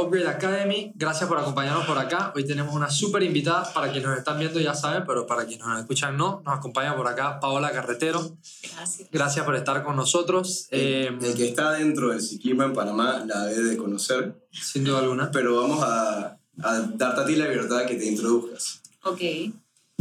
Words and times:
Upgrade 0.00 0.28
Academy. 0.28 0.92
Gracias 0.94 1.28
por 1.28 1.38
acompañarnos 1.38 1.86
por 1.86 1.98
acá. 1.98 2.32
Hoy 2.34 2.44
tenemos 2.46 2.74
una 2.74 2.90
súper 2.90 3.22
invitada. 3.22 3.72
Para 3.72 3.90
quienes 3.90 4.08
nos 4.08 4.18
están 4.18 4.38
viendo 4.38 4.58
ya 4.60 4.74
saben, 4.74 5.04
pero 5.06 5.26
para 5.26 5.44
quienes 5.46 5.66
nos 5.66 5.78
escuchan 5.80 6.16
no, 6.16 6.42
nos 6.44 6.58
acompaña 6.58 6.96
por 6.96 7.06
acá 7.08 7.38
Paola 7.40 7.70
Carretero. 7.72 8.36
Gracias. 8.74 9.08
Gracias 9.10 9.44
por 9.44 9.56
estar 9.56 9.82
con 9.84 9.96
nosotros. 9.96 10.66
Eh, 10.70 11.10
El 11.20 11.34
que 11.34 11.48
está 11.48 11.72
dentro 11.72 12.10
del 12.10 12.20
ciclismo 12.20 12.62
en 12.62 12.72
Panamá 12.72 13.22
la 13.26 13.44
debe 13.46 13.70
de 13.70 13.76
conocer, 13.76 14.34
sin 14.50 14.84
duda 14.84 15.00
alguna. 15.00 15.30
pero 15.30 15.60
vamos 15.60 15.82
a, 15.82 16.38
a 16.62 16.80
darte 16.94 17.20
a 17.20 17.24
ti 17.26 17.36
la 17.36 17.48
libertad 17.48 17.78
de 17.78 17.86
que 17.86 17.94
te 17.96 18.06
introduzcas. 18.06 18.80
Ok. 19.04 19.20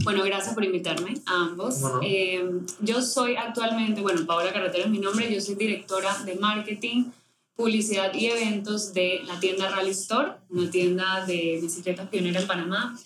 Bueno, 0.03 0.23
gracias 0.23 0.53
por 0.55 0.63
invitarme 0.63 1.21
a 1.25 1.35
ambos. 1.43 1.81
Bueno. 1.81 1.99
Eh, 2.03 2.49
yo 2.79 3.01
soy 3.01 3.35
actualmente, 3.35 3.99
bueno, 4.01 4.25
Paola 4.25 4.53
Carretero 4.53 4.85
es 4.85 4.89
mi 4.89 4.99
nombre, 4.99 5.33
yo 5.33 5.41
soy 5.41 5.55
directora 5.55 6.15
de 6.23 6.35
marketing, 6.35 7.05
publicidad 7.59 8.13
y 8.13 8.27
eventos 8.27 8.93
de 8.93 9.21
la 9.27 9.37
tienda 9.37 9.69
Rally 9.69 9.91
Store, 9.91 10.31
una 10.49 10.71
tienda 10.71 11.25
de 11.25 11.59
bicicletas 11.61 12.07
pionera 12.07 12.39
en 12.39 12.47
Panamá. 12.47 12.97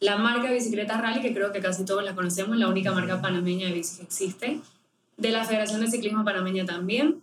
La 0.00 0.16
marca 0.16 0.50
Bicicletas 0.50 1.00
Rally, 1.00 1.22
que 1.22 1.32
creo 1.32 1.52
que 1.52 1.60
casi 1.60 1.84
todos 1.84 2.02
la 2.02 2.16
conocemos, 2.16 2.56
la 2.56 2.66
única 2.68 2.90
marca 2.90 3.22
panameña 3.22 3.68
de 3.68 3.74
bici 3.74 3.98
que 3.98 4.02
existe. 4.02 4.60
De 5.16 5.30
la 5.30 5.44
Federación 5.44 5.80
de 5.82 5.90
Ciclismo 5.90 6.24
Panameña 6.24 6.66
también. 6.66 7.22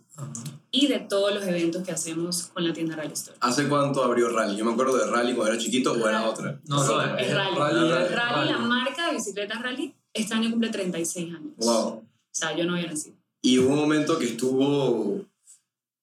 Y 0.70 0.86
de 0.86 1.00
todos 1.00 1.34
los 1.34 1.44
eventos 1.44 1.82
que 1.82 1.92
hacemos 1.92 2.44
con 2.54 2.66
la 2.66 2.72
tienda 2.72 2.96
Rally 2.96 3.12
Store. 3.12 3.36
¿Hace 3.42 3.68
cuánto 3.68 4.02
abrió 4.02 4.30
Rally? 4.30 4.56
Yo 4.56 4.64
me 4.64 4.72
acuerdo 4.72 4.96
de 4.96 5.06
Rally 5.06 5.34
cuando 5.34 5.52
era 5.52 5.62
chiquito 5.62 5.92
o 5.92 6.08
era 6.08 6.26
otra. 6.26 6.58
No, 6.66 6.82
Sí, 6.82 6.92
no, 6.94 7.16
es 7.18 7.34
Rally. 7.34 7.56
Rally, 7.58 7.90
Rally, 7.90 8.04
es 8.06 8.12
Rally. 8.16 8.50
la 8.50 8.58
marca 8.58 9.08
de 9.08 9.12
bicicletas 9.12 9.60
Rally, 9.60 9.94
este 10.14 10.32
año 10.32 10.50
cumple 10.50 10.70
36 10.70 11.34
años. 11.34 11.52
Wow. 11.58 11.88
O 11.88 12.04
sea, 12.32 12.56
yo 12.56 12.64
no 12.64 12.74
había 12.74 12.86
nacido. 12.88 13.16
Y 13.42 13.58
hubo 13.58 13.74
un 13.74 13.80
momento 13.80 14.18
que 14.18 14.24
estuvo, 14.24 15.20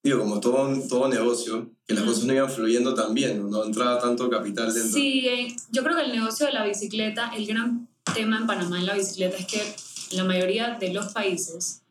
digo, 0.03 0.19
como 0.19 0.39
todo, 0.39 0.73
todo 0.89 1.07
negocio, 1.07 1.69
que 1.87 1.93
las 1.93 2.03
cosas 2.03 2.23
no 2.25 2.33
iban 2.33 2.49
fluyendo 2.49 2.93
tan 2.93 3.13
bien, 3.13 3.49
no 3.49 3.63
entraba 3.63 3.99
tanto 3.99 4.29
capital 4.29 4.73
dentro. 4.73 4.91
Sí, 4.91 5.27
eh, 5.27 5.55
yo 5.71 5.83
creo 5.83 5.95
que 5.95 6.03
el 6.03 6.11
negocio 6.11 6.45
de 6.47 6.53
la 6.53 6.65
bicicleta, 6.65 7.31
el 7.35 7.45
gran 7.45 7.87
tema 8.15 8.37
en 8.37 8.47
Panamá 8.47 8.79
en 8.79 8.85
la 8.87 8.95
bicicleta 8.95 9.37
es 9.37 9.45
que 9.45 9.61
la 10.15 10.23
mayoría 10.23 10.77
de 10.79 10.91
los 10.93 11.13
países, 11.13 11.83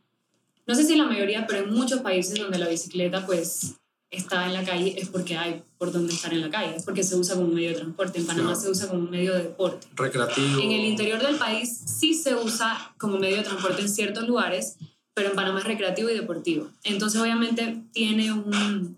no 0.67 0.75
sé 0.75 0.85
si 0.85 0.97
la 0.97 1.07
mayoría, 1.07 1.47
pero 1.47 1.65
en 1.65 1.73
muchos 1.75 2.01
países 2.01 2.39
donde 2.39 2.59
la 2.59 2.69
bicicleta 2.69 3.25
pues 3.27 3.75
está 4.11 4.47
en 4.47 4.55
la 4.55 4.65
calle 4.65 4.97
es 5.01 5.09
porque 5.09 5.37
hay 5.37 5.63
por 5.79 5.93
dónde 5.93 6.13
estar 6.13 6.33
en 6.33 6.41
la 6.41 6.51
calle, 6.51 6.75
es 6.77 6.83
porque 6.85 7.05
se 7.05 7.15
usa 7.17 7.37
como 7.37 7.47
un 7.47 7.55
medio 7.55 7.71
de 7.71 7.77
transporte. 7.77 8.19
En 8.19 8.27
Panamá 8.27 8.51
Claro. 8.51 8.61
se 8.61 8.71
usa 8.71 8.89
como 8.89 9.03
un 9.05 9.11
medio 9.11 9.33
de 9.35 9.45
deporte. 9.45 9.87
Recreativo. 9.95 10.61
En 10.61 10.73
el 10.73 10.85
interior 10.85 11.23
del 11.23 11.37
país 11.37 11.81
sí 11.87 12.15
se 12.15 12.35
usa 12.35 12.93
como 12.99 13.19
medio 13.19 13.37
de 13.37 13.45
transporte 13.45 13.83
en 13.83 13.89
ciertos 13.89 14.27
lugares, 14.27 14.77
pero 15.21 15.31
en 15.31 15.37
Panamá 15.37 15.59
es 15.59 15.67
recreativo 15.67 16.09
y 16.09 16.15
deportivo. 16.15 16.71
Entonces 16.83 17.21
obviamente 17.21 17.77
tiene 17.93 18.33
un, 18.33 18.97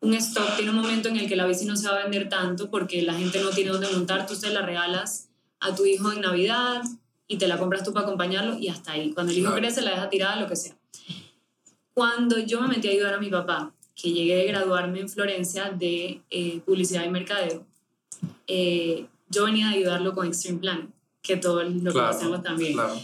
un 0.00 0.14
stop, 0.14 0.56
tiene 0.56 0.70
un 0.70 0.76
momento 0.76 1.08
en 1.08 1.16
el 1.16 1.26
que 1.26 1.34
la 1.34 1.46
bici 1.46 1.64
no 1.64 1.76
se 1.76 1.88
va 1.88 1.96
a 1.96 2.02
vender 2.02 2.28
tanto 2.28 2.70
porque 2.70 3.00
la 3.00 3.14
gente 3.14 3.40
no 3.40 3.48
tiene 3.48 3.70
dónde 3.70 3.88
montar, 3.88 4.26
tú 4.26 4.34
se 4.34 4.50
la 4.50 4.60
regalas 4.60 5.30
a 5.60 5.74
tu 5.74 5.86
hijo 5.86 6.12
en 6.12 6.20
Navidad 6.20 6.82
y 7.26 7.38
te 7.38 7.48
la 7.48 7.56
compras 7.56 7.84
tú 7.84 7.94
para 7.94 8.04
acompañarlo 8.04 8.58
y 8.58 8.68
hasta 8.68 8.92
ahí. 8.92 9.14
Cuando 9.14 9.32
el 9.32 9.38
hijo 9.38 9.54
crece 9.54 9.80
la 9.80 9.92
deja 9.92 10.10
tirada, 10.10 10.36
lo 10.36 10.46
que 10.46 10.56
sea. 10.56 10.76
Cuando 11.94 12.38
yo 12.38 12.60
me 12.60 12.68
metí 12.68 12.88
a 12.88 12.90
ayudar 12.90 13.14
a 13.14 13.18
mi 13.18 13.30
papá, 13.30 13.72
que 13.94 14.12
llegué 14.12 14.36
de 14.36 14.44
graduarme 14.44 15.00
en 15.00 15.08
Florencia 15.08 15.70
de 15.70 16.20
eh, 16.28 16.60
publicidad 16.66 17.06
y 17.06 17.08
mercadeo, 17.08 17.64
eh, 18.46 19.06
yo 19.30 19.46
venía 19.46 19.68
a 19.68 19.70
ayudarlo 19.70 20.12
con 20.12 20.26
Extreme 20.26 20.58
Plan, 20.58 20.92
que 21.22 21.38
todos 21.38 21.64
lo 21.64 21.92
Claro, 21.92 22.08
conocemos 22.08 22.42
también. 22.42 22.74
Claro. 22.74 23.00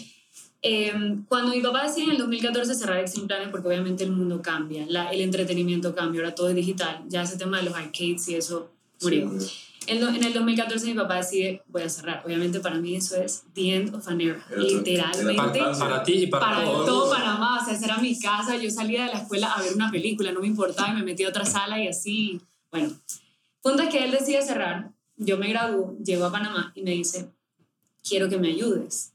Eh, 0.63 0.93
cuando 1.29 1.53
mi 1.55 1.61
papá 1.61 1.85
decide 1.85 2.05
en 2.05 2.11
el 2.13 2.19
2014 2.19 2.75
cerrar 2.75 2.99
Extreme 2.99 3.29
Planet, 3.29 3.51
porque 3.51 3.69
obviamente 3.69 4.03
el 4.05 4.11
mundo 4.11 4.43
cambia, 4.43 4.85
la- 4.89 5.11
el 5.13 5.21
entretenimiento 5.21 5.95
cambia, 5.95 6.21
ahora 6.23 6.35
todo 6.35 6.49
es 6.49 6.57
digital, 6.57 7.05
ya 7.09 7.23
ese 7.23 7.37
tema 7.39 7.59
de 7.59 7.65
los 7.65 7.75
arcades 7.75 8.27
y 8.29 8.35
eso 8.35 8.71
murió. 9.03 9.31
Sí, 9.41 9.47
En, 9.87 10.03
en 10.03 10.23
el 10.25 10.35
2014 10.35 10.87
mi 10.87 10.95
papá 10.95 11.17
decide, 11.19 11.63
voy 11.69 11.83
a 11.83 11.89
cerrar. 11.89 12.23
Obviamente 12.27 12.61
para 12.61 12.75
mí 12.77 12.97
eso 12.97 13.17
es 13.17 13.45
the 13.55 13.75
end 13.75 13.95
of 13.95 14.07
an 14.09 14.21
era, 14.21 14.45
literalmente. 14.57 15.59
era 15.61 15.71
Para, 15.73 15.79
para 15.79 16.03
ti 16.03 16.13
y 16.15 16.27
para, 16.27 16.45
Para 16.47 16.65
todos. 16.65 16.87
todo 16.87 17.11
Panamá, 17.11 17.61
o 17.63 17.65
sea, 17.65 17.75
esa 17.75 17.85
era 17.87 17.99
mi 17.99 18.19
casa. 18.19 18.57
Yo 18.57 18.69
salía 18.71 19.05
de 19.07 19.13
la 19.13 19.19
escuela 19.21 19.53
a 19.53 19.63
ver 19.63 19.73
una 19.75 19.91
película, 19.91 20.31
no 20.33 20.41
me 20.41 20.47
importaba, 20.49 20.91
y 20.91 20.97
me 20.97 21.03
metí 21.05 21.23
a 21.25 21.29
otra 21.31 21.47
sala 21.47 21.83
y 21.83 21.87
así. 21.89 22.39
Bueno, 22.71 22.91
punto 23.63 23.83
es 23.85 23.89
que 23.89 24.05
él 24.05 24.11
decide 24.11 24.43
cerrar. 24.43 24.91
Yo 25.17 25.39
me 25.39 25.49
gradúo, 25.49 25.97
llego 26.05 26.27
a 26.27 26.33
Panamá 26.33 26.71
y 26.75 26.83
me 26.83 26.91
dice, 26.91 27.31
quiero 28.07 28.29
que 28.29 28.37
me 28.39 28.49
ayudes. 28.49 29.13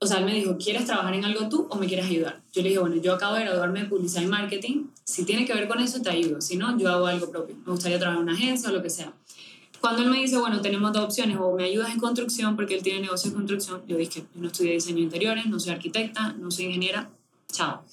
O 0.00 0.06
sea, 0.06 0.18
él 0.18 0.24
me 0.24 0.34
dijo, 0.34 0.56
¿quieres 0.56 0.84
trabajar 0.84 1.12
en 1.14 1.24
algo 1.24 1.48
tú 1.48 1.66
o 1.70 1.76
me 1.76 1.86
quieres 1.86 2.06
ayudar? 2.06 2.40
Yo 2.52 2.62
le 2.62 2.68
dije, 2.68 2.80
bueno, 2.80 2.96
yo 2.96 3.14
acabo 3.14 3.34
de 3.34 3.42
graduarme 3.42 3.82
de 3.82 3.86
publicidad 3.86 4.22
y 4.22 4.26
marketing. 4.26 4.84
Si 5.02 5.24
tiene 5.24 5.44
que 5.44 5.52
ver 5.52 5.66
con 5.66 5.80
eso, 5.80 6.00
te 6.00 6.10
ayudo. 6.10 6.40
Si 6.40 6.56
no, 6.56 6.78
yo 6.78 6.88
hago 6.88 7.06
algo 7.06 7.30
propio. 7.30 7.56
Me 7.66 7.72
gustaría 7.72 7.98
trabajar 7.98 8.22
en 8.22 8.28
una 8.28 8.38
agencia 8.38 8.70
o 8.70 8.72
lo 8.72 8.82
que 8.82 8.90
sea. 8.90 9.12
Cuando 9.80 10.02
él 10.02 10.10
me 10.10 10.18
dice, 10.18 10.38
bueno, 10.38 10.60
tenemos 10.60 10.92
dos 10.92 11.04
opciones, 11.04 11.36
o 11.40 11.54
me 11.54 11.64
ayudas 11.64 11.92
en 11.92 11.98
construcción, 11.98 12.56
porque 12.56 12.74
él 12.74 12.82
tiene 12.82 13.00
negocio 13.00 13.30
de 13.30 13.36
construcción, 13.36 13.82
yo 13.86 13.96
dije, 13.96 14.24
yo 14.34 14.40
no 14.40 14.48
estudié 14.48 14.72
diseño 14.72 14.96
de 14.96 15.02
interiores, 15.02 15.46
no 15.46 15.60
soy 15.60 15.72
arquitecta, 15.72 16.32
no 16.32 16.50
soy 16.50 16.66
ingeniera, 16.66 17.10
chao. 17.52 17.84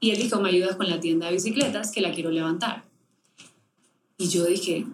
Y 0.00 0.10
él 0.10 0.16
dijo, 0.18 0.40
me 0.40 0.48
ayudas 0.48 0.76
con 0.76 0.88
la 0.88 1.00
tienda 1.00 1.26
de 1.26 1.34
bicicletas, 1.34 1.92
que 1.92 2.00
la 2.00 2.12
quiero 2.12 2.30
levantar. 2.30 2.84
Y 4.16 4.28
yo 4.28 4.44
dije, 4.46 4.86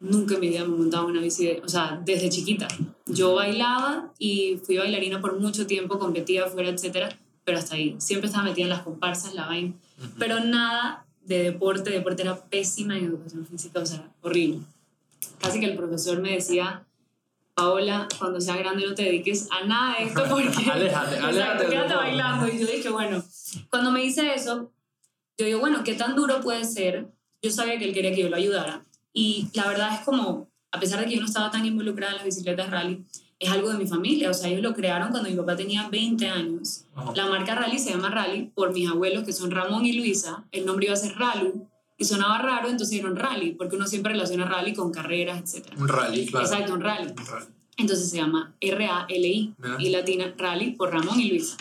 nunca 0.00 0.34
en 0.34 0.40
mi 0.40 0.48
vida 0.48 0.64
me 0.64 0.74
he 0.74 0.78
montado 0.78 1.06
una 1.06 1.20
bici, 1.20 1.58
o 1.64 1.68
sea, 1.68 2.00
desde 2.04 2.28
chiquita. 2.28 2.68
Yo 3.06 3.34
bailaba 3.34 4.12
y 4.18 4.58
fui 4.64 4.76
bailarina 4.76 5.20
por 5.20 5.38
mucho 5.38 5.66
tiempo, 5.66 5.98
competía 5.98 6.44
afuera, 6.44 6.68
etcétera, 6.68 7.08
pero 7.44 7.58
hasta 7.58 7.76
ahí. 7.76 7.96
Siempre 7.98 8.28
estaba 8.28 8.44
metida 8.44 8.64
en 8.64 8.70
las 8.70 8.82
comparsas, 8.82 9.34
la 9.34 9.46
vaina, 9.46 9.74
pero 10.18 10.40
nada 10.40 11.06
de 11.24 11.42
deporte, 11.42 11.90
deporte 11.90 12.22
era 12.22 12.36
pésima 12.36 12.96
en 12.96 13.06
educación 13.06 13.46
física, 13.46 13.80
o 13.80 13.86
sea, 13.86 14.10
horrible. 14.22 14.60
Casi 15.40 15.60
que 15.60 15.66
el 15.66 15.76
profesor 15.76 16.20
me 16.20 16.32
decía, 16.32 16.86
Paola, 17.54 18.06
cuando 18.18 18.40
seas 18.40 18.58
grande 18.58 18.86
no 18.86 18.94
te 18.94 19.02
dediques 19.02 19.48
a 19.50 19.66
nada 19.66 19.98
de 19.98 20.04
esto 20.04 20.22
porque... 20.28 20.70
Aléjate, 20.70 21.16
aléjate 21.18 21.28
Exacto, 21.28 21.62
del 21.62 21.70
quédate 21.70 21.94
bailando. 21.94 22.48
Y 22.48 22.58
yo 22.58 22.66
dije, 22.66 22.88
bueno, 22.88 23.22
cuando 23.68 23.90
me 23.90 24.00
dice 24.00 24.32
eso, 24.34 24.72
yo 25.36 25.46
digo, 25.46 25.60
bueno, 25.60 25.82
¿qué 25.84 25.94
tan 25.94 26.14
duro 26.14 26.40
puede 26.40 26.64
ser? 26.64 27.08
Yo 27.42 27.50
sabía 27.50 27.78
que 27.78 27.84
él 27.84 27.94
quería 27.94 28.12
que 28.12 28.22
yo 28.22 28.28
lo 28.28 28.36
ayudara. 28.36 28.84
Y 29.18 29.48
la 29.52 29.66
verdad 29.66 29.94
es 29.94 30.00
como, 30.04 30.48
a 30.70 30.78
pesar 30.78 31.00
de 31.00 31.06
que 31.06 31.16
yo 31.16 31.20
no 31.20 31.26
estaba 31.26 31.50
tan 31.50 31.66
involucrada 31.66 32.12
en 32.12 32.16
las 32.18 32.24
bicicletas 32.24 32.70
rally, 32.70 33.04
es 33.40 33.50
algo 33.50 33.68
de 33.70 33.76
mi 33.76 33.86
familia. 33.86 34.30
O 34.30 34.34
sea, 34.34 34.48
ellos 34.48 34.62
lo 34.62 34.74
crearon 34.74 35.10
cuando 35.10 35.28
mi 35.28 35.34
papá 35.34 35.56
tenía 35.56 35.88
20 35.88 36.28
años. 36.28 36.84
Ajá. 36.94 37.12
La 37.16 37.26
marca 37.26 37.56
Rally 37.56 37.80
se 37.80 37.90
llama 37.90 38.10
Rally 38.10 38.52
por 38.54 38.72
mis 38.72 38.88
abuelos 38.88 39.24
que 39.24 39.32
son 39.32 39.50
Ramón 39.50 39.84
y 39.86 39.92
Luisa. 39.94 40.44
El 40.52 40.66
nombre 40.66 40.86
iba 40.86 40.94
a 40.94 40.96
ser 40.96 41.16
Ralu 41.16 41.66
y 41.96 42.04
sonaba 42.04 42.38
raro, 42.38 42.68
entonces 42.68 42.90
dieron 42.90 43.16
Rally, 43.16 43.54
porque 43.54 43.74
uno 43.74 43.88
siempre 43.88 44.12
relaciona 44.12 44.44
Rally 44.44 44.72
con 44.72 44.92
carreras, 44.92 45.40
etc. 45.40 45.66
Un 45.76 45.88
rally, 45.88 46.26
claro. 46.26 46.46
Exacto, 46.46 46.74
un 46.74 46.80
Rally. 46.80 47.10
Un 47.10 47.26
rally. 47.26 47.46
Entonces 47.76 48.10
se 48.10 48.18
llama 48.18 48.54
R-A-L-I 48.60 49.54
y 49.80 49.88
latina 49.88 50.32
Rally 50.38 50.72
por 50.72 50.92
Ramón 50.92 51.18
y 51.18 51.28
Luisa. 51.28 51.56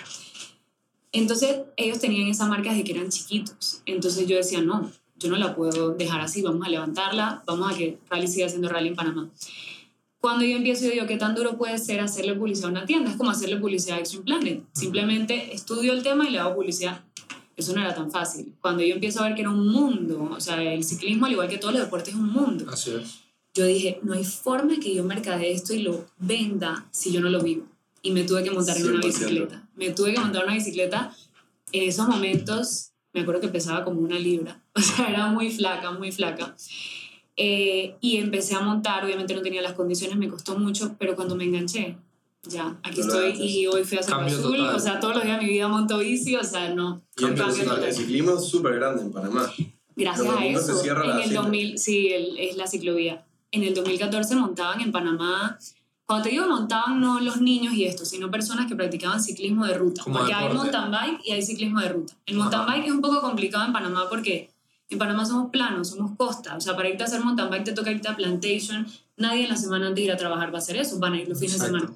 Entonces 1.12 1.62
ellos 1.76 2.00
tenían 2.00 2.28
esa 2.28 2.46
marca 2.46 2.70
desde 2.70 2.84
que 2.84 2.92
eran 2.92 3.10
chiquitos. 3.10 3.82
Entonces 3.88 4.28
yo 4.28 4.38
decía, 4.38 4.62
no, 4.62 4.92
yo 5.20 5.30
no 5.30 5.38
la 5.38 5.56
puedo 5.56 5.92
dejar 5.96 6.22
así, 6.22 6.42
vamos 6.42 6.66
a 6.66 6.70
levantarla, 6.70 7.44
vamos 7.46 7.74
a 7.74 7.78
que 7.78 7.98
Rally 8.10 8.28
siga 8.28 8.46
haciendo 8.48 8.70
Rally 8.70 8.90
en 8.90 8.96
Panamá. 8.96 9.30
Cuando 10.20 10.44
yo 10.46 10.58
empiezo, 10.58 10.86
yo 10.86 10.92
digo, 10.92 11.06
¿qué 11.06 11.18
tan 11.18 11.36
duro 11.36 11.58
puede 11.58 11.78
ser 11.78 12.00
hacerle 12.00 12.34
publicidad 12.34 12.70
a 12.70 12.72
una 12.72 12.86
tienda? 12.86 13.12
Es 13.12 13.18
como 13.18 13.30
hacerle 13.30 13.58
publicidad 13.58 13.98
a 13.98 14.00
Extreme 14.00 14.26
Planet. 14.26 14.64
Simplemente 14.74 15.54
estudio 15.54 15.94
el 15.94 16.04
tema 16.04 16.28
y 16.28 16.32
le 16.32 16.40
hago 16.40 16.56
publicidad. 16.56 17.04
Eso 17.56 17.74
no 17.74 17.82
era 17.82 17.94
tan 17.94 18.12
fácil. 18.12 18.54
Cuando 18.62 18.84
yo 18.84 18.96
empiezo 18.96 19.22
a 19.22 19.28
ver 19.28 19.36
que 19.36 19.42
era 19.42 19.50
un 19.52 19.68
mundo, 19.68 20.30
o 20.36 20.40
sea, 20.40 20.62
el 20.62 20.84
ciclismo, 20.84 21.26
al 21.28 21.32
igual 21.32 21.48
que 21.48 21.58
todos 21.58 21.74
los 21.74 21.84
deportes, 21.84 22.10
es 22.10 22.20
un 22.20 22.32
mundo 22.32 22.66
Así 22.72 22.92
es. 22.92 23.20
yo 23.54 23.66
dije, 23.66 24.00
no 24.04 24.14
hay 24.14 24.24
forma 24.26 24.76
que 24.80 24.94
yo 24.94 25.04
mercadee 25.04 25.52
esto 25.52 25.74
y 25.74 25.80
lo 25.80 26.06
venda 26.18 26.86
si 26.92 27.12
yo 27.12 27.22
no 27.22 27.30
lo 27.30 27.42
vivo. 27.42 27.66
Y 28.02 28.12
me 28.12 28.24
tuve 28.24 28.44
que 28.44 28.52
montar 28.52 28.78
en 28.78 28.88
una 28.88 29.00
100%. 29.00 29.06
bicicleta. 29.06 29.68
Me 29.76 29.90
tuve 29.92 30.14
que 30.14 30.20
montar 30.20 30.44
en 30.44 30.48
una 30.50 30.58
bicicleta. 30.58 31.16
En 31.72 31.90
esos 31.90 32.08
momentos, 32.08 32.92
me 33.14 33.22
acuerdo 33.22 33.42
que 33.42 33.48
pesaba 33.48 33.84
como 33.84 34.02
una 34.02 34.20
libra. 34.20 34.62
O 34.80 34.82
sea, 34.82 35.08
era 35.10 35.28
muy 35.28 35.50
flaca, 35.52 35.92
muy 35.92 36.12
flaca. 36.12 36.56
Eh, 37.36 37.96
y 38.02 38.18
empecé 38.18 38.56
a 38.56 38.62
montar, 38.62 39.06
obviamente 39.06 39.36
no 39.36 39.42
tenía 39.42 39.62
las 39.62 39.74
condiciones, 39.74 40.18
me 40.18 40.28
costó 40.28 40.58
mucho, 40.58 40.96
pero 40.98 41.16
cuando 41.16 41.36
me 41.36 41.44
enganché, 41.44 41.96
ya, 42.44 42.78
aquí 42.82 43.02
Lo 43.02 43.08
estoy 43.08 43.48
y 43.48 43.68
hoy 43.68 43.84
fui 43.84 43.98
a 43.98 44.04
Cerro 44.04 44.22
Azul, 44.22 44.58
total. 44.58 44.76
o 44.76 44.80
sea, 44.80 45.00
todos 45.00 45.16
los 45.16 45.24
días 45.24 45.40
de 45.40 45.46
mi 45.46 45.52
vida 45.52 45.68
monto 45.68 46.00
bici, 46.00 46.36
o 46.36 46.44
sea, 46.44 46.74
no. 46.74 47.02
Y 47.18 47.26
el, 47.26 47.94
ciclismo 47.94 48.36
es 48.36 48.46
súper 48.46 48.76
grande 48.76 49.04
en 49.04 49.12
Panamá. 49.12 49.52
Gracias 49.96 50.28
a 50.28 50.38
se 50.40 50.52
eso, 50.52 50.78
cierra 50.78 51.04
en 51.04 51.10
la 51.10 51.16
el 51.18 51.24
cicla. 51.26 51.42
2000, 51.42 51.78
sí, 51.78 52.08
el- 52.08 52.38
es 52.40 52.56
la 52.58 52.68
ciclovía. 52.68 53.26
En 53.52 53.64
el 53.64 53.74
2014 53.74 54.36
montaban 54.36 54.82
en 54.82 54.92
Panamá, 54.92 55.58
cuando 56.06 56.24
te 56.24 56.30
digo 56.30 56.48
montaban 56.48 57.00
no 57.02 57.20
los 57.20 57.42
niños 57.42 57.74
y 57.74 57.84
esto, 57.86 58.06
sino 58.06 58.32
personas 58.32 58.68
que 58.68 58.76
practicaban 58.76 59.22
ciclismo 59.22 59.66
de 59.66 59.74
ruta. 59.78 60.04
Como 60.04 60.18
porque 60.20 60.34
hay 60.34 60.48
deporte. 60.48 60.72
mountain 60.72 60.92
bike 60.92 61.22
y 61.26 61.32
hay 61.34 61.42
ciclismo 61.42 61.82
de 61.82 61.90
ruta. 61.90 62.14
El 62.26 62.38
mountain 62.38 62.62
Ajá. 62.64 62.72
bike 62.74 62.86
es 62.86 62.92
un 62.92 63.02
poco 63.02 63.22
complicado 63.22 63.66
en 63.66 63.74
Panamá 63.74 64.06
porque 64.10 64.50
en 64.90 64.98
Panamá 64.98 65.26
somos 65.26 65.52
planos, 65.52 65.90
somos 65.90 66.12
costa. 66.18 66.56
O 66.56 66.62
sea, 66.62 66.76
para 66.76 66.90
irte 66.90 67.04
a 67.04 67.08
hacer 67.08 67.24
mountain 67.24 67.50
bike 67.50 67.66
te 67.66 67.72
toca 67.74 67.92
irte 67.92 68.08
a 68.08 68.16
Plantation. 68.16 68.88
Nadie 69.18 69.44
en 69.44 69.50
la 69.50 69.58
semana 69.58 69.88
antes 69.88 70.02
de 70.02 70.06
ir 70.06 70.12
a 70.12 70.18
trabajar 70.18 70.54
va 70.54 70.60
a 70.60 70.62
hacer 70.62 70.78
eso, 70.78 71.00
van 71.00 71.14
a 71.14 71.22
ir 71.22 71.28
los 71.28 71.40
fines 71.40 71.60
de 71.60 71.66
semana. 71.66 71.92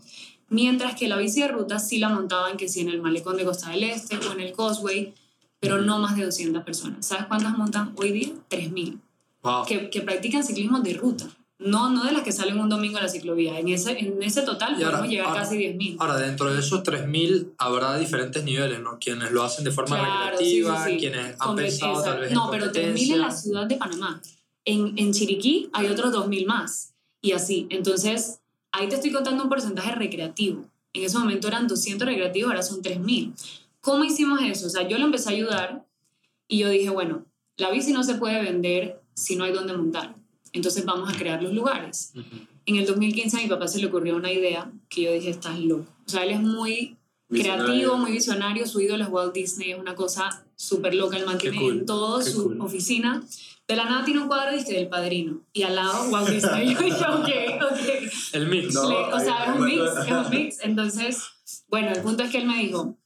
Mientras 0.49 0.95
que 0.95 1.07
la 1.07 1.17
bici 1.17 1.41
de 1.41 1.47
ruta 1.47 1.79
sí 1.79 1.99
la 1.99 2.09
montaban 2.09 2.57
que 2.57 2.67
sí 2.67 2.81
en 2.81 2.89
el 2.89 3.01
malecón 3.01 3.37
de 3.37 3.45
Costa 3.45 3.69
del 3.69 3.85
Este 3.85 4.17
o 4.17 4.33
en 4.33 4.41
el 4.41 4.53
Causeway, 4.53 5.13
pero 5.59 5.81
no 5.81 5.99
más 5.99 6.17
de 6.17 6.25
200 6.25 6.63
personas. 6.63 7.05
¿Sabes 7.05 7.25
cuántas 7.27 7.57
montan 7.57 7.93
hoy 7.95 8.11
día? 8.11 8.33
3.000. 8.49 8.99
Wow. 9.43 9.65
que, 9.65 9.89
que 9.89 10.01
practican 10.01 10.43
ciclismo 10.43 10.81
de 10.81 10.93
ruta. 10.93 11.27
No, 11.63 11.89
no 11.91 12.03
de 12.03 12.11
las 12.11 12.23
que 12.23 12.31
salen 12.31 12.59
un 12.59 12.69
domingo 12.69 12.97
a 12.97 13.01
la 13.03 13.07
ciclovía. 13.07 13.59
En 13.59 13.67
ese, 13.69 13.97
en 13.99 14.21
ese 14.23 14.41
total 14.41 14.71
Y 14.79 14.83
ahora- 14.83 14.97
podemos 14.97 15.09
llegar 15.11 15.27
ahora- 15.27 15.41
casi 15.43 15.57
10.000. 15.57 15.95
Ahora, 15.99 16.17
dentro 16.17 16.51
de 16.53 16.59
esos 16.59 16.81
3.000 16.83 17.53
habrá 17.57 17.97
diferentes 17.97 18.43
niveles, 18.43 18.79
¿no? 18.81 18.97
Quienes 18.99 19.31
lo 19.31 19.43
hacen 19.43 19.63
de 19.63 19.71
forma 19.71 19.97
Claro, 19.99 20.37
sí, 20.37 20.45
sí, 20.45 20.61
recreativa, 20.63 20.85
sí. 20.87 20.97
quienes 20.97 21.35
han 21.39 21.55
pensado 21.55 22.03
tal 22.03 22.19
vez 22.19 22.29
en 22.29 22.35
No, 22.35 22.49
pero 22.49 22.71
3.000 22.71 23.13
en 23.13 23.21
la 23.21 23.31
ciudad 23.31 23.65
de 23.67 23.75
Panamá. 23.77 24.21
En, 24.65 24.93
en 24.97 25.13
Chiriquí 25.13 25.69
hay 25.73 25.87
otros 25.87 26.11
2.000 26.11 26.45
más. 26.47 26.93
Y 27.21 27.33
así. 27.33 27.67
Entonces, 27.69 28.39
ahí 28.71 28.89
te 28.89 28.95
estoy 28.95 29.11
contando 29.11 29.43
un 29.43 29.49
porcentaje 29.49 29.93
recreativo. 29.93 30.65
En 30.93 31.03
ese 31.05 31.17
momento 31.19 31.47
eran 31.47 31.67
200 31.67 32.07
recreativos, 32.07 32.49
ahora 32.51 32.63
son 32.63 32.81
3.000. 32.81 33.33
¿Cómo 33.81 34.03
hicimos 34.03 34.39
eso? 34.43 34.65
O 34.67 34.69
sea, 34.69 34.87
yo 34.87 34.97
lo 34.97 35.05
empecé 35.05 35.29
a 35.29 35.33
ayudar 35.33 35.85
y 36.47 36.57
yo 36.59 36.69
dije, 36.69 36.89
bueno, 36.89 37.25
la 37.57 37.69
bici 37.71 37.93
no 37.93 38.03
se 38.03 38.15
puede 38.15 38.41
vender 38.41 38.99
si 39.13 39.35
no 39.35 39.43
hay 39.43 39.51
dónde 39.53 39.73
montar. 39.73 40.15
Entonces 40.53 40.83
vamos 40.85 41.13
a 41.13 41.17
crear 41.17 41.41
los 41.41 41.53
lugares. 41.53 42.11
Ujú. 42.15 42.45
En 42.65 42.75
el 42.75 42.85
2015 42.85 43.37
a 43.37 43.41
mi 43.41 43.47
papá 43.47 43.67
se 43.67 43.79
le 43.79 43.87
ocurrió 43.87 44.15
una 44.15 44.31
idea 44.31 44.71
que 44.89 45.03
yo 45.03 45.11
dije, 45.13 45.29
estás 45.29 45.59
loco. 45.59 45.85
O 46.05 46.09
sea, 46.09 46.23
él 46.23 46.31
es 46.31 46.41
muy 46.41 46.97
Visionario. 47.29 47.65
creativo, 47.65 47.97
muy 47.97 48.11
visionario, 48.11 48.67
su 48.67 48.81
ídolo 48.81 49.03
es 49.05 49.09
Walt 49.09 49.33
Disney, 49.33 49.71
es 49.71 49.79
una 49.79 49.95
cosa 49.95 50.45
súper 50.55 50.93
loca, 50.93 51.17
el 51.17 51.25
mantiene 51.25 51.57
cool, 51.57 51.79
en 51.79 51.85
toda 51.85 52.23
qué 52.23 52.29
su 52.29 52.43
cool. 52.43 52.61
oficina. 52.61 53.23
De 53.67 53.75
la 53.77 53.85
nada 53.85 54.03
tiene 54.03 54.19
un 54.19 54.27
cuadro 54.27 54.51
dizque, 54.53 54.73
del 54.73 54.89
padrino 54.89 55.39
y 55.53 55.63
al 55.63 55.75
lado 55.75 56.09
Walt 56.11 56.27
Disney. 56.29 56.67
Yo 56.73 56.79
dije, 56.81 57.05
ok, 57.05 57.71
ok. 57.71 58.11
El 58.33 58.47
mix. 58.47 58.73
No. 58.73 58.89
Le- 58.89 59.13
o 59.13 59.19
sea, 59.19 59.45
es 59.45 59.55
un 59.59 59.65
mix, 59.65 59.81
es 60.05 60.11
un 60.11 60.29
mix. 60.29 60.57
Entonces, 60.61 61.63
bueno, 61.69 61.91
el 61.91 62.01
punto 62.01 62.23
es 62.23 62.29
que 62.31 62.37
él 62.39 62.47
me 62.47 62.57
dijo, 62.57 62.97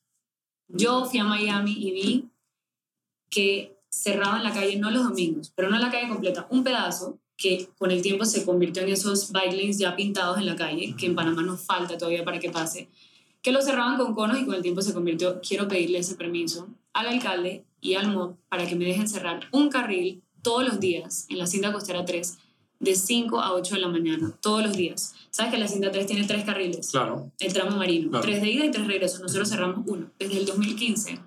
yo 0.68 1.06
fui 1.06 1.20
a 1.20 1.24
Miami 1.24 1.74
y 1.78 1.92
vi 1.92 2.26
que 3.30 3.78
cerraban 3.90 4.44
la 4.44 4.52
calle, 4.52 4.78
no 4.78 4.90
los 4.92 5.04
domingos, 5.04 5.52
pero 5.56 5.70
no 5.70 5.78
la 5.78 5.92
calle 5.92 6.10
completa, 6.10 6.48
un 6.50 6.64
pedazo 6.64 7.20
que 7.38 7.70
con 7.78 7.92
el 7.92 8.02
tiempo 8.02 8.26
se 8.26 8.46
convirtió 8.46 8.84
en 8.84 8.90
esos 8.90 9.32
bike 9.32 9.54
lanes 9.54 9.78
ya 9.78 9.96
pintados 9.96 10.38
en 10.38 10.46
la 10.46 10.56
calle, 10.56 10.96
que 10.98 11.06
en 11.06 11.16
Panamá 11.16 11.42
nos 11.44 11.62
falta 11.62 11.98
todavía 11.98 12.24
para 12.24 12.40
que 12.40 12.50
pase, 12.50 12.88
que 13.42 13.52
lo 13.52 13.62
cerraban 13.62 13.98
con 13.98 14.16
conos 14.16 14.40
y 14.40 14.46
con 14.46 14.56
el 14.56 14.62
tiempo 14.62 14.82
se 14.82 14.94
convirtió, 14.94 15.40
quiero 15.42 15.68
pedirle 15.68 16.00
ese 16.00 16.16
permiso 16.16 16.68
al 16.94 17.08
alcalde 17.08 17.64
y 17.82 17.96
al 17.96 18.12
MOB 18.12 18.36
para 18.50 18.66
que 18.66 18.76
me 18.76 18.86
dejen 18.86 19.08
cerrar 19.08 19.48
un 19.52 19.70
carril 19.70 20.22
todos 20.42 20.66
los 20.66 20.80
días 20.80 21.26
en 21.30 21.38
la 21.40 21.46
cinta 21.48 21.72
costera 21.74 22.06
3 22.06 22.38
de 22.80 22.96
5 22.96 23.40
a 23.40 23.54
8 23.54 23.76
de 23.76 23.82
la 23.82 23.88
mañana, 23.88 24.34
todos 24.42 24.64
los 24.64 24.76
días. 24.76 25.14
¿Sabes 25.32 25.52
que 25.52 25.58
la 25.58 25.68
cinta 25.68 25.92
3 25.92 26.06
tiene 26.08 26.26
tres 26.26 26.44
carriles? 26.46 26.90
Claro. 26.92 27.32
el 27.40 27.54
tramo 27.54 27.78
marino, 27.78 28.10
Claro. 28.10 28.26
tres 28.26 28.42
de 28.42 28.50
ida 28.50 28.66
y 28.66 28.72
tres 28.72 28.84
de 28.86 28.94
regreso. 28.94 29.20
Nosotros 29.22 29.50
cerramos 29.50 29.84
uno. 29.88 30.10
Desde 30.20 30.38
el 30.38 30.46
2015 30.46 31.20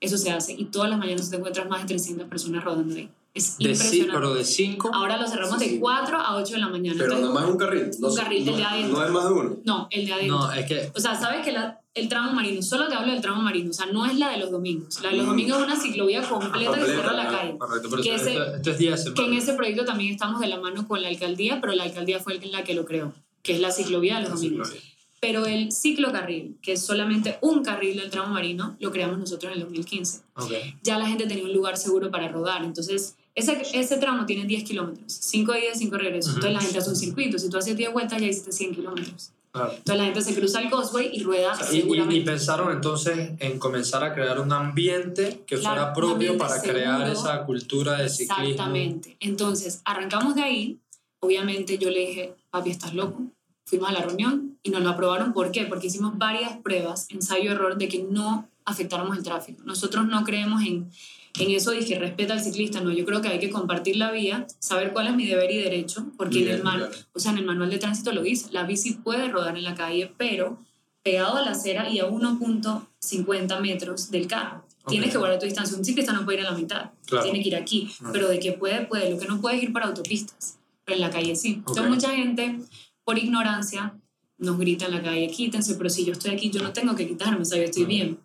eso 0.00 0.18
se 0.18 0.30
hace 0.32 0.52
y 0.54 0.64
todas 0.66 0.90
las 0.90 0.98
mañanas 0.98 1.30
te 1.30 1.36
encuentras 1.36 1.68
más 1.68 1.82
de 1.82 1.88
300 1.88 2.26
personas 2.28 2.64
rodando 2.64 2.94
ahí. 2.96 3.08
Es 3.34 3.56
De 3.56 3.74
sí, 3.74 3.86
impresionante. 3.86 4.12
pero 4.14 4.34
de 4.34 4.44
5. 4.44 4.90
Ahora 4.92 5.16
lo 5.16 5.26
cerramos 5.26 5.58
Sí, 5.58 5.64
de 5.64 5.70
sí. 5.72 5.78
4 5.80 6.18
a 6.18 6.36
8 6.36 6.52
de 6.54 6.60
la 6.60 6.68
mañana. 6.68 6.96
Pero 6.98 7.14
Entonces- 7.14 7.28
nada 7.34 7.40
más 7.40 7.50
un 7.50 7.58
carril. 7.58 7.90
No, 7.98 8.08
Un 8.08 8.16
carril 8.16 8.44
del 8.44 8.52
no, 8.54 8.58
de 8.60 8.64
adentro. 8.66 8.98
no 8.98 9.04
es 9.06 9.10
más 9.10 9.24
de 9.24 9.30
uno. 9.32 9.56
no, 9.64 9.88
el 9.90 10.06
de 10.06 10.12
adentro. 10.12 10.38
No, 10.38 10.52
es 10.52 10.66
que 10.66 10.92
O 10.94 11.00
sea, 11.00 11.18
sabes 11.18 11.42
que 11.44 11.52
la- 11.52 11.80
el 11.94 12.08
tramo 12.08 12.32
marino, 12.32 12.60
solo 12.62 12.88
te 12.88 12.94
hablo 12.94 13.10
del 13.12 13.22
tramo 13.22 13.40
marino, 13.42 13.70
o 13.70 13.72
sea, 13.72 13.86
no 13.86 14.04
es 14.06 14.18
la 14.18 14.28
de 14.30 14.36
los 14.38 14.50
domingos. 14.50 15.00
La 15.02 15.10
de 15.10 15.16
los 15.16 15.26
domingos 15.26 15.58
es 15.58 15.64
una 15.64 15.76
ciclovía 15.80 16.22
completa, 16.28 16.74
que 16.78 16.84
cierra 16.84 17.12
la 17.14 17.28
calle. 17.28 17.56
Correcto, 17.58 17.88
pero 17.90 18.02
Que 18.02 18.14
esto, 18.14 18.28
ese- 18.28 18.38
esto- 18.38 18.56
esto 18.56 18.70
es 18.70 18.78
día 18.78 18.96
de 18.96 19.14
Que 19.14 19.24
en 19.24 19.32
ese 19.34 19.52
proyecto 19.54 19.84
también 19.86 20.12
estamos 20.12 20.40
de 20.40 20.48
la 20.48 20.60
mano 20.60 20.86
con 20.86 21.00
la 21.00 21.08
alcaldía, 21.08 21.58
pero 21.60 21.72
la 21.74 21.84
alcaldía 21.84 22.18
fue 22.20 22.38
la 22.38 22.64
que 22.64 22.74
lo 22.74 22.84
creó, 22.84 23.12
que 23.42 23.54
es 23.54 23.60
la 23.60 23.70
ciclovía 23.70 24.16
de 24.16 24.22
los 24.24 24.32
Así, 24.32 24.46
domingos. 24.48 24.70
claro. 24.70 24.86
Pero 25.20 25.46
el 25.46 25.70
ciclocarril, 25.70 26.56
que 26.60 26.72
es 26.72 26.84
solamente 26.84 27.38
un 27.42 27.62
carril 27.62 27.96
del 27.96 28.10
tramo 28.10 28.34
marino, 28.34 28.76
lo 28.80 28.90
creamos 28.90 29.18
nosotros 29.18 29.52
en 29.52 29.58
el 29.58 29.64
2015. 29.64 30.20
Ok. 30.34 30.50
Ya 30.82 30.98
la 30.98 31.06
gente 31.06 31.26
tenía 31.26 31.44
un 31.44 31.52
lugar 31.52 31.76
seguro 31.76 32.10
para 32.10 32.26
rodar. 32.28 32.64
Entonces, 32.64 33.16
ese, 33.34 33.62
ese 33.74 33.96
tramo 33.98 34.26
tiene 34.26 34.44
10 34.46 34.64
kilómetros, 34.64 35.12
5 35.12 35.54
idas, 35.56 35.78
5 35.78 35.96
regresos. 35.96 36.32
Ujú. 36.32 36.38
Entonces, 36.46 36.54
la 36.54 36.60
gente 36.60 36.78
hace 36.78 36.90
un 36.90 36.96
circuito. 36.96 37.38
Si 37.38 37.48
tú 37.48 37.56
haces 37.56 37.76
10 37.76 37.92
vueltas, 37.92 38.20
ya 38.20 38.26
hiciste 38.26 38.52
100 38.52 38.74
kilómetros. 38.74 39.32
Claro. 39.52 39.70
Entonces, 39.72 39.96
la 39.98 40.04
gente 40.04 40.20
se 40.22 40.34
cruza 40.34 40.60
el 40.62 40.70
causeway 40.70 41.10
y 41.12 41.22
rueda 41.22 41.52
Y, 41.70 41.76
y- 41.76 41.80
seguramente. 41.82 42.16
y 42.16 42.20
pensaron 42.24 42.72
entonces 42.72 43.32
en 43.38 43.58
comenzar 43.58 44.02
a 44.04 44.14
crear 44.14 44.40
un 44.40 44.52
ambiente 44.52 45.42
que 45.46 45.56
Claro, 45.58 45.76
fuera 45.76 45.92
propio 45.92 46.38
para 46.38 46.60
crear 46.62 47.06
seguro. 47.06 47.12
esa 47.30 47.44
cultura 47.44 47.98
de 47.98 48.08
ciclismo. 48.08 48.44
Exactamente. 48.44 49.16
Entonces, 49.20 49.82
arrancamos 49.84 50.34
de 50.34 50.42
ahí. 50.42 50.78
Obviamente, 51.20 51.78
yo 51.78 51.90
le 51.90 52.00
dije, 52.00 52.34
papi, 52.50 52.70
¿estás 52.70 52.94
loco? 52.94 53.22
Fuimos 53.66 53.88
a 53.90 53.92
la 53.92 54.00
reunión 54.02 54.58
y 54.62 54.70
nos 54.70 54.82
lo 54.82 54.90
aprobaron. 54.90 55.32
¿Por 55.32 55.52
qué? 55.52 55.64
Porque 55.66 55.86
hicimos 55.86 56.16
varias 56.18 56.56
pruebas, 56.58 57.06
ensayo-error, 57.10 57.76
de 57.78 57.88
que 57.88 58.02
no 58.02 58.48
afectáramos 58.64 59.16
el 59.16 59.22
tráfico. 59.22 59.62
Nosotros 59.64 60.06
no 60.06 60.24
creemos 60.24 60.62
en, 60.62 60.90
en 61.38 61.50
eso 61.50 61.72
que 61.72 61.98
respeta 61.98 62.34
al 62.34 62.40
ciclista, 62.42 62.80
no. 62.80 62.92
Yo 62.92 63.04
creo 63.06 63.22
que 63.22 63.28
hay 63.28 63.38
que 63.38 63.48
compartir 63.50 63.96
la 63.96 64.10
vía, 64.10 64.46
saber 64.58 64.92
cuál 64.92 65.06
es 65.08 65.14
mi 65.14 65.26
deber 65.26 65.50
y 65.50 65.58
derecho, 65.58 66.06
porque 66.18 66.42
en 66.42 66.48
el, 66.56 66.62
man- 66.62 66.78
claro. 66.78 66.94
o 67.14 67.18
sea, 67.18 67.32
en 67.32 67.38
el 67.38 67.44
manual 67.46 67.70
de 67.70 67.78
tránsito 67.78 68.12
lo 68.12 68.22
dice. 68.22 68.48
La 68.52 68.64
bici 68.64 68.92
puede 68.94 69.28
rodar 69.28 69.56
en 69.56 69.64
la 69.64 69.74
calle, 69.74 70.12
pero 70.18 70.58
pegado 71.02 71.36
a 71.36 71.42
la 71.42 71.52
acera 71.52 71.88
y 71.88 71.98
a 72.00 72.06
1.50 72.08 73.60
metros 73.60 74.10
del 74.10 74.26
carro. 74.26 74.64
Tienes 74.88 75.08
Ok. 75.08 75.12
que 75.12 75.18
guardar 75.18 75.38
tu 75.38 75.46
distancia. 75.46 75.76
Un 75.76 75.84
ciclista 75.84 76.12
no 76.12 76.24
puede 76.24 76.40
ir 76.40 76.46
a 76.46 76.50
la 76.50 76.56
mitad. 76.56 76.90
Claro. 77.06 77.24
Tiene 77.24 77.40
que 77.42 77.48
ir 77.48 77.56
aquí. 77.56 77.88
Pero 78.12 78.28
de 78.28 78.38
que 78.38 78.52
puede, 78.52 78.84
puede. 78.86 79.10
Lo 79.10 79.18
que 79.18 79.26
no 79.26 79.40
puede 79.40 79.56
es 79.56 79.62
ir 79.62 79.72
para 79.72 79.86
autopistas. 79.86 80.58
Pero 80.84 80.96
en 80.96 81.00
la 81.00 81.10
calle 81.10 81.34
sí. 81.36 81.54
Entonces 81.54 81.84
Ok. 81.84 81.88
mucha 81.90 82.10
gente, 82.10 82.58
por 83.04 83.18
ignorancia, 83.18 83.94
nos 84.38 84.58
grita 84.58 84.86
en 84.86 84.92
la 84.92 85.02
calle, 85.02 85.28
quítense, 85.28 85.76
pero 85.76 85.88
si 85.88 86.04
yo 86.04 86.12
estoy 86.12 86.32
aquí, 86.32 86.50
yo 86.50 86.62
no 86.62 86.72
tengo 86.72 86.96
que 86.96 87.06
quitarme, 87.06 87.42
o 87.42 87.44
sea, 87.44 87.58
yo 87.58 87.64
estoy 87.64 87.84
bien. 87.84 88.18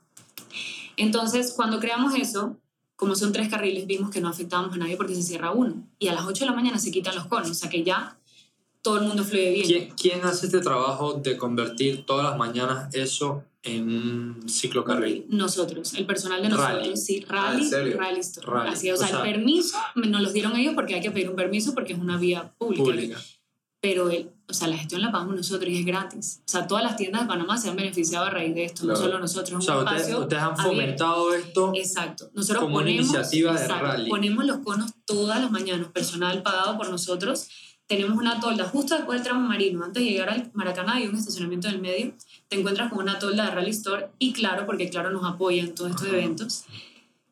Entonces, 0.96 1.54
cuando 1.56 1.80
creamos 1.80 2.16
eso, 2.16 2.58
como 2.98 3.16
son 3.16 3.32
tres 3.32 3.48
carriles, 3.48 3.88
vimos 3.88 4.10
que 4.12 4.20
no 4.20 4.28
afectábamos 4.28 4.74
a 4.74 4.78
nadie 4.78 4.98
porque 4.98 5.16
se 5.16 5.24
cierra 5.24 5.52
uno. 5.52 5.88
Y 6.00 6.10
a 6.10 6.14
las 6.14 6.26
8 6.26 6.44
de 6.44 6.50
la 6.52 6.56
mañana 6.56 6.78
se 6.80 6.92
quitan 6.92 7.16
los 7.16 7.26
conos, 7.28 7.50
o 7.50 7.54
sea 7.54 7.70
que 7.70 7.84
ya 7.84 8.18
todo 8.82 8.98
el 9.00 9.06
mundo 9.08 9.24
fluye 9.24 9.52
bien. 9.52 9.66
¿Quién, 9.66 9.90
quién 9.96 10.26
hace 10.26 10.48
este 10.48 10.60
trabajo 10.60 11.14
de 11.14 11.38
convertir 11.38 12.06
todas 12.06 12.26
las 12.26 12.38
mañanas 12.38 12.94
eso 12.96 13.44
en 13.64 13.84
un 13.90 14.50
ciclocarril? 14.50 15.26
Nosotros, 15.30 15.94
el 15.94 16.06
personal 16.06 16.42
de 16.42 16.50
nosotros, 16.50 16.80
Rally. 16.80 16.98
sí, 16.98 17.26
Ah, 17.30 17.52
rally, 17.52 17.64
¿en 17.64 17.70
serio? 17.70 17.98
rally 17.98 18.20
store. 18.20 18.48
Rally. 18.48 18.70
Así, 18.74 18.90
o, 18.92 18.94
O 18.96 18.98
sea, 18.98 19.08
sea- 19.08 19.18
el 19.18 19.32
permiso 19.34 19.78
nos 19.96 20.22
los 20.22 20.34
dieron 20.34 20.56
ellos 20.56 20.74
porque 20.76 20.96
hay 20.96 21.02
que 21.02 21.12
pedir 21.12 21.30
un 21.30 21.36
permiso 21.36 21.74
porque 21.74 21.94
es 21.94 22.00
una 22.00 22.18
vía 22.18 22.52
pública. 22.58 22.84
Pública. 22.84 23.22
Pero 23.80 24.10
el, 24.10 24.32
o 24.50 24.54
sea, 24.54 24.68
la 24.70 24.78
gestión 24.78 25.02
la 25.02 25.12
pagamos 25.12 25.36
nosotros 25.36 25.70
y 25.70 25.80
es 25.80 25.86
gratis. 25.86 26.40
O 26.46 26.50
sea, 26.50 26.68
todas 26.68 26.84
las 26.84 26.96
tiendas 26.96 27.24
de 27.24 27.28
Panamá 27.28 27.58
se 27.58 27.70
han 27.70 27.76
beneficiado 27.76 28.26
a 28.26 28.30
raíz 28.30 28.56
de 28.56 28.64
esto, 28.66 28.84
Claro. 28.84 28.98
no 29.00 29.06
solo 29.06 29.20
nosotros. 29.20 29.56
O 29.56 29.60
es 29.60 29.66
sea, 29.66 29.76
un 29.76 29.84
ustedes, 29.84 30.02
espacio 30.04 30.20
ustedes 30.24 30.42
han 30.42 30.50
abierto. 30.52 30.70
fomentado 30.70 31.34
esto. 31.34 31.72
Exacto. 31.76 32.30
Nosotros 32.34 32.64
como 32.64 32.76
una 32.78 32.86
ponemos, 32.86 33.06
iniciativa 33.08 33.54
de 33.54 33.62
exacto, 33.62 33.86
rally. 33.86 34.10
Ponemos 34.10 34.46
los 34.46 34.58
conos 34.60 34.92
todas 35.06 35.42
las 35.42 35.52
mañanas, 35.52 35.88
personal 35.90 36.42
pagado 36.44 36.78
por 36.78 36.90
nosotros. 36.90 37.48
Tenemos 37.88 38.18
una 38.18 38.40
tolda 38.40 38.66
justo 38.66 38.96
después 38.96 39.20
del 39.20 39.24
tramo 39.26 39.48
marino, 39.48 39.84
antes 39.84 40.02
de 40.04 40.10
llegar 40.10 40.30
al 40.30 40.50
Maracaná 40.54 40.96
hay 40.96 41.08
un 41.08 41.16
estacionamiento 41.16 41.68
en 41.68 41.76
el 41.76 41.82
medio. 41.82 42.14
Te 42.48 42.58
encuentras 42.60 42.90
con 42.90 43.00
una 43.00 43.20
tolda 43.20 43.46
de 43.46 43.52
Rally 43.52 43.72
Store 43.72 44.08
y 44.20 44.32
claro, 44.34 44.66
porque 44.66 44.90
claro 44.90 45.10
nos 45.12 45.24
apoya 45.26 45.62
en 45.64 45.76
todos 45.76 45.92
estos 45.92 46.08
Ajá. 46.08 46.18
eventos. 46.18 46.64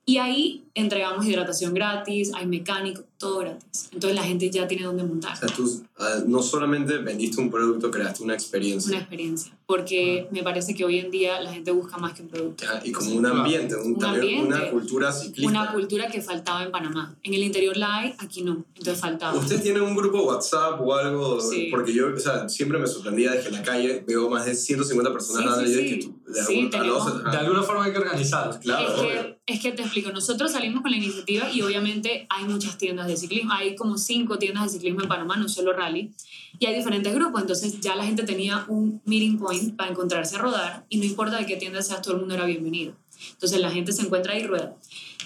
Y 0.05 0.17
ahí 0.17 0.64
entregamos 0.75 1.25
hidratación 1.25 1.74
gratis, 1.74 2.32
hay 2.36 2.46
mecánico, 2.46 3.03
todo 3.17 3.39
gratis. 3.39 3.89
Entonces 3.94 4.15
la 4.15 4.24
gente 4.24 4.50
ya 4.51 4.67
tiene 4.67 4.84
donde 4.84 5.03
montar. 5.03 5.34
O 5.34 5.38
sea, 5.38 5.48
tú 5.48 5.84
ah, 5.98 6.20
no 6.27 6.44
solamente 6.44 6.98
vendiste 6.98 7.39
un 7.41 7.50
producto, 7.50 7.89
creaste 7.89 8.22
una 8.24 8.34
experiencia. 8.34 8.89
Una 8.91 9.00
experiencia. 9.00 9.58
Porque 9.65 10.27
me 10.32 10.44
parece 10.44 10.75
que 10.75 10.86
hoy 10.86 11.00
en 11.00 11.10
día 11.10 11.41
la 11.41 11.51
gente 11.51 11.72
busca 11.72 11.98
más 11.98 12.13
que 12.13 12.22
un 12.22 12.27
producto. 12.27 12.65
Ah, 12.70 12.79
Y 12.84 12.91
como 12.91 13.15
un 13.15 13.25
ambiente, 13.25 13.75
un, 13.75 13.96
Un 13.96 14.05
ambiente. 14.05 14.44
una 14.48 14.70
cultura 14.70 15.12
ciclista. 15.12 15.50
Una 15.50 15.72
cultura 15.74 16.08
que 16.10 16.22
faltaba 16.22 16.63
en 16.63 16.72
Panamá. 16.72 17.15
En 17.24 17.34
el 17.34 17.41
interior 17.41 17.75
la 17.77 17.96
hay, 17.96 18.13
aquí 18.20 18.44
no. 18.44 18.63
Entonces 18.75 19.00
faltaba. 19.00 19.36
¿Usted 19.39 19.63
tiene 19.63 19.79
un 19.82 19.96
grupo 19.96 20.22
WhatsApp 20.24 20.79
o 20.82 20.94
algo? 20.94 21.39
Sí. 21.41 21.70
Porque 21.72 21.94
yo, 21.94 22.13
o 22.13 22.20
sea, 22.20 22.48
siempre 22.50 22.77
me 22.77 22.86
sorprendía 22.86 23.32
de 23.32 23.41
que 23.41 23.48
en 23.48 23.53
la 23.53 23.63
calle 23.63 24.03
veo 24.05 24.29
más 24.29 24.46
de 24.46 24.53
150 24.55 25.12
personas 25.13 25.58
Sí, 25.60 25.74
sí, 25.74 25.89
que 25.89 26.05
tú, 26.05 26.20
de 26.32 26.44
Sí, 26.44 26.53
algún- 26.58 26.70
tenemos- 26.70 27.13
los- 27.24 27.32
De 27.32 27.38
alguna 27.38 27.63
forma 27.63 27.86
hay 27.86 27.91
que 27.94 27.98
organizarlo. 28.00 28.60
Claro, 28.60 28.88
es, 28.89 29.01
que, 29.01 29.38
es 29.48 29.60
que 29.62 29.72
te 29.72 29.82
explico, 29.82 30.12
nosotros 30.12 30.51
salimos 30.51 30.64
con 30.74 30.91
la 30.91 30.98
iniciativa 30.98 31.51
y 31.51 31.62
obviamente 31.62 32.25
hay 32.29 32.45
muchas 32.45 32.77
tiendas 32.77 33.07
de 33.07 33.17
ciclismo, 33.17 33.53
hay 33.53 33.75
como 33.75 33.98
cinco 33.98 34.38
tiendas 34.38 34.65
de 34.65 34.69
ciclismo 34.69 35.01
en 35.01 35.07
Panamá, 35.07 35.36
no 35.38 35.48
solo 35.48 35.74
rally, 35.74 36.12
y 36.60 36.65
hay 36.65 36.75
diferentes 36.75 37.13
grupos, 37.13 37.41
entonces 37.41 37.79
ya 37.81 37.95
la 37.95 38.05
gente 38.05 38.24
tenía 38.24 38.65
un 38.67 39.01
meeting 39.05 39.38
point 39.38 39.75
para 39.75 39.91
encontrarse 39.91 40.36
a 40.36 40.39
rodar 40.39 40.86
y 40.89 40.98
no 40.98 41.05
importa 41.05 41.38
de 41.38 41.45
qué 41.45 41.57
tienda 41.57 41.81
seas, 41.81 42.01
todo 42.01 42.15
el 42.15 42.19
mundo 42.22 42.36
era 42.36 42.45
bienvenido. 42.45 42.93
Entonces 43.31 43.60
la 43.60 43.72
gente 43.72 43.91
se 43.93 44.01
encuentra 44.01 44.34
ahí 44.34 44.43
rueda. 44.43 44.75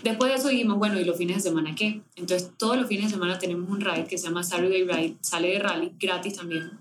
Después 0.04 0.32
de 0.32 0.38
eso 0.38 0.48
dijimos, 0.50 0.78
bueno, 0.78 1.00
¿y 1.00 1.04
los 1.04 1.18
fines 1.18 1.38
de 1.38 1.50
semana 1.50 1.76
qué? 1.76 2.02
Entonces 2.16 2.52
todos 2.58 2.78
los 2.78 2.88
fines 2.88 3.06
de 3.06 3.12
semana 3.12 3.40
tenemos 3.40 3.70
un 3.70 3.82
ride 3.82 4.06
que 4.06 4.18
se 4.18 4.28
llama 4.28 4.44
Saturday 4.44 4.84
Ride, 4.84 5.16
sale 5.22 5.50
de 5.50 5.60
rally, 5.60 5.92
gratis 6.00 6.36
también, 6.36 6.72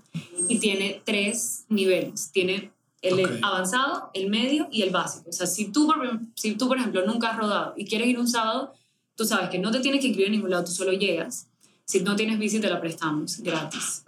y 0.48 0.58
tiene 0.58 1.02
tres 1.04 1.64
niveles. 1.68 2.30
Tiene 2.32 2.72
el 3.02 3.40
avanzado, 3.42 4.10
el 4.14 4.28
medio 4.28 4.68
y 4.72 4.82
el 4.82 4.90
básico. 4.90 5.30
O 5.30 5.32
sea, 5.32 5.46
si 5.46 5.66
tú, 5.72 5.86
por, 5.86 6.20
si 6.34 6.54
tú, 6.56 6.68
por 6.68 6.78
ejemplo, 6.78 7.04
nunca 7.06 7.30
has 7.30 7.36
rodado 7.38 7.74
y 7.76 7.84
quieres 7.86 8.08
ir 8.08 8.18
un 8.18 8.28
sábado, 8.28 8.72
tú 9.14 9.24
sabes 9.24 9.50
que 9.50 9.58
no 9.58 9.70
te 9.70 9.80
tienes 9.80 10.00
que 10.00 10.08
inscribir 10.08 10.26
en 10.28 10.32
ningún 10.32 10.50
lado, 10.50 10.64
tú 10.64 10.72
solo 10.72 10.92
llegas. 10.92 11.46
Si 11.84 12.00
no 12.00 12.16
tienes 12.16 12.38
bici, 12.38 12.60
te 12.60 12.68
la 12.68 12.80
prestamos 12.80 13.38
gratis. 13.40 14.04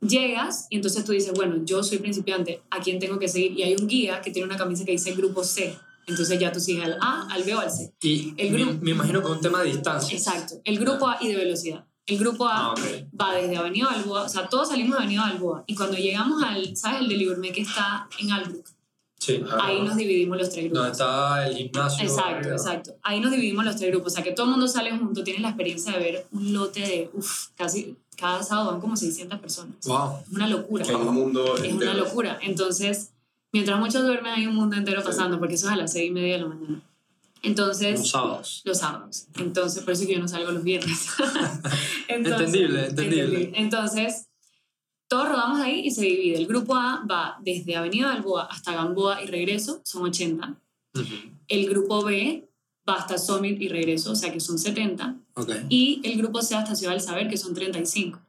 Llegas 0.00 0.66
y 0.70 0.76
entonces 0.76 1.04
tú 1.04 1.12
dices, 1.12 1.32
bueno, 1.34 1.56
yo 1.64 1.82
soy 1.82 1.98
principiante, 1.98 2.62
¿a 2.70 2.80
quién 2.80 2.98
tengo 2.98 3.18
que 3.18 3.28
seguir? 3.28 3.52
Y 3.52 3.62
hay 3.64 3.74
un 3.74 3.86
guía 3.86 4.22
que 4.22 4.30
tiene 4.30 4.46
una 4.46 4.56
camisa 4.56 4.84
que 4.84 4.92
dice 4.92 5.12
Grupo 5.12 5.44
C. 5.44 5.76
Entonces 6.06 6.38
ya 6.40 6.50
tú 6.50 6.58
sigues 6.58 6.84
al 6.84 6.96
A, 7.02 7.26
al 7.30 7.44
B 7.44 7.54
o 7.54 7.60
al 7.60 7.70
C. 7.70 7.92
Y 8.00 8.32
El 8.38 8.50
me, 8.50 8.58
grupo- 8.64 8.78
me 8.82 8.90
imagino 8.92 9.20
que 9.20 9.26
es 9.28 9.32
un 9.32 9.40
tema 9.42 9.62
de 9.62 9.66
distancia. 9.70 10.16
Exacto. 10.16 10.54
El 10.64 10.78
grupo 10.78 11.06
A 11.06 11.18
y 11.20 11.28
de 11.28 11.36
velocidad. 11.36 11.84
El 12.10 12.18
grupo 12.18 12.46
A 12.46 12.72
Ah, 12.72 12.74
va 13.20 13.34
desde 13.34 13.56
Avenida 13.56 13.86
Balboa, 13.86 14.22
o 14.24 14.28
sea, 14.28 14.48
todos 14.48 14.68
salimos 14.68 14.92
de 14.98 15.04
Avenida 15.04 15.22
Balboa. 15.22 15.64
Y 15.66 15.74
cuando 15.74 15.96
llegamos 15.96 16.42
al, 16.42 16.76
¿sabes? 16.76 17.00
El 17.02 17.08
de 17.08 17.16
Ligourmet 17.16 17.52
que 17.52 17.62
está 17.62 18.08
en 18.18 18.32
Albrook. 18.32 18.66
Sí. 19.18 19.42
Ah, 19.50 19.66
Ahí 19.66 19.82
nos 19.82 19.96
dividimos 19.96 20.38
los 20.38 20.50
tres 20.50 20.64
grupos. 20.64 20.78
Donde 20.78 20.92
está 20.92 21.46
el 21.46 21.56
gimnasio. 21.56 22.02
Exacto, 22.04 22.36
arriba. 22.36 22.52
exacto. 22.52 22.94
Ahí 23.02 23.20
nos 23.20 23.30
dividimos 23.30 23.64
los 23.64 23.76
tres 23.76 23.90
grupos. 23.90 24.12
O 24.12 24.14
sea, 24.14 24.24
que 24.24 24.32
todo 24.32 24.46
el 24.46 24.52
mundo 24.52 24.66
sale 24.66 24.90
junto, 24.96 25.22
tienes 25.22 25.42
la 25.42 25.48
experiencia 25.48 25.92
de 25.92 25.98
ver 25.98 26.26
un 26.32 26.52
lote 26.52 26.80
de, 26.80 27.10
uff, 27.12 27.48
casi 27.54 27.96
cada 28.16 28.42
sábado 28.42 28.72
van 28.72 28.80
como 28.80 28.96
600 28.96 29.38
personas. 29.38 29.76
Wow. 29.84 30.20
Es 30.26 30.32
una 30.32 30.48
locura. 30.48 30.84
Que 30.84 30.90
hay 30.90 30.96
un 30.96 31.14
mundo 31.14 31.56
Es 31.56 31.72
una 31.72 31.94
locura. 31.94 32.38
Entonces, 32.42 33.12
mientras 33.52 33.78
muchos 33.78 34.02
duermen, 34.02 34.32
hay 34.32 34.46
un 34.46 34.54
mundo 34.54 34.76
entero 34.76 35.02
pasando, 35.04 35.38
porque 35.38 35.54
eso 35.54 35.66
es 35.68 35.72
a 35.74 35.76
las 35.76 35.92
seis 35.92 36.10
y 36.10 36.12
media 36.12 36.34
de 36.34 36.42
la 36.42 36.48
mañana. 36.48 36.82
Entonces, 37.42 37.98
Los 38.00 38.10
sábados. 38.10 38.62
los 38.64 38.78
sábados. 38.78 39.26
Entonces, 39.38 39.82
por 39.82 39.92
eso 39.92 40.02
es 40.02 40.08
que 40.08 40.14
yo 40.14 40.20
no 40.20 40.28
salgo 40.28 40.50
los 40.50 40.62
viernes. 40.62 41.06
Entendible, 42.08 42.86
entendible. 42.88 43.52
Entonces, 43.54 44.26
todos 45.08 45.28
rodamos 45.28 45.60
ahí 45.60 45.80
y 45.86 45.90
se 45.90 46.02
divide. 46.02 46.36
El 46.36 46.46
grupo 46.46 46.76
A 46.76 47.04
va 47.10 47.38
desde 47.42 47.76
Avenida 47.76 48.08
Balboa 48.08 48.44
hasta 48.44 48.72
Gamboa 48.72 49.22
y 49.22 49.26
regreso, 49.26 49.80
son 49.84 50.02
80. 50.02 50.56
Ujú. 50.94 51.04
El 51.48 51.68
grupo 51.68 52.04
B 52.04 52.48
va 52.88 52.94
hasta 52.94 53.18
Summit 53.18 53.60
y 53.60 53.68
regreso, 53.68 54.12
o 54.12 54.14
sea 54.16 54.32
que 54.32 54.40
son 54.40 54.58
70. 54.58 55.16
Ok. 55.34 55.50
Y 55.68 56.00
el 56.04 56.16
grupo 56.18 56.42
C 56.42 56.54
hasta 56.54 56.74
Ciudad 56.74 56.92
del 56.92 57.00
Saber, 57.00 57.28
que 57.28 57.36
son 57.36 57.54
35. 57.54 58.20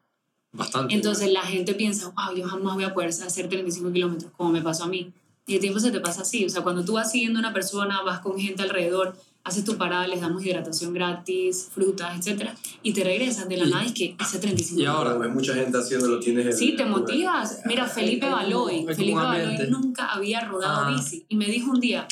Bastante. 0.53 0.94
Entonces 0.94 1.32
la 1.32 1.44
gente 1.44 1.74
piensa, 1.75 2.10
wow, 2.10 2.36
yo 2.36 2.48
jamás 2.48 2.75
voy 2.75 2.84
a 2.84 2.94
poder 2.94 3.10
hacer 3.10 3.48
35 3.48 3.91
kilómetros, 3.91 4.32
como 4.36 4.51
me 4.51 4.62
pasó 4.62 4.86
a 4.86 4.88
mí. 4.88 5.13
Y 5.48 5.55
el 5.55 5.60
tiempo 5.60 5.79
se 5.79 5.91
te 5.91 6.00
pasa 6.00 6.21
así. 6.21 6.45
O 6.45 6.50
sea, 6.50 6.62
cuando 6.62 6.86
tú 6.86 6.93
vas 6.93 7.12
siguiendo 7.12 7.39
a 7.39 7.41
una 7.41 7.53
persona, 7.53 8.01
vas 8.03 8.19
con 8.19 8.38
gente 8.39 8.62
alrededor, 8.63 9.15
haces 9.43 9.65
tu 9.65 9.75
parada, 9.75 10.05
les 10.07 10.21
damos 10.21 10.45
hidratación 10.45 10.93
gratis, 10.93 11.67
frutas, 11.74 12.15
etcétera, 12.17 12.55
y 12.83 12.93
te 12.93 13.03
regresas 13.03 13.50
de 13.50 13.57
la 13.57 13.65
nada 13.65 13.83
y 13.83 13.88
es 13.88 13.93
que 13.93 14.15
hace 14.19 14.38
35 14.38 14.79
y 14.81 14.86
ahora- 14.86 15.17
hay 15.19 15.29
mucha 15.31 15.55
gente 15.55 15.79
haciéndolo, 15.79 16.19
tienes 16.19 16.45
el- 16.45 16.53
Sí, 16.53 16.75
te 16.75 16.86
motivas. 16.86 17.62
Mira, 17.65 17.88
Felipe 17.88 18.29
Baloy, 18.29 18.86
Felipe 18.86 19.15
Baloy 19.15 19.67
nunca 19.69 20.12
había 20.12 20.41
rodado 20.41 20.81
Ajá. 20.81 20.91
bici 20.95 21.25
y 21.27 21.36
me 21.38 21.45
dijo 21.48 21.71
un 21.71 21.79
día, 21.79 22.07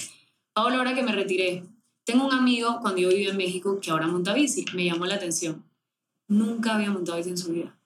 Paola, 0.55 0.77
ahora 0.77 0.95
que 0.95 1.03
me 1.03 1.11
retiré, 1.11 1.63
tengo 2.03 2.25
un 2.25 2.33
amigo 2.33 2.79
cuando 2.81 2.99
yo 2.99 3.09
vivía 3.09 3.29
en 3.29 3.37
México 3.37 3.79
que 3.79 3.91
ahora 3.91 4.07
monta 4.07 4.33
bici, 4.33 4.65
me 4.73 4.85
llamó 4.85 5.05
la 5.05 5.15
atención. 5.15 5.63
Nunca 6.27 6.73
había 6.75 6.89
montado 6.89 7.19
bici 7.19 7.29
en 7.29 7.37
su 7.37 7.51
vida. 7.51 7.77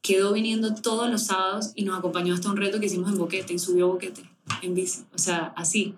Quedó 0.00 0.32
viniendo 0.32 0.72
todos 0.76 1.10
los 1.10 1.24
sábados 1.24 1.72
y 1.74 1.82
nos 1.84 1.98
acompañó 1.98 2.34
hasta 2.34 2.48
un 2.48 2.56
reto 2.56 2.78
que 2.78 2.86
hicimos 2.86 3.10
en 3.10 3.18
Boquete 3.18 3.52
y 3.54 3.58
subió 3.58 3.88
Boquete 3.88 4.29
en 4.62 4.74
bici, 4.74 5.04
o 5.14 5.18
sea, 5.18 5.52
así. 5.56 5.94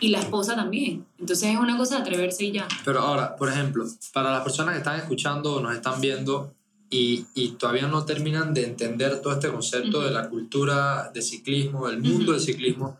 Y 0.00 0.08
la 0.08 0.18
esposa 0.18 0.56
también. 0.56 1.06
Entonces 1.18 1.50
es 1.50 1.56
una 1.56 1.76
cosa 1.76 1.96
de 1.96 2.02
atreverse 2.02 2.44
y 2.44 2.52
ya. 2.52 2.66
Pero 2.84 3.00
ahora, 3.00 3.36
por 3.36 3.48
ejemplo, 3.48 3.84
para 4.12 4.32
las 4.32 4.42
personas 4.42 4.74
que 4.74 4.78
están 4.78 4.98
escuchando 4.98 5.56
o 5.56 5.60
nos 5.60 5.74
están 5.74 6.00
viendo 6.00 6.54
y, 6.90 7.26
y 7.34 7.50
todavía 7.50 7.86
no 7.86 8.04
terminan 8.04 8.52
de 8.52 8.64
entender 8.64 9.20
todo 9.22 9.32
este 9.34 9.48
concepto 9.50 9.98
Ujú. 9.98 10.06
de 10.06 10.10
la 10.12 10.28
cultura 10.28 11.10
de 11.14 11.22
ciclismo, 11.22 11.88
del 11.88 12.00
mundo 12.00 12.22
Ujú. 12.24 12.32
del 12.32 12.40
ciclismo, 12.40 12.98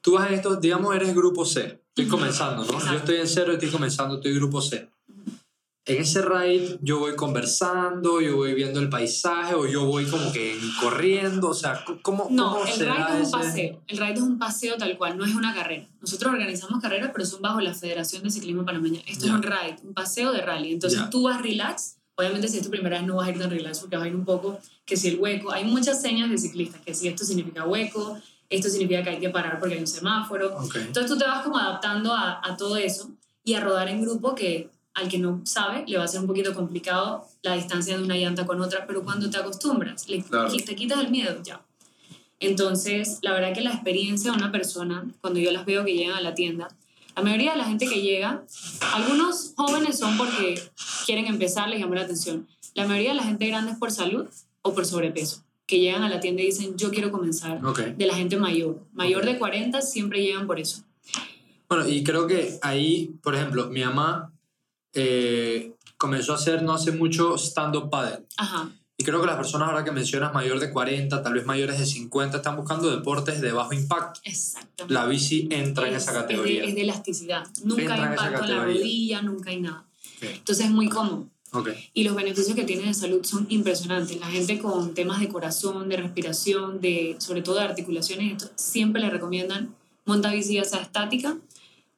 tú 0.00 0.12
vas 0.14 0.28
en 0.28 0.34
esto, 0.34 0.56
digamos, 0.56 0.94
eres 0.94 1.14
grupo 1.14 1.44
C. 1.44 1.80
Estoy 1.88 2.06
comenzando, 2.06 2.64
¿no? 2.64 2.70
Yo 2.70 2.78
Exacto. 2.78 2.98
estoy 2.98 3.16
en 3.16 3.26
cero, 3.26 3.52
estoy 3.52 3.68
comenzando, 3.70 4.14
estoy 4.16 4.34
grupo 4.34 4.62
C. 4.62 4.88
En 5.86 6.02
ese 6.02 6.20
ride 6.22 6.78
yo 6.82 6.98
voy 6.98 7.16
conversando, 7.16 8.20
yo 8.20 8.36
voy 8.36 8.54
viendo 8.54 8.80
el 8.80 8.88
paisaje 8.90 9.54
o 9.54 9.66
yo 9.66 9.86
voy 9.86 10.04
como 10.06 10.30
que 10.32 10.56
corriendo, 10.80 11.48
o 11.48 11.54
sea, 11.54 11.82
¿cómo, 12.02 12.28
No, 12.30 12.52
cómo 12.52 12.64
el 12.66 12.72
se 12.72 12.84
ride 12.84 12.98
da 12.98 13.08
es 13.08 13.14
un 13.14 13.22
ese- 13.22 13.48
paseo. 13.48 13.82
El 13.88 13.98
ride 13.98 14.12
es 14.14 14.20
un 14.20 14.38
paseo 14.38 14.76
tal 14.76 14.96
cual, 14.98 15.16
no 15.16 15.24
es 15.24 15.34
una 15.34 15.54
carrera. 15.54 15.86
Nosotros 16.00 16.32
organizamos 16.32 16.80
carreras, 16.82 17.10
pero 17.12 17.24
son 17.24 17.40
bajo 17.40 17.60
la 17.60 17.74
Federación 17.74 18.22
de 18.22 18.30
Ciclismo 18.30 18.64
Panameña. 18.64 19.00
Esto 19.06 19.26
es 19.26 19.32
un 19.32 19.42
ride, 19.42 19.76
un 19.82 19.94
paseo 19.94 20.32
de 20.32 20.42
rally. 20.42 20.72
Entonces 20.72 21.00
Ya. 21.00 21.10
tú 21.10 21.22
vas 21.22 21.40
relax. 21.40 21.96
Obviamente 22.14 22.48
si 22.48 22.58
es 22.58 22.62
tu 22.62 22.70
primera 22.70 22.98
vez 22.98 23.06
no 23.06 23.16
vas 23.16 23.28
a 23.28 23.30
ir 23.30 23.38
tan 23.38 23.50
relax 23.50 23.78
porque 23.80 23.96
vas 23.96 24.04
a 24.04 24.08
ir 24.08 24.14
un 24.14 24.26
poco 24.26 24.58
que 24.84 24.96
si 24.96 25.08
el 25.08 25.18
hueco. 25.18 25.50
Hay 25.50 25.64
muchas 25.64 26.02
señas 26.02 26.28
de 26.28 26.36
ciclistas, 26.36 26.82
que 26.82 26.94
si 26.94 27.08
esto 27.08 27.24
significa 27.24 27.64
hueco, 27.66 28.18
esto 28.50 28.68
significa 28.68 29.02
que 29.02 29.10
hay 29.10 29.18
que 29.20 29.30
parar 29.30 29.58
porque 29.58 29.74
hay 29.76 29.80
un 29.80 29.86
semáforo. 29.86 30.54
Ok. 30.58 30.76
Entonces 30.76 31.10
tú 31.10 31.16
te 31.16 31.24
vas 31.24 31.42
como 31.42 31.56
adaptando 31.56 32.12
a, 32.12 32.40
a 32.44 32.56
todo 32.58 32.76
eso 32.76 33.10
y 33.42 33.54
a 33.54 33.60
rodar 33.60 33.88
en 33.88 34.02
grupo 34.02 34.34
que 34.34 34.68
al 35.00 35.08
que 35.08 35.18
no 35.18 35.40
sabe 35.44 35.84
le 35.86 35.98
va 35.98 36.04
a 36.04 36.08
ser 36.08 36.20
un 36.20 36.26
poquito 36.26 36.54
complicado 36.54 37.26
la 37.42 37.54
distancia 37.54 37.96
de 37.96 38.02
una 38.04 38.16
llanta 38.16 38.46
con 38.46 38.60
otra, 38.60 38.86
pero 38.86 39.02
cuando 39.02 39.28
te 39.30 39.36
acostumbras, 39.38 40.08
le, 40.08 40.22
Claro. 40.22 40.52
te 40.54 40.74
quitas 40.76 41.00
el 41.00 41.10
miedo 41.10 41.40
ya. 41.42 41.60
Entonces, 42.38 43.18
la 43.22 43.32
verdad 43.32 43.52
que 43.52 43.60
la 43.60 43.72
experiencia 43.72 44.30
de 44.32 44.36
una 44.38 44.50
persona, 44.50 45.04
cuando 45.20 45.40
yo 45.40 45.50
las 45.52 45.66
veo 45.66 45.84
que 45.84 45.94
llegan 45.94 46.16
a 46.16 46.20
la 46.22 46.34
tienda, 46.34 46.68
la 47.16 47.22
mayoría 47.22 47.52
de 47.52 47.58
la 47.58 47.64
gente 47.64 47.86
que 47.86 48.00
llega, 48.00 48.44
algunos 48.94 49.52
jóvenes 49.56 49.98
son 49.98 50.16
porque 50.16 50.62
quieren 51.04 51.26
empezar, 51.26 51.68
les 51.68 51.80
llama 51.80 51.96
la 51.96 52.02
atención. 52.02 52.46
La 52.74 52.86
mayoría 52.86 53.10
de 53.10 53.16
la 53.16 53.24
gente 53.24 53.46
grande 53.46 53.72
es 53.72 53.78
por 53.78 53.90
salud 53.90 54.26
o 54.62 54.74
por 54.74 54.86
sobrepeso, 54.86 55.42
que 55.66 55.80
llegan 55.80 56.02
a 56.02 56.08
la 56.08 56.20
tienda 56.20 56.42
y 56.42 56.46
dicen, 56.46 56.76
yo 56.78 56.90
quiero 56.90 57.10
comenzar. 57.10 57.62
Ok. 57.64 57.80
De 57.80 58.06
la 58.06 58.14
gente 58.14 58.36
mayor. 58.38 58.78
Mayor 58.92 59.26
de 59.26 59.38
40 59.38 59.82
siempre 59.82 60.22
llegan 60.22 60.46
por 60.46 60.58
eso. 60.60 60.82
Bueno, 61.68 61.86
y 61.88 62.02
creo 62.02 62.26
que 62.26 62.58
ahí, 62.62 63.14
por 63.22 63.34
ejemplo, 63.34 63.68
mi 63.68 63.84
mamá 63.84 64.32
eh, 64.94 65.72
comenzó 65.96 66.32
a 66.32 66.36
hacer 66.36 66.62
no 66.62 66.72
hace 66.74 66.92
mucho 66.92 67.36
stand-up 67.36 67.90
paddle. 67.90 68.24
Ajá. 68.36 68.70
Y 68.96 69.04
creo 69.04 69.20
que 69.20 69.26
las 69.26 69.36
personas 69.36 69.68
ahora 69.70 69.82
que 69.82 69.92
mencionas 69.92 70.34
mayor 70.34 70.60
de 70.60 70.70
40, 70.70 71.22
tal 71.22 71.32
vez 71.32 71.46
mayores 71.46 71.78
de 71.78 71.86
50, 71.86 72.36
están 72.38 72.56
buscando 72.56 72.90
deportes 72.90 73.40
de 73.40 73.50
bajo 73.50 73.72
impacto. 73.72 74.20
Exactamente. 74.24 74.92
La 74.92 75.06
bici 75.06 75.48
entra 75.50 75.88
en 75.88 75.94
Es- 75.94 76.02
esa 76.02 76.10
es 76.10 76.16
de- 76.16 76.22
categoría. 76.22 76.64
Es 76.64 76.74
de, 76.74 76.80
elasticidad. 76.82 77.46
Nunca 77.64 77.82
Entra 77.82 77.94
hay 77.96 78.02
en 78.02 78.08
impacto 78.10 78.26
en 78.26 78.32
la 78.32 78.40
categoría. 78.40 78.74
rodilla, 78.80 79.22
nunca 79.22 79.50
hay 79.50 79.60
nada. 79.60 79.84
Ok. 80.18 80.22
Entonces 80.34 80.66
es 80.66 80.70
muy 80.70 80.88
cómodo. 80.90 81.26
Ok. 81.52 81.70
Y 81.94 82.04
los 82.04 82.14
beneficios 82.14 82.54
que 82.54 82.64
tiene 82.64 82.82
de 82.82 82.94
salud 82.94 83.24
son 83.24 83.46
impresionantes. 83.48 84.20
La 84.20 84.26
gente 84.26 84.58
con 84.58 84.92
temas 84.94 85.18
de 85.20 85.28
corazón, 85.28 85.88
de 85.88 85.96
respiración, 85.96 86.80
de, 86.82 87.16
sobre 87.18 87.40
todo 87.42 87.56
de 87.56 87.62
articulaciones, 87.62 88.32
esto, 88.32 88.52
siempre 88.56 89.00
le 89.00 89.08
recomiendan 89.10 89.74
monta 90.04 90.30
bici 90.30 90.54
ya 90.54 90.64
sea 90.64 90.80
estática 90.80 91.36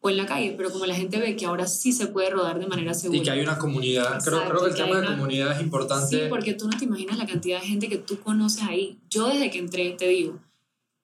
o 0.05 0.11
en 0.11 0.17
la 0.19 0.27
calle. 0.27 0.53
Pero 0.57 0.71
como 0.71 0.85
la 0.85 0.95
gente 0.95 1.19
ve 1.19 1.35
que 1.37 1.47
ahora 1.47 1.67
sí 1.67 1.93
se 1.93 2.09
puede 2.09 2.29
rodar 2.31 2.59
de 2.59 2.67
manera 2.67 2.93
segura. 2.93 3.19
Y 3.19 3.23
que 3.23 3.31
hay 3.31 3.41
una 3.41 3.57
comunidad. 3.57 4.23
Creo, 4.23 4.37
Exacto, 4.43 4.49
creo 4.51 4.61
que 4.61 4.69
el 4.71 4.75
que 4.77 4.83
tema 4.83 4.97
de 4.97 5.03
una- 5.07 5.17
comunidad 5.17 5.53
es 5.57 5.61
importante. 5.63 6.17
Sí, 6.17 6.23
porque 6.29 6.53
tú 6.55 6.69
no 6.69 6.77
te 6.77 6.85
imaginas 6.85 7.17
la 7.17 7.27
cantidad 7.27 7.61
de 7.61 7.67
gente 7.67 7.89
que 7.89 7.97
tú 7.99 8.19
conoces 8.21 8.63
ahí. 8.65 8.99
Yo 9.09 9.29
desde 9.29 9.51
que 9.51 9.59
entré, 9.59 9.93
te 9.93 10.09
digo, 10.09 10.39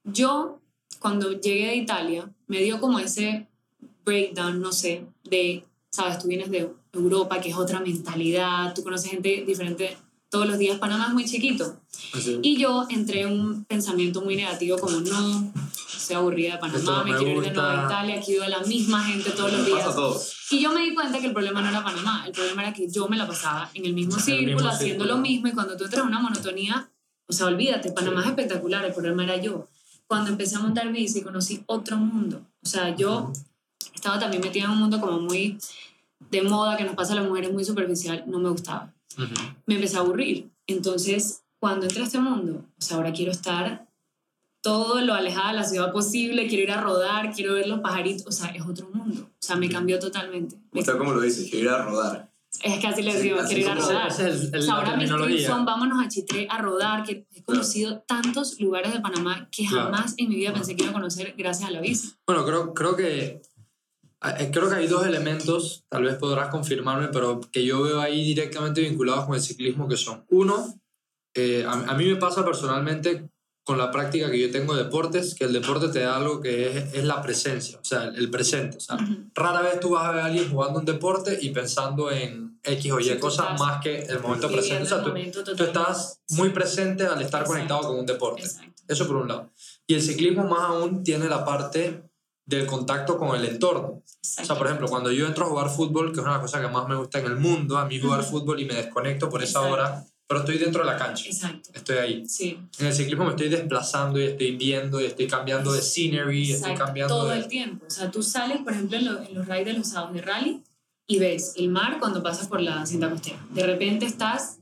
yo 0.04 0.60
cuando 1.00 1.32
llegué 1.32 1.66
de 1.68 1.76
Italia, 1.76 2.30
me 2.46 2.60
dio 2.60 2.80
como 2.80 2.98
ese 2.98 3.46
breakdown, 4.04 4.60
no 4.60 4.72
sé, 4.72 5.04
de, 5.24 5.64
sabes, 5.90 6.18
tú 6.18 6.28
vienes 6.28 6.50
de 6.50 6.70
Europa, 6.92 7.40
que 7.40 7.50
es 7.50 7.56
otra 7.56 7.80
mentalidad, 7.80 8.74
tú 8.74 8.82
conoces 8.82 9.10
gente 9.10 9.44
diferente 9.46 9.96
todos 10.30 10.46
los 10.46 10.58
días, 10.58 10.78
Panamá 10.78 11.06
es 11.08 11.14
muy 11.14 11.24
chiquito. 11.24 11.76
Así. 12.12 12.38
Y 12.42 12.58
yo 12.58 12.86
entré 12.90 13.22
en 13.22 13.32
un 13.40 13.64
pensamiento 13.64 14.20
muy 14.22 14.36
negativo 14.36 14.76
como, 14.78 15.00
no, 15.00 15.52
estoy 15.96 16.16
aburrida 16.16 16.52
de 16.54 16.58
Panamá, 16.58 17.04
me 17.04 17.12
me 17.12 17.18
quiero 17.18 17.32
ir 17.42 17.42
de 17.42 17.50
nuevo 17.52 17.68
a 17.68 17.72
gusta. 17.80 17.86
Italia, 17.94 18.16
aquí 18.18 18.32
veo 18.32 18.44
a 18.44 18.48
la 18.48 18.60
misma 18.60 19.04
gente 19.04 19.30
todos 19.30 19.52
los 19.52 19.66
días. 19.66 20.34
Y 20.50 20.60
yo 20.62 20.72
me 20.72 20.80
di 20.82 20.94
cuenta 20.94 21.18
que 21.18 21.26
el 21.26 21.32
problema 21.32 21.60
no 21.62 21.68
era 21.68 21.84
Panamá, 21.84 22.24
el 22.26 22.32
problema 22.32 22.62
era 22.62 22.72
que 22.72 22.88
yo 22.90 23.08
me 23.08 23.16
la 23.16 23.26
pasaba 23.26 23.70
en 23.74 23.84
el 23.86 23.94
mismo 23.94 24.14
En 24.14 24.18
el 24.18 24.24
círculo, 24.24 24.54
mismo 24.56 24.68
haciendo 24.68 25.04
círculo. 25.04 25.14
lo 25.16 25.20
mismo, 25.20 25.48
y 25.48 25.52
cuando 25.52 25.76
tú 25.76 25.84
entras 25.84 26.02
en 26.02 26.08
una 26.08 26.20
monotonía, 26.20 26.90
o 27.26 27.32
sea, 27.32 27.46
olvídate, 27.46 27.92
Panamá 27.92 28.22
es 28.22 28.28
espectacular, 28.28 28.84
el 28.84 28.92
problema 28.92 29.24
era 29.24 29.36
yo. 29.36 29.66
Cuando 30.06 30.30
empecé 30.30 30.56
a 30.56 30.60
montar 30.60 30.90
bici, 30.90 31.20
conocí 31.22 31.62
otro 31.66 31.96
mundo. 31.98 32.40
O 32.62 32.66
sea, 32.66 32.96
yo 32.96 33.32
estaba 33.94 34.18
también 34.18 34.42
metida 34.42 34.64
en 34.64 34.70
un 34.70 34.78
mundo 34.78 35.00
como 35.00 35.20
muy 35.20 35.58
de 36.30 36.42
moda, 36.42 36.76
que 36.76 36.84
nos 36.84 36.94
pasa 36.94 37.12
a 37.12 37.16
las 37.16 37.26
mujeres 37.26 37.52
muy 37.52 37.64
superficial, 37.64 38.24
no 38.26 38.38
me 38.38 38.48
gustaba. 38.48 38.92
Ujú. 39.18 39.34
Me 39.66 39.74
empecé 39.74 39.96
a 39.96 40.00
aburrir. 40.00 40.50
Entonces, 40.66 41.42
cuando 41.58 41.86
entré 41.86 42.02
a 42.02 42.06
este 42.06 42.18
mundo, 42.18 42.64
o 42.78 42.80
sea, 42.80 42.96
ahora 42.96 43.12
quiero 43.12 43.32
estar 43.32 43.87
todo 44.68 45.00
lo 45.00 45.14
alejada 45.14 45.50
de 45.52 45.56
la 45.56 45.64
ciudad 45.64 45.92
posible, 45.92 46.46
quiero 46.46 46.62
ir 46.64 46.70
a 46.72 46.80
rodar, 46.82 47.32
quiero 47.32 47.54
ver 47.54 47.66
los 47.66 47.80
pajaritos, 47.80 48.26
o 48.26 48.32
sea, 48.32 48.48
es 48.50 48.62
otro 48.62 48.90
mundo. 48.92 49.22
O 49.22 49.36
sea, 49.46 49.56
me 49.56 49.68
cambió 49.68 49.98
totalmente. 49.98 50.56
Me 50.72 50.80
gusta 50.80 50.98
cómo 50.98 51.12
lo 51.14 51.20
dices, 51.22 51.48
quiero 51.50 51.70
ir 51.70 51.74
a 51.74 51.84
rodar. 51.84 52.30
Es 52.62 52.78
que 52.80 52.86
así 52.86 53.02
les 53.02 53.14
Sí, 53.16 53.22
digo, 53.22 53.38
así 53.40 53.54
quiero 53.54 53.70
ir 53.72 53.78
a 53.78 53.80
como- 53.80 53.88
rodar. 53.88 54.12
El- 54.20 54.58
O 54.58 54.62
sea, 54.62 54.74
ahora 54.74 54.96
mis 54.96 55.08
terminología. 55.08 55.46
son 55.48 55.64
vámonos 55.64 56.04
a 56.04 56.08
Chitré 56.08 56.46
a 56.50 56.58
rodar, 56.58 57.02
que 57.04 57.26
he 57.34 57.42
conocido 57.44 58.00
tantos 58.06 58.60
lugares 58.60 58.92
de 58.92 59.00
Panamá 59.00 59.48
que 59.50 59.64
Claro. 59.66 59.84
jamás 59.86 60.14
en 60.18 60.28
mi 60.28 60.36
vida 60.36 60.52
pensé 60.52 60.76
que 60.76 60.82
iba 60.82 60.90
a 60.90 60.94
conocer 60.94 61.34
gracias 61.38 61.68
a 61.68 61.72
la 61.72 61.80
bici. 61.80 62.12
Bueno, 62.26 62.44
creo, 62.44 62.74
creo 62.74 62.94
que 62.96 63.40
eh, 64.38 64.50
creo 64.52 64.68
que 64.68 64.74
hay 64.74 64.86
dos 64.88 65.06
elementos, 65.06 65.84
tal 65.88 66.02
vez 66.02 66.16
podrás 66.16 66.48
confirmarme, 66.48 67.08
pero 67.08 67.40
que 67.52 67.64
yo 67.64 67.80
veo 67.82 68.00
ahí 68.00 68.24
directamente 68.24 68.80
vinculados 68.80 69.26
con 69.26 69.34
el 69.36 69.40
ciclismo, 69.40 69.86
que 69.88 69.96
son, 69.96 70.24
uno, 70.30 70.74
eh, 71.34 71.64
a, 71.66 71.72
a 71.72 71.94
mí 71.94 72.04
me 72.06 72.16
pasa 72.16 72.44
personalmente 72.44 73.30
con 73.68 73.76
la 73.76 73.90
práctica 73.90 74.30
que 74.30 74.40
yo 74.40 74.50
tengo 74.50 74.74
de 74.74 74.84
deportes, 74.84 75.34
que 75.34 75.44
el 75.44 75.52
deporte 75.52 75.88
te 75.88 76.00
da 76.00 76.16
algo 76.16 76.40
que 76.40 76.70
es, 76.70 76.94
es 76.94 77.04
la 77.04 77.20
presencia, 77.20 77.78
o 77.78 77.84
sea, 77.84 78.04
el, 78.04 78.30
presente. 78.30 78.78
O 78.78 78.80
sea, 78.80 78.96
rara 79.34 79.60
vez 79.60 79.78
tú 79.78 79.90
vas 79.90 80.06
a 80.06 80.12
ver 80.12 80.20
a 80.22 80.24
alguien 80.24 80.50
jugando 80.50 80.78
un 80.78 80.86
deporte 80.86 81.38
y 81.38 81.50
pensando 81.50 82.10
en 82.10 82.58
X 82.62 82.92
o 82.92 82.98
Y 82.98 83.04
Sí, 83.04 83.18
cosas 83.18 83.60
más 83.60 83.82
que 83.82 84.04
el 84.04 84.20
momento 84.20 84.50
presente. 84.50 84.84
O 84.84 84.86
sea, 84.86 85.02
tú, 85.02 85.64
estás 85.64 86.22
muy 86.30 86.48
presente 86.48 87.04
al 87.04 87.20
estar 87.20 87.42
Exacto. 87.42 87.52
conectado 87.52 87.80
con 87.82 87.98
un 87.98 88.06
deporte. 88.06 88.40
Exacto. 88.40 88.82
Eso 88.88 89.06
por 89.06 89.16
un 89.16 89.28
lado. 89.28 89.50
Y 89.86 89.96
el 89.96 90.00
ciclismo 90.00 90.44
más 90.44 90.70
aún 90.70 91.02
tiene 91.02 91.28
la 91.28 91.44
parte 91.44 92.04
del 92.46 92.64
contacto 92.64 93.18
con 93.18 93.36
el 93.36 93.44
entorno. 93.44 94.02
O 94.02 94.44
sea, 94.46 94.56
por 94.56 94.66
ejemplo, 94.66 94.88
cuando 94.88 95.12
yo 95.12 95.26
entro 95.26 95.44
a 95.44 95.48
jugar 95.50 95.68
fútbol, 95.68 96.14
que 96.14 96.20
es 96.20 96.26
una 96.26 96.40
cosa 96.40 96.62
que 96.62 96.68
más 96.68 96.88
me 96.88 96.96
gusta 96.96 97.18
en 97.18 97.26
el 97.26 97.36
mundo, 97.36 97.76
a 97.76 97.84
mí 97.84 98.00
jugar 98.00 98.24
fútbol 98.24 98.60
y 98.60 98.64
me 98.64 98.72
desconecto 98.72 99.28
por 99.28 99.42
esa 99.42 99.58
Exacto. 99.58 99.74
hora, 99.74 100.06
pero 100.28 100.40
estoy 100.40 100.58
dentro 100.58 100.84
de 100.84 100.90
la 100.92 100.96
cancha, 100.98 101.24
Exacto. 101.26 101.70
estoy 101.72 101.96
ahí. 101.96 102.28
Sí. 102.28 102.58
En 102.78 102.86
el 102.86 102.92
ciclismo 102.92 103.24
me 103.24 103.30
estoy 103.30 103.48
desplazando 103.48 104.20
y 104.20 104.24
estoy 104.24 104.56
viendo 104.56 105.00
y 105.00 105.06
estoy 105.06 105.26
cambiando 105.26 105.72
de 105.72 105.80
scenery, 105.82 106.52
estoy 106.52 106.70
Exacto, 106.72 106.84
cambiando 106.84 107.14
todo 107.16 107.28
de... 107.30 107.38
el 107.38 107.48
tiempo. 107.48 107.86
O 107.86 107.90
sea, 107.90 108.10
tú 108.10 108.22
sales, 108.22 108.58
por 108.62 108.74
ejemplo, 108.74 108.98
en, 108.98 109.04
lo- 109.06 109.22
en 109.22 109.34
los 109.34 109.46
raids 109.48 109.66
de 109.66 109.72
los 109.72 109.88
sábados 109.88 110.14
de 110.14 110.20
rally 110.22 110.62
y 111.06 111.18
ves 111.18 111.54
el 111.56 111.70
mar 111.70 111.96
cuando 111.98 112.22
pasas 112.22 112.46
por 112.46 112.60
la 112.60 112.84
cinta 112.86 113.08
costera. 113.10 113.38
De 113.50 113.64
repente 113.66 114.04
estás 114.04 114.58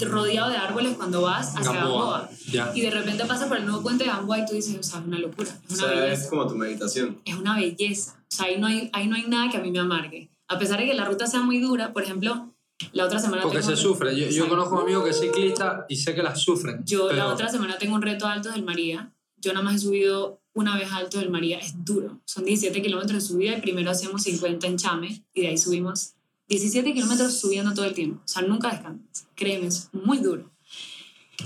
rodeado 0.00 0.50
de 0.50 0.56
árboles 0.56 0.96
cuando 0.96 1.22
vas 1.22 1.54
hacia 1.56 1.72
Gamboa. 1.72 2.20
Gamboa. 2.22 2.30
Ya. 2.50 2.72
Y 2.74 2.80
de 2.80 2.90
repente 2.90 3.24
pasas 3.26 3.48
por 3.48 3.58
el 3.58 3.66
nuevo 3.66 3.82
puente 3.82 4.04
de 4.04 4.10
Gamboa 4.10 4.38
y 4.40 4.46
tú 4.46 4.54
dices, 4.54 4.76
o 4.78 4.82
sea, 4.82 5.00
es 5.00 5.06
una 5.06 5.18
locura, 5.18 5.48
es 5.68 5.72
O 5.80 5.84
una 5.84 5.92
sea, 5.94 5.94
es 5.94 6.00
belleza. 6.10 6.30
como 6.30 6.46
tu 6.48 6.54
meditación. 6.56 7.20
Es 7.24 7.34
una 7.36 7.54
belleza. 7.56 8.16
O 8.20 8.34
sea, 8.36 8.46
ahí 8.46 8.58
no, 8.58 8.66
hay, 8.66 8.90
ahí 8.92 9.06
no 9.06 9.14
hay 9.16 9.24
nada 9.28 9.50
que 9.50 9.58
a 9.58 9.60
mí 9.60 9.70
me 9.70 9.78
amargue. 9.78 10.30
A 10.48 10.58
pesar 10.58 10.80
de 10.80 10.86
que 10.86 10.94
la 10.94 11.04
ruta 11.04 11.26
sea 11.26 11.40
muy 11.40 11.60
dura, 11.60 11.92
por 11.92 12.02
ejemplo, 12.02 12.50
la 12.92 13.04
otra 13.06 13.18
semana 13.18 13.42
Porque 13.42 13.58
tengo 13.58 13.68
se 13.76 13.86
un- 13.86 13.92
sufre. 13.94 14.16
Yo, 14.18 14.26
yo 14.28 14.48
conozco 14.48 14.74
a 14.74 14.78
un 14.78 14.84
amigo 14.84 15.04
que 15.04 15.10
es 15.10 15.20
ciclista 15.20 15.86
y 15.88 15.96
sé 15.96 16.14
que 16.14 16.22
las 16.22 16.40
sufren. 16.40 16.82
Yo 16.84 17.06
pero- 17.08 17.16
la 17.18 17.28
otra 17.28 17.48
semana 17.48 17.78
tengo 17.78 17.94
un 17.94 18.02
reto 18.02 18.26
alto 18.26 18.50
del 18.50 18.62
María. 18.64 19.12
Yo 19.38 19.52
nada 19.52 19.64
más 19.64 19.76
he 19.76 19.78
subido 19.80 20.40
una 20.54 20.76
vez 20.76 20.90
alto 20.92 21.18
del 21.18 21.30
María. 21.30 21.58
Es 21.58 21.74
duro. 21.84 22.20
Son 22.24 22.44
17 22.44 22.80
kilómetros 22.82 23.14
de 23.22 23.28
subida 23.28 23.56
y 23.58 23.60
primero 23.60 23.90
hacemos 23.90 24.22
50 24.22 24.66
en 24.66 24.76
Chame 24.76 25.22
y 25.34 25.40
de 25.42 25.48
ahí 25.48 25.58
subimos 25.58 26.12
17 26.48 26.92
kilómetros 26.94 27.38
subiendo 27.38 27.74
todo 27.74 27.84
el 27.86 27.94
tiempo. 27.94 28.20
O 28.24 28.28
sea, 28.28 28.42
nunca 28.42 28.70
descansas. 28.70 29.26
Créeme, 29.34 29.66
es 29.66 29.88
muy 29.92 30.18
duro. 30.18 30.50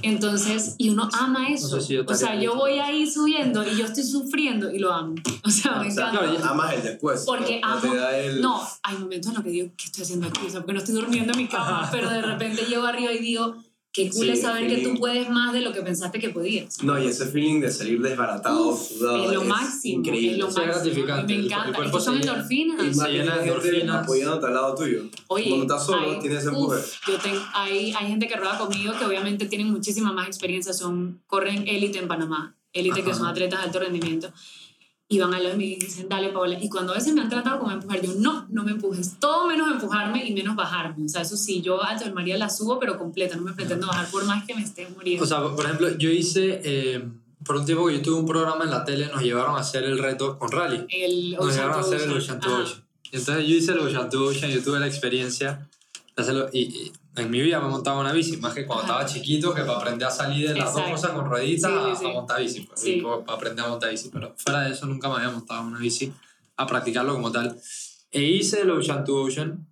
Entonces, 0.02 0.74
y 0.78 0.90
uno 0.90 1.08
ama 1.12 1.48
eso. 1.48 1.68
No 1.68 1.80
sé 1.80 1.86
si 1.86 1.94
yo 1.94 2.04
o 2.06 2.14
sea, 2.14 2.34
yo 2.40 2.54
voy 2.54 2.78
ahí 2.78 3.10
subiendo 3.10 3.66
y 3.66 3.76
yo 3.76 3.84
estoy 3.86 4.04
sufriendo 4.04 4.70
y 4.70 4.78
lo 4.78 4.92
amo. 4.92 5.14
O 5.44 5.50
sea, 5.50 5.76
me 5.80 5.88
O 5.88 5.90
sea, 5.90 6.08
encanta. 6.10 6.26
claro, 6.30 6.44
amas 6.50 6.74
el 6.74 6.82
después. 6.82 7.22
Porque 7.26 7.60
no, 7.60 7.68
No 7.68 7.88
amo. 7.88 8.08
el... 8.14 8.40
No, 8.40 8.68
hay 8.82 8.96
momentos 8.98 9.28
en 9.30 9.34
los 9.34 9.44
que 9.44 9.50
digo, 9.50 9.70
¿qué 9.76 9.84
estoy 9.86 10.02
haciendo 10.04 10.28
aquí? 10.28 10.40
O 10.46 10.50
sea, 10.50 10.60
porque 10.60 10.72
no 10.74 10.78
estoy 10.78 10.94
durmiendo 10.94 11.32
en 11.32 11.38
mi 11.38 11.48
cama, 11.48 11.88
pero 11.90 12.10
de 12.10 12.22
repente 12.22 12.62
llego 12.66 12.86
arriba 12.86 13.12
y 13.12 13.18
digo, 13.18 13.56
qué 14.04 14.10
cool 14.10 14.24
Sí, 14.26 14.30
es 14.30 14.40
saber 14.42 14.68
que 14.68 14.78
tú 14.78 14.94
puedes 14.98 15.28
más 15.28 15.52
de 15.52 15.60
lo 15.60 15.72
que 15.72 15.82
pensaste 15.82 16.18
que 16.20 16.30
podías. 16.30 16.82
No, 16.82 17.02
y 17.02 17.06
ese 17.06 17.26
feeling 17.26 17.60
de 17.60 17.70
salir 17.70 18.00
desbaratado, 18.00 18.68
Uf, 18.68 18.80
sudado. 18.88 19.24
es 19.24 19.32
lo 19.32 19.44
máximo, 19.44 19.98
Increíble. 19.98 20.32
es 20.32 20.38
lo 20.38 20.48
es 20.48 20.54
máximo. 20.54 20.74
gratificante, 20.74 21.34
Me 21.36 21.44
encanta, 21.44 21.82
es 21.84 21.90
que 21.92 22.00
son 22.00 22.14
se 22.22 22.28
endorfinas. 22.28 22.76
Y 22.96 23.00
que 23.00 23.12
llena 23.12 23.36
de 23.38 23.42
endorfinas. 23.48 24.02
apoyándote 24.04 24.46
al 24.46 24.54
lado 24.54 24.74
tuyo. 24.74 25.02
Oye, 25.26 25.48
Cuando 25.48 25.64
estás 25.74 25.86
solo, 25.86 26.10
hay- 26.12 26.18
tienes 26.20 26.44
empuje. 26.46 26.80
yo 27.08 27.18
tengo, 27.18 27.40
hay, 27.54 27.92
hay 27.92 28.06
gente 28.06 28.28
que 28.28 28.36
rueda 28.36 28.56
conmigo 28.58 28.92
que 28.98 29.04
obviamente 29.04 29.46
tienen 29.46 29.70
muchísima 29.70 30.12
más 30.12 30.26
experiencia, 30.28 30.72
son, 30.72 31.20
corren 31.26 31.66
élite 31.66 31.98
en 31.98 32.06
Panamá, 32.08 32.54
élite 32.72 33.02
que 33.02 33.12
son 33.14 33.26
atletas 33.26 33.60
de 33.60 33.66
alto 33.66 33.80
rendimiento, 33.80 34.32
y 35.10 35.18
van 35.18 35.32
al 35.32 35.42
lado 35.42 35.52
de 35.52 35.58
mí 35.58 35.72
y 35.72 35.76
dicen, 35.76 36.06
dale 36.08 36.28
Paola, 36.28 36.58
y 36.62 36.68
cuando 36.68 36.92
a 36.92 36.96
veces 36.96 37.14
me 37.14 37.22
han 37.22 37.30
tratado 37.30 37.58
como 37.58 37.72
empujar, 37.72 38.02
yo, 38.02 38.12
no, 38.18 38.46
no 38.50 38.62
me 38.62 38.72
empujes, 38.72 39.18
todo 39.18 39.46
menos 39.46 39.70
empujarme 39.70 40.26
y 40.26 40.34
menos 40.34 40.54
bajarme, 40.54 41.06
o 41.06 41.08
sea, 41.08 41.22
eso 41.22 41.36
sí, 41.36 41.62
yo 41.62 41.82
alto 41.82 42.04
del 42.04 42.12
María 42.12 42.36
la 42.36 42.50
subo, 42.50 42.78
pero 42.78 42.98
completa, 42.98 43.36
no 43.36 43.42
me 43.42 43.52
pretendo 43.54 43.86
bajar 43.86 44.10
por 44.10 44.24
más 44.26 44.44
que 44.46 44.54
me 44.54 44.62
esté 44.62 44.86
muriendo. 44.94 45.24
O 45.24 45.26
sea, 45.26 45.42
por 45.42 45.64
ejemplo, 45.64 45.96
yo 45.96 46.10
hice, 46.10 46.60
eh, 46.62 47.08
por 47.44 47.56
un 47.56 47.64
tiempo 47.64 47.86
que 47.86 47.94
yo 47.94 48.02
tuve 48.02 48.20
un 48.20 48.26
programa 48.26 48.64
en 48.64 48.70
la 48.70 48.84
tele, 48.84 49.06
nos 49.06 49.22
llevaron 49.22 49.56
a 49.56 49.60
hacer 49.60 49.84
el 49.84 49.98
reto 49.98 50.38
con 50.38 50.52
rally. 50.52 50.84
el 50.90 51.32
Nos 51.32 51.54
llevaron 51.54 51.76
a 51.76 51.80
hacer 51.80 52.02
el 52.02 52.12
Ocean. 52.12 52.40
To. 52.40 52.62
Ocean. 52.62 52.84
Entonces 53.10 53.46
yo 53.46 53.54
hice 53.54 53.72
el 53.72 53.78
Ocean 53.78 54.10
to 54.10 54.24
Ocean, 54.26 54.50
yo 54.50 54.62
tuve 54.62 54.78
la 54.78 54.86
experiencia 54.86 55.66
de 56.14 56.22
hacerlo. 56.22 56.50
Y, 56.52 56.60
y 56.60 56.92
en 57.18 57.30
mi 57.30 57.40
vida 57.40 57.60
me 57.60 57.68
montaba 57.68 58.00
una 58.00 58.12
bici, 58.12 58.36
más 58.38 58.54
que 58.54 58.66
cuando 58.66 58.84
Ajá. 58.84 59.02
estaba 59.02 59.06
chiquito, 59.12 59.54
que 59.54 59.62
para 59.62 59.78
aprender 59.78 60.08
a 60.08 60.10
salir 60.10 60.48
de 60.48 60.54
las 60.56 60.72
dos 60.74 60.82
cosas 60.82 61.10
con 61.12 61.26
rueditas 61.26 61.70
Sí, 61.70 61.78
sí, 61.84 61.90
a- 61.92 61.96
sí. 61.96 62.06
a, 62.06 62.08
montar 62.12 62.40
bici. 62.40 62.60
Pues, 62.62 62.86
y 62.86 63.00
para 63.00 63.16
aprender 63.34 63.64
a 63.64 63.68
montar 63.68 63.90
bici. 63.90 64.10
Pero 64.12 64.34
fuera 64.36 64.60
de 64.62 64.72
eso 64.72 64.86
nunca 64.86 65.08
me 65.08 65.16
había 65.16 65.30
montado 65.30 65.62
una 65.62 65.78
bici 65.78 66.12
a 66.56 66.66
practicarlo 66.66 67.12
como 67.14 67.30
tal. 67.30 67.56
E 68.10 68.22
hice 68.22 68.62
el 68.62 68.70
Ocean 68.70 69.04
to 69.04 69.14
Ocean. 69.22 69.67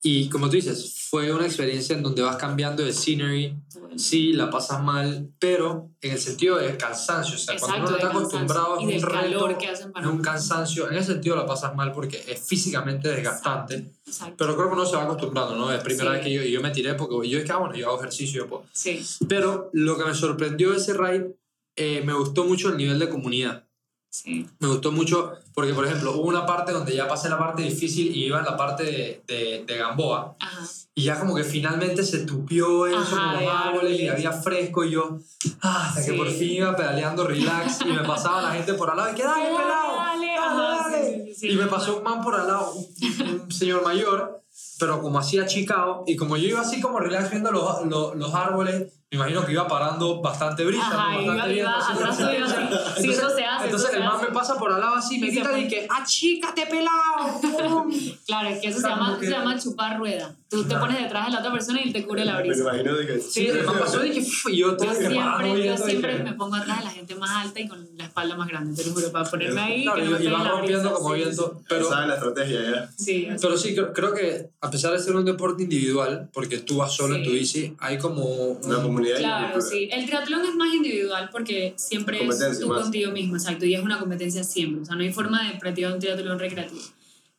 Y 0.00 0.28
como 0.28 0.46
tú 0.48 0.52
dices, 0.52 1.06
fue 1.10 1.32
una 1.32 1.44
experiencia 1.46 1.96
en 1.96 2.04
donde 2.04 2.22
vas 2.22 2.36
cambiando 2.36 2.84
de 2.84 2.92
scenery, 2.92 3.56
sí, 3.96 4.32
la 4.32 4.48
pasas 4.48 4.80
mal, 4.82 5.30
pero 5.40 5.90
en 6.00 6.12
el 6.12 6.18
sentido 6.20 6.56
de 6.58 6.76
cansancio. 6.76 7.34
O 7.34 7.38
sea, 7.38 7.56
cuando 7.58 7.78
uno 7.78 7.86
Exacto, 7.86 7.90
no 7.90 7.96
de 7.96 7.96
está 8.06 8.18
acostumbrado 8.38 8.74
a 8.74 8.78
un 8.80 8.88
del 8.88 9.00
calor 9.02 9.48
reto, 9.48 9.58
que 9.58 9.66
hacen 9.68 9.90
para 9.92 10.06
es 10.06 10.12
un 10.12 10.22
cansancio, 10.22 10.88
en 10.88 10.98
ese 10.98 11.12
sentido 11.14 11.34
la 11.34 11.46
pasas 11.46 11.74
mal 11.74 11.90
porque 11.92 12.22
es 12.28 12.40
físicamente 12.46 13.08
desgastante, 13.08 13.90
Exacto. 14.06 14.34
pero 14.38 14.54
creo 14.56 14.68
que 14.68 14.74
uno 14.74 14.86
se 14.86 14.94
va 14.96 15.02
acostumbrando, 15.02 15.56
¿no? 15.56 15.72
Es 15.72 15.82
primera 15.82 16.10
Sí. 16.10 16.16
vez 16.16 16.24
que 16.24 16.32
yo, 16.32 16.42
yo 16.42 16.60
me 16.62 16.70
tiré 16.70 16.94
porque 16.94 17.28
yo 17.28 17.38
es 17.38 17.44
que, 17.44 17.50
ah, 17.52 17.56
bueno, 17.56 17.74
yo 17.74 17.88
hago 17.88 17.98
ejercicio, 17.98 18.44
yo 18.44 18.48
puedo. 18.48 18.64
Sí, 18.72 19.04
Pero 19.28 19.68
lo 19.72 19.98
que 19.98 20.04
me 20.04 20.14
sorprendió 20.14 20.70
de 20.70 20.76
ese 20.76 20.94
ride, 20.94 21.34
eh, 21.74 22.02
me 22.04 22.12
gustó 22.12 22.44
mucho 22.44 22.68
el 22.68 22.76
nivel 22.76 22.98
de 23.00 23.08
comunidad. 23.08 23.67
Sí. 24.10 24.48
Me 24.60 24.68
gustó 24.68 24.92
mucho 24.92 25.32
porque, 25.54 25.74
por 25.74 25.86
ejemplo, 25.86 26.12
hubo 26.12 26.28
una 26.28 26.46
parte 26.46 26.72
donde 26.72 26.94
ya 26.94 27.06
pasé 27.08 27.28
la 27.28 27.38
parte 27.38 27.62
difícil 27.62 28.14
y 28.16 28.24
iba 28.26 28.38
en 28.38 28.44
la 28.44 28.56
parte 28.56 28.84
de, 28.84 29.22
de, 29.26 29.64
de 29.66 29.76
Gamboa. 29.78 30.36
Ajá. 30.40 30.64
Y 30.94 31.04
ya 31.04 31.18
como 31.20 31.34
que 31.36 31.44
finalmente 31.44 32.02
se 32.02 32.18
tupió 32.26 32.86
eso 32.88 32.96
Ajá, 32.98 33.16
con 33.16 33.32
los 33.34 33.40
de 33.40 33.46
árboles 33.48 34.00
y 34.00 34.08
había 34.08 34.32
fresco 34.32 34.84
y 34.84 34.90
yo, 34.90 35.18
ah, 35.62 35.86
hasta 35.88 36.04
que 36.04 36.10
Sí. 36.12 36.16
por 36.16 36.28
fin 36.28 36.50
iba 36.50 36.74
pedaleando 36.74 37.24
relax 37.24 37.80
y 37.82 37.92
me 37.92 38.00
pasaba 38.04 38.42
la 38.42 38.50
gente 38.50 38.74
por 38.74 38.90
al 38.90 38.96
lado 38.96 39.12
y 39.12 39.14
que 39.14 39.22
dale, 39.22 39.44
Dale, 39.44 39.56
pelado, 39.56 39.96
dale, 39.96 40.36
ajá, 40.36 40.88
dale". 40.90 41.34
sí, 41.36 41.50
y 41.50 41.56
me 41.56 41.66
pasó 41.66 41.98
un 41.98 42.02
man 42.02 42.20
por 42.20 42.34
al 42.34 42.48
lado, 42.48 42.72
un, 42.72 43.40
un 43.42 43.52
señor 43.52 43.84
mayor, 43.84 44.42
pero 44.80 45.00
como 45.00 45.20
así 45.20 45.38
achicado 45.38 46.02
y 46.06 46.16
como 46.16 46.36
yo 46.36 46.48
iba 46.48 46.60
así 46.60 46.80
como 46.80 46.98
relax 46.98 47.30
viendo 47.30 47.52
los, 47.52 47.86
los, 47.86 48.16
los 48.16 48.34
árboles, 48.34 48.92
me 49.10 49.16
imagino 49.16 49.46
que 49.46 49.52
iba 49.52 49.66
parando 49.66 50.20
bastante 50.20 50.64
brisa, 50.66 50.82
Ajá, 50.86 51.16
bastante 51.16 51.56
iba, 51.56 51.78
atrás 51.78 52.20
así. 52.20 52.22
Sí, 52.22 52.36
Entonces- 52.36 53.18
eso 53.18 53.30
se 53.36 53.44
hace. 53.44 53.64
Entonces 53.64 53.94
el 53.94 54.00
man 54.04 54.20
me 54.20 54.26
pasa 54.28 54.54
por 54.58 54.70
al 54.70 54.80
lado 54.80 54.96
así, 54.96 55.18
me 55.18 55.28
Y 55.28 55.30
grita 55.30 55.58
y 55.58 55.66
que, 55.66 55.86
achícate 55.88 56.66
pelado, 56.66 57.40
¡pum! 57.40 57.90
Claro, 58.26 58.48
es 58.50 58.60
que 58.60 58.68
eso 58.68 58.80
se 58.80 58.86
llama, 58.88 59.18
que- 59.18 59.24
se 59.26 59.32
llama 59.32 59.58
chupar 59.58 59.98
rueda. 59.98 60.34
Tú 60.50 60.64
te 60.64 60.76
pones 60.76 60.98
detrás 61.02 61.26
de 61.26 61.32
la 61.32 61.38
otra 61.40 61.52
persona 61.52 61.80
y 61.82 61.88
él 61.88 61.92
te 61.92 62.06
cubre 62.06 62.24
la 62.24 62.36
Me 62.36 62.42
brisa. 62.42 62.62
imagino 62.62 62.94
de 62.96 63.06
que... 63.06 63.20
Sí, 63.20 63.46
el 63.46 63.64
man 63.64 63.76
pasó 63.78 64.04
y 64.04 64.10
y 64.18 64.56
yo 64.56 64.76
Yo 64.78 64.94
siempre, 64.94 65.66
yo 65.66 65.76
siempre 65.76 66.18
me 66.22 66.32
pongo 66.34 66.56
atrás 66.56 66.78
de 66.78 66.84
la 66.84 66.90
gente 66.90 67.14
más 67.16 67.30
alta 67.44 67.60
y 67.60 67.68
con 67.68 67.86
la 67.96 68.04
espalda 68.04 68.34
más 68.36 68.48
grande, 68.48 68.74
te 68.74 68.88
lo 68.88 68.94
juro, 68.94 69.10
para 69.12 69.28
ponerme 69.28 69.60
ahí. 69.60 69.82
Claro, 69.84 69.98
que 69.98 70.04
y, 70.04 70.08
no 70.08 70.10
me 70.12 70.16
y 70.16 70.24
pegue 70.24 70.32
vas 70.36 70.48
rompiendo 70.48 70.92
como 70.94 71.10
sí, 71.14 71.14
viento. 71.16 71.60
Pero... 71.68 71.88
Saben 71.88 72.08
la 72.08 72.14
estrategia 72.14 72.60
ya. 72.62 72.90
Sí, 72.96 73.28
pero 73.40 73.56
sí, 73.58 73.74
creo, 73.74 73.92
creo 73.92 74.12
que 74.14 74.50
a 74.60 74.70
pesar 74.70 74.92
de 74.92 74.98
ser 75.00 75.16
un 75.16 75.24
deporte 75.26 75.62
individual, 75.64 76.28
porque 76.32 76.58
tú 76.58 76.78
vas 76.78 76.92
solo 76.94 77.16
en 77.16 77.24
tu 77.24 77.30
Sí. 77.30 77.36
bici, 77.38 77.76
hay 77.78 77.96
como... 77.98 78.58
comunidad 78.98 79.18
Claro, 79.18 79.60
sí. 79.60 79.88
El 79.92 80.06
triatlón 80.06 80.44
es 80.46 80.54
más 80.54 80.74
individual 80.74 81.28
porque 81.32 81.74
siempre 81.76 82.24
es 82.26 82.60
tú 82.60 82.68
más. 82.68 82.82
contigo 82.82 83.12
mismo, 83.12 83.36
exacto, 83.36 83.64
y 83.64 83.74
es 83.74 83.82
una 83.82 83.98
competencia 83.98 84.44
siempre. 84.44 84.82
O 84.82 84.84
sea, 84.84 84.94
no 84.96 85.02
hay 85.02 85.12
forma 85.12 85.48
de 85.50 85.58
practicar 85.58 85.92
un 85.92 85.98
triatlón 86.00 86.38
recreativo. 86.38 86.80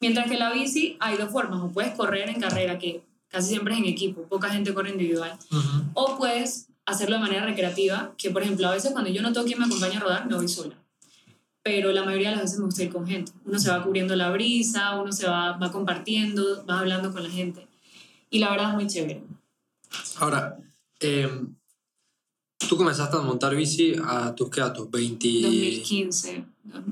Mientras 0.01 0.29
que 0.29 0.37
la 0.37 0.51
bici 0.53 0.95
hay 0.99 1.17
dos 1.17 1.29
formas, 1.31 1.61
o 1.61 1.69
puedes 1.69 1.93
correr 1.93 2.29
en 2.29 2.39
carrera, 2.39 2.79
que 2.79 3.01
casi 3.27 3.49
siempre 3.49 3.73
es 3.73 3.79
en 3.79 3.85
equipo, 3.85 4.23
poca 4.23 4.49
gente 4.49 4.73
corre 4.73 4.89
individual, 4.91 5.37
Ujú. 5.51 5.83
o 5.93 6.17
puedes 6.17 6.67
hacerlo 6.85 7.17
de 7.17 7.21
manera 7.21 7.45
recreativa, 7.45 8.13
que 8.17 8.31
por 8.31 8.41
ejemplo 8.41 8.67
a 8.67 8.71
veces 8.71 8.91
cuando 8.91 9.09
yo 9.11 9.21
no 9.21 9.31
tengo 9.33 9.45
quien 9.45 9.59
me 9.59 9.65
acompañe 9.65 9.97
a 9.97 9.99
rodar, 9.99 10.25
me 10.27 10.35
voy 10.35 10.47
sola. 10.47 10.75
Pero 11.61 11.91
la 11.91 12.03
mayoría 12.03 12.29
de 12.29 12.35
las 12.37 12.45
veces 12.45 12.59
me 12.59 12.65
gusta 12.65 12.83
ir 12.83 12.89
con 12.89 13.05
gente. 13.05 13.31
Uno 13.45 13.59
se 13.59 13.69
va 13.69 13.83
cubriendo 13.83 14.15
la 14.15 14.31
brisa, 14.31 14.95
uno 14.99 15.11
se 15.11 15.27
va, 15.27 15.57
va 15.57 15.71
compartiendo, 15.71 16.65
va 16.65 16.79
hablando 16.79 17.11
con 17.11 17.21
la 17.21 17.29
gente. 17.29 17.67
Y 18.31 18.39
la 18.39 18.49
verdad 18.51 18.69
es 18.69 18.75
muy 18.75 18.87
chévere. 18.87 19.21
Ahora, 20.17 20.57
em, 20.99 21.55
tú 22.67 22.77
comenzaste 22.77 23.17
a 23.17 23.21
montar 23.21 23.55
bici 23.55 23.95
a 24.03 24.33
tus, 24.35 24.49
¿qué? 24.49 24.61
A 24.61 24.73
tus 24.73 24.89
20... 24.89 25.41
2015, 25.41 26.45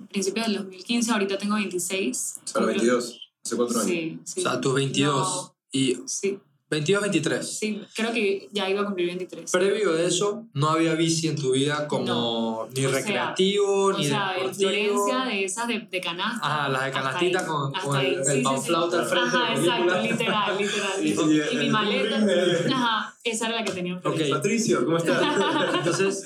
principios 0.10 0.48
del 0.48 0.56
2015, 0.58 1.12
ahorita 1.12 1.38
tengo 1.38 1.56
26. 1.56 2.36
O 2.44 2.48
sea, 2.48 2.62
los 2.62 2.70
22. 2.70 3.32
Hace 3.44 3.56
cuatro 3.56 3.80
años. 3.80 3.90
Sí, 3.90 4.20
sí. 4.24 4.40
O 4.40 4.44
sea, 4.44 4.52
a 4.54 4.62
tus 4.62 4.74
22. 4.74 5.28
No, 5.28 5.56
Y 5.72 5.98
sí, 6.06 6.40
22, 6.70 7.02
23. 7.02 7.60
sí, 7.60 7.82
creo 7.96 8.12
que 8.12 8.50
ya 8.52 8.70
iba 8.70 8.82
a 8.82 8.86
cumplir 8.86 9.08
23. 9.08 9.50
Previo 9.52 9.94
de 9.94 10.06
eso, 10.06 10.46
no 10.54 10.70
había 10.70 10.96
bici 10.96 11.28
en 11.30 11.38
tu 11.38 11.54
vida 11.54 11.88
como 11.88 12.68
ni 12.76 12.86
O 12.86 12.90
sea, 12.90 13.00
recreativo, 13.00 13.86
o 13.86 13.98
ni 13.98 14.06
sea, 14.06 14.34
en 14.36 14.52
deportivo. 14.52 14.70
Florencia 14.70 15.26
de 15.26 15.44
esas 15.46 15.68
de, 15.70 15.80
de 15.90 16.02
canasta. 16.02 16.46
Ajá, 16.46 16.70
las 16.70 16.86
de 16.86 16.92
canastita 16.92 17.40
ahí, 17.40 17.46
con, 17.46 17.72
con 17.72 17.96
el, 17.98 18.06
ahí. 18.06 18.14
el 18.16 18.24
Sí, 18.26 18.32
sí, 18.32 18.38
sí. 18.38 18.44
panflauta 18.44 19.00
al 19.00 19.06
frente 19.06 19.38
Ajá, 19.38 19.54
exacto, 19.56 20.02
literal, 20.02 20.58
literal. 20.58 21.02
Y- 21.02 21.08
Y, 21.08 21.56
y 21.56 21.58
mi 21.58 21.70
maleta. 21.70 22.18
Ajá, 22.76 23.16
esa 23.24 23.48
era 23.48 23.56
la 23.60 23.64
que 23.64 23.72
tenía 23.72 23.94
en 23.94 24.02
Florencia. 24.02 24.28
Ok. 24.36 24.42
Patricio, 24.42 24.84
¿cómo 24.86 24.98
estás? 24.98 25.24
Entonces, 25.76 26.26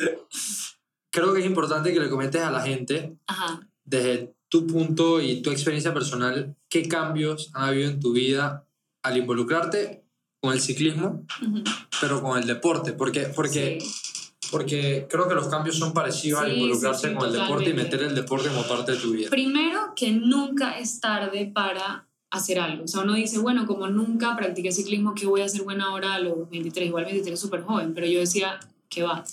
creo 1.12 1.34
que 1.34 1.42
es 1.42 1.46
importante 1.46 1.94
que 1.94 2.00
le 2.00 2.10
comentes 2.10 2.42
a 2.42 2.50
la 2.52 2.62
gente, 2.62 3.16
Ajá. 3.28 3.60
desde 3.84 4.34
tu 4.50 4.66
punto 4.68 5.22
y 5.22 5.42
tu 5.42 5.52
experiencia 5.52 5.94
personal, 5.94 6.56
qué 6.68 6.88
cambios 6.88 7.52
han 7.54 7.70
habido 7.70 7.90
en 7.90 8.00
tu 8.00 8.12
vida 8.14 8.66
al 9.04 9.18
involucrarte 9.18 10.04
con 10.42 10.54
el 10.54 10.60
ciclismo, 10.60 11.24
ujú. 11.42 11.64
pero 12.02 12.22
con 12.22 12.38
el 12.38 12.48
deporte. 12.48 12.94
Porque, 12.94 13.22
porque, 13.36 13.78
Sí. 13.80 14.28
porque 14.50 15.08
creo 15.10 15.28
que 15.30 15.36
los 15.36 15.48
cambios 15.48 15.78
son 15.78 15.94
parecidos 15.94 16.42
al 16.42 16.52
Sí, 16.52 16.58
involucrarse 16.58 17.10
sí, 17.10 17.16
con 17.16 17.28
el 17.28 17.34
deporte 17.34 17.70
y 17.70 17.74
meter 17.74 18.02
el 18.02 18.16
deporte 18.16 18.50
como 18.50 18.64
parte 18.68 18.94
de 18.94 18.98
tu 18.98 19.12
vida. 19.12 19.30
Primero, 19.30 19.94
que 19.96 20.12
nunca 20.12 20.80
es 20.80 21.00
tarde 21.00 21.50
para 21.54 22.08
hacer 22.32 22.60
algo. 22.60 22.86
O 22.86 22.88
sea, 22.88 23.02
uno 23.02 23.14
dice, 23.14 23.38
bueno, 23.40 23.68
como 23.68 23.88
nunca 23.88 24.36
practiqué 24.36 24.72
ciclismo, 24.72 25.14
¿qué 25.14 25.28
voy 25.28 25.42
a 25.42 25.46
hacer 25.46 25.62
buena 25.64 25.86
ahora 25.86 26.16
a 26.16 26.20
los 26.20 26.50
23? 26.50 26.88
Igual 26.88 27.06
23 27.06 27.34
es 27.34 27.40
súper 27.40 27.62
joven, 27.62 27.94
pero 27.94 28.08
yo 28.08 28.20
decía, 28.20 28.60
que 28.90 29.04
va. 29.04 29.24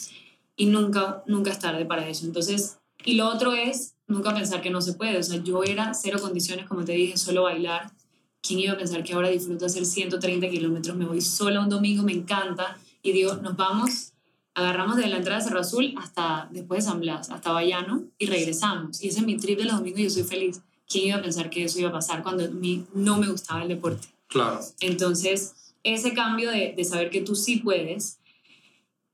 Y 0.56 0.66
nunca, 0.66 1.22
nunca 1.26 1.50
es 1.52 1.58
tarde 1.58 1.84
para 1.86 2.06
eso. 2.08 2.26
Entonces, 2.26 2.74
Y 3.04 3.14
lo 3.14 3.28
otro 3.28 3.52
es 3.54 3.94
nunca 4.08 4.34
pensar 4.34 4.60
que 4.60 4.70
no 4.70 4.82
se 4.82 4.92
puede. 4.94 5.16
O 5.18 5.22
sea, 5.22 5.40
yo 5.42 5.62
era 5.62 5.94
cero 5.94 6.18
condiciones, 6.20 6.66
como 6.66 6.84
te 6.84 6.92
dije, 6.92 7.16
solo 7.16 7.44
bailar. 7.44 7.92
¿Quién 8.40 8.60
iba 8.60 8.72
a 8.72 8.78
pensar 8.78 9.02
que 9.02 9.12
ahora 9.12 9.28
disfruto 9.28 9.66
hacer 9.66 9.84
130 9.84 10.48
kilómetros? 10.48 10.96
Me 10.96 11.04
voy 11.04 11.20
sola 11.20 11.60
un 11.60 11.68
domingo, 11.68 12.02
me 12.02 12.12
encanta. 12.12 12.78
Y 13.02 13.12
digo, 13.12 13.34
nos 13.36 13.56
vamos, 13.56 14.12
agarramos 14.54 14.96
desde 14.96 15.10
la 15.10 15.16
entrada 15.18 15.38
de 15.40 15.44
Cerro 15.44 15.60
Azul 15.60 15.94
hasta 15.98 16.48
después 16.50 16.84
de 16.84 16.90
San 16.90 17.00
Blas, 17.00 17.30
hasta 17.30 17.52
Bayano, 17.52 18.04
y 18.18 18.26
regresamos. 18.26 19.02
Y 19.02 19.08
ese 19.08 19.20
es 19.20 19.26
mi 19.26 19.36
trip 19.36 19.58
de 19.58 19.64
los 19.64 19.76
domingos 19.76 20.00
y 20.00 20.04
yo 20.04 20.10
soy 20.10 20.24
feliz. 20.24 20.60
¿Quién 20.88 21.08
iba 21.08 21.16
a 21.16 21.22
pensar 21.22 21.50
que 21.50 21.64
eso 21.64 21.78
iba 21.78 21.90
a 21.90 21.92
pasar 21.92 22.22
cuando 22.22 22.44
a 22.44 22.48
mí 22.48 22.86
no 22.94 23.18
me 23.18 23.28
gustaba 23.28 23.62
el 23.62 23.68
deporte? 23.68 24.08
Claro. 24.28 24.60
Entonces, 24.80 25.74
ese 25.82 26.14
cambio 26.14 26.50
de, 26.50 26.74
de 26.76 26.84
saber 26.84 27.10
que 27.10 27.20
tú 27.20 27.34
sí 27.34 27.56
puedes 27.56 28.18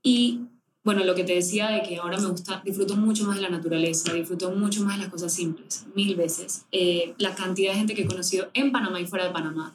y 0.02 0.40
bueno, 0.85 1.03
lo 1.03 1.14
que 1.14 1.25
te 1.25 1.35
decía 1.35 1.70
de 1.70 1.83
que 1.83 1.97
ahora 1.97 2.18
me 2.20 2.27
gusta, 2.27 2.61
disfruto 2.62 2.94
mucho 2.94 3.25
más 3.25 3.37
de 3.37 3.42
la 3.42 3.49
naturaleza, 3.49 4.12
disfruto 4.12 4.51
mucho 4.51 4.85
más 4.85 4.99
de 4.99 5.05
las 5.05 5.11
cosas 5.11 5.33
simples, 5.33 5.87
mil 5.94 6.14
veces. 6.14 6.66
Eh, 6.73 7.14
la 7.16 7.35
cantidad 7.35 7.73
de 7.73 7.79
gente 7.79 7.94
que 7.94 8.03
he 8.03 8.07
conocido 8.07 8.51
en 8.53 8.70
Panamá 8.70 9.01
y 9.01 9.07
fuera 9.07 9.25
de 9.25 9.31
Panamá. 9.33 9.75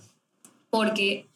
Porque 0.70 1.28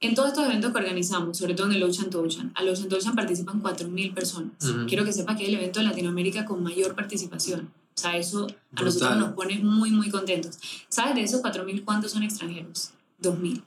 en 0.00 0.14
todos 0.14 0.28
estos 0.28 0.44
eventos 0.44 0.72
que 0.72 0.78
organizamos, 0.78 1.38
sobre 1.38 1.54
todo 1.54 1.68
en 1.68 1.72
el 1.72 1.82
Ocean 1.82 2.10
to 2.10 2.20
Ocean, 2.20 2.52
al 2.54 2.68
Ocean 2.68 2.90
to 2.90 2.96
Ocean 2.96 3.14
participan 3.14 3.62
4.000 3.62 4.12
personas. 4.12 4.52
Quiero 4.86 5.06
que 5.06 5.12
sepa 5.14 5.34
que 5.34 5.44
es 5.44 5.48
el 5.48 5.54
evento 5.54 5.80
de 5.80 5.86
Latinoamérica 5.86 6.44
con 6.44 6.62
mayor 6.62 6.94
participación. 6.94 7.72
O 7.96 8.00
sea, 8.00 8.18
eso 8.18 8.42
a 8.42 8.46
Brutal. 8.46 8.84
nosotros 8.84 9.16
nos 9.16 9.32
pone 9.32 9.58
muy, 9.60 9.90
muy 9.90 10.10
contentos. 10.10 10.58
¿Sabes 10.88 11.14
de 11.14 11.22
esos 11.22 11.40
4.000 11.40 11.82
cuántos 11.84 12.12
son 12.12 12.24
extranjeros? 12.24 12.90
2.000. 13.22 13.62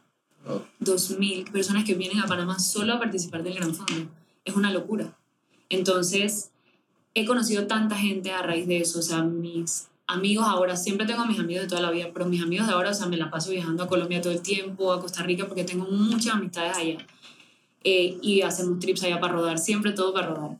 Oh. 0.47 0.61
2.000 0.81 1.51
personas 1.51 1.83
que 1.83 1.95
vienen 1.95 2.19
a 2.19 2.27
Panamá 2.27 2.59
solo 2.59 2.93
a 2.93 2.99
participar 2.99 3.41
del 3.41 3.55
Gran 3.55 3.73
Fondo. 3.73 4.07
Es 4.45 4.55
una 4.55 4.71
locura. 4.71 5.17
Entonces, 5.69 6.51
he 7.13 7.25
conocido 7.25 7.67
tanta 7.67 7.95
gente 7.95 8.31
a 8.31 8.41
raíz 8.41 8.67
de 8.67 8.77
eso. 8.79 8.99
O 8.99 9.01
sea, 9.01 9.21
mis 9.23 9.87
amigos 10.07 10.45
ahora, 10.47 10.77
siempre 10.77 11.05
tengo 11.05 11.21
a 11.21 11.25
mis 11.25 11.39
amigos 11.39 11.63
de 11.63 11.67
toda 11.69 11.81
la 11.81 11.91
vida, 11.91 12.09
pero 12.13 12.25
mis 12.25 12.41
amigos 12.41 12.67
de 12.67 12.73
ahora, 12.73 12.91
o 12.91 12.93
sea, 12.93 13.07
me 13.07 13.17
la 13.17 13.29
paso 13.29 13.51
viajando 13.51 13.83
a 13.83 13.87
Colombia 13.87 14.21
todo 14.21 14.31
el 14.33 14.41
tiempo, 14.41 14.91
a 14.93 15.01
Costa 15.01 15.23
Rica, 15.23 15.47
porque 15.47 15.63
tengo 15.63 15.85
muchas 15.85 16.35
amistades 16.35 16.77
allá. 16.77 16.97
Eh, 17.83 18.17
y 18.21 18.41
hacemos 18.41 18.79
trips 18.79 19.03
allá 19.03 19.19
para 19.19 19.33
rodar, 19.33 19.59
siempre 19.59 19.91
todo 19.91 20.13
para 20.13 20.27
rodar. 20.27 20.57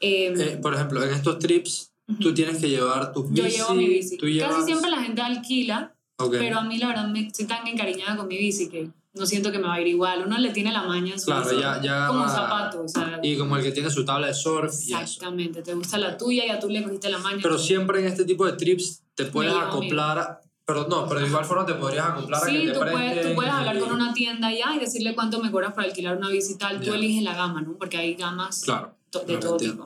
Eh, 0.00 0.32
Eh, 0.36 0.58
por 0.60 0.74
ejemplo, 0.74 1.02
en 1.04 1.10
estos 1.14 1.38
trips, 1.38 1.92
tú 2.20 2.34
tienes 2.34 2.58
que 2.58 2.68
llevar 2.68 3.12
tus 3.12 3.26
yo 3.32 3.44
bici. 3.44 3.56
llevo 3.56 3.74
mi 3.74 3.88
bici. 3.88 4.16
Tú 4.16 4.28
llevas... 4.28 4.54
Casi 4.56 4.66
siempre 4.66 4.90
la 4.90 5.02
gente 5.02 5.22
alquila, 5.22 5.94
Ok. 6.18 6.34
pero 6.38 6.58
a 6.58 6.64
mí 6.64 6.78
la 6.78 6.88
verdad 6.88 7.08
me 7.08 7.26
estoy 7.26 7.46
tan 7.46 7.66
encariñada 7.66 8.16
con 8.16 8.28
mi 8.28 8.36
bici 8.38 8.68
que 8.68 8.90
no 9.14 9.26
siento 9.26 9.52
que 9.52 9.58
me 9.58 9.66
va 9.68 9.74
a 9.74 9.80
ir 9.80 9.88
igual. 9.88 10.22
Uno 10.26 10.38
le 10.38 10.50
tiene 10.50 10.72
la 10.72 10.84
maña 10.84 11.12
en 11.12 11.20
su 11.20 11.26
Claro, 11.26 11.60
ya- 11.60 11.80
ya 11.82 12.06
como 12.06 12.20
va- 12.20 12.28
zapato, 12.28 12.82
o 12.84 12.88
sea, 12.88 13.20
Y 13.22 13.36
como 13.36 13.56
el 13.56 13.62
que 13.62 13.72
tiene 13.72 13.90
su 13.90 14.04
tabla 14.04 14.28
de 14.28 14.34
surf 14.34 14.72
y 14.86 14.94
exactamente, 14.94 15.62
te 15.62 15.74
gusta 15.74 15.98
la 15.98 16.16
tuya 16.16 16.46
y 16.46 16.50
a 16.50 16.58
tú 16.58 16.68
le 16.70 16.82
cogiste 16.82 17.10
la 17.10 17.18
maña. 17.18 17.40
Pero 17.42 17.58
siempre 17.58 18.00
en 18.00 18.06
este 18.06 18.24
tipo 18.24 18.46
de 18.46 18.52
trips 18.54 19.02
te 19.14 19.26
puedes 19.26 19.54
acoplar. 19.54 20.40
Pero 20.64 20.86
no, 20.88 21.08
pero 21.08 21.20
de 21.20 21.26
igual 21.26 21.44
forma 21.44 21.66
te 21.66 21.74
podrías 21.74 22.06
acoplar 22.06 22.40
a 22.42 22.46
que 22.46 22.52
Sí, 22.52 22.66
te 22.66 22.72
tú 22.72 22.78
puedes, 22.80 23.28
tú 23.28 23.34
puedes 23.34 23.52
hablar 23.52 23.76
y- 23.76 23.80
con 23.80 23.92
una 23.92 24.14
tienda 24.14 24.46
allá 24.46 24.66
y 24.76 24.78
decirle 24.78 25.12
cuánto 25.14 25.40
me 25.42 25.50
cobras 25.50 25.74
para 25.74 25.88
alquilar 25.88 26.16
una 26.16 26.28
bici 26.30 26.52
y 26.52 26.56
tal. 26.56 26.78
Tú 26.80 26.86
Ya. 26.92 26.94
eliges 26.94 27.22
la 27.24 27.34
gama, 27.34 27.60
¿no? 27.62 27.72
Porque 27.72 27.96
hay 27.98 28.14
gamas 28.14 28.62
Claro. 28.64 28.94
de 29.26 29.36
todo 29.38 29.56
tipo. 29.56 29.84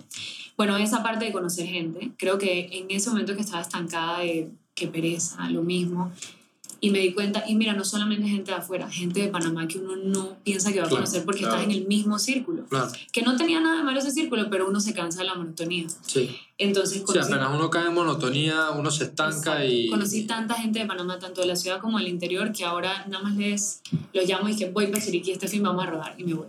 Bueno, 0.56 0.76
esa 0.76 1.02
parte 1.02 1.24
de 1.24 1.32
conocer 1.32 1.66
gente, 1.66 2.12
creo 2.18 2.36
que 2.38 2.68
en 2.70 2.86
ese 2.90 3.08
momento 3.08 3.34
que 3.34 3.40
estaba 3.40 3.62
estancada 3.62 4.20
de 4.20 4.50
que 4.74 4.86
pereza, 4.86 5.48
lo 5.48 5.62
mismo, 5.62 6.12
y 6.80 6.90
me 6.90 6.98
di 7.00 7.12
cuenta, 7.14 7.44
y 7.48 7.54
mira, 7.54 7.72
no 7.72 7.84
solamente 7.84 8.28
gente 8.28 8.50
de 8.50 8.56
afuera, 8.58 8.90
gente 8.90 9.20
de 9.22 9.28
Panamá 9.28 9.66
que 9.66 9.78
uno 9.78 9.96
no 9.96 10.36
piensa 10.44 10.72
que 10.72 10.78
va 10.80 10.84
a 10.86 10.88
Claro, 10.88 11.02
conocer 11.04 11.24
porque 11.24 11.40
claro. 11.40 11.56
estás 11.56 11.70
en 11.72 11.78
el 11.80 11.86
mismo 11.86 12.18
círculo. 12.18 12.64
Claro, 12.66 12.90
Que 13.12 13.22
no 13.22 13.36
tenía 13.36 13.60
nada 13.60 13.78
de 13.78 13.82
malo 13.82 13.98
ese 13.98 14.10
círculo, 14.10 14.48
pero 14.50 14.68
uno 14.68 14.78
se 14.80 14.92
cansa 14.94 15.20
de 15.20 15.26
la 15.26 15.34
monotonía. 15.34 15.86
sí. 16.02 16.36
Entonces, 16.58 16.98
Sí, 17.00 17.04
conocí, 17.04 17.32
apenas 17.32 17.54
uno 17.54 17.68
cae 17.68 17.86
en 17.88 17.92
monotonía, 17.94 18.70
uno 18.70 18.90
se 18.90 19.04
estanca 19.04 19.62
Exacto. 19.62 19.64
y... 19.66 19.90
conocí 19.90 20.26
tanta 20.26 20.54
gente 20.54 20.78
de 20.78 20.86
Panamá, 20.86 21.18
tanto 21.18 21.42
de 21.42 21.46
la 21.48 21.54
ciudad 21.56 21.80
como 21.82 21.98
del 21.98 22.08
interior, 22.08 22.50
que 22.52 22.64
ahora 22.64 23.04
nada 23.08 23.22
más 23.24 23.36
les 23.36 23.82
los 24.14 24.26
llamo 24.26 24.48
y 24.48 24.56
que 24.56 24.70
voy 24.70 24.86
para 24.86 25.04
Chiriquí, 25.04 25.32
este 25.32 25.48
fin 25.48 25.62
vamos 25.62 25.82
a 25.84 25.90
rodar, 25.90 26.14
y 26.16 26.24
me 26.24 26.32
voy. 26.32 26.46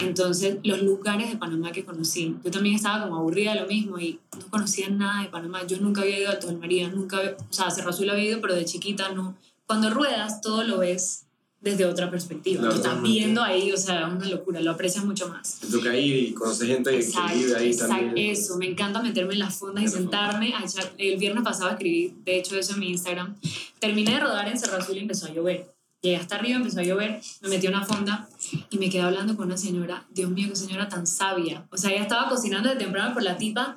Entonces, 0.00 0.56
los 0.64 0.82
lugares 0.82 1.30
de 1.30 1.36
Panamá 1.36 1.72
que 1.72 1.84
conocí, 1.84 2.36
yo 2.44 2.50
también 2.50 2.76
estaba 2.76 3.04
como 3.04 3.16
aburrida 3.18 3.54
de 3.54 3.60
lo 3.60 3.66
mismo 3.66 3.98
y 3.98 4.18
no 4.38 4.46
conocía 4.50 4.88
nada 4.90 5.22
de 5.22 5.28
Panamá. 5.28 5.66
Yo 5.66 5.78
nunca 5.78 6.02
había 6.02 6.18
ido 6.18 6.28
a 6.28 6.32
Alto 6.32 6.52
María, 6.56 6.88
nunca, 6.88 7.18
había- 7.18 7.36
o 7.38 7.52
sea, 7.52 7.66
a 7.66 7.70
Cerro 7.70 7.90
Azul 7.90 8.08
había 8.10 8.24
ido, 8.24 8.40
pero 8.40 8.54
de 8.54 8.64
chiquita 8.64 9.10
no. 9.10 9.34
Cuando 9.66 9.90
ruedas, 9.90 10.40
todo 10.40 10.64
lo 10.64 10.78
ves 10.78 11.24
desde 11.60 11.86
otra 11.86 12.10
perspectiva. 12.10 12.60
Lo 12.62 12.72
estás 12.74 13.00
viendo 13.00 13.40
ahí, 13.40 13.70
o 13.70 13.76
sea, 13.76 14.08
es 14.08 14.12
una 14.14 14.28
locura, 14.28 14.60
lo 14.60 14.72
aprecias 14.72 15.04
mucho 15.04 15.28
más. 15.28 15.60
Te 15.60 15.68
toca 15.68 15.96
ir 15.96 16.16
y 16.30 16.32
conocer 16.32 16.66
gente 16.66 16.90
que 16.90 16.96
Exacto, 16.98 17.38
vive 17.38 17.56
ahí 17.56 17.68
exacto, 17.68 17.94
también. 17.94 18.30
eso, 18.32 18.56
me 18.58 18.66
encanta 18.66 19.00
meterme 19.00 19.34
en 19.34 19.38
las 19.38 19.54
fondas 19.54 19.84
y 19.84 19.88
sentarme 19.88 20.52
a 20.54 20.64
echar. 20.64 20.92
El 20.98 21.18
viernes 21.18 21.44
pasado 21.44 21.70
escribí, 21.70 22.14
de 22.24 22.38
hecho, 22.38 22.58
eso 22.58 22.74
en 22.74 22.80
mi 22.80 22.90
Instagram. 22.90 23.36
Terminé 23.78 24.14
de 24.14 24.20
rodar 24.20 24.48
en 24.48 24.58
Cerro 24.58 24.78
Azul 24.78 24.96
y 24.96 25.00
empezó 25.00 25.26
a 25.26 25.30
llover. 25.32 25.72
Llegué 26.02 26.16
hasta 26.16 26.34
arriba, 26.34 26.56
empezó 26.56 26.80
a 26.80 26.82
llover, 26.82 27.20
me 27.40 27.48
metí 27.48 27.66
a 27.68 27.70
una 27.70 27.84
fonda 27.84 28.28
y 28.70 28.76
me 28.76 28.90
quedé 28.90 29.02
hablando 29.02 29.36
con 29.36 29.46
una 29.46 29.56
señora. 29.56 30.04
Dios 30.10 30.30
mío, 30.30 30.48
qué 30.48 30.56
señora 30.56 30.88
tan 30.88 31.06
sabia. 31.06 31.66
O 31.70 31.76
sea, 31.76 31.92
ella 31.92 32.02
estaba 32.02 32.28
cocinando 32.28 32.68
de 32.68 32.76
temprano, 32.76 33.14
por 33.14 33.22
la 33.22 33.38
tipa 33.38 33.76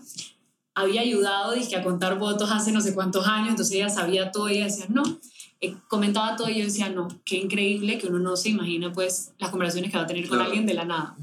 había 0.76 1.02
ayudado 1.02 1.54
dije, 1.54 1.76
a 1.78 1.84
contar 1.84 2.20
votos 2.20 2.52
hace 2.52 2.72
no 2.72 2.82
sé 2.82 2.94
cuántos 2.94 3.26
años, 3.26 3.50
entonces 3.50 3.76
ella 3.76 3.90
sabía 3.90 4.32
todo 4.32 4.50
y 4.50 4.56
ella 4.56 4.66
decía, 4.66 4.86
no. 4.90 5.04
Eh, 5.62 5.74
comentaba 5.88 6.36
todo 6.36 6.50
y 6.50 6.60
yo 6.60 6.66
decía, 6.66 6.90
no, 6.90 7.08
qué 7.24 7.38
increíble 7.38 7.98
que 7.98 8.08
uno 8.08 8.20
no 8.20 8.36
se 8.36 8.50
imagina 8.50 8.92
pues 8.92 9.32
las 9.40 9.52
conversaciones 9.52 9.90
que 9.90 9.98
va 9.98 10.04
a 10.04 10.08
tener 10.08 10.28
con 10.28 10.42
alguien 10.42 10.66
de 10.66 10.74
la 10.74 10.84
nada. 10.84 11.16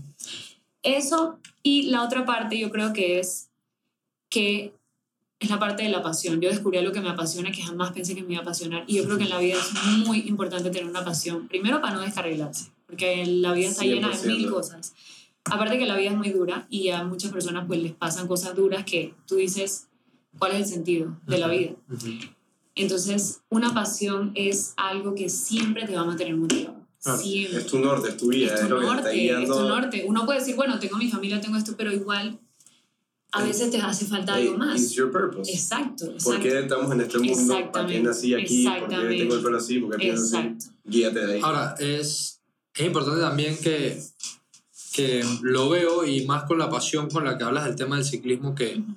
Eso 0.83 1.39
y 1.63 1.83
la 1.91 2.03
otra 2.03 2.25
parte 2.25 2.59
yo 2.59 2.71
creo 2.71 2.95
que 2.95 3.21
es 3.21 3.51
que 4.31 4.75
es 5.45 5.51
la 5.51 5.59
parte 5.59 5.83
de 5.83 5.89
la 5.89 6.03
pasión. 6.03 6.41
Yo 6.41 6.49
descubrí 6.49 6.79
algo 6.79 6.93
que 6.93 7.01
me 7.01 7.09
apasiona 7.11 7.51
que 7.51 7.63
jamás 7.63 7.93
pensé 7.93 8.15
que 8.15 8.23
me 8.23 8.33
iba 8.35 8.41
a 8.41 8.43
apasionar 8.43 8.85
y 8.87 8.97
yo 8.97 9.05
creo 9.05 9.19
que 9.19 9.25
en 9.25 9.31
la 9.31 9.39
vida 9.39 9.57
es 9.59 10.07
muy 10.07 10.21
importante 10.21 10.71
tener 10.71 10.89
una 10.89 11.05
pasión. 11.05 11.49
Primero 11.49 11.81
para 11.81 11.95
no 11.95 12.01
descarrilarse, 12.01 12.71
porque 12.87 13.25
la 13.27 13.53
vida 13.53 13.69
está 13.69 13.85
llena 13.85 14.09
de 14.09 14.15
100%. 14.15 14.27
mil 14.27 14.51
cosas. 14.51 14.95
Aparte 15.45 15.79
que 15.79 15.87
la 15.87 15.97
vida 15.97 16.11
es 16.11 16.17
muy 16.17 16.31
dura 16.31 16.67
y 16.71 16.91
a 16.91 17.03
muchas 17.05 17.33
personas 17.33 17.65
pues 17.67 17.83
les 17.83 17.93
pasan 17.93 18.29
cosas 18.29 18.55
duras 18.55 18.85
que 18.85 19.15
tú 19.27 19.37
dices, 19.37 19.89
¿cuál 20.39 20.53
es 20.53 20.59
el 20.59 20.67
sentido 20.67 21.17
de 21.27 21.39
la 21.39 21.49
vida? 21.49 21.73
Entonces, 22.75 23.43
una 23.51 23.75
pasión 23.75 24.33
es 24.35 24.73
algo 24.77 25.15
que 25.15 25.29
siempre 25.29 25.87
te 25.87 25.95
va 25.95 26.03
a 26.03 26.05
mantener 26.05 26.37
motivado. 26.37 26.77
Siempre. 26.99 27.59
Es 27.59 27.67
tu 27.67 27.81
norte, 27.81 28.11
es 28.11 28.17
tu 28.17 28.29
vida, 28.29 28.55
Es 28.55 28.61
es, 28.61 28.69
tu 28.69 28.69
lo 28.69 28.79
que 28.79 28.87
te 28.87 28.91
está 28.91 28.95
norte, 29.03 29.11
es 29.11 29.23
guiando. 29.23 29.57
tu 29.61 29.69
norte. 29.69 30.05
Uno 30.07 30.25
puede 30.25 30.39
decir, 30.39 30.55
bueno, 30.55 30.79
tengo 30.79 30.97
mi 30.97 31.11
familia, 31.11 31.41
tengo 31.41 31.57
esto, 31.57 31.75
pero 31.77 31.93
igual 31.93 32.39
a 33.33 33.43
veces 33.43 33.71
te 33.71 33.79
hace 33.81 34.05
falta 34.05 34.35
Hey, 34.37 34.47
algo 34.47 34.59
más. 34.59 34.81
It's 34.81 34.93
your 34.93 35.11
purpose. 35.11 35.51
Exacto, 35.51 36.05
exacto. 36.05 36.25
¿Por 36.31 36.41
qué 36.41 36.59
estamos 36.61 36.93
en 36.93 37.01
este 37.01 37.19
mundo? 37.19 37.73
¿Para 37.73 37.87
qué 37.87 38.01
nací 38.01 38.35
aquí? 38.35 38.67
¿Por 38.67 38.89
qué 38.89 39.17
tengo 39.19 39.35
el 39.37 39.43
pelo 39.43 39.57
así? 39.57 39.79
¿Por 39.81 39.93
qué 39.93 39.99
pienso 39.99 40.25
así? 40.25 40.37
Exacto. 40.37 40.65
Guíate 40.85 41.27
de 41.27 41.35
ahí. 41.35 41.41
Ahora, 41.43 41.75
es, 41.79 42.41
es 42.75 42.87
importante 42.87 43.21
también 43.21 43.57
que, 43.59 44.03
que 44.93 45.25
lo 45.41 45.71
veo 45.71 46.05
y 46.05 46.27
más 46.27 46.45
con 46.45 46.59
la 46.59 46.69
pasión 46.69 47.09
con 47.09 47.25
la 47.25 47.39
que 47.39 47.45
hablas 47.45 47.65
del 47.65 47.77
tema 47.77 47.97
del 47.97 48.05
ciclismo, 48.05 48.55
que 48.55 48.77
Ujú. 48.77 48.95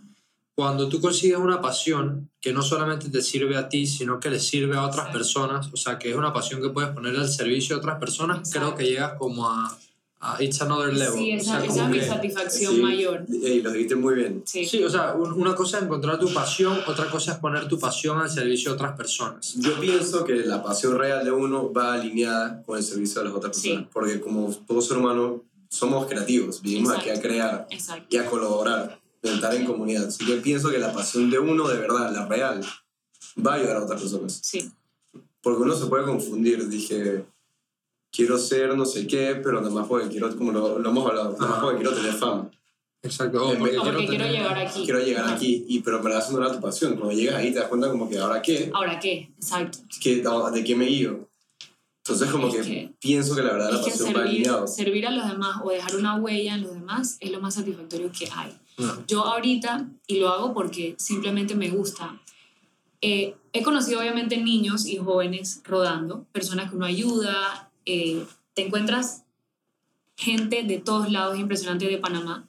cuando 0.54 0.90
tú 0.90 1.00
consigues 1.00 1.38
una 1.38 1.62
pasión 1.62 2.30
que 2.42 2.52
no 2.52 2.62
solamente 2.62 3.10
te 3.10 3.22
sirve 3.22 3.56
a 3.56 3.70
ti, 3.70 3.88
sino 3.88 4.20
que 4.20 4.30
le 4.30 4.40
sirve 4.40 4.76
a 4.76 4.84
otras 4.86 5.12
personas, 5.14 5.70
o 5.72 5.78
sea, 5.78 5.98
que 5.98 6.10
es 6.10 6.16
una 6.16 6.34
pasión 6.34 6.62
que 6.62 6.70
puedes 6.70 6.92
poner 6.92 7.16
al 7.16 7.30
servicio 7.30 7.76
de 7.76 7.80
otras 7.80 8.00
personas, 8.00 8.40
Exacto. 8.40 8.60
creo 8.60 8.76
que 8.76 8.84
llegas 8.86 9.14
como 9.18 9.50
a, 9.50 9.78
a 10.22 10.42
It's 10.42 10.62
Another 10.62 10.94
Level. 10.94 11.14
Sí, 11.20 11.34
o 11.34 11.36
esa, 11.38 11.60
sea, 11.62 11.66
esa 11.66 11.84
es 11.84 11.90
mi 11.90 12.00
que- 12.00 12.08
satisfacción 12.08 12.76
Sí, 12.76 12.82
mayor. 12.82 13.26
Ey, 13.44 13.62
lo 13.62 13.72
dijiste 13.72 13.96
muy 13.96 14.16
bien. 14.16 14.42
Sí. 14.46 14.66
Sí, 14.66 14.84
o 14.84 14.90
sea, 14.90 15.14
un- 15.14 15.34
una 15.34 15.56
cosa 15.56 15.78
es 15.78 15.84
encontrar 15.84 16.20
tu 16.20 16.34
pasión, 16.34 16.80
otra 16.88 17.10
cosa 17.10 17.34
es 17.34 17.38
poner 17.40 17.68
tu 17.68 17.80
pasión 17.80 18.18
al 18.20 18.30
servicio 18.30 18.72
de 18.72 18.76
otras 18.76 18.96
personas. 18.98 19.54
Yo 19.56 19.80
pienso 19.80 20.24
que 20.26 20.34
la 20.38 20.64
pasión 20.64 20.98
real 20.98 21.24
de 21.24 21.32
uno 21.32 21.72
va 21.72 21.94
alineada 21.94 22.64
con 22.64 22.78
el 22.78 22.84
servicio 22.84 23.22
de 23.22 23.28
las 23.30 23.38
otras 23.38 23.56
Sí. 23.58 23.70
personas. 23.70 23.90
Porque 23.94 24.20
como 24.22 24.50
todo 24.68 24.82
ser 24.82 24.98
humano, 24.98 25.44
somos 25.70 26.08
creativos. 26.08 26.62
Vinimos 26.62 26.92
aquí 26.94 27.10
a 27.10 27.14
Exacto. 27.14 27.28
crear 27.28 27.68
Exacto. 27.70 28.06
y 28.10 28.18
a 28.18 28.26
colaborar, 28.26 29.00
a 29.24 29.28
estar 29.28 29.54
en 29.54 29.66
comunidad. 29.66 30.06
Así 30.08 30.26
que 30.26 30.38
pienso 30.38 30.70
que 30.70 30.80
la 30.80 30.94
pasión 30.94 31.30
de 31.30 31.38
uno, 31.40 31.68
de 31.68 31.78
verdad, 31.78 32.12
la 32.14 32.26
real, 32.26 32.62
va 33.46 33.54
a 33.54 33.56
ayudar 33.56 33.78
a 33.78 33.84
otras 33.84 34.00
personas. 34.02 34.40
Sí, 34.42 34.72
Porque 35.42 35.62
uno 35.62 35.76
se 35.76 35.86
puede 35.86 36.06
confundir. 36.06 36.68
Dije, 36.70 37.24
quiero 38.16 38.38
ser 38.38 38.76
no 38.78 38.86
sé 38.86 39.06
qué, 39.08 39.40
pero 39.44 39.60
nada 39.62 39.74
más 39.74 39.88
porque 39.88 40.08
quiero, 40.10 40.36
como 40.38 40.52
lo, 40.52 40.80
lo 40.80 40.90
hemos 40.90 41.08
hablado, 41.10 41.36
nada 41.40 41.48
más 41.52 41.60
porque 41.62 41.78
quiero 41.82 41.96
tener 41.96 42.14
fama. 42.14 42.50
Exacto. 43.04 43.46
O 43.46 43.52
En 43.54 43.60
porque 43.60 43.76
porque 43.78 44.08
quiero 44.08 44.24
tener- 44.26 44.32
llegar 44.32 44.58
aquí. 44.58 44.84
Quiero 44.84 45.00
llegar 45.00 45.34
aquí, 45.34 45.66
y, 45.68 45.80
pero 45.82 45.98
en 45.98 46.04
verdad 46.04 46.24
eso 46.24 46.32
no 46.32 46.44
era 46.46 46.56
tu 46.56 46.60
pasión. 46.62 46.96
Cuando 46.96 47.14
llegas 47.16 47.36
ahí 47.36 47.52
te 47.54 47.60
das 47.60 47.68
cuenta 47.68 47.90
como 47.92 48.10
que, 48.10 48.18
¿ahora 48.18 48.42
qué? 48.42 48.72
¿Ahora 48.74 49.00
qué? 49.00 49.30
Exacto. 49.36 49.80
¿Qué- 50.02 50.24
¿De 50.54 50.64
qué 50.64 50.76
me 50.76 50.86
guío? 50.86 51.28
Entonces 52.04 52.30
como 52.32 52.48
Es 52.48 52.56
que, 52.56 52.62
que- 52.62 52.94
pienso 53.00 53.36
que 53.36 53.42
la 53.44 53.54
verdad 53.54 53.72
la 53.72 53.82
pasión 53.82 54.10
va 54.10 54.14
servir, 54.14 54.28
alineado. 54.30 54.68
servir 54.68 55.08
a 55.08 55.12
los 55.12 55.28
demás 55.28 55.58
o 55.64 55.70
dejar 55.72 55.96
una 55.96 56.16
huella 56.16 56.56
en 56.56 56.62
los 56.62 56.74
demás 56.74 57.18
es 57.20 57.32
lo 57.32 57.42
más 57.42 57.56
satisfactorio 57.56 58.12
que 58.12 58.30
hay. 58.34 58.56
No. 58.78 59.06
Yo 59.08 59.24
ahorita, 59.24 59.88
y 60.08 60.20
lo 60.20 60.30
hago 60.30 60.54
porque 60.54 60.96
simplemente 61.00 61.56
me 61.56 61.70
gusta, 61.70 62.20
eh, 63.02 63.36
he 63.54 63.64
conocido 63.64 64.00
obviamente 64.00 64.38
niños 64.38 64.86
y 64.86 64.98
jóvenes 64.98 65.62
rodando, 65.64 66.26
personas 66.32 66.70
que 66.70 66.76
uno 66.76 66.86
ayuda, 66.86 67.65
eh, 67.86 68.24
te 68.54 68.66
encuentras 68.66 69.24
gente 70.18 70.64
de 70.64 70.80
todos 70.80 71.12
lados, 71.12 71.38
impresionante 71.38 71.88
de 71.88 71.98
Panamá, 71.98 72.48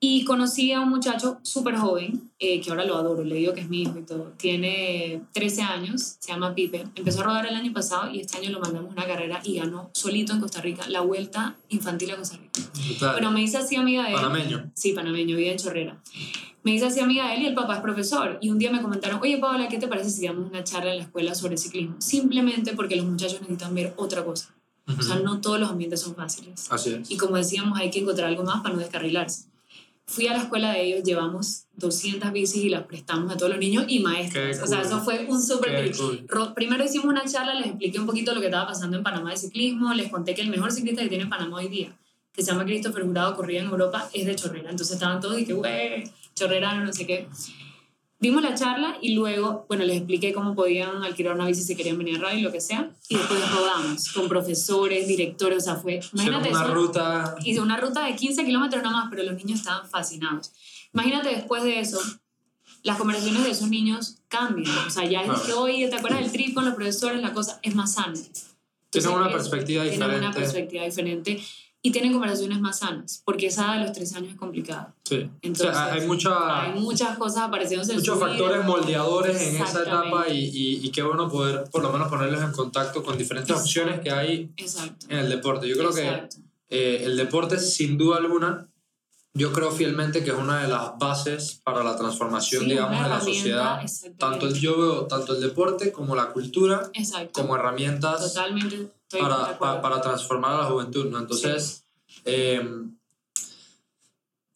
Y 0.00 0.24
conocí 0.24 0.70
a 0.70 0.80
un 0.80 0.90
muchacho 0.90 1.38
súper 1.42 1.76
joven, 1.76 2.30
eh, 2.38 2.60
que 2.60 2.70
ahora 2.70 2.84
lo 2.84 2.94
adoro, 2.94 3.24
le 3.24 3.34
digo 3.34 3.52
que 3.52 3.62
es 3.62 3.68
mi 3.68 3.82
hijo 3.82 3.98
y 3.98 4.02
todo. 4.02 4.32
Tiene 4.36 5.22
13 5.32 5.62
años, 5.62 6.18
se 6.20 6.30
llama 6.30 6.54
Pipe. 6.54 6.86
Empezó 6.94 7.22
a 7.22 7.24
rodar 7.24 7.46
el 7.46 7.56
año 7.56 7.72
pasado 7.72 8.08
y 8.08 8.20
este 8.20 8.38
año 8.38 8.50
lo 8.50 8.60
mandamos 8.60 8.90
a 8.90 8.92
una 8.92 9.06
carrera 9.08 9.40
y 9.42 9.56
ganó 9.56 9.90
solito 9.94 10.32
en 10.32 10.40
Costa 10.40 10.60
Rica 10.60 10.88
la 10.88 11.00
vuelta 11.00 11.56
infantil 11.68 12.12
a 12.12 12.16
Costa 12.16 12.36
Rica. 12.36 12.70
Pero 13.12 13.32
me 13.32 13.40
dice 13.40 13.56
así 13.56 13.74
amiga 13.74 14.04
de 14.04 14.10
él. 14.10 14.14
Panameño. 14.14 14.70
Sí, 14.74 14.92
panameño, 14.92 15.36
vive 15.36 15.50
en 15.50 15.58
Chorrera. 15.58 16.00
Me 16.64 16.72
dice 16.72 16.86
así 16.86 17.00
amiga 17.00 17.28
de 17.28 17.36
él 17.36 17.42
y 17.42 17.46
el 17.46 17.54
papá 17.54 17.76
es 17.76 17.80
profesor. 17.80 18.38
Y 18.40 18.50
un 18.50 18.58
día 18.58 18.70
me 18.70 18.82
comentaron, 18.82 19.20
oye 19.22 19.38
Paola, 19.38 19.68
¿qué 19.68 19.78
te 19.78 19.86
parece 19.88 20.10
si 20.10 20.26
damos 20.26 20.50
una 20.50 20.64
charla 20.64 20.90
en 20.90 20.98
la 20.98 21.04
escuela 21.04 21.34
sobre 21.34 21.56
ciclismo? 21.56 21.96
Simplemente 22.00 22.72
porque 22.74 22.96
los 22.96 23.06
muchachos 23.06 23.40
necesitan 23.40 23.74
ver 23.74 23.94
otra 23.96 24.24
cosa. 24.24 24.54
O 24.98 25.02
sea, 25.02 25.16
no 25.16 25.40
todos 25.40 25.60
los 25.60 25.68
ambientes 25.70 26.00
son 26.00 26.14
fáciles. 26.14 26.66
Así 26.70 26.94
es. 26.94 27.10
Y 27.10 27.16
como 27.18 27.36
decíamos, 27.36 27.78
hay 27.78 27.90
que 27.90 27.98
encontrar 28.00 28.28
algo 28.28 28.42
más 28.44 28.62
para 28.62 28.74
no 28.74 28.80
descarrilarse. 28.80 29.44
Fui 30.06 30.26
a 30.26 30.32
la 30.32 30.38
escuela 30.44 30.72
de 30.72 30.82
ellos, 30.86 31.04
llevamos 31.04 31.64
200 31.76 32.32
bicis 32.32 32.64
y 32.64 32.70
las 32.70 32.84
prestamos 32.86 33.30
a 33.30 33.36
todos 33.36 33.50
los 33.50 33.60
niños 33.60 33.84
y 33.88 33.98
maestras. 34.00 34.56
Qué 34.56 34.64
O 34.64 34.66
sea, 34.66 34.78
cool. 34.78 34.86
eso 34.86 35.00
fue 35.02 35.26
un 35.28 35.42
súper... 35.42 35.94
Cool. 35.94 36.24
Ro- 36.26 36.54
Primero 36.54 36.82
hicimos 36.82 37.06
una 37.08 37.24
charla, 37.26 37.52
les 37.54 37.66
expliqué 37.66 38.00
un 38.00 38.06
poquito 38.06 38.34
lo 38.34 38.40
que 38.40 38.46
estaba 38.46 38.66
pasando 38.66 38.96
en 38.96 39.02
Panamá 39.02 39.30
de 39.32 39.36
ciclismo, 39.36 39.92
les 39.92 40.10
conté 40.10 40.34
que 40.34 40.40
el 40.40 40.48
mejor 40.48 40.72
ciclista 40.72 41.02
que 41.02 41.10
tiene 41.10 41.26
Panamá 41.26 41.58
hoy 41.58 41.68
día, 41.68 41.94
que 42.32 42.42
se 42.42 42.50
llama 42.50 42.64
Christopher 42.64 43.04
Jurado, 43.04 43.36
corría 43.36 43.60
en 43.60 43.68
Europa, 43.68 44.08
es 44.14 44.24
de 44.24 44.34
Chorrera. 44.34 44.70
Entonces 44.70 44.94
estaban 44.94 45.20
todos 45.20 45.38
y 45.38 45.44
que, 45.44 45.52
güey, 45.52 46.04
Chorrera, 46.38 46.74
no 46.84 46.92
sé 46.92 47.06
qué. 47.06 47.28
Dimos 48.20 48.42
la 48.42 48.54
charla 48.54 48.98
y 49.00 49.14
luego, 49.14 49.64
bueno, 49.68 49.84
les 49.84 49.98
expliqué 49.98 50.32
cómo 50.32 50.54
podían 50.56 51.04
alquilar 51.04 51.34
una 51.36 51.46
bici 51.46 51.62
si 51.62 51.76
querían 51.76 51.98
venir 51.98 52.16
a 52.16 52.20
radio 52.20 52.38
y 52.40 52.42
lo 52.42 52.50
que 52.50 52.60
sea. 52.60 52.90
Y 53.08 53.16
después 53.16 53.40
rodamos 53.52 54.12
con 54.12 54.28
profesores, 54.28 55.06
directores, 55.06 55.58
o 55.58 55.60
sea, 55.60 55.76
fue... 55.76 56.00
Imagínate 56.12 56.48
una 56.48 56.64
eso. 56.64 56.74
ruta. 56.74 57.36
Hice 57.44 57.60
una 57.60 57.76
ruta 57.76 58.04
de 58.06 58.16
15 58.16 58.44
kilómetros 58.44 58.82
nada 58.82 58.96
más, 58.96 59.06
pero 59.08 59.22
los 59.22 59.34
niños 59.36 59.60
estaban 59.60 59.88
fascinados. 59.88 60.52
Imagínate 60.92 61.28
después 61.28 61.62
de 61.62 61.78
eso, 61.78 62.00
las 62.82 62.98
conversaciones 62.98 63.44
de 63.44 63.50
esos 63.50 63.68
niños 63.68 64.18
cambian. 64.26 64.76
O 64.86 64.90
sea, 64.90 65.04
ya 65.04 65.22
es 65.22 65.40
que, 65.42 65.52
oye, 65.52 65.86
¿te 65.88 65.94
acuerdas 65.96 66.20
del 66.20 66.32
trip 66.32 66.54
con 66.54 66.64
los 66.64 66.74
profesores? 66.74 67.22
La 67.22 67.32
cosa 67.32 67.60
es 67.62 67.74
más 67.76 67.94
sana. 67.94 68.14
Tienen 68.90 69.10
una 69.12 69.30
perspectiva 69.30 69.84
Tienen 69.84 70.02
una 70.02 70.08
diferente. 70.16 70.40
perspectiva 70.40 70.84
diferente 70.84 71.40
y 71.80 71.92
tienen 71.92 72.12
conversaciones 72.12 72.60
más 72.60 72.80
sanas, 72.80 73.22
porque 73.24 73.46
esa 73.46 73.74
de 73.74 73.80
los 73.84 73.92
13 73.92 74.16
años 74.18 74.30
es 74.32 74.36
complicada. 74.36 74.94
Sí. 75.04 75.30
Entonces, 75.42 75.68
o 75.68 75.72
sea, 75.72 75.92
hay 75.92 76.06
mucha, 76.06 76.62
Hay 76.64 76.80
muchas 76.80 77.16
cosas 77.16 77.44
apareciéndose 77.44 77.92
en 77.92 77.98
muchos 77.98 78.14
su 78.18 78.20
factores 78.20 78.56
vida. 78.58 78.66
moldeadores 78.66 79.40
en 79.40 79.62
esa 79.62 79.82
etapa 79.82 80.28
y, 80.28 80.38
y, 80.38 80.80
y 80.86 80.90
qué 80.90 81.02
bueno 81.02 81.28
poder 81.30 81.64
por 81.70 81.82
lo 81.82 81.92
menos 81.92 82.08
ponerlos 82.08 82.42
en 82.42 82.50
contacto 82.52 83.02
con 83.04 83.16
diferentes 83.16 83.50
Exacto. 83.50 83.64
opciones 83.64 84.00
que 84.00 84.10
hay 84.10 84.50
Exacto. 84.56 85.06
en 85.08 85.18
el 85.18 85.28
deporte. 85.28 85.68
Yo 85.68 85.76
creo 85.76 85.90
Exacto. 85.90 86.36
que 86.68 86.76
eh, 86.76 87.04
el 87.04 87.16
deporte, 87.16 87.58
sin 87.58 87.96
duda 87.96 88.16
alguna, 88.18 88.66
yo 89.38 89.52
creo 89.52 89.70
fielmente 89.70 90.22
que 90.24 90.30
es 90.30 90.36
una 90.36 90.62
de 90.62 90.68
las 90.68 90.98
bases 90.98 91.60
para 91.64 91.82
la 91.82 91.96
transformación, 91.96 92.64
Sí, 92.64 92.70
digamos, 92.70 93.02
de 93.02 93.08
la 93.08 93.20
sociedad. 93.20 93.80
Tanto 94.18 94.46
el, 94.48 94.54
yo 94.54 94.76
veo 94.76 95.06
tanto 95.06 95.34
el 95.34 95.40
deporte 95.40 95.92
como 95.92 96.14
la 96.14 96.26
cultura 96.30 96.90
Exacto. 96.92 97.40
como 97.40 97.56
herramientas 97.56 98.34
para, 98.34 99.34
acuerdo. 99.36 99.58
pa- 99.58 99.80
para 99.80 100.00
transformar 100.00 100.52
a 100.54 100.58
la 100.58 100.64
juventud, 100.64 101.06
¿no? 101.10 101.18
Entonces, 101.18 101.84
eh, 102.24 102.60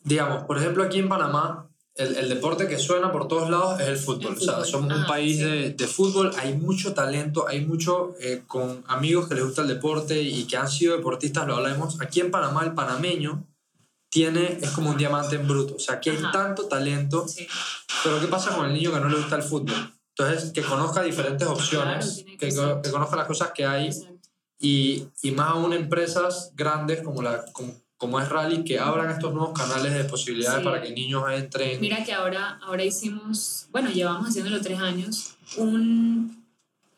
digamos, 0.05 0.45
por 0.45 0.59
ejemplo, 0.59 0.83
aquí 0.83 0.99
en 0.99 1.09
Panamá, 1.09 1.69
el, 1.95 2.17
el 2.17 2.29
deporte 2.29 2.67
que 2.69 2.79
suena 2.79 3.13
por 3.13 3.29
todos 3.29 3.51
lados 3.51 3.79
es 3.81 3.89
el 3.89 3.97
fútbol. 3.97 4.33
El 4.33 4.39
O 4.39 4.41
sea, 4.41 4.53
fútbol. 4.55 4.67
somos 4.67 4.87
un 4.93 4.99
Ajá, 5.01 5.07
país 5.07 5.37
sí. 5.37 5.45
de, 5.45 5.71
de 5.71 5.87
fútbol, 5.87 6.33
hay 6.39 6.55
mucho 6.55 6.95
talento, 6.95 7.47
hay 7.47 7.65
mucho 7.65 8.15
eh, 8.21 8.43
con 8.47 8.83
amigos 8.89 9.29
que 9.29 9.35
les 9.35 9.45
gusta 9.45 9.63
el 9.63 9.69
deporte 9.69 10.21
y 10.23 10.45
que 10.45 10.57
han 10.57 10.69
sido 10.69 10.97
deportistas, 10.97 11.47
lo 11.47 11.57
hablamos. 11.57 12.01
Aquí 12.01 12.21
en 12.21 12.31
Panamá, 12.31 12.65
el 12.65 12.73
panameño 12.73 13.45
tiene, 14.13 14.59
es 14.61 14.71
como 14.73 14.91
un 14.91 14.99
diamante 14.99 15.37
en 15.37 15.49
bruto. 15.49 15.77
O 15.77 15.79
sea, 15.79 15.95
aquí 15.95 16.11
hay 16.11 16.19
Ajá. 16.19 16.31
tanto 16.33 16.67
talento, 16.69 17.27
Sí. 17.27 17.47
pero 18.05 18.21
¿qué 18.21 18.27
pasa 18.27 18.55
con 18.55 18.67
el 18.67 18.75
niño 18.75 18.93
que 18.93 19.01
no 19.01 19.09
le 19.09 19.17
gusta 19.17 19.37
el 19.37 19.43
fútbol? 19.43 19.91
Entonces, 20.15 20.53
que 20.53 20.61
conozca 20.61 21.03
diferentes 21.03 21.49
opciones, 21.49 22.23
que, 22.39 22.55
conozca 22.91 23.17
las 23.17 23.27
cosas 23.27 23.53
que 23.55 23.65
hay 23.65 23.89
y, 24.61 25.05
y 25.23 25.31
más 25.31 25.53
aún 25.53 25.73
empresas 25.73 26.53
grandes 26.55 27.01
como, 27.01 27.23
la, 27.23 27.43
como, 27.53 27.73
como 27.97 28.21
es 28.21 28.29
Rally 28.29 28.65
que 28.65 28.79
abran 28.79 29.11
estos 29.11 29.33
nuevos 29.33 29.59
canales 29.59 29.95
de 29.95 30.05
posibilidades 30.05 30.59
Sí. 30.59 30.65
para 30.65 30.83
que 30.83 30.91
niños 30.91 31.25
entren. 31.33 31.81
Mira 31.81 32.05
que 32.05 32.13
ahora, 32.13 32.61
ahora 32.63 32.85
hicimos, 32.85 33.67
bueno, 33.73 33.89
llevamos 33.91 34.29
haciéndolo 34.29 34.61
tres 34.61 34.79
años, 34.79 35.37
un 35.57 36.45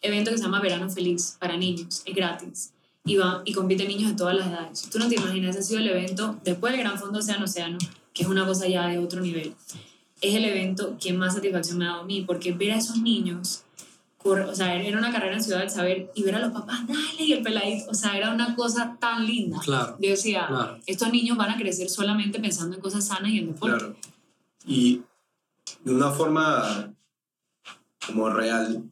evento 0.01 0.33
que 0.33 0.39
se 0.39 0.43
llama 0.43 0.61
Verano 0.61 0.91
Feliz 0.91 1.37
para 1.39 1.57
niños, 1.57 2.03
es 2.05 2.15
gratis. 2.15 2.73
Y, 3.07 3.17
va, 3.17 3.43
y 3.45 3.53
compiten 3.53 3.89
niños 3.89 4.13
de 4.13 4.17
todas 4.17 4.35
las 4.35 4.47
edades. 4.47 4.89
Tú 4.91 4.99
no 4.99 5.09
te 5.09 5.17
imaginas, 5.17 5.51
ese 5.51 5.59
ha 5.59 5.63
sido 5.63 5.81
el 5.81 5.89
evento, 5.89 6.39
después 6.43 6.73
del 6.73 6.83
Gran 6.83 6.99
Fondo 6.99 7.19
Océano 7.19 7.45
Océano, 7.45 7.77
que 8.15 8.23
es 8.23 8.29
una 8.29 8.47
cosa 8.47 8.67
ya 8.67 8.87
de 8.87 8.99
otro 8.99 9.21
nivel. 9.21 9.55
Es 10.23 10.35
el 10.35 10.45
evento 10.45 10.97
que 10.99 11.13
más 11.13 11.35
satisfacción 11.35 11.79
me 11.79 11.85
ha 11.85 11.89
dado 11.89 12.01
a 12.03 12.07
mí, 12.07 12.23
porque 12.23 12.53
ver 12.53 12.73
a 12.73 12.77
esos 12.77 12.97
niños, 12.97 13.65
o 14.25 14.55
sea, 14.55 14.75
era 14.75 14.99
una 14.99 15.13
carrera 15.13 15.35
en 15.35 15.43
Ciudad 15.43 15.59
del 15.59 15.69
Saber, 15.69 16.11
y 16.15 16.23
ver 16.23 16.35
a 16.37 16.39
los 16.39 16.53
papás, 16.53 16.87
dale, 16.89 17.23
y 17.23 17.33
el 17.35 17.43
peladito, 17.43 17.91
o 17.91 17.95
sea, 17.95 18.17
era 18.17 18.33
una 18.33 18.57
cosa 18.57 18.97
tan 18.99 19.27
linda. 19.27 19.59
Claro, 19.63 19.99
Yo 20.01 20.11
decía, 20.11 20.47
claro. 20.47 20.79
estos 20.87 21.13
niños 21.13 21.37
van 21.37 21.51
a 21.51 21.59
crecer 21.59 21.91
solamente 21.91 22.41
pensando 22.41 22.75
en 22.75 22.81
cosas 22.81 23.07
sanas 23.07 23.31
y 23.31 23.39
en 23.39 23.49
deporte. 23.49 23.77
Claro. 23.77 23.97
Y 24.67 25.03
de 25.83 25.95
una 25.95 26.11
forma 26.11 26.95
como 28.07 28.31
real, 28.31 28.83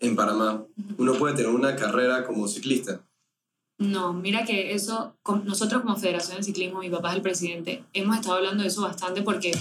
en 0.00 0.16
Panamá, 0.16 0.64
uno 0.96 1.12
puede 1.14 1.34
tener 1.34 1.50
una 1.50 1.76
carrera 1.76 2.24
como 2.24 2.48
ciclista. 2.48 3.02
No, 3.90 4.12
mira 4.12 4.44
que 4.44 4.72
eso, 4.74 5.16
con- 5.22 5.44
nosotros 5.44 5.82
como 5.82 5.96
Federación 5.96 6.38
de 6.38 6.42
Ciclismo, 6.42 6.80
mi 6.80 6.90
papá 6.90 7.10
es 7.10 7.16
el 7.16 7.22
presidente, 7.22 7.84
hemos 7.92 8.16
estado 8.16 8.36
hablando 8.36 8.62
de 8.62 8.68
eso 8.68 8.82
bastante 8.82 9.22
porque, 9.22 9.52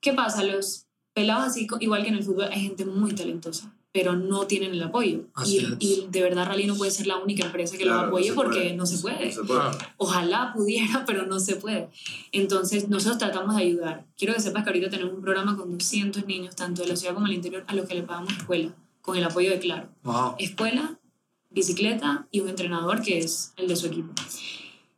¿qué 0.00 0.12
pasa? 0.12 0.42
Los 0.44 0.86
pelados 1.14 1.46
así, 1.48 1.66
igual 1.80 2.02
que 2.02 2.08
en 2.08 2.14
el 2.16 2.24
fútbol, 2.24 2.48
hay 2.50 2.62
gente 2.62 2.84
muy 2.86 3.12
talentosa, 3.14 3.72
pero 3.92 4.16
no 4.16 4.46
tienen 4.46 4.72
el 4.72 4.82
apoyo. 4.82 5.24
Y, 5.78 6.06
de 6.08 6.22
verdad 6.22 6.46
Rally 6.46 6.66
no 6.66 6.74
puede 6.76 6.90
ser 6.90 7.06
la 7.06 7.18
única 7.18 7.44
empresa 7.44 7.76
que 7.76 7.84
los 7.84 7.92
Claro, 7.94 8.08
apoye 8.08 8.28
se 8.30 8.32
porque 8.34 8.58
puede. 8.60 8.72
no 8.76 8.86
se 8.86 8.98
puede. 8.98 9.26
No 9.26 9.32
se 9.32 9.44
puede. 9.44 9.60
Claro. 9.60 9.78
Ojalá 9.98 10.52
pudiera, 10.56 11.04
pero 11.06 11.26
no 11.26 11.38
se 11.38 11.56
puede. 11.56 11.90
Entonces, 12.32 12.88
nosotros 12.88 13.18
tratamos 13.18 13.54
de 13.56 13.62
ayudar. 13.62 14.06
Quiero 14.16 14.32
que 14.34 14.40
sepas 14.40 14.64
que 14.64 14.70
ahorita 14.70 14.88
tenemos 14.90 15.12
un 15.12 15.20
programa 15.20 15.56
con 15.56 15.70
200 15.70 16.26
niños, 16.26 16.56
tanto 16.56 16.82
de 16.82 16.88
la 16.88 16.96
ciudad 16.96 17.12
como 17.14 17.26
del 17.26 17.36
interior, 17.36 17.64
a 17.66 17.74
los 17.74 17.86
que 17.86 17.94
le 17.94 18.02
pagamos 18.02 18.32
escuela, 18.32 18.74
con 19.02 19.16
el 19.16 19.24
apoyo 19.24 19.50
de 19.50 19.58
Claro 19.58 19.88
Wow. 20.04 20.36
escuela, 20.38 20.98
bicicleta 21.54 22.26
y 22.30 22.40
un 22.40 22.48
entrenador 22.48 23.02
que 23.02 23.18
es 23.18 23.52
el 23.56 23.68
de 23.68 23.76
su 23.76 23.86
equipo. 23.86 24.12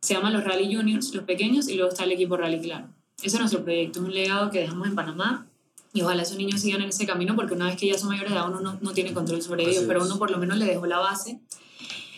Se 0.01 0.13
llaman 0.13 0.33
los 0.33 0.43
Rally 0.43 0.73
Juniors, 0.73 1.13
los 1.13 1.23
pequeños, 1.23 1.67
y 1.67 1.75
luego 1.75 1.91
está 1.91 2.03
el 2.03 2.11
equipo 2.11 2.37
Rally 2.37 2.61
Claro. 2.61 2.89
Ese 3.17 3.37
es 3.37 3.39
nuestro 3.39 3.63
proyecto, 3.63 3.99
es 3.99 4.05
un 4.05 4.13
legado 4.13 4.51
que 4.51 4.59
dejamos 4.59 4.87
en 4.87 4.95
Panamá 4.95 5.47
y 5.93 6.01
ojalá 6.01 6.23
esos 6.23 6.37
niños 6.37 6.59
sigan 6.59 6.81
en 6.81 6.89
ese 6.89 7.05
camino 7.05 7.35
porque 7.35 7.53
una 7.53 7.67
vez 7.67 7.77
que 7.77 7.87
ya 7.87 7.97
son 7.97 8.09
mayores 8.09 8.31
de 8.31 8.37
edad 8.37 8.49
uno 8.49 8.59
no, 8.59 8.77
no 8.81 8.91
tiene 8.91 9.13
control 9.13 9.41
sobre 9.41 9.63
Así 9.63 9.71
ellos, 9.71 9.85
pero 9.87 10.03
uno 10.03 10.19
por 10.19 10.29
lo 10.29 10.37
menos 10.37 10.57
le 10.57 10.65
dejó 10.65 10.85
la 10.85 10.99
base. 10.99 11.39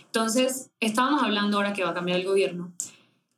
Entonces, 0.06 0.72
estábamos 0.80 1.22
hablando 1.22 1.58
ahora 1.58 1.74
que 1.74 1.84
va 1.84 1.92
a 1.92 1.94
cambiar 1.94 2.20
el 2.20 2.26
gobierno 2.26 2.74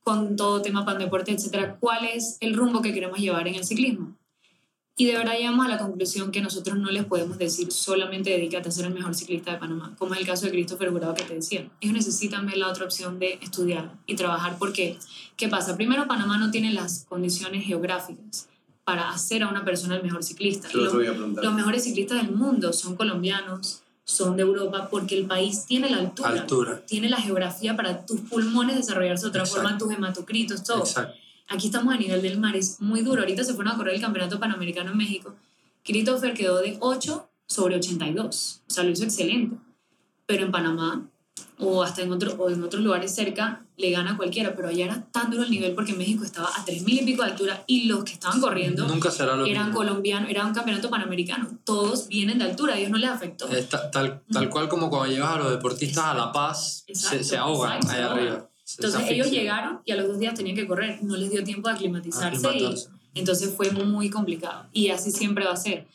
con 0.01 0.35
todo 0.35 0.61
tema 0.61 0.85
pan 0.85 0.97
deporte, 0.97 1.31
etcétera, 1.31 1.77
cuál 1.79 2.05
es 2.05 2.37
el 2.39 2.55
rumbo 2.55 2.81
que 2.81 2.93
queremos 2.93 3.19
llevar 3.19 3.47
en 3.47 3.55
el 3.55 3.65
ciclismo. 3.65 4.15
Y 4.99 5.05
de 5.05 5.13
verdad 5.15 5.31
llegamos 5.37 5.65
a 5.65 5.69
la 5.69 5.77
conclusión 5.77 6.29
que 6.29 6.41
nosotros 6.41 6.77
no 6.77 6.91
les 6.91 7.05
podemos 7.05 7.37
decir 7.37 7.71
solamente 7.71 8.31
dedícate 8.31 8.67
a 8.67 8.71
ser 8.73 8.85
el 8.85 8.93
mejor 8.93 9.15
ciclista 9.15 9.53
de 9.53 9.57
Panamá, 9.57 9.95
como 9.97 10.13
es 10.13 10.19
el 10.19 10.25
caso 10.27 10.45
de 10.45 10.51
Christopher 10.51 10.89
Jurado 10.91 11.13
que 11.13 11.23
te 11.23 11.35
decía. 11.35 11.65
Ellos 11.79 11.93
necesitan 11.93 12.45
ver 12.45 12.57
la 12.57 12.67
otra 12.67 12.83
opción 12.83 13.17
de 13.17 13.39
estudiar 13.41 13.93
y 14.07 14.17
trabajar 14.17 14.57
porque, 14.59 14.97
¿qué 15.37 15.47
pasa? 15.47 15.77
Primero, 15.77 16.05
Panamá 16.05 16.37
no 16.37 16.51
tiene 16.51 16.73
las 16.73 17.05
condiciones 17.07 17.63
geográficas 17.65 18.49
para 18.83 19.09
hacer 19.09 19.43
a 19.43 19.47
una 19.47 19.63
persona 19.63 19.95
el 19.95 20.03
mejor 20.03 20.21
ciclista. 20.21 20.67
Yo 20.69 20.79
Los- 20.81 20.91
te 20.91 20.97
voy 20.97 21.07
a 21.07 21.11
preguntar. 21.13 21.45
los 21.45 21.53
mejores 21.53 21.81
ciclistas 21.85 22.21
del 22.21 22.35
mundo 22.35 22.73
son 22.73 22.97
colombianos, 22.97 23.83
son 24.03 24.35
de 24.35 24.41
Europa, 24.41 24.89
porque 24.91 25.17
el 25.17 25.27
país 25.27 25.63
tiene 25.65 25.89
la 25.89 25.99
altura, 25.99 26.29
Altura. 26.29 26.85
tiene 26.85 27.07
la 27.07 27.21
geografía 27.21 27.77
para 27.77 28.05
tus 28.05 28.19
pulmones 28.19 28.75
desarrollarse 28.75 29.23
de 29.23 29.29
otra 29.29 29.43
Exacto. 29.43 29.61
forma, 29.61 29.77
tus 29.77 29.93
hematocritos, 29.93 30.61
todo. 30.61 30.79
Exacto. 30.79 31.15
Aquí 31.49 31.67
estamos 31.67 31.93
a 31.93 31.97
nivel 31.97 32.21
del 32.21 32.39
mar, 32.39 32.55
es 32.55 32.79
muy 32.79 33.01
duro. 33.01 33.21
Ahorita 33.21 33.43
se 33.43 33.53
fueron 33.53 33.73
a 33.73 33.77
correr 33.77 33.95
el 33.95 34.01
campeonato 34.01 34.39
panamericano 34.39 34.91
en 34.91 34.97
México. 34.97 35.35
Christopher 35.83 36.33
quedó 36.33 36.59
de 36.61 36.77
8 36.79 37.27
sobre 37.47 37.75
82, 37.77 38.61
o 38.67 38.71
sea, 38.71 38.83
lo 38.83 38.91
hizo 38.91 39.03
excelente. 39.03 39.57
Pero 40.27 40.45
en 40.45 40.51
Panamá 40.51 41.07
o 41.57 41.83
hasta 41.83 42.01
en, 42.03 42.11
otro, 42.11 42.35
o 42.37 42.49
en 42.49 42.63
otros 42.63 42.81
lugares 42.83 43.13
cerca 43.13 43.61
le 43.75 43.91
gana 43.91 44.11
a 44.11 44.17
cualquiera, 44.17 44.55
pero 44.55 44.67
allá 44.67 44.85
era 44.85 45.01
tan 45.11 45.29
duro 45.31 45.43
el 45.43 45.49
nivel 45.51 45.73
porque 45.73 45.93
México 45.93 46.23
estaba 46.23 46.47
a 46.47 46.65
3.000 46.65 47.01
y 47.01 47.05
pico 47.05 47.23
de 47.23 47.31
altura 47.31 47.63
y 47.65 47.85
los 47.85 48.03
que 48.03 48.13
estaban 48.13 48.39
corriendo 48.39 48.87
Nunca 48.87 49.09
será 49.09 49.35
lo 49.35 49.45
eran 49.45 49.71
colombianos, 49.73 50.29
era 50.29 50.45
un 50.45 50.53
campeonato 50.53 50.89
panamericano. 50.89 51.49
Todos 51.63 52.07
vienen 52.07 52.37
de 52.37 52.45
altura, 52.45 52.75
a 52.75 52.77
ellos 52.77 52.91
no 52.91 52.97
les 52.97 53.09
afectó. 53.09 53.47
Es 53.49 53.67
ta- 53.69 53.89
tal, 53.89 54.21
tal 54.31 54.49
cual 54.49 54.69
como 54.69 54.89
cuando 54.89 55.11
llevas 55.13 55.35
a 55.35 55.37
los 55.39 55.51
deportistas 55.51 56.05
a 56.05 56.13
La 56.13 56.31
Paz, 56.31 56.83
se, 56.85 56.91
Exacto, 56.93 57.23
se 57.23 57.37
ahogan 57.37 57.77
exacto, 57.77 57.87
se 57.89 57.97
allá 57.97 58.11
arriba. 58.11 58.49
Entonces 58.77 59.09
ellos 59.09 59.31
llegaron 59.31 59.79
y 59.85 59.91
a 59.91 59.95
los 59.95 60.07
dos 60.07 60.19
días 60.19 60.33
tenían 60.35 60.55
que 60.55 60.67
correr, 60.67 60.99
no 61.03 61.15
les 61.15 61.31
dio 61.31 61.43
tiempo 61.43 61.67
de 61.69 61.75
aclimatizarse. 61.75 62.57
y- 62.57 62.75
entonces 63.15 63.53
fue 63.55 63.71
muy 63.71 64.09
complicado 64.09 64.67
y 64.71 64.89
así 64.89 65.09
siempre 65.11 65.43
va 65.45 65.53
a 65.53 65.57
ser. 65.57 65.87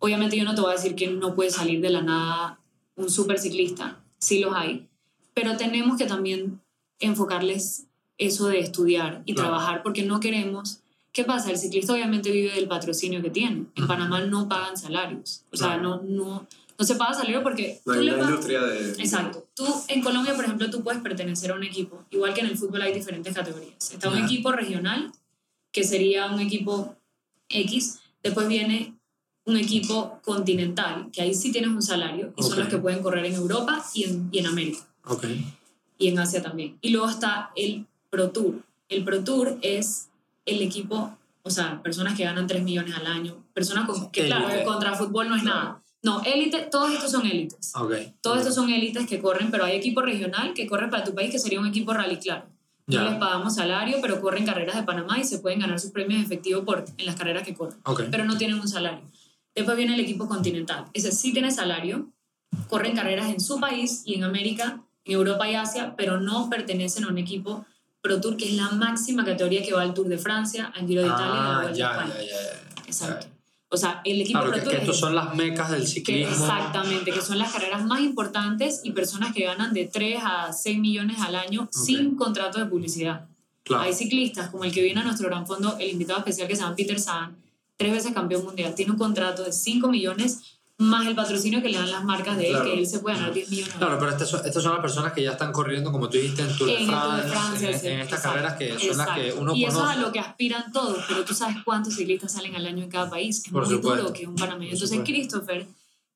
Obviamente 0.00 0.36
yo 0.36 0.44
no 0.44 0.54
te 0.54 0.60
voy 0.60 0.70
a 0.72 0.74
decir 0.74 0.94
que 0.96 1.06
no 1.08 1.34
puede 1.34 1.50
salir 1.50 1.80
de 1.80 1.90
la 1.90 2.02
nada 2.02 2.58
un 2.96 3.08
super 3.10 3.38
ciclista, 3.38 4.00
sí 4.18 4.40
los 4.40 4.54
hay, 4.54 4.88
pero 5.34 5.56
tenemos 5.56 5.96
que 5.96 6.06
también 6.06 6.60
enfocarles 6.98 7.84
eso 8.18 8.48
de 8.48 8.58
estudiar 8.58 9.22
y 9.24 9.34
Claro. 9.34 9.50
trabajar 9.50 9.82
porque 9.82 10.02
no 10.04 10.20
queremos 10.20 10.78
que 11.12 11.22
¿Qué 11.22 11.24
pasa? 11.24 11.50
El 11.50 11.58
ciclista 11.58 11.94
obviamente 11.94 12.30
vive 12.30 12.52
del 12.52 12.68
patrocinio 12.68 13.20
que 13.22 13.30
tiene. 13.30 13.64
En. 13.74 13.86
Panamá 13.88 14.20
no 14.20 14.46
pagan 14.46 14.76
salarios. 14.76 15.42
O 15.50 15.56
sea, 15.56 15.76
no, 15.78 16.00
no, 16.02 16.46
no 16.78 16.84
se 16.84 16.94
paga 16.94 17.14
salario 17.14 17.42
porque 17.42 17.80
No 17.84 17.92
tú 17.94 17.98
hay 17.98 18.04
le 18.06 18.12
una 18.14 18.18
pagas- 18.22 18.30
industria 18.30 18.62
de... 18.62 18.90
Exacto. 19.02 19.46
Tú 19.54 19.66
en 19.88 20.00
Colombia, 20.02 20.34
por 20.36 20.44
ejemplo, 20.44 20.70
tú 20.70 20.82
puedes 20.82 21.00
pertenecer 21.02 21.50
a 21.50 21.54
un 21.54 21.64
equipo. 21.64 22.04
Igual 22.10 22.34
que 22.34 22.40
en 22.40 22.46
el 22.46 22.56
fútbol 22.56 22.82
hay 22.82 22.92
diferentes 22.92 23.34
categorías. 23.34 23.90
Está 23.92 24.08
un 24.10 24.18
equipo 24.18 24.52
regional, 24.52 25.10
que 25.72 25.82
sería 25.84 26.26
un 26.26 26.40
equipo 26.40 26.94
X. 27.48 27.98
Después 28.22 28.46
viene 28.48 28.94
un 29.44 29.56
equipo 29.56 30.20
continental, 30.24 31.08
que 31.12 31.22
ahí 31.22 31.34
sí 31.34 31.50
tienes 31.50 31.70
un 31.70 31.82
salario 31.82 32.32
y 32.36 32.42
son 32.42 32.58
los 32.58 32.68
que 32.68 32.78
pueden 32.78 33.02
correr 33.02 33.24
en 33.24 33.34
Europa 33.34 33.82
y 33.94 34.04
en, 34.04 34.28
y 34.30 34.38
en 34.40 34.46
América 34.46 34.80
Ok. 35.06 35.24
y 35.98 36.08
en 36.08 36.18
Asia 36.18 36.42
también. 36.42 36.76
Y 36.82 36.90
luego 36.90 37.08
está 37.08 37.50
el 37.56 37.86
Pro 38.10 38.30
Tour. 38.30 38.56
El 38.90 39.04
Pro 39.04 39.24
Tour 39.24 39.58
es 39.62 40.08
el 40.44 40.60
equipo, 40.62 41.16
o 41.42 41.50
sea, 41.50 41.82
personas 41.82 42.14
que 42.16 42.24
ganan 42.24 42.46
3 42.46 42.62
millones 42.62 42.94
al 42.94 43.06
año, 43.06 43.36
personas 43.54 43.86
con, 43.86 44.10
que 44.10 44.26
claro, 44.26 44.48
contra 44.64 44.94
fútbol 44.94 45.28
no 45.30 45.36
es 45.36 45.42
nada. 45.44 45.80
No, 46.02 46.22
élite, 46.22 46.68
todos 46.70 46.92
estos 46.92 47.10
son 47.10 47.26
élites. 47.26 47.72
Ok. 47.74 47.92
Todos 48.20 48.38
estos 48.38 48.54
son 48.54 48.70
élites 48.70 49.06
que 49.06 49.20
corren, 49.20 49.50
pero 49.50 49.64
hay 49.64 49.76
equipo 49.76 50.00
regional 50.00 50.54
que 50.54 50.66
corre 50.66 50.88
para 50.88 51.02
tu 51.04 51.14
país, 51.14 51.30
que 51.30 51.38
sería 51.38 51.58
un 51.60 51.66
equipo 51.66 51.92
rally, 51.92 52.18
claro. 52.18 52.46
No 52.86 52.94
Ya. 52.94 53.02
les 53.10 53.14
pagamos 53.18 53.54
salario, 53.56 53.98
pero 54.00 54.20
corren 54.20 54.46
carreras 54.46 54.76
de 54.76 54.82
Panamá 54.84 55.18
y 55.18 55.24
se 55.24 55.40
pueden 55.40 55.58
ganar 55.58 55.78
sus 55.80 55.90
premios 55.90 56.22
efectivos 56.22 56.64
por, 56.64 56.84
en 56.96 57.04
las 57.06 57.16
carreras 57.16 57.42
que 57.42 57.54
corren. 57.54 57.78
Pero 58.10 58.24
no 58.24 58.38
tienen 58.38 58.58
un 58.60 58.68
salario. 58.68 59.02
Después 59.54 59.76
viene 59.76 59.94
el 59.94 60.00
equipo 60.00 60.26
continental. 60.28 60.86
Ese 60.94 61.10
sí 61.12 61.32
tiene 61.32 61.50
salario, 61.50 62.08
corren 62.68 62.94
carreras 62.94 63.28
en 63.28 63.40
su 63.40 63.58
país 63.60 64.02
y 64.06 64.14
en 64.14 64.24
América, 64.24 64.80
en 65.04 65.12
Europa 65.14 65.50
y 65.50 65.54
Asia, 65.56 65.94
pero 65.96 66.20
no 66.20 66.48
pertenecen 66.48 67.04
a 67.04 67.08
un 67.08 67.18
equipo 67.18 67.66
Pro 68.00 68.20
Tour, 68.20 68.36
que 68.36 68.46
es 68.48 68.54
la 68.54 68.70
máxima 68.70 69.24
categoría 69.24 69.62
que 69.62 69.72
va 69.74 69.82
al 69.82 69.92
Tour 69.92 70.06
de 70.06 70.16
Francia, 70.18 70.72
al 70.74 70.86
Giro 70.86 71.02
de 71.02 71.08
Italia 71.08 71.26
y 71.26 71.30
a 71.30 71.42
la 71.42 71.50
Ah, 71.58 71.62
Vuelta 71.62 71.76
ya, 71.78 71.90
España. 71.90 72.14
ya, 72.14 72.22
ya, 72.22 72.30
ya. 72.30 72.82
Exacto. 72.86 73.26
O 73.70 73.76
sea, 73.76 74.00
el 74.04 74.20
equipo 74.20 74.38
Claro, 74.38 74.52
Pro 74.52 74.54
que, 74.56 74.60
Tour 74.62 74.70
que 74.70 74.76
es 74.76 74.82
estos 74.82 74.98
son 75.00 75.14
las 75.14 75.34
mecas 75.34 75.70
del 75.70 75.82
Que 75.82 75.86
ciclismo. 75.86 76.32
exactamente, 76.32 77.10
que 77.12 77.20
son 77.20 77.38
las 77.38 77.52
carreras 77.52 77.84
más 77.84 78.00
importantes 78.00 78.80
y 78.82 78.92
personas 78.92 79.34
que 79.34 79.44
ganan 79.44 79.74
de 79.74 79.84
3 79.86 80.20
a 80.22 80.52
6 80.52 80.78
millones 80.78 81.20
al 81.20 81.34
año 81.34 81.68
sin 81.70 82.16
contrato 82.16 82.58
de 82.58 82.66
publicidad. 82.66 83.26
Claro. 83.64 83.82
Hay 83.82 83.92
ciclistas 83.92 84.48
como 84.48 84.64
el 84.64 84.72
que 84.72 84.82
viene 84.82 85.00
a 85.00 85.04
nuestro 85.04 85.28
gran 85.28 85.46
fondo, 85.46 85.76
el 85.78 85.90
invitado 85.90 86.18
especial 86.20 86.48
que 86.48 86.56
se 86.56 86.62
llama 86.62 86.76
Peter 86.76 86.98
Sagan, 86.98 87.36
tres 87.76 87.92
veces 87.92 88.12
campeón 88.14 88.44
mundial, 88.44 88.74
tiene 88.74 88.92
un 88.92 88.98
contrato 88.98 89.44
de 89.44 89.52
5 89.52 89.88
millones 89.88 90.57
más 90.78 91.06
el 91.08 91.16
patrocinio 91.16 91.60
que 91.60 91.68
le 91.68 91.78
dan 91.78 91.90
las 91.90 92.04
marcas 92.04 92.36
de 92.36 92.46
él, 92.46 92.50
Claro. 92.52 92.64
que 92.70 92.78
él 92.78 92.86
se 92.86 93.00
puede 93.00 93.16
ganar 93.16 93.32
10 93.34 93.50
millones. 93.50 93.72
al 93.74 93.78
Claro, 93.80 93.98
pero 93.98 94.10
estas 94.12 94.28
son, 94.30 94.46
estas 94.46 94.62
son 94.62 94.72
las 94.72 94.80
personas 94.80 95.12
que 95.12 95.22
ya 95.24 95.32
están 95.32 95.50
corriendo, 95.52 95.90
como 95.90 96.08
tú 96.08 96.18
dijiste, 96.18 96.42
en 96.42 96.56
Tour 96.56 96.68
de 96.68 96.76
En 96.80 96.86
France, 96.86 97.28
Francia, 97.28 97.70
en, 97.70 97.80
sí, 97.80 97.86
en 97.88 98.00
estas 98.00 98.18
exacto, 98.20 98.28
carreras 98.38 98.58
que 98.58 98.68
son 98.88 98.96
las 98.98 99.08
que 99.08 99.20
exacto. 99.26 99.40
uno 99.42 99.54
Y 99.56 99.64
eso 99.64 99.72
es 99.72 99.78
conoce. 99.82 99.98
a 99.98 100.00
lo 100.00 100.12
que 100.12 100.20
aspiran 100.20 100.72
todos, 100.72 101.04
pero 101.08 101.24
tú 101.24 101.34
sabes 101.34 101.56
cuántos 101.64 101.94
ciclistas 101.96 102.32
salen 102.32 102.54
al 102.54 102.64
año 102.66 102.84
en 102.84 102.90
cada 102.90 103.10
país. 103.10 103.44
Es 103.44 103.50
Por 103.52 103.66
muy 103.66 103.74
supuesto. 103.74 104.02
duro 104.02 104.12
que 104.14 104.26
un 104.26 104.36
panameño. 104.36 104.72
Entonces. 104.72 105.00
Christopher, 105.04 105.66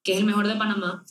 que 0.05 0.13
es 0.13 0.19
el 0.19 0.25
mejor 0.25 0.47
de 0.47 0.55
Panamá, 0.55 1.05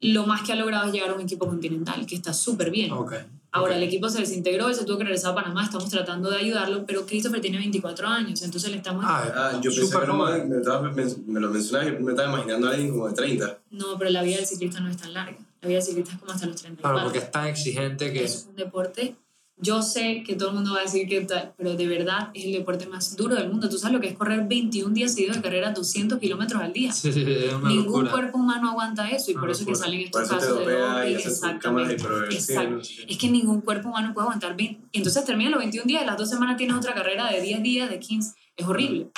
lo 0.00 0.26
más 0.26 0.42
que 0.42 0.52
ha 0.52 0.56
logrado 0.56 0.86
es 0.88 0.92
llegar 0.92 1.10
a 1.10 1.14
un 1.14 1.20
equipo 1.20 1.46
continental, 1.46 2.04
que 2.06 2.16
está 2.16 2.32
súper 2.34 2.72
bien. 2.72 2.90
Ok. 2.92 3.12
Ahora, 3.54 3.76
el 3.76 3.82
equipo 3.82 4.08
se 4.08 4.20
desintegró, 4.20 4.68
él 4.68 4.74
se 4.74 4.84
tuvo 4.86 4.96
que 4.98 5.04
regresar 5.04 5.32
a 5.32 5.34
Panamá, 5.34 5.64
estamos 5.64 5.88
tratando 5.90 6.30
de 6.30 6.38
ayudarlo, 6.38 6.86
pero 6.86 7.04
Christopher 7.06 7.40
tiene 7.40 7.58
24 7.58 8.08
años, 8.08 8.40
entonces 8.42 8.70
le 8.70 8.78
estamos... 8.78 9.04
Ah, 9.06 9.30
Ah, 9.34 9.60
yo 9.62 9.70
pensé 9.70 9.80
que 9.90 10.06
joven. 10.06 10.48
me, 10.48 10.56
estabas- 10.56 10.94
me, 10.94 11.04
me 11.34 11.40
lo 11.40 11.50
mencionabas 11.50 11.88
y 12.00 12.02
me 12.02 12.12
estaba 12.12 12.32
imaginando 12.32 12.68
a 12.68 12.70
alguien 12.70 12.90
como 12.90 13.08
de 13.08 13.14
30. 13.14 13.58
No, 13.72 13.98
pero 13.98 14.10
la 14.10 14.22
vida 14.22 14.36
del 14.36 14.46
ciclista 14.46 14.80
no 14.80 14.88
es 14.90 14.96
tan 14.96 15.12
larga. 15.12 15.36
La 15.60 15.68
vida 15.68 15.78
del 15.78 15.86
ciclista 15.86 16.12
es 16.14 16.18
como 16.18 16.32
hasta 16.32 16.46
los 16.46 16.56
34. 16.56 16.94
Claro, 16.96 17.04
porque 17.06 17.18
es 17.24 17.30
tan 17.30 17.46
exigente 17.46 18.12
que... 18.12 18.24
Es 18.24 18.46
un 18.48 18.56
deporte. 18.56 19.14
Yo 19.58 19.80
sé 19.82 20.24
que 20.26 20.34
todo 20.34 20.48
el 20.48 20.54
mundo 20.56 20.72
va 20.72 20.80
a 20.80 20.82
decir 20.82 21.06
que 21.06 21.20
tal, 21.20 21.52
pero 21.56 21.76
de 21.76 21.86
verdad 21.86 22.30
es 22.34 22.46
el 22.46 22.52
deporte 22.52 22.86
más 22.86 23.14
duro 23.16 23.36
del 23.36 23.48
mundo. 23.48 23.68
Tú 23.68 23.78
sabes 23.78 23.94
lo 23.94 24.00
que 24.00 24.08
es 24.08 24.16
correr 24.18 24.44
21 24.48 24.92
días 24.92 25.14
seguidos 25.14 25.36
de 25.36 25.42
carrera 25.42 25.70
200 25.72 26.18
kilómetros 26.18 26.60
al 26.60 26.72
día. 26.72 26.90
Sí, 26.92 27.12
sí, 27.12 27.22
es 27.22 27.52
una 27.52 27.68
Ningún 27.68 27.86
locura. 28.04 28.10
cuerpo 28.10 28.38
humano 28.38 28.70
aguanta 28.70 29.08
eso 29.10 29.30
y 29.30 29.34
Una 29.34 29.40
por 29.42 29.50
eso 29.50 29.60
es 29.60 29.66
que 29.66 29.72
locura. 29.72 29.86
salen 29.86 30.00
estos 30.00 30.28
casos 30.28 30.58
de 30.58 30.64
y 30.64 30.76
doping. 31.14 31.28
Exactamente. 31.28 31.94
Exacto. 32.32 32.78
Es 33.06 33.18
que 33.18 33.30
ningún 33.30 33.60
cuerpo 33.60 33.90
humano 33.90 34.12
puede 34.12 34.24
aguantar 34.24 34.56
20. 34.56 34.80
Y 34.90 34.98
entonces 34.98 35.24
termina 35.24 35.50
los 35.50 35.60
21 35.60 35.86
días, 35.86 36.04
las 36.06 36.16
dos 36.18 36.28
semanas 36.28 36.56
tienes 36.56 36.74
otra 36.76 36.94
carrera 36.94 37.30
de 37.30 37.40
10 37.40 37.62
días, 37.62 37.88
de 37.90 38.00
15. 38.00 38.34
Es 38.56 38.66
horrible. 38.66 39.08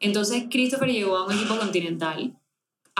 Entonces 0.00 0.44
Christopher 0.50 0.90
llegó 0.90 1.16
a 1.16 1.26
un 1.26 1.32
equipo 1.32 1.56
continental, 1.58 2.34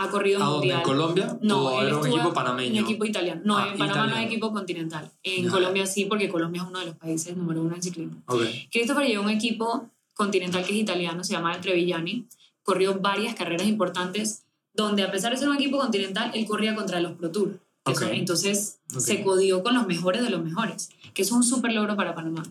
ha 0.01 0.09
corrido 0.09 0.37
¿A 0.41 0.45
dónde? 0.45 0.57
mundial. 0.57 0.77
¿En 0.79 0.83
Colombia? 0.85 1.37
No, 1.41 1.65
¿O 1.67 1.81
era 1.81 1.97
un 1.97 2.07
equipo 2.07 2.33
panameño? 2.33 2.79
Un 2.79 2.85
equipo 2.85 3.05
italiano. 3.05 3.41
No, 3.43 3.57
Ah, 3.57 3.69
en 3.71 3.77
Panamá 3.77 3.95
no 3.95 4.01
hay 4.03 4.07
italiano. 4.09 4.27
equipo 4.31 4.51
continental. 4.53 5.11
En. 5.23 5.49
Colombia 5.49 5.85
sí, 5.85 6.05
porque 6.05 6.29
Colombia 6.29 6.61
es 6.61 6.67
uno 6.67 6.79
de 6.79 6.85
los 6.87 6.95
países 6.95 7.35
número 7.35 7.61
uno 7.61 7.75
en 7.75 7.81
ciclismo. 7.83 8.21
Ok. 8.27 8.41
Christopher 8.71 9.05
llevó 9.07 9.23
un 9.23 9.29
equipo 9.29 9.89
continental 10.13 10.63
que 10.65 10.71
es 10.73 10.77
italiano, 10.79 11.23
se 11.23 11.33
llama 11.33 11.53
el 11.55 11.61
Trevigiani. 11.61 12.25
Corrió 12.63 12.99
varias 12.99 13.35
carreras 13.35 13.67
importantes 13.67 14.43
donde, 14.73 15.03
a 15.03 15.11
pesar 15.11 15.31
de 15.31 15.37
ser 15.37 15.49
un 15.49 15.55
equipo 15.55 15.77
continental, 15.79 16.31
él 16.33 16.45
corría 16.45 16.75
contra 16.75 16.99
los 17.01 17.13
Pro 17.13 17.31
Tour. 17.31 17.59
que 17.85 17.93
Ok. 17.93 17.99
son- 17.99 18.13
entonces 18.13 18.79
Ok. 18.93 18.99
se 18.99 19.23
codió 19.23 19.63
con 19.63 19.73
los 19.73 19.87
mejores 19.87 20.21
de 20.21 20.29
los 20.29 20.43
mejores, 20.43 20.89
que 21.13 21.21
es 21.23 21.31
un 21.31 21.43
súper 21.43 21.71
logro 21.73 21.95
para 21.95 22.13
Panamá. 22.13 22.43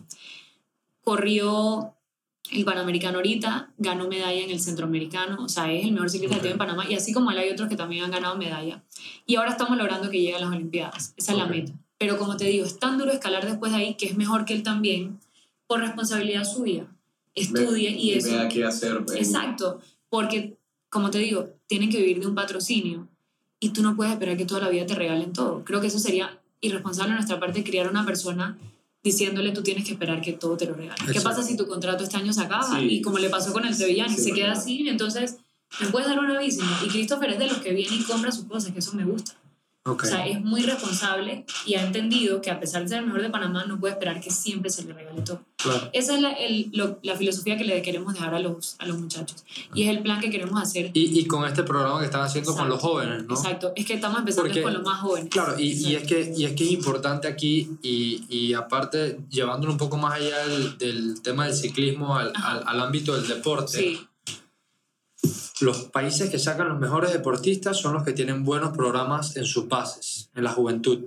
Corrió 1.03 1.93
el 2.51 2.65
Panamericano 2.65 3.17
ahorita, 3.17 3.71
ganó 3.77 4.07
medalla 4.07 4.41
en 4.43 4.49
el 4.49 4.59
Centroamericano, 4.59 5.43
o 5.43 5.49
sea, 5.49 5.71
es 5.71 5.85
el 5.85 5.91
mejor 5.91 6.09
ciclista 6.09 6.35
Ok. 6.37 6.41
que 6.41 6.47
tiene 6.47 6.53
en 6.53 6.57
Panamá, 6.57 6.85
y 6.89 6.95
así 6.95 7.13
como 7.13 7.29
él 7.31 7.37
hay 7.37 7.49
otros 7.49 7.69
que 7.69 7.75
también 7.75 8.05
han 8.05 8.11
ganado 8.11 8.37
medalla. 8.37 8.83
Y 9.25 9.35
ahora 9.35 9.51
estamos 9.51 9.77
logrando 9.77 10.09
que 10.09 10.19
llegue 10.19 10.35
a 10.35 10.39
las 10.39 10.49
Olimpiadas, 10.49 11.13
esa 11.17 11.31
es 11.33 11.37
la 11.37 11.45
meta. 11.45 11.73
Pero 11.97 12.17
como 12.17 12.37
te 12.37 12.45
digo, 12.45 12.65
es 12.65 12.79
tan 12.79 12.97
duro 12.97 13.11
escalar 13.11 13.45
después 13.45 13.71
de 13.71 13.77
ahí 13.77 13.95
que 13.95 14.05
es 14.07 14.17
mejor 14.17 14.45
que 14.45 14.53
él 14.53 14.63
también, 14.63 15.19
por 15.67 15.81
responsabilidad 15.81 16.43
suya, 16.45 16.87
estudie 17.35 17.91
y 17.91 18.13
eso. 18.13 18.29
vea 18.31 18.47
qué 18.49 18.63
hacer. 18.65 19.03
Exacto, 19.15 19.79
porque 20.09 20.57
como 20.89 21.11
te 21.11 21.19
digo, 21.19 21.49
tienen 21.67 21.91
que 21.91 21.97
vivir 21.99 22.19
de 22.19 22.27
un 22.27 22.33
patrocinio 22.35 23.07
y 23.59 23.69
tú 23.69 23.83
no 23.83 23.95
puedes 23.95 24.13
esperar 24.13 24.37
que 24.37 24.45
toda 24.45 24.61
la 24.61 24.69
vida 24.69 24.85
te 24.87 24.95
regalen 24.95 25.33
todo. 25.33 25.63
Creo 25.65 25.81
que 25.81 25.87
eso 25.87 25.99
sería 25.99 26.39
irresponsable 26.61 27.11
de 27.11 27.15
nuestra 27.17 27.39
parte 27.39 27.63
criar 27.63 27.87
a 27.87 27.91
una 27.91 28.05
persona 28.05 28.57
diciéndole 29.03 29.51
tú 29.51 29.63
tienes 29.63 29.85
que 29.85 29.93
esperar 29.93 30.21
que 30.21 30.33
todo 30.33 30.57
te 30.57 30.65
lo 30.65 30.73
regalen. 30.73 31.05
¿Qué 31.05 31.11
Exacto. 31.11 31.29
pasa 31.29 31.43
si 31.43 31.55
tu 31.55 31.67
contrato 31.67 32.03
este 32.03 32.17
año 32.17 32.33
se 32.33 32.41
acaba? 32.41 32.79
Sí. 32.79 32.85
Y 32.85 33.01
como 33.01 33.17
le 33.17 33.29
pasó 33.29 33.53
con 33.53 33.65
el 33.65 33.73
Sevillani, 33.75 34.15
Sí, 34.15 34.21
se 34.21 34.31
queda 34.33 34.51
así, 34.53 34.87
entonces 34.87 35.37
me 35.79 35.87
puedes 35.87 36.07
dar 36.09 36.19
un 36.19 36.29
aviso. 36.31 36.61
Y 36.85 36.89
Christopher 36.89 37.31
es 37.31 37.39
de 37.39 37.47
los 37.47 37.57
que 37.57 37.73
viene 37.73 37.95
y 37.95 38.03
compra 38.03 38.31
sus 38.31 38.45
cosas, 38.45 38.71
que 38.71 38.79
eso 38.79 38.93
me 38.93 39.05
gusta. 39.05 39.33
Ok. 39.91 40.03
O 40.03 40.05
sea, 40.07 40.27
es 40.27 40.41
muy 40.41 40.61
responsable 40.61 41.45
y 41.65 41.75
ha 41.75 41.85
entendido 41.85 42.41
que 42.41 42.51
a 42.51 42.59
pesar 42.59 42.83
de 42.83 42.89
ser 42.89 42.99
el 42.99 43.05
mejor 43.05 43.21
de 43.21 43.29
Panamá, 43.29 43.65
no 43.65 43.79
puede 43.79 43.93
esperar 43.93 44.19
que 44.21 44.29
siempre 44.31 44.69
se 44.69 44.83
le 44.83 44.93
regale 44.93 45.21
todo. 45.21 45.41
Claro. 45.57 45.89
Esa 45.91 46.15
es 46.15 46.21
la, 46.21 46.31
el- 46.33 46.69
lo- 46.73 46.99
la 47.03 47.15
filosofía 47.15 47.57
que 47.57 47.65
le 47.65 47.81
queremos 47.81 48.13
dejar 48.13 48.33
a 48.33 48.39
los, 48.39 48.75
a 48.79 48.85
los 48.85 48.97
muchachos. 48.97 49.43
Y 49.73 49.83
es 49.83 49.89
el 49.89 50.01
plan 50.01 50.19
que 50.21 50.29
queremos 50.29 50.61
hacer. 50.61 50.91
Y, 50.93 51.19
y 51.19 51.25
con 51.25 51.45
este 51.45 51.63
programa 51.63 51.99
que 51.99 52.05
están 52.05 52.21
haciendo 52.21 52.53
con 52.55 52.65
Exacto. 52.67 52.73
los 52.75 52.81
jóvenes, 52.81 53.25
¿no? 53.27 53.35
Exacto. 53.35 53.73
Es 53.75 53.85
que 53.85 53.93
estamos 53.95 54.19
empezando 54.19 54.47
Porque- 54.47 54.61
con 54.61 54.73
los 54.73 54.83
más 54.83 54.99
jóvenes. 55.01 55.29
Claro, 55.29 55.59
y, 55.59 55.71
y 55.71 55.95
es 55.95 56.03
que, 56.07 56.33
y 56.35 56.45
es 56.45 56.53
que 56.53 56.63
es 56.63 56.71
importante 56.71 57.27
aquí, 57.27 57.69
y, 57.81 58.23
y 58.29 58.53
aparte, 58.53 59.19
llevándolo 59.29 59.71
un 59.73 59.77
poco 59.77 59.97
más 59.97 60.13
allá 60.13 60.47
del, 60.47 60.77
del 60.77 61.21
tema 61.21 61.45
del 61.45 61.55
ciclismo 61.55 62.15
al, 62.15 62.31
al, 62.41 62.63
al 62.65 62.79
ámbito 62.81 63.15
del 63.15 63.27
deporte, 63.27 63.77
Sí, 63.79 63.99
los 65.61 65.83
países 65.85 66.29
que 66.29 66.39
sacan 66.39 66.69
los 66.69 66.79
mejores 66.79 67.11
deportistas 67.13 67.77
son 67.77 67.93
los 67.93 68.03
que 68.03 68.13
tienen 68.13 68.43
buenos 68.43 68.75
programas 68.75 69.35
en 69.35 69.45
sus 69.45 69.67
bases, 69.67 70.29
en 70.35 70.43
la 70.43 70.51
juventud. 70.51 71.05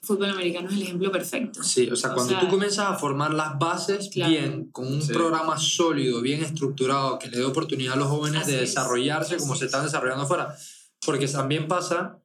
fútbol 0.00 0.30
americano 0.30 0.68
es 0.68 0.76
el 0.76 0.82
ejemplo 0.82 1.10
perfecto. 1.10 1.60
Sí, 1.62 1.90
o 1.90 1.96
sea, 1.96 2.12
O 2.12 2.14
cuando 2.14 2.30
sea- 2.34 2.40
tú 2.40 2.48
comienzas 2.48 2.86
a 2.86 2.94
formar 2.94 3.34
las 3.34 3.58
bases 3.58 4.08
Claro. 4.12 4.30
bien, 4.30 4.70
con 4.70 4.86
un 4.86 5.02
Sí. 5.02 5.12
programa 5.12 5.58
sólido, 5.58 6.20
bien 6.22 6.40
estructurado, 6.42 7.18
que 7.18 7.26
le 7.28 7.38
dé 7.38 7.44
oportunidad 7.44 7.94
a 7.94 7.96
los 7.96 8.06
jóvenes 8.08 8.42
Así 8.42 8.52
de 8.52 8.62
es, 8.62 8.70
desarrollarse 8.70 9.36
como 9.38 9.52
así 9.54 9.58
se 9.58 9.64
es. 9.66 9.70
están 9.72 9.84
desarrollando 9.84 10.22
afuera. 10.22 10.56
Porque 11.04 11.26
también 11.26 11.66
pasa 11.66 12.20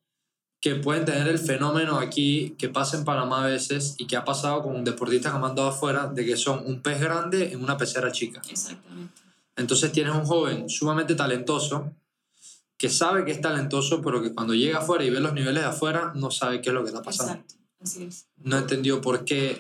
que 0.62 0.76
pueden 0.76 1.04
tener 1.04 1.28
el 1.28 1.40
fenómeno 1.40 1.98
aquí 1.98 2.56
que 2.60 2.70
pasa 2.70 2.96
en 2.96 3.06
Panamá 3.06 3.44
a 3.44 3.48
veces 3.48 3.96
y 3.98 4.06
que 4.06 4.16
ha 4.18 4.24
pasado 4.24 4.62
con 4.62 4.84
deportistas 4.84 5.32
que 5.32 5.36
han 5.36 5.42
mandado 5.42 5.68
afuera, 5.70 6.06
de 6.08 6.26
que 6.26 6.38
son 6.38 6.64
un 6.66 6.80
pez 6.82 7.02
grande 7.02 7.52
en 7.54 7.64
una 7.64 7.76
pecera 7.76 8.12
chica. 8.12 8.40
Exactamente. 8.50 9.20
Entonces 9.56 9.92
tienes 9.92 10.16
un 10.16 10.26
joven 10.26 10.70
sumamente 10.70 11.16
talentoso 11.16 11.92
que 12.78 12.90
sabe 12.90 13.24
que 13.24 13.32
es 13.32 13.42
talentoso, 13.42 14.02
pero 14.02 14.22
que 14.22 14.34
cuando 14.34 14.54
llega 14.54 14.80
afuera 14.80 15.04
y 15.06 15.10
ve 15.10 15.20
los 15.20 15.34
niveles 15.34 15.64
de 15.64 15.70
afuera, 15.70 16.12
no 16.16 16.32
sabe 16.32 16.62
qué 16.62 16.70
es 16.70 16.74
lo 16.74 16.82
que 16.82 16.90
está 16.90 17.02
pasando 17.02 17.34
Exacto. 17.34 17.56
Así 17.82 18.04
es. 18.04 18.28
no 18.38 18.58
entendió 18.58 19.02
por 19.02 19.26
qué 19.26 19.60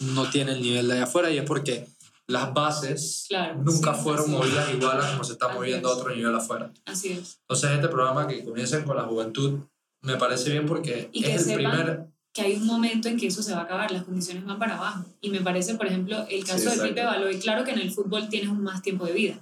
no 0.00 0.28
tiene 0.30 0.52
el 0.52 0.62
nivel 0.62 0.88
de 0.88 0.94
allá 0.94 1.04
afuera 1.04 1.30
y 1.30 1.38
es 1.38 1.44
porque 1.44 1.86
las 2.26 2.52
bases 2.52 3.26
Claro, 3.28 3.62
nunca 3.62 3.94
sí, 3.94 4.02
fueron 4.02 4.30
movidas 4.30 4.72
igual 4.72 5.00
a 5.00 5.10
como 5.12 5.24
se 5.24 5.32
está 5.32 5.48
moviendo 5.48 5.88
a 5.88 5.96
otro 5.96 6.14
nivel 6.14 6.34
afuera. 6.34 6.72
Así 6.84 7.12
es. 7.12 7.38
Entonces 7.42 7.70
este 7.70 7.88
programa 7.88 8.26
que 8.26 8.44
comiencen 8.44 8.84
con 8.84 8.96
la 8.96 9.04
juventud 9.04 9.60
me 10.02 10.16
parece 10.16 10.50
bien 10.50 10.66
porque 10.66 11.08
Y 11.12 11.24
es 11.24 11.46
el 11.46 11.56
sepan 11.56 11.72
primer... 11.72 12.08
que 12.38 12.44
hay 12.44 12.54
un 12.54 12.66
momento 12.66 13.08
en 13.08 13.16
que 13.16 13.26
eso 13.26 13.42
se 13.42 13.52
va 13.52 13.60
a 13.60 13.62
acabar, 13.64 13.90
las 13.90 14.04
condiciones 14.04 14.44
van 14.44 14.60
para 14.60 14.76
abajo. 14.76 15.04
Y 15.20 15.30
me 15.30 15.40
parece, 15.40 15.74
por 15.74 15.88
ejemplo, 15.88 16.24
el 16.28 16.44
caso 16.44 16.64
de 16.64 16.70
exacto. 16.70 16.84
Pipe 16.84 17.04
Baloy, 17.04 17.38
claro 17.40 17.64
que 17.64 17.72
en 17.72 17.80
el 17.80 17.90
fútbol 17.90 18.28
tienes 18.28 18.48
un 18.48 18.62
más 18.62 18.80
tiempo 18.80 19.06
de 19.06 19.12
vida, 19.12 19.40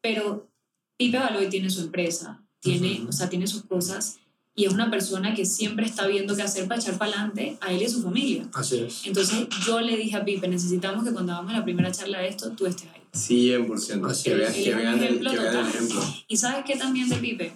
pero 0.00 0.48
Pipe 0.96 1.18
Baloy 1.18 1.50
tiene 1.50 1.68
su 1.68 1.82
empresa, 1.82 2.42
tiene, 2.60 3.00
Ujú. 3.00 3.10
o 3.10 3.12
sea, 3.12 3.28
tiene 3.28 3.46
sus 3.46 3.64
cosas 3.64 4.18
y 4.54 4.64
es 4.64 4.72
una 4.72 4.90
persona 4.90 5.34
que 5.34 5.44
siempre 5.44 5.84
está 5.84 6.06
viendo 6.06 6.34
qué 6.34 6.42
hacer 6.42 6.66
para 6.66 6.80
echar 6.80 6.96
para 6.96 7.12
adelante 7.12 7.58
a 7.60 7.70
él 7.70 7.82
y 7.82 7.84
a 7.84 7.90
su 7.90 8.02
familia. 8.02 8.48
Así 8.54 8.78
es. 8.78 9.02
Entonces 9.04 9.46
yo 9.66 9.80
le 9.82 9.96
dije 9.98 10.16
a 10.16 10.24
Pipe, 10.24 10.48
necesitamos 10.48 11.04
que 11.04 11.12
cuando 11.12 11.32
hagamos 11.32 11.52
la 11.52 11.64
primera 11.64 11.92
charla 11.92 12.20
de 12.20 12.28
esto, 12.28 12.50
tú 12.52 12.64
estés 12.64 12.88
ahí. 12.94 13.02
100%. 13.12 14.10
Así 14.10 14.24
que 14.24 14.32
Él 14.32 14.54
que 14.54 14.74
vean 14.74 15.02
el, 15.02 15.18
que 15.20 15.38
vean 15.38 15.56
el 15.56 15.68
ejemplo. 15.68 16.00
Y 16.28 16.38
sabes 16.38 16.64
qué 16.64 16.76
también 16.76 17.10
de 17.10 17.16
Pipe, 17.16 17.52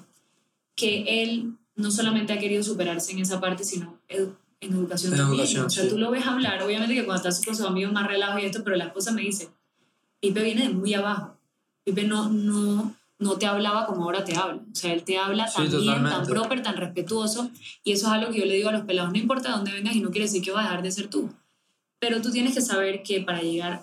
que 0.75 1.23
él 1.23 1.55
no 1.77 1.91
solamente 1.91 2.35
ha 2.35 2.39
querido 2.39 2.63
superarse 2.63 3.13
en 3.13 3.21
esa 3.21 3.41
parte, 3.41 3.65
sino 3.65 3.99
en 4.61 4.73
educación 4.73 5.13
En 5.13 5.19
también. 5.19 5.41
educación, 5.41 5.67
o 5.67 5.71
sea, 5.71 5.83
sí. 5.85 5.89
tú 5.91 5.99
lo 5.99 6.11
ves 6.11 6.27
hablar, 6.27 6.63
obviamente 6.63 6.95
que 6.95 7.05
cuando 7.05 7.29
estás 7.29 7.45
con 7.45 7.55
sus 7.57 7.67
amigos 7.67 7.93
más 7.93 8.07
relajo 8.07 8.39
y 8.39 8.45
esto, 8.47 8.63
pero 8.65 8.77
la 8.77 8.85
esposa 8.87 9.13
me 9.13 9.23
dice, 9.23 9.49
Pipe 10.21 10.43
viene 10.43 10.69
de 10.69 10.75
muy 10.75 10.95
abajo. 10.95 11.37
Pipe 11.85 12.05
no, 12.05 12.29
no, 12.31 12.95
no 13.19 13.33
te 13.39 13.47
hablaba 13.47 13.87
como 13.87 14.05
ahora 14.05 14.25
te 14.25 14.35
habla. 14.35 14.63
O 14.73 14.75
sea, 14.75 14.93
él 14.93 15.05
te 15.05 15.19
habla 15.19 15.47
Sí, 15.47 15.57
tan 15.69 15.81
bien, 15.81 16.05
tan 16.05 16.27
proper, 16.27 16.63
tan 16.63 16.77
respetuoso. 16.77 17.51
Y 17.85 17.93
eso 17.93 18.07
es 18.07 18.13
algo 18.13 18.33
que 18.33 18.41
yo 18.41 18.47
le 18.47 18.55
digo 18.57 18.71
a 18.71 18.73
los 18.73 18.83
pelados, 18.87 19.13
no 19.13 19.19
importa 19.19 19.51
dónde 19.53 19.73
vengas 19.73 19.95
y 19.95 20.01
no 20.01 20.11
quiere 20.11 20.25
decir 20.27 20.43
que 20.43 20.51
vas 20.53 20.65
a 20.65 20.69
dejar 20.71 20.83
de 20.83 20.91
ser 20.91 21.09
tú. 21.09 21.31
Pero 21.99 22.21
tú 22.23 22.31
tienes 22.31 22.55
que 22.55 22.61
saber 22.61 23.03
que 23.03 23.21
para 23.21 23.41
llegar, 23.43 23.83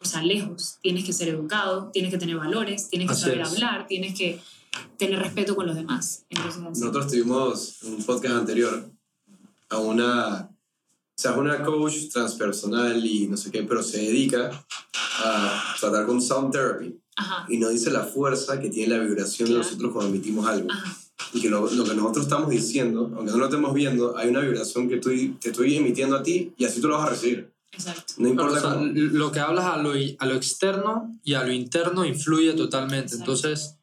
o 0.00 0.04
sea, 0.04 0.22
lejos, 0.22 0.78
tienes 0.82 1.04
que 1.04 1.12
ser 1.12 1.28
educado, 1.28 1.90
tienes 1.92 2.10
que 2.10 2.18
tener 2.18 2.36
valores, 2.36 2.88
tienes 2.90 3.08
que 3.08 3.12
Así 3.14 3.22
saber 3.22 3.40
es. 3.40 3.48
hablar, 3.52 3.86
tienes 3.86 4.16
que 4.18 4.40
tener 4.96 5.18
respeto 5.18 5.54
con 5.54 5.66
los 5.66 5.76
demás. 5.76 6.24
Entonces. 6.28 6.60
Nosotros 6.62 7.06
tuvimos 7.08 7.82
un 7.82 8.02
podcast 8.04 8.34
anterior 8.36 8.90
a 9.70 9.78
una, 9.78 10.50
o 10.50 11.14
sea, 11.16 11.32
es 11.32 11.36
una 11.36 11.62
coach 11.62 12.08
transpersonal 12.12 13.04
y 13.04 13.26
no 13.26 13.36
sé 13.36 13.50
qué, 13.50 13.62
pero 13.64 13.82
se 13.82 13.98
dedica 13.98 14.50
a 15.24 15.74
tratar 15.80 16.06
con 16.06 16.22
sound 16.22 16.52
therapy 16.52 16.98
Ajá, 17.16 17.46
y 17.48 17.56
nos 17.58 17.70
dice 17.72 17.90
la 17.90 18.04
fuerza 18.04 18.60
que 18.60 18.70
tiene 18.70 18.96
la 18.96 19.02
vibración 19.04 19.48
de 19.48 19.54
Claro. 19.56 19.68
nosotros 19.68 19.92
cuando 19.92 20.14
emitimos 20.14 20.46
algo. 20.46 20.68
ajá, 20.70 20.96
Y 21.34 21.40
que 21.40 21.50
lo, 21.50 21.68
lo 21.70 21.84
que 21.84 21.94
nosotros 21.94 22.24
estamos 22.26 22.48
diciendo, 22.48 23.10
aunque 23.16 23.32
no 23.32 23.38
lo 23.38 23.44
estemos 23.46 23.74
viendo, 23.74 24.16
hay 24.16 24.28
una 24.28 24.40
vibración 24.40 24.88
que 24.88 24.96
estoy, 24.96 25.30
te 25.40 25.50
estoy 25.50 25.76
emitiendo 25.76 26.16
a 26.16 26.22
ti 26.22 26.52
y 26.56 26.64
así 26.64 26.80
tú 26.80 26.88
lo 26.88 26.96
vas 26.98 27.08
a 27.08 27.10
recibir. 27.10 27.52
exacto. 27.72 28.14
No 28.18 28.28
importa 28.28 28.56
o 28.56 28.60
sea, 28.60 28.74
cómo. 28.74 28.86
lo 28.94 29.32
que 29.32 29.40
hablas 29.40 29.64
a 29.66 29.76
lo, 29.78 29.92
a 30.18 30.26
lo 30.26 30.34
externo 30.34 31.12
y 31.24 31.34
a 31.34 31.42
lo 31.42 31.52
interno 31.52 32.04
influye 32.04 32.52
totalmente. 32.54 33.14
Exacto. 33.16 33.32
Entonces, 33.32 33.74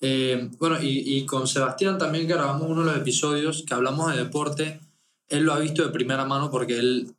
eh, 0.00 0.50
bueno, 0.58 0.82
y, 0.82 1.16
y 1.18 1.26
con 1.26 1.46
Sebastián 1.46 1.98
también 1.98 2.26
que 2.26 2.32
grabamos 2.34 2.68
uno 2.68 2.80
de 2.80 2.86
los 2.90 2.96
episodios 2.96 3.62
que 3.66 3.74
hablamos 3.74 4.10
de 4.12 4.24
deporte, 4.24 4.80
él 5.30 5.44
lo 5.44 5.52
ha 5.54 5.58
visto 5.58 5.82
de 5.82 5.90
primera 5.90 6.24
mano 6.24 6.50
porque 6.50 6.78
él 6.78 7.14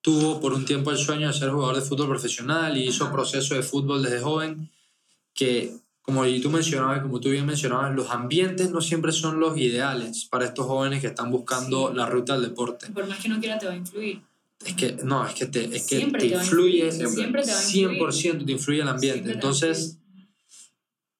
tuvo 0.00 0.40
por 0.40 0.52
un 0.52 0.64
tiempo 0.64 0.90
el 0.90 0.98
sueño 0.98 1.26
de 1.26 1.34
ser 1.34 1.50
jugador 1.50 1.76
de 1.76 1.82
fútbol 1.82 2.08
profesional 2.08 2.76
y 2.76 2.88
hizo 2.88 3.10
proceso 3.12 3.54
de 3.54 3.62
fútbol 3.62 4.02
desde 4.02 4.20
joven, 4.20 4.70
que 5.34 5.74
como 6.00 6.24
tú 6.40 6.50
mencionabas, 6.50 7.02
como 7.02 7.18
tú 7.18 7.30
bien 7.30 7.44
mencionabas, 7.44 7.92
los 7.94 8.10
ambientes 8.10 8.70
no 8.70 8.80
siempre 8.80 9.10
son 9.10 9.40
los 9.40 9.58
ideales 9.58 10.24
para 10.26 10.44
estos 10.44 10.64
jóvenes 10.66 11.00
que 11.00 11.08
están 11.08 11.32
buscando 11.32 11.88
Sí. 11.90 11.96
la 11.96 12.06
ruta 12.06 12.34
del 12.34 12.42
deporte. 12.50 12.86
Por 12.90 13.08
más 13.08 13.18
que 13.18 13.28
no 13.28 13.40
quiera, 13.40 13.58
te 13.58 13.66
va 13.66 13.72
a 13.72 13.76
influir. 13.76 14.22
Es 14.64 14.74
que, 14.74 14.92
no, 15.02 15.26
es 15.26 15.34
que 15.34 15.46
te, 15.46 15.64
es 15.76 15.86
que 15.86 16.06
te 16.06 16.26
influye, 16.26 16.90
siempre 16.92 17.42
te 17.42 17.50
va 17.52 17.58
a 17.58 17.62
influir. 17.62 17.88
100% 17.90 18.46
te 18.46 18.52
influye 18.52 18.80
el 18.82 18.88
ambiente. 18.88 19.18
Siempre 19.18 19.34
Entonces, 19.34 19.98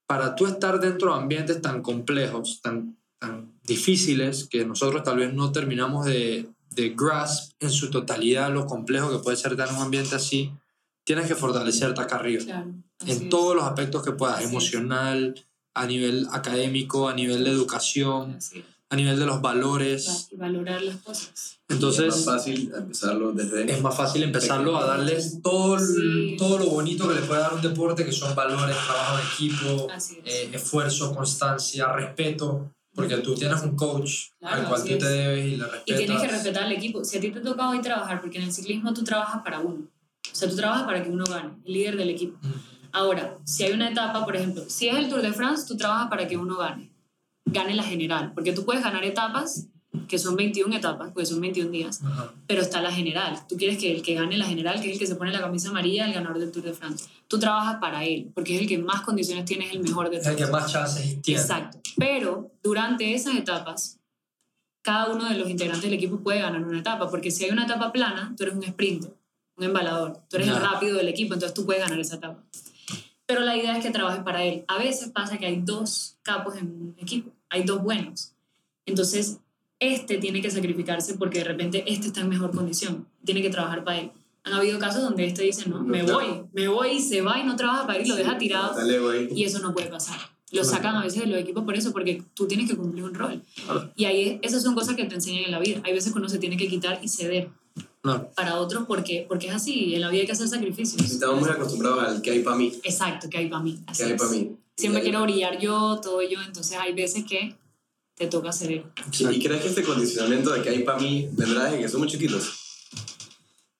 para 0.07 0.37
tú 0.37 0.47
estar 0.47 0.79
dentro 0.79 1.13
de 1.13 1.21
ambientes 1.21 1.61
tan 1.61 1.83
complejos, 1.83 2.61
tan, 2.63 2.97
tan 3.19 3.56
difíciles, 3.67 4.47
que 4.49 4.65
nosotros 4.65 5.03
tal 5.03 5.17
vez 5.19 5.35
no 5.35 5.53
terminamos 5.53 6.07
de, 6.07 6.47
de 6.71 6.91
grasp 6.91 7.53
en 7.61 7.71
su 7.71 7.91
totalidad 7.91 8.53
lo 8.53 8.67
complejo 8.67 9.11
que 9.11 9.19
puede 9.23 9.37
ser 9.37 9.53
en 9.53 9.75
un 9.75 9.83
ambiente 9.83 10.15
así, 10.15 10.53
tienes 11.05 11.27
que 11.27 11.35
fortalecerte 11.35 12.01
acá 12.01 12.17
arriba. 12.17 12.45
Claro. 12.45 12.75
En 13.01 13.09
es. 13.25 13.29
todos 13.29 13.55
los 13.55 13.65
aspectos 13.65 14.03
que 14.03 14.13
puedas, 14.13 14.37
Así 14.37 14.45
es. 14.45 14.51
emocional, 14.51 15.35
a 15.75 15.87
nivel 15.87 16.27
académico, 16.33 17.09
a 17.09 17.15
nivel 17.15 17.45
de 17.45 17.51
educación, 17.51 18.37
es. 18.39 18.53
a 18.89 18.97
nivel 18.97 19.19
de 19.19 19.27
los 19.27 19.43
valores. 19.43 20.29
Y 20.31 20.37
valorar 20.37 20.83
las 20.83 20.97
cosas. 20.99 21.59
Entonces, 21.69 22.07
es 22.15 22.25
más 22.27 22.37
fácil 22.37 22.73
empezarlo 22.75 23.33
desde... 23.33 23.71
es 23.73 23.83
más 23.83 23.97
fácil 23.97 24.23
empezarlo 24.23 24.77
a 24.77 24.87
darles 24.87 25.43
todo, 25.43 25.77
el- 25.77 25.85
Sí. 25.85 26.37
todo 26.39 26.59
lo 26.59 26.67
bonito 26.67 27.09
que 27.09 27.15
le 27.17 27.23
puede 27.23 27.41
dar 27.41 27.53
un 27.55 27.61
deporte, 27.61 28.05
que 28.05 28.13
son 28.13 28.35
valores, 28.37 28.77
trabajo 28.87 29.19
en 29.19 29.27
equipo, 29.49 29.89
es. 29.95 30.13
eh, 30.25 30.51
esfuerzo, 30.53 31.13
constancia, 31.15 31.93
respeto, 31.93 32.71
porque 32.97 33.17
tú 33.19 33.35
tienes 33.35 33.63
un 33.63 33.77
coach 33.77 34.31
Claro, 34.41 34.63
al 34.63 34.69
cual 34.69 34.81
tú 34.83 34.89
te 34.89 34.95
es. 34.97 35.03
debes 35.03 35.45
y 35.47 35.51
le 35.51 35.57
Y 35.57 35.59
respetas. 35.61 35.97
tienes 35.99 36.23
que 36.23 36.29
respetar 36.29 36.63
al 36.65 36.73
equipo. 36.73 37.05
Si 37.05 37.19
a 37.19 37.21
ti 37.21 37.31
te 37.31 37.41
toca 37.41 37.69
hoy 37.69 37.81
trabajar, 37.81 38.21
porque 38.21 38.39
en 38.39 38.45
el 38.45 38.53
ciclismo 38.53 38.93
tú 38.95 39.05
trabajas 39.05 39.43
para 39.45 39.61
uno. 39.61 39.87
O 40.33 40.35
sea, 40.35 40.49
tú 40.49 40.57
trabajas 40.57 40.85
para 40.85 41.03
que 41.03 41.11
uno 41.11 41.25
gane, 41.25 41.51
el 41.65 41.73
líder 41.73 41.97
del 41.97 42.11
equipo. 42.11 42.39
Ahora, 42.93 43.37
si 43.45 43.63
hay 43.65 43.73
una 43.73 43.91
etapa, 43.91 44.25
por 44.25 44.35
ejemplo, 44.35 44.65
si 44.69 44.89
es 44.89 44.97
el 44.97 45.09
Tour 45.09 45.23
de 45.23 45.33
France, 45.33 45.67
tú 45.69 45.77
trabajas 45.77 46.09
para 46.09 46.27
que 46.27 46.37
uno 46.37 46.57
gane. 46.57 46.91
Gane 47.45 47.75
la 47.75 47.83
general. 47.85 48.33
Porque 48.35 48.53
tú 48.53 48.65
puedes 48.65 48.83
ganar 48.83 49.05
etapas, 49.05 49.69
que 50.09 50.19
son 50.19 50.37
21 50.37 50.75
etapas, 50.77 51.11
porque 51.13 51.27
son 51.27 51.41
21 51.41 51.71
días, 51.71 52.01
Ajá. 52.05 52.33
pero 52.47 52.63
está 52.63 52.81
la 52.81 52.91
general. 52.93 53.41
Tú 53.49 53.57
quieres 53.57 53.79
que 53.79 53.93
el 53.95 54.03
que 54.03 54.15
gane 54.15 54.37
la 54.37 54.47
general, 54.47 54.81
que 54.81 54.89
es 54.89 54.93
el 54.95 54.99
que 54.99 55.07
se 55.07 55.17
pone 55.17 55.33
la 55.33 55.41
camisa 55.41 55.71
amarilla, 55.71 56.07
el 56.07 56.15
ganador 56.15 56.39
del 56.39 56.51
Tour 56.53 56.65
de 56.65 56.73
France. 56.73 57.07
Tú 57.29 57.39
trabajas 57.39 57.77
para 57.81 58.05
él, 58.05 58.31
porque 58.35 58.55
es 58.57 58.63
el 58.63 58.69
que 58.69 58.79
más 58.79 59.03
condiciones 59.03 59.45
tiene, 59.45 59.67
es 59.67 59.73
el 59.73 59.81
mejor 59.81 60.11
de 60.11 60.17
Es 60.19 60.27
el 60.27 60.37
todos. 60.37 60.47
que 60.47 60.53
más 60.53 60.73
chances 60.73 61.21
tiene. 61.23 61.41
Exacto. 61.41 61.79
Pero 61.97 62.51
durante 62.63 63.15
esas 63.15 63.35
etapas, 63.37 63.99
cada 64.83 65.13
uno 65.13 65.29
de 65.29 65.37
los 65.37 65.51
integrantes 65.51 65.83
del 65.85 65.95
equipo 65.95 66.19
puede 66.21 66.41
ganar 66.41 66.63
una 66.63 66.79
etapa, 66.79 67.11
porque 67.11 67.31
si 67.31 67.45
hay 67.45 67.51
una 67.51 67.65
etapa 67.65 67.91
plana, 67.93 68.33
tú 68.37 68.45
eres 68.45 68.55
un 68.55 68.63
sprinter, 68.63 69.13
un 69.57 69.65
embalador, 69.65 70.21
tú 70.29 70.37
eres 70.37 70.49
el 70.49 70.55
Ya. 70.55 70.61
rápido 70.61 70.97
del 70.97 71.09
equipo, 71.09 71.35
entonces 71.35 71.55
tú 71.55 71.65
puedes 71.67 71.83
ganar 71.83 71.99
esa 71.99 72.17
etapa. 72.17 72.45
Pero 73.29 73.41
la 73.41 73.57
idea 73.57 73.77
es 73.77 73.85
que 73.85 73.91
trabajes 73.91 74.23
para 74.23 74.45
él. 74.45 74.65
A 74.69 74.79
veces 74.79 75.09
pasa 75.11 75.37
que 75.39 75.47
hay 75.47 75.61
dos 75.61 76.17
capos 76.23 76.55
en 76.57 76.67
un 76.69 76.95
equipo, 76.99 77.33
hay 77.49 77.65
dos 77.65 77.83
buenos. 77.83 78.33
Entonces, 78.85 79.39
este 79.81 80.19
tiene 80.19 80.41
que 80.41 80.51
sacrificarse 80.51 81.15
porque 81.15 81.39
de 81.39 81.45
repente 81.45 81.85
este 81.87 82.09
está 82.09 82.21
en 82.21 82.29
mejor 82.29 82.51
condición, 82.53 83.07
tiene 83.25 83.43
que 83.43 83.51
trabajar 83.51 83.85
para 83.85 84.01
él. 84.01 84.11
Han 84.45 84.53
habido 84.55 84.79
casos 84.79 85.03
donde 85.03 85.27
este 85.27 85.43
dice, 85.43 85.69
no, 85.69 85.79
No, 85.79 85.85
me 85.85 86.03
voy, 86.05 86.25
me 86.53 86.69
voy 86.69 86.91
y 86.93 87.01
se 87.01 87.21
va 87.21 87.39
y 87.41 87.45
no 87.45 87.57
trabaja 87.57 87.87
para 87.87 87.99
él 87.99 88.09
lo 88.09 88.15
deja 88.15 88.39
tirado. 88.39 88.75
Dale. 88.77 89.29
Y 89.35 89.43
eso 89.45 89.59
no 89.59 89.75
puede 89.75 89.89
pasar. 89.89 90.19
Lo 90.53 90.63
sacan 90.63 90.95
a 90.95 91.03
veces 91.03 91.23
de 91.23 91.27
los 91.27 91.41
equipos 91.41 91.65
por 91.65 91.75
eso, 91.75 91.93
porque 91.93 92.23
tú 92.33 92.47
tienes 92.47 92.71
que 92.71 92.77
cumplir 92.77 93.03
un 93.03 93.15
rol. 93.15 93.43
Claro. 93.65 93.91
Y 93.97 94.05
ahí 94.05 94.39
esas 94.43 94.63
son 94.63 94.77
cosas 94.77 94.95
que 94.95 95.05
te 95.05 95.17
enseñan 95.17 95.45
en 95.47 95.51
la 95.51 95.59
vida. 95.59 95.81
Hay 95.85 95.93
veces 95.93 96.13
que 96.13 96.19
uno 96.19 96.29
se 96.29 96.39
tiene 96.39 96.57
que 96.57 96.69
quitar 96.69 97.01
y 97.03 97.09
ceder 97.09 97.49
No. 98.05 98.29
para 98.37 98.55
otros 98.61 98.85
porque, 98.87 99.27
porque 99.29 99.49
es 99.49 99.55
así. 99.55 99.97
En 99.97 100.01
la 100.03 100.09
vida 100.11 100.21
hay 100.21 100.27
que 100.27 100.33
hacer 100.33 100.47
sacrificios. 100.47 101.03
Estamos 101.03 101.41
muy 101.41 101.51
acostumbrados 101.51 102.05
al 102.05 102.23
que 102.23 102.31
hay 102.31 102.43
para 102.43 102.57
mí. 102.57 102.73
Exacto, 102.85 103.29
que 103.29 103.39
hay 103.39 103.49
para 103.49 103.65
mí. 103.65 103.81
Así 103.89 104.05
Que 104.05 104.13
hay 104.13 104.17
para 104.17 104.31
mí. 104.31 104.53
Siempre 104.77 105.03
quiero 105.03 105.23
brillar 105.23 105.59
yo, 105.59 106.01
todo 106.01 106.23
yo, 106.23 106.41
entonces 106.41 106.79
hay 106.79 106.93
veces 106.95 107.25
que 107.25 107.57
te 108.17 108.27
toca 108.29 108.51
ceder. 108.53 108.85
¿Y, 109.19 109.27
y 109.29 109.43
crees 109.43 109.63
que 109.63 109.69
este 109.69 109.83
condicionamiento 109.83 110.53
de 110.53 110.63
que 110.63 110.71
hay 110.71 110.83
para 110.85 110.99
mí 110.99 111.29
vendrá 111.33 111.65
desde 111.65 111.81
que 111.81 111.89
somos 111.89 112.09
chiquitos? 112.09 112.51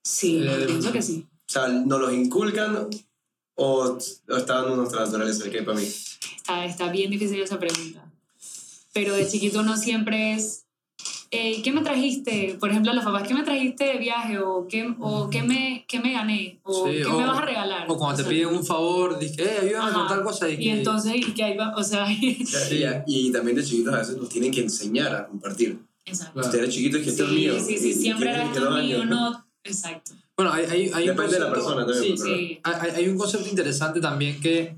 Sí, 0.03 0.39
Eh, 0.47 0.65
pienso 0.67 0.93
que 0.93 1.03
sí. 1.03 1.27
O 1.49 1.53
sea, 1.53 1.69
¿nos 1.69 2.01
los 2.01 2.13
inculcan 2.13 2.89
o, 3.55 3.99
o 4.29 4.37
está 4.37 4.67
en 4.69 4.77
nuestra 4.77 5.05
naturaleza 5.05 5.45
el 5.45 5.51
que 5.51 5.59
hay 5.61 5.65
para 5.65 5.79
mí? 5.79 5.87
Está, 5.87 6.65
está 6.67 6.93
bien 6.93 7.11
difícil 7.11 7.41
esa 7.41 7.59
pregunta. 7.59 8.05
Pero 8.93 9.15
de 9.15 9.27
chiquito 9.29 9.61
uno 9.61 9.77
siempre 9.77 10.35
es, 10.35 10.66
"Ey, 11.31 11.63
¿qué 11.63 11.73
me 11.73 11.81
trajiste? 11.83 12.57
Por 12.61 12.71
ejemplo, 12.71 12.93
a 12.93 12.95
los 12.95 13.05
papás, 13.05 13.27
¿qué 13.27 13.35
me 13.35 13.43
trajiste 13.43 13.85
de 13.85 13.99
viaje? 13.99 14.39
¿O 14.39 14.67
qué, 14.69 14.95
o 15.01 15.29
qué, 15.31 15.43
me, 15.43 15.85
qué 15.89 15.99
me 16.01 16.13
gané? 16.13 16.59
¿O 16.63 16.87
Sí, 16.87 16.97
qué 16.99 17.07
o- 17.07 17.19
me 17.19 17.27
vas 17.27 17.39
a 17.39 17.45
regalar? 17.45 17.87
O 17.91 17.97
cuando 17.97 18.17
te 18.19 18.23
sea, 18.23 18.31
piden 18.31 18.49
un 18.49 18.65
favor, 18.65 19.19
dices, 19.19 19.39
eh, 19.39 19.59
ayúdame 19.63 19.93
con 19.93 20.01
Ajá. 20.03 20.15
tal 20.15 20.23
cosa. 20.25 20.49
Y, 20.49 20.55
Y 20.55 20.57
que- 20.59 20.71
entonces, 20.73 21.15
¿y 21.17 21.33
qué 21.33 21.45
hay? 21.45 21.57
va- 21.57 21.75
O 21.77 21.83
sea, 21.83 22.07
Sí. 22.07 22.39
Y, 22.71 22.85
y 23.29 23.33
también 23.33 23.57
de 23.57 23.65
chiquitos 23.65 23.95
a 23.95 23.99
veces 23.99 24.17
nos 24.17 24.29
tienen 24.29 24.51
que 24.53 24.61
enseñar 24.61 25.15
a 25.15 25.27
compartir. 25.27 25.79
exacto. 26.05 26.35
Claro. 26.35 26.49
Ustedes 26.49 26.75
chiquitos 26.75 27.03
que 27.03 27.11
esto 27.11 27.25
es 27.25 27.29
Sí, 27.31 27.35
mío. 27.35 27.55
sí, 27.61 27.79
sí, 27.79 27.89
y 27.91 27.95
siempre 27.95 28.31
era 28.31 28.43
que 28.45 28.59
esto 28.59 28.71
mío, 28.71 29.05
no. 29.05 29.45
Exacto. 29.65 30.13
Bueno, 30.37 30.53
hay, 30.53 30.65
hay, 30.67 30.91
hay 30.95 31.09
un 31.09 31.17
Depende 31.17 31.35
de 31.35 31.41
la 31.41 31.47
concepto- 31.49 31.53
persona 31.55 31.87
también, 31.87 32.19
sí, 32.19 32.23
Sí. 32.25 32.61
Hay, 32.63 32.91
hay 32.91 33.09
un 33.09 33.17
concepto 33.19 33.49
interesante 33.49 34.01
también 34.01 34.39
que, 34.41 34.77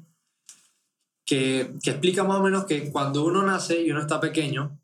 que, 1.27 1.73
que 1.83 1.91
explica 1.91 2.25
más 2.25 2.39
o 2.39 2.43
menos 2.43 2.65
que 2.65 2.91
cuando 2.91 3.25
uno 3.25 3.43
nace 3.43 3.83
y 3.83 3.91
uno 3.91 4.01
está 4.01 4.19
pequeño, 4.21 4.79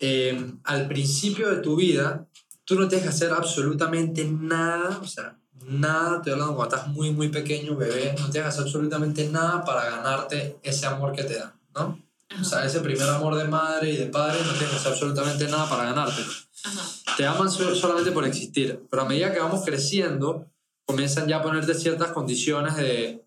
eh, 0.00 0.52
al 0.64 0.86
principio 0.88 1.48
de 1.50 1.56
tu 1.62 1.76
vida, 1.76 2.26
tú 2.64 2.74
no 2.78 2.88
tienes 2.88 3.04
que 3.04 3.10
hacer 3.14 3.32
absolutamente 3.32 4.24
nada, 4.24 4.98
o 5.02 5.06
sea, 5.06 5.38
nada, 5.66 6.16
estoy 6.18 6.32
hablando 6.32 6.54
cuando 6.56 6.74
estás 6.76 6.88
muy, 6.90 7.10
muy 7.12 7.28
pequeño, 7.28 7.76
bebé, 7.76 8.14
no 8.18 8.30
tienes 8.30 8.32
que 8.32 8.48
hacer 8.48 8.62
absolutamente 8.62 9.28
nada 9.28 9.64
para 9.64 9.84
ganarte 9.90 10.58
ese 10.62 10.86
amor 10.86 11.12
que 11.12 11.24
te 11.24 11.38
dan, 11.38 11.52
¿no? 11.74 12.00
Ajá. 12.30 12.42
O 12.42 12.44
sea, 12.44 12.64
ese 12.64 12.80
primer 12.80 13.08
amor 13.08 13.34
de 13.36 13.44
madre 13.44 13.90
y 13.92 13.96
de 13.96 14.06
padre 14.06 14.38
no 14.44 14.50
tienes 14.52 14.70
que 14.70 14.76
hacer 14.76 14.92
absolutamente 14.92 15.48
nada 15.48 15.68
para 15.68 15.84
ganártelo 15.84 16.30
Ajá. 16.64 16.82
te 17.16 17.26
aman 17.26 17.50
so- 17.50 17.74
solamente 17.74 18.10
por 18.12 18.26
existir. 18.26 18.82
Pero 18.90 19.02
a 19.02 19.08
medida 19.08 19.32
que 19.32 19.38
vamos 19.40 19.64
creciendo, 19.64 20.46
comienzan 20.84 21.26
ya 21.26 21.38
a 21.38 21.42
ponerte 21.42 21.72
ciertas 21.74 22.12
condiciones 22.12 22.76
de 22.76 23.24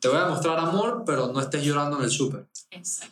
te 0.00 0.08
voy 0.08 0.18
a 0.18 0.26
mostrar 0.26 0.58
amor, 0.58 1.02
pero 1.06 1.28
no 1.32 1.40
estés 1.40 1.64
llorando 1.64 1.98
en 1.98 2.04
el 2.04 2.10
súper. 2.10 2.46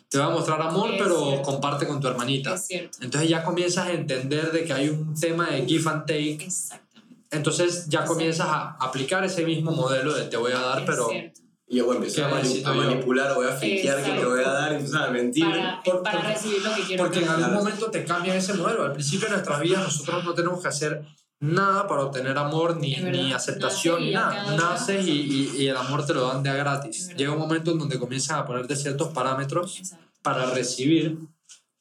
Te 0.09 0.17
voy 0.17 0.27
a 0.27 0.29
mostrar 0.29 0.61
amor, 0.61 0.91
Es 0.93 1.01
pero 1.01 1.23
cierto. 1.25 1.41
comparte 1.43 1.87
con 1.87 1.99
tu 1.99 2.07
hermanita. 2.07 2.53
Es 2.55 2.67
cierto. 2.67 2.97
Entonces 3.01 3.29
ya 3.29 3.43
comienzas 3.43 3.87
a 3.87 3.91
entender 3.91 4.51
de 4.51 4.63
que 4.63 4.73
hay 4.73 4.89
un 4.89 5.13
tema 5.19 5.49
de 5.49 5.65
give 5.65 5.89
and 5.89 6.01
take. 6.05 6.43
Exactamente. 6.45 7.25
Entonces 7.31 7.87
ya 7.89 8.05
comienzas 8.05 8.47
a 8.47 8.77
aplicar 8.79 9.23
ese 9.25 9.43
mismo 9.45 9.71
modelo 9.71 10.13
de 10.13 10.25
te 10.25 10.37
voy 10.37 10.51
a 10.51 10.59
dar, 10.59 10.79
Es 10.79 10.85
pero, 10.85 11.09
cierto. 11.09 11.41
Y 11.67 11.77
yo, 11.77 11.91
empecé 11.91 12.23
a, 12.23 12.27
¿Qué 12.27 12.33
mani- 12.35 12.43
necesito 12.43 12.69
a 12.69 12.73
manipular, 12.75 13.33
voy 13.33 13.47
a 13.47 13.51
fakear 13.53 14.03
que 14.03 14.11
te 14.11 14.23
voy 14.25 14.43
a 14.43 14.51
dar 14.51 14.71
y 14.73 14.75
empezar 14.75 15.09
a 15.09 15.11
mentir. 15.11 15.43
para, 15.49 15.81
Por- 15.83 16.03
para 16.03 16.21
recibir 16.21 16.61
lo 16.61 16.75
que 16.75 16.83
quiero. 16.83 17.03
Porque 17.03 17.19
en 17.23 17.27
algún 17.29 17.53
momento 17.55 17.89
te 17.89 18.05
cambian 18.05 18.37
ese 18.37 18.53
modelo. 18.53 18.83
Al 18.83 18.93
principio 18.93 19.27
de 19.27 19.31
nuestras 19.33 19.59
vidas 19.61 19.81
nosotros 19.83 20.23
no 20.23 20.33
tenemos 20.35 20.61
que 20.61 20.67
hacer 20.67 21.03
nada 21.39 21.87
para 21.87 22.03
obtener 22.03 22.37
amor, 22.37 22.77
ni, 22.77 22.95
ni 22.95 23.33
aceptación, 23.33 24.01
ni 24.01 24.11
nada. 24.11 24.55
Naces 24.55 25.05
y, 25.07 25.11
y- 25.11 25.51
y 25.63 25.67
el 25.67 25.77
amor 25.77 26.05
te 26.05 26.13
lo 26.13 26.27
dan 26.27 26.41
de 26.43 26.49
a 26.49 26.53
gratis. 26.55 27.09
Llega 27.15 27.31
un 27.31 27.39
momento 27.39 27.71
en 27.71 27.79
donde 27.79 27.99
comienzan 27.99 28.39
a 28.39 28.45
ponerte 28.45 28.75
ciertos 28.75 29.09
parámetros 29.09 29.77
Exacto. 29.79 30.05
para 30.21 30.45
recibir. 30.51 31.17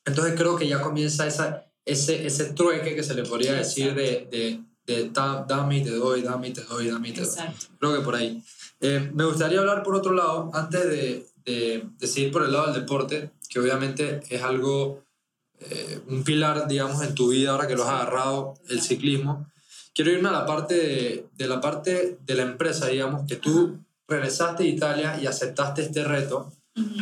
Entonces 0.05 0.35
creo 0.37 0.57
que 0.57 0.69
ya 0.69 0.81
comienza 0.83 1.27
esa, 1.27 1.65
ese, 1.85 2.27
ese 2.27 2.53
trueque 2.53 2.95
que 2.95 3.03
se 3.03 3.15
le 3.15 3.23
podría 3.23 3.55
decir 3.55 3.95
de, 3.95 4.29
de, 4.31 4.61
de 4.87 5.09
da- 5.11 5.45
dame 5.49 5.79
y 5.79 5.85
te 5.85 5.91
doy, 5.93 6.23
dame 6.23 6.49
y 6.49 6.53
te 6.53 6.63
doy, 6.63 6.89
dame 6.89 7.09
y 7.09 7.13
te 7.13 7.21
doy. 7.23 7.31
Exacto. 7.31 7.67
Creo 7.79 7.95
que 7.97 8.01
por 8.05 8.15
ahí. 8.17 8.43
Eh, 8.81 9.11
me 9.15 9.25
gustaría 9.25 9.61
hablar 9.61 9.83
por 9.83 9.95
otro 9.95 10.13
lado, 10.13 10.51
antes 10.53 10.85
de, 10.85 11.27
de, 11.47 11.85
de 11.97 12.07
seguir 12.07 12.31
por 12.33 12.43
el 12.45 12.53
lado 12.53 12.67
del 12.73 12.83
deporte, 12.83 13.31
que 13.49 13.61
obviamente 13.61 14.21
es 14.29 14.43
algo, 14.43 15.04
eh, 15.71 16.01
un 16.09 16.25
pilar, 16.25 16.67
digamos, 16.69 17.03
en 17.03 17.15
tu 17.15 17.29
vida 17.29 17.51
ahora 17.51 17.67
que 17.67 17.77
lo 17.77 17.85
has 17.85 17.91
agarrado, 17.91 18.55
el 18.69 18.81
ciclismo. 18.81 19.47
Quiero 19.95 20.11
irme 20.11 20.29
a 20.29 20.33
la 20.33 20.47
parte 20.47 20.75
de, 20.75 21.27
de 21.37 21.47
la 21.49 21.61
parte 21.61 22.19
de 22.25 22.35
la 22.35 22.43
empresa, 22.43 22.87
digamos, 22.89 23.27
que 23.29 23.37
tú 23.37 23.79
regresaste 24.09 24.65
a 24.65 24.67
Italia 24.67 25.19
y 25.23 25.27
aceptaste 25.27 25.83
este 25.83 26.05
reto, 26.05 26.53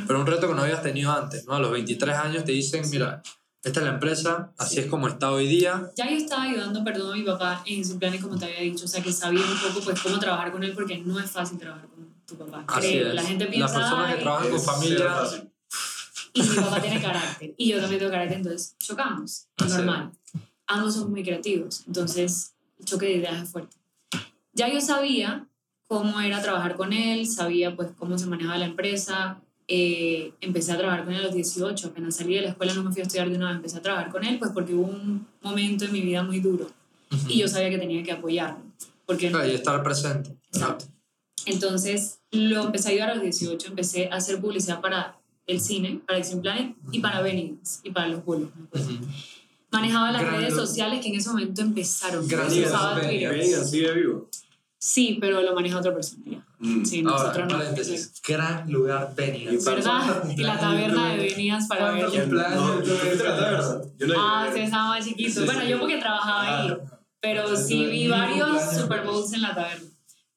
pero 0.07 0.21
un 0.21 0.27
reto 0.27 0.49
que 0.49 0.55
no 0.55 0.63
habías 0.63 0.83
tenido 0.83 1.11
antes, 1.11 1.47
¿no? 1.47 1.55
A 1.55 1.59
los 1.59 1.71
23 1.73 2.15
años 2.17 2.45
te 2.45 2.53
dicen, 2.53 2.83
mira, 2.91 3.23
esta 3.65 3.81
es 3.81 3.87
la 3.87 3.93
empresa, 3.93 4.53
así 4.59 4.75
Sí. 4.75 4.81
es 4.83 4.87
como 4.87 5.09
está 5.09 5.31
hoy 5.31 5.47
día. 5.47 5.91
Ya 5.97 6.11
yo 6.11 6.17
estaba 6.17 6.43
ayudando, 6.43 6.85
perdón, 6.85 7.15
a 7.15 7.17
mi 7.17 7.23
papá 7.23 7.63
en 7.65 7.85
sus 7.85 7.97
planes, 7.97 8.21
como 8.23 8.37
te 8.39 8.45
había 8.45 8.61
dicho, 8.61 8.85
o 8.85 8.89
sea, 8.89 9.03
que 9.03 9.13
sabía 9.13 9.41
un 9.41 9.59
poco, 9.73 9.85
pues, 9.85 10.01
cómo 10.03 10.19
trabajar 10.19 10.53
con 10.53 10.63
él, 10.63 10.73
porque 10.75 10.99
no 10.99 11.19
es 11.19 11.31
fácil 11.31 11.59
trabajar 11.59 11.87
con 11.89 12.07
tu 12.27 12.37
papá. 12.37 12.65
Así 12.67 12.89
Creo. 12.91 13.09
es. 13.09 13.15
La 13.15 13.23
gente 13.23 13.45
Las 13.45 13.55
piensa, 13.55 13.75
personas 13.75 14.07
que 14.09 14.13
"Ay, 14.17 14.21
trabajan 14.23 14.51
con 14.51 14.61
familia. 14.61 15.15
Y 16.33 16.43
mi 16.43 16.57
papá 16.57 16.81
tiene 16.81 17.01
carácter, 17.01 17.55
y 17.57 17.69
yo 17.69 17.81
también 17.81 17.99
tengo 17.99 18.13
carácter, 18.13 18.39
entonces 18.39 18.77
chocamos, 18.79 19.49
es 19.59 19.65
Así 19.65 19.73
es. 19.73 19.77
normal. 19.79 20.13
Ambos 20.67 20.95
somos 20.95 21.11
muy 21.11 21.23
creativos, 21.23 21.85
entonces 21.87 22.55
el 22.79 22.85
choque 22.85 23.07
de 23.07 23.13
ideas 23.15 23.43
es 23.43 23.51
fuerte. 23.51 23.77
Ya 24.55 24.73
yo 24.73 24.81
sabía 24.81 25.47
cómo 25.87 26.21
era 26.21 26.41
trabajar 26.41 26.77
con 26.77 26.93
él, 26.93 27.27
sabía 27.27 27.77
pues 27.77 27.91
cómo 27.99 28.17
se 28.19 28.27
manejaba 28.27 28.59
la 28.59 28.67
empresa, 28.67 29.43
eh, 29.69 30.33
empecé 30.41 30.73
a 30.73 30.79
trabajar 30.79 31.05
con 31.05 31.15
él 31.15 31.21
a 31.21 31.25
los 31.25 31.35
18, 31.35 31.89
apenas 31.89 32.17
salí 32.17 32.35
de 32.35 32.43
la 32.43 32.49
escuela 32.51 32.75
no 32.75 32.83
me 32.83 32.93
fui 32.93 33.01
a 33.01 33.05
estudiar 33.05 33.31
de 33.31 33.37
una 33.37 33.49
vez, 33.49 33.57
empecé 33.57 33.79
a 33.79 33.83
trabajar 33.83 34.11
con 34.11 34.25
él 34.25 34.39
pues 34.39 34.51
porque 34.53 34.75
hubo 34.75 34.87
un 34.87 35.27
momento 35.41 35.85
en 35.85 35.93
mi 35.93 36.01
vida 36.01 36.23
muy 36.23 36.41
duro 36.41 36.71
y 37.29 37.39
yo 37.39 37.49
sabía 37.49 37.71
que 37.71 37.79
tenía 37.79 38.03
que 38.03 38.13
apoyarlo. 38.13 38.63
Porque 39.07 39.31
y 39.31 39.51
estar 39.51 39.83
presente. 39.83 40.37
Exacto. 40.53 40.87
Entonces 41.47 42.21
lo 42.31 42.65
empecé 42.65 42.89
a 42.89 42.91
ayudar 42.93 43.11
a 43.11 43.15
los 43.15 43.23
18, 43.23 43.69
empecé 43.69 44.09
a 44.11 44.17
hacer 44.17 44.41
publicidad 44.41 44.81
para 44.81 45.19
el 45.47 45.61
cine, 45.61 46.01
para 46.07 46.19
Action 46.19 46.41
Planet 46.41 46.75
y 46.93 47.01
para 47.01 47.21
Benny's 47.23 47.81
y 47.83 47.91
para 47.91 48.09
los 48.09 48.25
bolos. 48.25 48.49
Manejaba 49.71 50.13
las 50.13 50.23
Gran 50.23 50.37
redes 50.37 50.55
sociales 50.55 51.01
que 51.01 51.09
en 51.09 51.15
ese 51.17 51.31
momento 51.31 51.63
empezaron. 51.63 52.29
Se 52.29 52.67
usaba 52.67 53.01
Twitter. 53.01 53.65
Sigue 53.65 53.93
vivo. 53.95 54.29
Sí, 54.79 55.19
pero 55.21 55.41
lo 55.43 55.55
maneja 55.55 55.79
otra 55.79 55.95
persona. 55.95 56.23
ya. 56.27 56.45
Mm. 56.59 56.85
Sí, 56.85 57.05
Ahora, 57.07 57.23
nosotros 57.23 57.49
no. 57.53 57.59
paréntesis, 57.59 58.13
gran 58.27 58.71
lugar 58.71 59.13
Benny. 59.17 59.45
Y 59.49 59.57
¿Verdad? 59.65 60.25
Y 60.37 60.43
la 60.43 60.59
taberna 60.59 61.13
de 61.15 61.17
Benny's 61.19 61.67
para 61.69 61.91
¿Cuántos 61.93 62.13
verlo. 62.13 62.43
cumpleaños 62.43 62.89
No. 63.69 63.83
Yo 63.99 64.07
no 64.09 64.15
Ah, 64.19 64.51
sí, 64.53 64.61
estaba 64.61 64.89
más 64.89 65.05
chiquito. 65.07 65.41
Sí, 65.41 65.47
bueno, 65.47 65.61
sí. 65.63 65.69
yo 65.69 65.79
porque 65.79 65.99
trabajaba 65.99 66.63
ahí. 66.65 66.77
Pero 67.21 67.57
sí 67.57 67.87
vi 67.87 68.09
varios 68.09 68.61
Super 68.77 69.05
Bowls 69.07 69.33
en 69.33 69.43
la 69.43 69.55
taberna. 69.55 69.87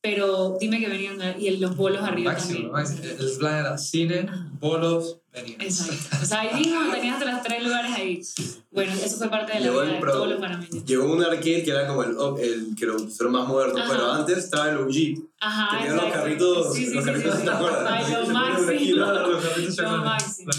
Pero 0.06 0.56
dime 0.60 0.80
que 0.80 0.88
venían 0.88 1.18
y 1.39 1.49
los 1.58 1.76
bolos 1.76 2.03
arriba 2.03 2.34
Máximo, 2.34 2.70
también. 2.70 2.72
máximo. 2.72 3.03
El 3.28 3.38
plan 3.39 3.58
era 3.58 3.76
cine, 3.78 4.30
bolos, 4.60 5.18
Benny. 5.34 5.53
Exacto. 5.60 6.18
O 6.22 6.26
sea, 6.26 6.41
ahí 6.41 6.60
mismo 6.64 6.80
tenías 6.91 7.20
los 7.26 7.41
tres 7.41 7.64
lugares 7.64 7.91
ahí. 7.95 8.22
Bueno, 8.72 8.93
eso 8.93 9.18
fue 9.18 9.30
parte 9.30 9.53
de 9.53 9.62
la 9.62 9.66
Llegó 9.66 9.82
vida 9.82 9.93
de 9.93 9.99
pro. 9.99 10.12
todos 10.12 10.30
los 10.30 10.39
panameños. 10.39 10.86
Llegó 10.86 11.12
un 11.12 11.24
arcade 11.24 11.64
que 11.64 11.72
era 11.72 11.88
como 11.88 12.03
el, 12.03 12.16
el 12.39 12.76
que 12.76 12.86
lo 12.86 12.97
pusieron 12.97 13.34
más 13.34 13.47
moderno, 13.47 13.80
Ajá. 13.80 13.89
pero 13.91 14.12
antes 14.12 14.38
estaba 14.38 14.70
el 14.70 14.78
OG. 14.78 15.24
Ajá, 15.39 15.78
Tenía 15.80 15.93
los 15.95 16.14
carritos, 16.14 16.74
Sí, 16.76 16.86
sí, 16.86 16.93
los 16.93 17.03
sí, 17.03 17.10
carritos, 17.12 17.36
sí, 17.39 17.43
¿te 17.45 17.49
acuerdas? 17.51 17.86
Ay, 17.91 18.06
Que 18.06 18.12
lo 18.22 18.28
máximo. 18.28 18.95
Los 18.95 19.43
carritos 19.43 19.78
Lo 19.80 19.97
máximo. 19.97 20.51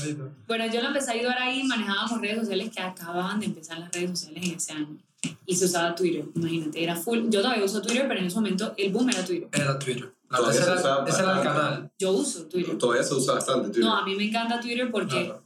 Bueno, 0.49 0.67
yo 0.73 0.81
lo 0.81 0.87
empecé 0.89 1.11
a 1.11 1.15
ayudar 1.15 1.39
ahí, 1.39 1.63
manejábamos 1.63 2.21
redes 2.21 2.39
sociales 2.41 2.71
que 2.75 2.83
acababan 2.83 3.39
de 3.41 3.47
empezar 3.47 3.79
las 3.79 3.93
redes 3.93 4.11
sociales 4.11 4.45
en 4.45 4.55
ese 4.57 4.73
año. 4.73 4.99
Y 5.47 5.57
se 5.57 5.65
usaba 5.67 5.95
Twitter, 5.95 6.25
imagínate, 6.35 6.83
era 6.83 6.97
full. 6.97 7.29
Yo 7.29 7.41
todavía 7.43 7.65
uso 7.65 7.81
Twitter, 7.83 8.07
pero 8.09 8.21
en 8.21 8.27
ese 8.27 8.37
momento 8.37 8.75
el 8.77 8.93
boom 8.93 9.09
era 9.11 9.25
Twitter. 9.25 9.49
Era 9.53 9.79
Twitter. 9.79 10.13
La- 10.31 10.39
Todavía 10.39 10.59
ese, 10.61 10.65
se 10.65 10.71
era, 10.73 10.81
usaba 10.81 11.09
ese 11.09 11.23
era 11.23 11.37
el 11.39 11.43
canal. 11.43 11.91
Yo 11.99 12.13
uso 12.13 12.47
Twitter. 12.47 12.77
Todavía 12.79 13.03
se 13.05 13.15
usa 13.15 13.35
bastante 13.35 13.67
Twitter. 13.69 13.85
No, 13.85 13.97
a 13.97 14.05
mí 14.05 14.17
me 14.17 14.25
encanta 14.25 14.61
Twitter 14.61 14.91
porque, 14.91 15.25
Claro. 15.27 15.43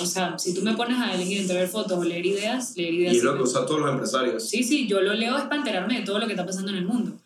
o 0.00 0.06
sea, 0.06 0.38
si 0.38 0.54
tú 0.54 0.62
me 0.62 0.74
pones 0.74 0.98
a 0.98 1.12
elegir 1.14 1.40
entre 1.42 1.56
ver 1.56 1.68
fotos 1.68 1.98
o 1.98 2.02
leer 2.04 2.24
ideas, 2.24 2.74
leer 2.76 2.94
ideas. 2.94 3.12
y 3.12 3.16
es 3.16 3.20
sí 3.22 3.26
lo 3.28 3.36
que 3.36 3.42
usan 3.42 3.66
todos 3.66 3.80
los 3.80 3.90
empresarios. 3.90 4.48
Sí, 4.48 4.62
sí, 4.62 4.86
yo 4.88 5.00
lo 5.02 5.12
leo 5.12 5.36
es 5.36 5.44
para 5.44 5.56
enterarme 5.56 5.98
de 5.98 6.04
todo 6.06 6.18
lo 6.18 6.26
que 6.26 6.32
está 6.32 6.46
pasando 6.46 6.70
en 6.70 6.78
el 6.78 6.86
mundo. 6.86 7.16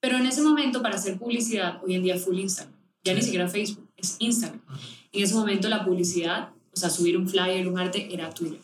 Pero 0.00 0.16
en 0.18 0.26
ese 0.26 0.42
momento, 0.42 0.82
para 0.82 0.96
hacer 0.96 1.18
publicidad, 1.18 1.80
hoy 1.84 1.94
en 1.94 2.02
día 2.02 2.16
es 2.16 2.24
full 2.24 2.38
Instagram. 2.38 2.74
Ya 3.04 3.14
ni 3.14 3.22
siquiera 3.22 3.46
Facebook, 3.48 3.88
es 3.96 4.16
Instagram. 4.18 4.60
En 5.12 5.22
ese 5.22 5.34
momento 5.34 5.68
la 5.68 5.84
publicidad, 5.84 6.48
o 6.74 6.76
sea, 6.76 6.90
subir 6.90 7.16
un 7.16 7.28
flyer, 7.28 7.66
un 7.68 7.78
arte, 7.78 8.08
era 8.12 8.28
Twitter. 8.30 8.58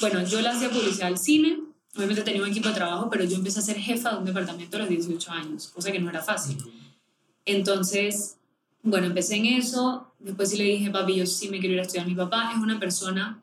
Bueno, 0.00 0.24
yo 0.24 0.40
le 0.40 0.48
hacía 0.48 0.70
publicidad 0.70 1.08
al 1.08 1.18
cine, 1.18 1.58
obviamente 1.96 2.22
tenía 2.22 2.42
un 2.42 2.48
equipo 2.48 2.68
de 2.68 2.74
trabajo, 2.74 3.08
pero 3.10 3.24
yo 3.24 3.36
empecé 3.36 3.60
a 3.60 3.62
ser 3.62 3.76
jefa 3.76 4.12
de 4.12 4.18
un 4.18 4.24
departamento 4.24 4.76
a 4.76 4.80
los 4.80 4.88
18 4.88 5.30
años, 5.30 5.68
cosa 5.68 5.92
que 5.92 5.98
no 5.98 6.10
era 6.10 6.22
fácil. 6.22 6.58
Entonces, 7.44 8.36
bueno, 8.82 9.06
empecé 9.06 9.36
en 9.36 9.46
eso, 9.46 10.12
después 10.18 10.50
sí 10.50 10.56
le 10.56 10.64
dije, 10.64 10.90
papi, 10.90 11.16
yo 11.16 11.26
sí 11.26 11.48
me 11.48 11.58
quiero 11.58 11.74
ir 11.74 11.80
a 11.80 11.82
estudiar. 11.82 12.06
Mi 12.06 12.14
papá 12.14 12.52
es 12.52 12.58
una 12.58 12.78
persona 12.78 13.42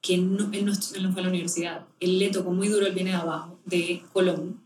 que 0.00 0.18
no, 0.18 0.50
él, 0.52 0.66
no, 0.66 0.72
él 0.72 1.02
no 1.02 1.12
fue 1.12 1.20
a 1.20 1.24
la 1.24 1.30
universidad, 1.30 1.86
él 1.98 2.18
le 2.18 2.28
tocó 2.28 2.52
muy 2.52 2.68
duro, 2.68 2.86
él 2.86 2.94
viene 2.94 3.10
de 3.10 3.16
abajo, 3.16 3.58
de 3.64 4.02
Colón, 4.12 4.60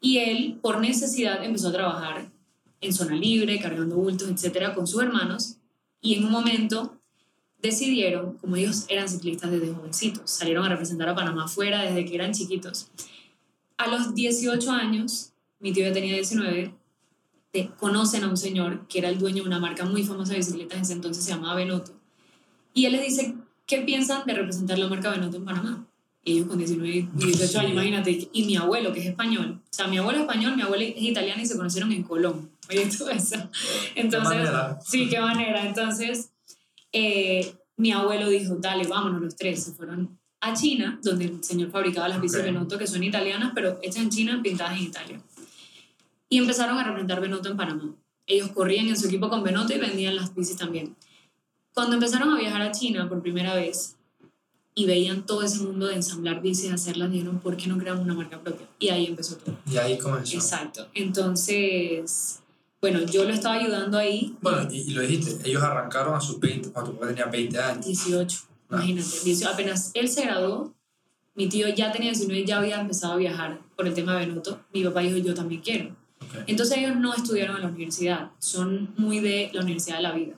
y 0.00 0.18
él, 0.18 0.58
por 0.60 0.80
necesidad, 0.80 1.44
empezó 1.44 1.68
a 1.68 1.72
trabajar 1.72 2.30
en 2.80 2.92
zona 2.92 3.14
libre, 3.14 3.60
cargando 3.60 3.96
bultos, 3.96 4.28
etcétera, 4.28 4.74
con 4.74 4.86
sus 4.86 5.02
hermanos, 5.02 5.56
y 6.00 6.14
en 6.14 6.24
un 6.24 6.32
momento 6.32 6.95
decidieron, 7.62 8.34
como 8.38 8.56
ellos 8.56 8.84
eran 8.88 9.08
ciclistas 9.08 9.50
desde 9.50 9.72
jovencitos, 9.72 10.30
salieron 10.30 10.64
a 10.64 10.68
representar 10.68 11.08
a 11.08 11.14
Panamá 11.14 11.44
afuera 11.44 11.82
desde 11.82 12.04
que 12.04 12.14
eran 12.14 12.32
chiquitos. 12.32 12.88
A 13.78 13.88
los 13.88 14.14
18 14.14 14.70
años, 14.72 15.32
mi 15.60 15.72
tío 15.72 15.86
ya 15.86 15.92
tenía 15.92 16.14
19, 16.14 16.74
te- 17.50 17.70
conocen 17.78 18.24
a 18.24 18.28
un 18.28 18.36
señor 18.36 18.86
que 18.88 18.98
era 18.98 19.08
el 19.08 19.18
dueño 19.18 19.42
de 19.42 19.48
una 19.48 19.58
marca 19.58 19.84
muy 19.84 20.04
famosa 20.04 20.32
de 20.32 20.38
bicicletas 20.38 20.76
en 20.76 20.82
ese 20.82 20.92
entonces, 20.92 21.24
se 21.24 21.30
llamaba 21.32 21.54
Benoto. 21.54 21.92
Y 22.74 22.84
él 22.86 22.92
les 22.92 23.02
dice, 23.02 23.34
¿qué 23.66 23.78
piensan 23.82 24.24
de 24.26 24.34
representar 24.34 24.78
la 24.78 24.88
marca 24.88 25.10
Benoto 25.10 25.36
en 25.38 25.44
Panamá? 25.44 25.86
Y 26.24 26.32
ellos 26.32 26.48
con 26.48 26.58
19 26.58 26.88
y 26.92 27.08
18 27.14 27.60
años, 27.60 27.72
imagínate. 27.72 28.28
Y 28.32 28.44
mi 28.44 28.56
abuelo, 28.56 28.92
que 28.92 28.98
es 29.00 29.06
español. 29.06 29.60
O 29.64 29.68
sea, 29.70 29.86
mi 29.86 29.96
abuelo 29.98 30.18
es 30.18 30.22
español, 30.24 30.56
mi 30.56 30.62
abuela 30.62 30.82
es 30.84 30.94
italiana 31.00 31.40
y 31.40 31.46
se 31.46 31.56
conocieron 31.56 31.92
en 31.92 32.02
Colón. 32.02 32.50
Oye, 32.68 32.86
todo 32.98 33.10
eso. 33.10 33.36
Entonces, 33.94 34.34
manera. 34.36 34.78
sí, 34.84 35.08
qué 35.08 35.20
manera. 35.20 35.64
Entonces, 35.64 36.30
eh, 36.92 37.54
mi 37.76 37.92
abuelo 37.92 38.28
dijo, 38.28 38.56
dale, 38.56 38.86
vámonos 38.86 39.20
los 39.20 39.36
tres. 39.36 39.64
Se 39.64 39.72
fueron 39.72 40.18
a 40.40 40.54
China, 40.54 40.98
donde 41.02 41.26
el 41.26 41.44
señor 41.44 41.70
fabricaba 41.70 42.08
las 42.08 42.20
bicis 42.20 42.40
Ok. 42.40 42.46
Benotto, 42.46 42.78
que 42.78 42.86
son 42.86 43.02
italianas, 43.02 43.52
pero 43.54 43.78
hechas 43.82 44.02
en 44.02 44.10
China, 44.10 44.40
pintadas 44.42 44.78
en 44.78 44.84
Italia. 44.84 45.20
Y 46.28 46.38
empezaron 46.38 46.78
a 46.78 46.84
representar 46.84 47.20
Benotto 47.20 47.50
en 47.50 47.56
Panamá. 47.56 47.94
Ellos 48.26 48.50
corrían 48.50 48.88
en 48.88 48.96
su 48.96 49.06
equipo 49.06 49.28
con 49.28 49.44
Benotto 49.44 49.74
y 49.74 49.78
vendían 49.78 50.16
las 50.16 50.34
bicis 50.34 50.56
también. 50.56 50.96
Cuando 51.72 51.94
empezaron 51.94 52.32
a 52.32 52.38
viajar 52.38 52.62
a 52.62 52.72
China 52.72 53.08
por 53.08 53.22
primera 53.22 53.54
vez 53.54 53.96
y 54.74 54.86
veían 54.86 55.24
todo 55.24 55.42
ese 55.42 55.60
mundo 55.60 55.86
de 55.86 55.94
ensamblar 55.94 56.42
bicis, 56.42 56.72
hacerlas, 56.72 57.10
dijeron, 57.10 57.38
¿por 57.38 57.56
qué 57.56 57.66
no 57.66 57.78
creamos 57.78 58.04
una 58.04 58.14
marca 58.14 58.40
propia? 58.40 58.66
Y 58.78 58.88
ahí 58.88 59.06
empezó 59.06 59.36
todo. 59.36 59.56
Y 59.70 59.76
ahí 59.76 59.98
comenzó. 59.98 60.36
Exacto. 60.36 60.88
Entonces, 60.94 62.40
bueno, 62.80 63.00
yo 63.06 63.24
lo 63.24 63.32
estaba 63.32 63.56
ayudando 63.56 63.98
ahí. 63.98 64.36
Bueno, 64.40 64.68
y, 64.70 64.78
y 64.82 64.90
lo 64.90 65.02
dijiste, 65.02 65.48
ellos 65.48 65.62
arrancaron 65.62 66.14
a 66.14 66.20
sus 66.20 66.38
20, 66.38 66.70
cuando 66.70 66.90
tu 66.92 66.96
papá 66.98 67.08
tenía 67.08 67.26
20 67.26 67.58
años. 67.58 67.86
18, 67.86 68.38
Ah. 68.68 68.76
imagínate. 68.76 69.08
18, 69.24 69.48
apenas 69.52 69.90
él 69.94 70.08
se 70.08 70.22
graduó, 70.24 70.74
mi 71.34 71.48
tío 71.48 71.68
ya 71.68 71.92
tenía 71.92 72.10
19 72.10 72.40
y 72.40 72.44
ya 72.46 72.58
había 72.58 72.80
empezado 72.80 73.12
a 73.12 73.16
viajar 73.16 73.60
por 73.76 73.86
el 73.86 73.94
tema 73.94 74.14
de 74.18 74.26
Benotto. 74.26 74.60
Mi 74.72 74.82
papá 74.84 75.00
dijo, 75.00 75.18
yo 75.18 75.34
también 75.34 75.60
quiero. 75.60 75.90
Ok. 76.20 76.44
Entonces 76.46 76.78
ellos 76.78 76.96
no 76.96 77.14
estudiaron 77.14 77.56
en 77.56 77.62
la 77.62 77.68
universidad, 77.68 78.30
son 78.38 78.92
muy 78.96 79.20
de 79.20 79.50
la 79.52 79.60
Universidad 79.62 79.96
de 79.98 80.02
la 80.02 80.12
Vida, 80.12 80.34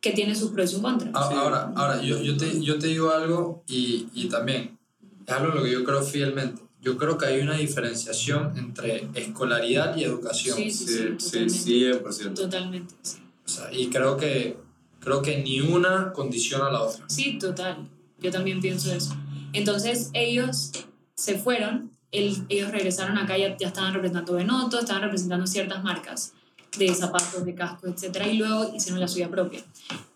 que 0.00 0.12
tiene 0.12 0.34
sus 0.34 0.50
pros 0.52 0.70
y 0.70 0.74
sus 0.74 0.82
contras. 0.82 1.10
A- 1.14 1.28
Sí. 1.28 1.34
Ahora, 1.36 1.72
ahora 1.76 2.00
yo, 2.02 2.20
yo, 2.22 2.36
te, 2.36 2.60
yo 2.62 2.78
te 2.78 2.86
digo 2.88 3.10
algo 3.10 3.62
y, 3.68 4.08
y 4.14 4.28
también 4.28 4.78
es 5.26 5.32
algo 5.34 5.50
en 5.52 5.58
lo 5.58 5.62
que 5.64 5.72
yo 5.72 5.84
creo 5.84 6.02
fielmente. 6.02 6.62
Yo 6.82 6.96
creo 6.98 7.16
que 7.16 7.26
hay 7.26 7.40
una 7.40 7.56
diferenciación 7.56 8.58
entre 8.58 9.08
escolaridad 9.14 9.96
y 9.96 10.04
educación. 10.04 10.56
Sí, 10.56 10.70
sí, 10.70 10.86
Sí, 10.86 11.48
sí, 11.48 11.48
sí, 11.48 11.90
totalmente. 11.90 12.02
100%. 12.02 12.34
Totalmente, 12.34 12.94
sí. 13.02 13.18
O 13.44 13.48
sea, 13.48 13.72
y 13.72 13.86
creo 13.88 14.16
que, 14.16 14.56
creo 15.00 15.22
que 15.22 15.42
ni 15.42 15.60
una 15.60 16.12
condiciona 16.12 16.66
a 16.66 16.72
la 16.72 16.82
otra. 16.82 17.04
Sí, 17.08 17.38
total. 17.38 17.88
Yo 18.20 18.30
también 18.30 18.60
pienso 18.60 18.92
eso. 18.92 19.14
Entonces 19.52 20.10
ellos 20.12 20.72
se 21.14 21.38
fueron, 21.38 21.90
el- 22.10 22.44
ellos 22.48 22.70
regresaron 22.70 23.16
acá, 23.18 23.36
ya, 23.38 23.56
ya 23.56 23.68
estaban 23.68 23.94
representando 23.94 24.32
Benotto, 24.34 24.80
estaban 24.80 25.02
representando 25.02 25.46
ciertas 25.46 25.82
marcas. 25.84 26.32
de 26.78 26.88
zapatos, 26.94 27.44
de 27.44 27.54
cascos, 27.54 27.90
etc. 28.02 28.28
Y 28.32 28.38
luego 28.38 28.72
hicieron 28.74 28.98
la 28.98 29.06
suya 29.06 29.28
propia. 29.28 29.62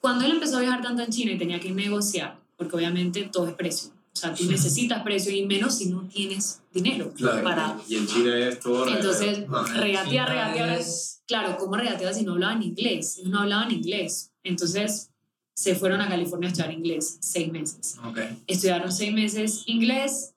Cuando 0.01 0.25
él 0.25 0.33
empezó 0.33 0.57
a 0.57 0.61
viajar 0.61 0.81
tanto 0.81 1.03
en 1.03 1.11
China 1.11 1.33
y 1.33 1.37
tenía 1.39 1.61
que 1.61 1.71
negociar, 1.71 2.39
porque 2.57 2.75
obviamente 2.77 3.29
todo 3.31 3.47
es 3.47 3.53
precio. 3.53 3.91
O 4.17 4.19
sea, 4.19 4.33
tú 4.33 4.45
necesitas 4.51 5.03
precio 5.03 5.31
y 5.31 5.45
menos 5.45 5.77
si 5.77 5.91
no 5.91 6.01
tienes 6.09 6.63
dinero 6.73 7.13
Claro, 7.15 7.43
para... 7.45 7.79
y 7.87 7.97
en 7.97 8.07
China 8.07 8.35
es 8.49 8.61
todo. 8.61 8.89
Entonces, 8.89 9.41
regatea, 9.75 10.05
China 10.09 10.27
regatea. 10.27 10.77
es- 10.79 11.21
Claro, 11.27 11.59
¿cómo 11.59 11.77
regateaba 11.77 12.15
si 12.15 12.25
no 12.25 12.33
hablaban 12.33 12.63
inglés? 12.63 13.21
No 13.27 13.41
hablaban 13.41 13.71
inglés. 13.73 14.31
Entonces, 14.43 15.11
se 15.55 15.75
fueron 15.75 16.01
a 16.01 16.09
California 16.09 16.49
a 16.49 16.53
estudiar 16.53 16.73
inglés 16.73 17.19
seis 17.21 17.53
meses. 17.53 17.97
Ok. 18.09 18.21
Estudiaron 18.47 18.91
seis 18.91 19.13
meses 19.13 19.65
inglés, 19.67 20.33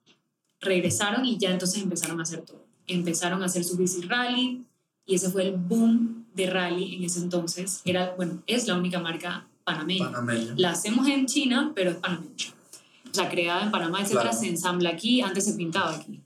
regresaron 0.59 1.23
y 1.25 1.37
ya 1.37 1.51
entonces 1.51 1.81
empezaron 1.81 2.19
a 2.19 2.23
hacer 2.23 2.41
todo. 2.41 2.65
Empezaron 2.85 3.41
a 3.43 3.45
hacer 3.45 3.63
su 3.63 3.77
bici 3.77 4.01
rally 4.01 4.65
y 5.05 5.15
ese 5.15 5.29
fue 5.29 5.43
el 5.47 5.55
boom 5.55 6.25
de 6.35 6.49
rally 6.49 6.95
en 6.95 7.05
ese 7.05 7.19
entonces. 7.19 7.79
Era, 7.85 8.13
bueno, 8.17 8.43
es 8.45 8.67
la 8.67 8.75
única 8.75 8.99
marca 8.99 9.47
panameña. 9.63 10.05
Panameño. 10.11 10.53
La 10.57 10.71
hacemos 10.71 11.07
en 11.07 11.27
China, 11.27 11.71
pero 11.73 11.91
es 11.91 11.95
panameña. 11.97 12.47
O 13.11 13.13
sea, 13.13 13.29
creada 13.29 13.63
en 13.63 13.71
Panamá, 13.71 13.99
etcétera, 14.01 14.23
Claro. 14.29 14.37
se 14.39 14.47
ensambla 14.47 14.89
aquí, 14.91 15.21
antes 15.21 15.45
se 15.45 15.53
pintaba 15.53 15.95
aquí. 15.95 16.21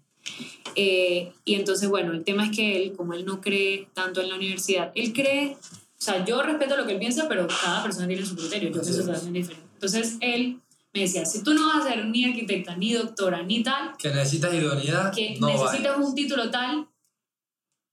Eh, 0.75 1.31
y 1.45 1.55
entonces, 1.55 1.87
bueno, 1.89 2.13
el 2.13 2.23
tema 2.23 2.45
es 2.45 2.55
que 2.55 2.83
él, 2.83 2.93
como 2.93 3.13
él 3.13 3.25
no 3.25 3.41
cree 3.41 3.87
tanto 3.93 4.21
en 4.21 4.29
la 4.29 4.35
universidad, 4.35 4.91
él 4.95 5.13
cree, 5.13 5.55
o 5.61 6.01
sea, 6.01 6.25
yo 6.25 6.41
respeto 6.41 6.75
lo 6.77 6.85
que 6.85 6.93
él 6.93 6.99
piensa, 6.99 7.27
pero 7.27 7.47
cada 7.47 7.83
persona 7.83 8.07
tiene 8.07 8.25
su 8.25 8.35
criterio, 8.35 8.69
yo 8.71 8.81
pienso 8.81 9.01
totalmente 9.05 9.39
diferente. 9.39 9.67
Entonces, 9.75 10.17
él 10.21 10.59
me 10.93 11.01
decía, 11.01 11.25
si 11.25 11.43
tú 11.43 11.53
no 11.53 11.67
vas 11.67 11.85
a 11.85 11.89
ser 11.89 12.05
ni 12.07 12.25
arquitecta, 12.25 12.75
ni 12.75 12.93
doctora, 12.93 13.43
ni 13.43 13.63
tal, 13.63 13.95
Que 13.97 14.09
necesitas 14.09 14.53
idoneidad, 14.53 15.13
que 15.13 15.37
no 15.39 15.47
necesitas 15.47 15.95
vayas. 15.95 16.07
un 16.09 16.15
título 16.15 16.49
tal, 16.49 16.87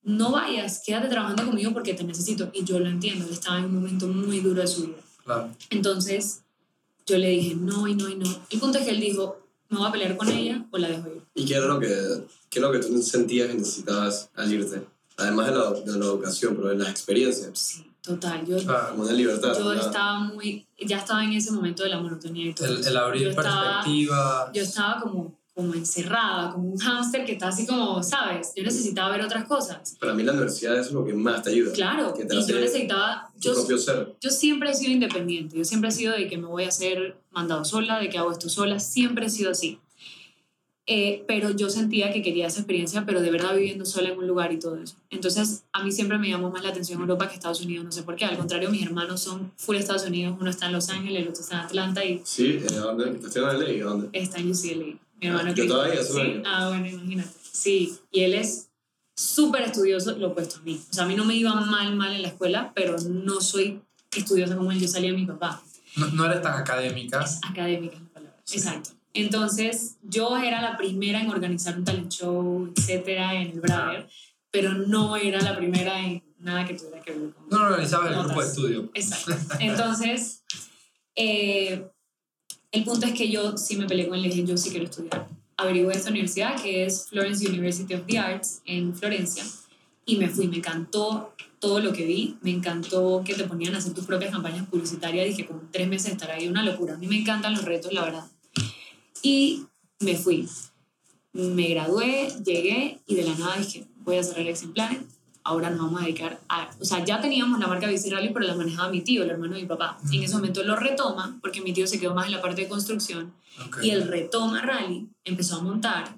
no 0.03 0.30
vayas, 0.32 0.82
quédate 0.84 1.09
trabajando 1.09 1.45
conmigo 1.47 1.72
porque 1.72 1.95
te 1.95 2.05
necesito. 2.05 2.51
Y 2.55 2.64
yo 2.64 2.78
lo 2.78 2.88
entiendo, 2.88 3.26
él 3.26 3.32
estaba 3.32 3.59
en 3.59 3.66
un 3.66 3.74
momento 3.74 4.07
muy 4.09 4.41
duro 4.41 4.61
de 4.62 4.66
su 4.66 4.86
vida. 4.86 4.97
Claro. 5.24 5.51
Entonces 5.68 6.43
yo 7.11 7.18
le 7.18 7.28
dije 7.28 7.54
no 7.56 7.86
y 7.88 7.94
no 7.94 8.08
y 8.08 8.16
no. 8.16 8.26
El 8.50 8.58
punto 8.61 8.78
es 8.78 8.84
que 8.84 8.90
él 8.90 9.00
dijo, 9.00 9.38
me 9.68 9.78
voy 9.78 9.88
a 9.88 9.92
pelear 9.92 10.16
con 10.16 10.28
ella 10.28 10.64
o 10.70 10.78
la 10.78 10.88
dejo 10.88 11.08
ir. 11.08 11.22
¿Y 11.34 11.44
qué 11.44 11.54
era 11.54 11.66
lo 11.66 11.78
que, 11.78 11.88
qué 12.48 12.58
es 12.58 12.62
lo 12.62 12.72
que 12.72 12.78
tú 12.78 13.00
sentías 13.02 13.48
que 13.48 13.54
necesitabas 13.54 14.30
al 14.34 14.52
irte? 14.52 14.82
Además 15.16 15.46
de 15.48 15.54
la, 15.54 15.70
de 15.72 15.98
la 15.98 16.04
educación, 16.06 16.56
pero 16.56 16.68
de 16.70 16.76
las 16.76 16.88
experiencias. 16.88 17.50
Sí, 17.58 17.84
total. 18.00 18.46
Yo. 18.46 18.56
Como 18.90 19.02
una 19.02 19.12
libertad. 19.12 19.52
yo 19.56 19.66
una- 19.70 19.80
estaba 19.80 20.18
muy, 20.20 20.66
ya 20.78 20.98
estaba 20.98 21.22
en 21.24 21.32
ese 21.34 21.52
momento 21.52 21.82
de 21.82 21.90
la 21.90 22.00
monotonía 22.00 22.46
y 22.50 22.54
todo. 22.54 22.68
El, 22.68 22.80
eso. 22.80 22.88
el 22.88 22.96
abrir 22.96 23.22
yo 23.24 23.30
estaba, 23.30 23.62
perspectiva. 23.82 24.50
yo 24.54 24.62
estaba 24.62 25.00
como, 25.00 25.38
como 25.61 25.74
encerrada, 25.74 26.52
como 26.52 26.70
un 26.70 26.78
hámster 26.78 27.26
que 27.26 27.32
está 27.32 27.48
así 27.48 27.66
como, 27.66 28.02
¿sabes? 28.02 28.52
Yo 28.56 28.64
necesitaba 28.64 29.11
ver 29.11 29.22
otras 29.22 29.44
cosas. 29.44 29.94
Para 30.00 30.14
mí 30.14 30.22
la 30.22 30.32
universidad 30.32 30.78
es 30.78 30.90
lo 30.90 31.04
que 31.04 31.12
más 31.12 31.42
te 31.42 31.50
ayuda. 31.50 31.72
Claro, 31.72 32.14
Que 32.14 32.22
y 32.22 32.26
te 32.26 32.34
yo 32.34 32.40
hace 32.40 32.54
necesitaba, 32.54 33.30
yo, 33.38 33.52
yo 34.20 34.30
siempre 34.30 34.70
he 34.70 34.74
sido 34.74 34.92
independiente, 34.92 35.58
yo 35.58 35.64
siempre 35.64 35.90
he 35.90 35.92
sido 35.92 36.14
de 36.14 36.28
que 36.28 36.38
me 36.38 36.46
voy 36.46 36.64
a 36.64 36.68
hacer 36.68 37.18
mandado 37.30 37.64
sola, 37.66 37.98
de 38.00 38.08
que 38.08 38.16
hago 38.16 38.32
esto 38.32 38.48
sola, 38.48 38.80
siempre 38.80 39.26
he 39.26 39.30
sido 39.30 39.50
así. 39.50 39.78
Eh, 40.92 41.24
pero 41.28 41.50
yo 41.50 41.70
sentía 41.70 42.12
que 42.12 42.20
quería 42.20 42.48
esa 42.48 42.58
experiencia, 42.58 43.04
pero 43.06 43.20
de 43.20 43.30
verdad 43.30 43.54
viviendo 43.54 43.84
sola 43.84 44.08
en 44.08 44.18
un 44.18 44.26
lugar 44.26 44.52
y 44.52 44.58
todo 44.58 44.76
eso. 44.76 44.96
Entonces, 45.11 45.62
a 45.72 45.84
mí 45.84 45.92
siempre 45.92 46.18
me 46.18 46.28
llamó 46.28 46.50
más 46.50 46.64
la 46.64 46.70
atención 46.70 47.00
Europa 47.00 47.28
que 47.28 47.34
Estados 47.34 47.61
Unidos, 47.61 47.84
no 47.84 47.92
sé 47.92 48.02
por 48.02 48.16
qué. 48.16 48.24
Al 48.24 48.36
contrario, 48.36 48.70
mis 48.70 48.82
hermanos 48.82 49.20
son 49.20 49.52
full 49.56 49.76
Estados 49.76 50.04
Unidos, 50.04 50.36
uno 50.40 50.50
está 50.50 50.66
en 50.66 50.72
Los 50.72 50.88
Ángeles, 50.88 51.22
el 51.22 51.28
otro 51.28 51.42
está 51.42 51.61
en 51.61 51.61
Atlanta 51.61 52.04
y 52.04 52.22
Sí, 52.24 52.58
¿eh, 52.61 52.66
¿dónde? 52.74 53.11
¿Estás 53.11 53.36
en 53.36 53.42
LA? 53.44 53.84
¿Dónde? 53.84 54.08
está 54.12 54.38
en 54.38 54.50
UCLA. 54.50 54.98
Mi 55.20 55.26
hermano 55.26 55.52
yo 55.54 55.66
todavía, 55.66 56.00
año. 56.00 56.42
ah, 56.46 56.68
bueno, 56.68 56.86
imagínate. 56.86 57.30
Sí, 57.52 57.98
y 58.10 58.20
él 58.22 58.34
es 58.34 58.70
súper 59.14 59.62
estudioso, 59.62 60.16
lo 60.16 60.28
opuesto 60.28 60.58
a 60.58 60.62
mí. 60.62 60.80
O 60.90 60.94
sea, 60.94 61.04
a 61.04 61.06
mí 61.06 61.14
no 61.14 61.24
me 61.24 61.34
iba 61.34 61.54
mal, 61.54 61.94
mal 61.94 62.14
en 62.14 62.22
la 62.22 62.28
escuela, 62.28 62.72
pero 62.74 62.96
no 62.98 63.40
soy 63.40 63.82
estudiosa 64.16 64.56
como 64.56 64.72
él. 64.72 64.80
Yo 64.80 64.88
salía 64.88 65.10
a 65.10 65.14
mi 65.14 65.26
papá. 65.26 65.62
No, 65.96 66.06
no 66.08 66.24
eres 66.24 66.40
tan 66.40 66.58
académica. 66.58 67.22
Es 67.22 67.38
académica 67.48 67.96
es 67.96 68.02
la 68.02 68.08
palabra. 68.08 68.40
Sí. 68.44 68.58
Exacto. 68.58 68.90
Entonces, 69.12 69.96
yo 70.02 70.36
era 70.36 70.62
la 70.62 70.76
primera 70.76 71.20
en 71.20 71.30
organizar 71.30 71.76
un 71.76 71.84
talent 71.84 72.12
show, 72.12 72.72
etcétera, 72.76 73.34
en 73.34 73.50
el 73.50 73.60
Brother, 73.60 74.08
pero 74.50 74.72
no 74.72 75.16
era 75.16 75.40
la 75.40 75.56
primera 75.56 76.00
en 76.00 76.22
nada 76.38 76.64
que 76.64 76.74
tuviera 76.74 77.02
que 77.02 77.12
ver 77.12 77.32
con. 77.32 77.48
No 77.48 77.66
organizabas 77.66 78.12
el 78.12 78.22
grupo 78.22 78.40
de 78.40 78.46
estudio. 78.46 78.90
Exacto. 78.94 79.56
Entonces, 79.58 80.44
eh, 81.16 81.90
el 82.72 82.84
punto 82.84 83.06
es 83.06 83.12
que 83.12 83.30
yo 83.30 83.56
sí 83.56 83.76
me 83.76 83.86
peleé 83.86 84.08
con 84.08 84.18
él 84.18 84.26
y 84.26 84.44
yo 84.44 84.56
sí 84.56 84.70
quiero 84.70 84.86
estudiar. 84.86 85.28
Averigué 85.56 85.92
esta 85.92 86.10
universidad 86.10 86.60
que 86.60 86.84
es 86.84 87.06
Florence 87.08 87.46
University 87.46 87.94
of 87.94 88.06
the 88.06 88.18
Arts 88.18 88.62
en 88.64 88.94
Florencia 88.94 89.44
y 90.06 90.16
me 90.16 90.28
fui, 90.28 90.48
me 90.48 90.56
encantó 90.56 91.34
todo 91.58 91.80
lo 91.80 91.92
que 91.92 92.06
vi, 92.06 92.38
me 92.40 92.50
encantó 92.50 93.22
que 93.24 93.34
te 93.34 93.44
ponían 93.44 93.74
a 93.74 93.78
hacer 93.78 93.92
tus 93.92 94.06
propias 94.06 94.30
campañas 94.32 94.66
publicitarias, 94.68 95.26
dije, 95.26 95.46
como 95.46 95.62
tres 95.70 95.86
meses 95.88 96.12
estar 96.12 96.30
ahí, 96.30 96.48
una 96.48 96.64
locura. 96.64 96.94
A 96.94 96.96
mí 96.96 97.06
me 97.06 97.18
encantan 97.18 97.52
los 97.52 97.64
retos, 97.64 97.92
la 97.92 98.04
verdad. 98.04 98.24
Y 99.22 99.66
me 100.00 100.16
fui. 100.16 100.48
Me 101.32 101.68
gradué, 101.68 102.28
llegué 102.44 103.00
y 103.06 103.14
de 103.14 103.22
la 103.24 103.34
nada 103.34 103.56
dije, 103.58 103.86
voy 103.98 104.16
a 104.16 104.22
cerrar 104.22 104.46
Exim 104.46 104.72
Planet, 104.72 105.06
ahora 105.45 105.70
nos 105.70 105.80
vamos 105.80 106.01
a 106.01 106.05
dedicar 106.05 106.41
a... 106.49 106.70
O 106.80 106.84
sea, 106.84 107.05
ya 107.05 107.20
teníamos 107.20 107.59
la 107.59 107.66
marca 107.66 107.86
Bici 107.86 108.11
Rally, 108.11 108.30
pero 108.32 108.47
la 108.47 108.55
manejaba 108.55 108.91
mi 108.91 109.01
tío, 109.01 109.22
el 109.22 109.30
hermano 109.30 109.55
de 109.55 109.62
mi 109.62 109.66
papá. 109.66 109.99
En 110.12 110.22
ese 110.22 110.34
momento 110.34 110.62
lo 110.62 110.76
retoma, 110.76 111.38
porque 111.41 111.61
mi 111.61 111.72
tío 111.72 111.86
se 111.86 111.99
quedó 111.99 112.14
más 112.14 112.26
en 112.26 112.32
la 112.32 112.43
parte 112.43 112.62
de 112.62 112.68
construcción, 112.68 113.32
y 113.82 113.91
él 113.91 114.07
retoma 114.09 114.62
Rally, 114.62 115.09
empezó 115.24 115.57
a 115.57 115.62
montar, 115.62 116.16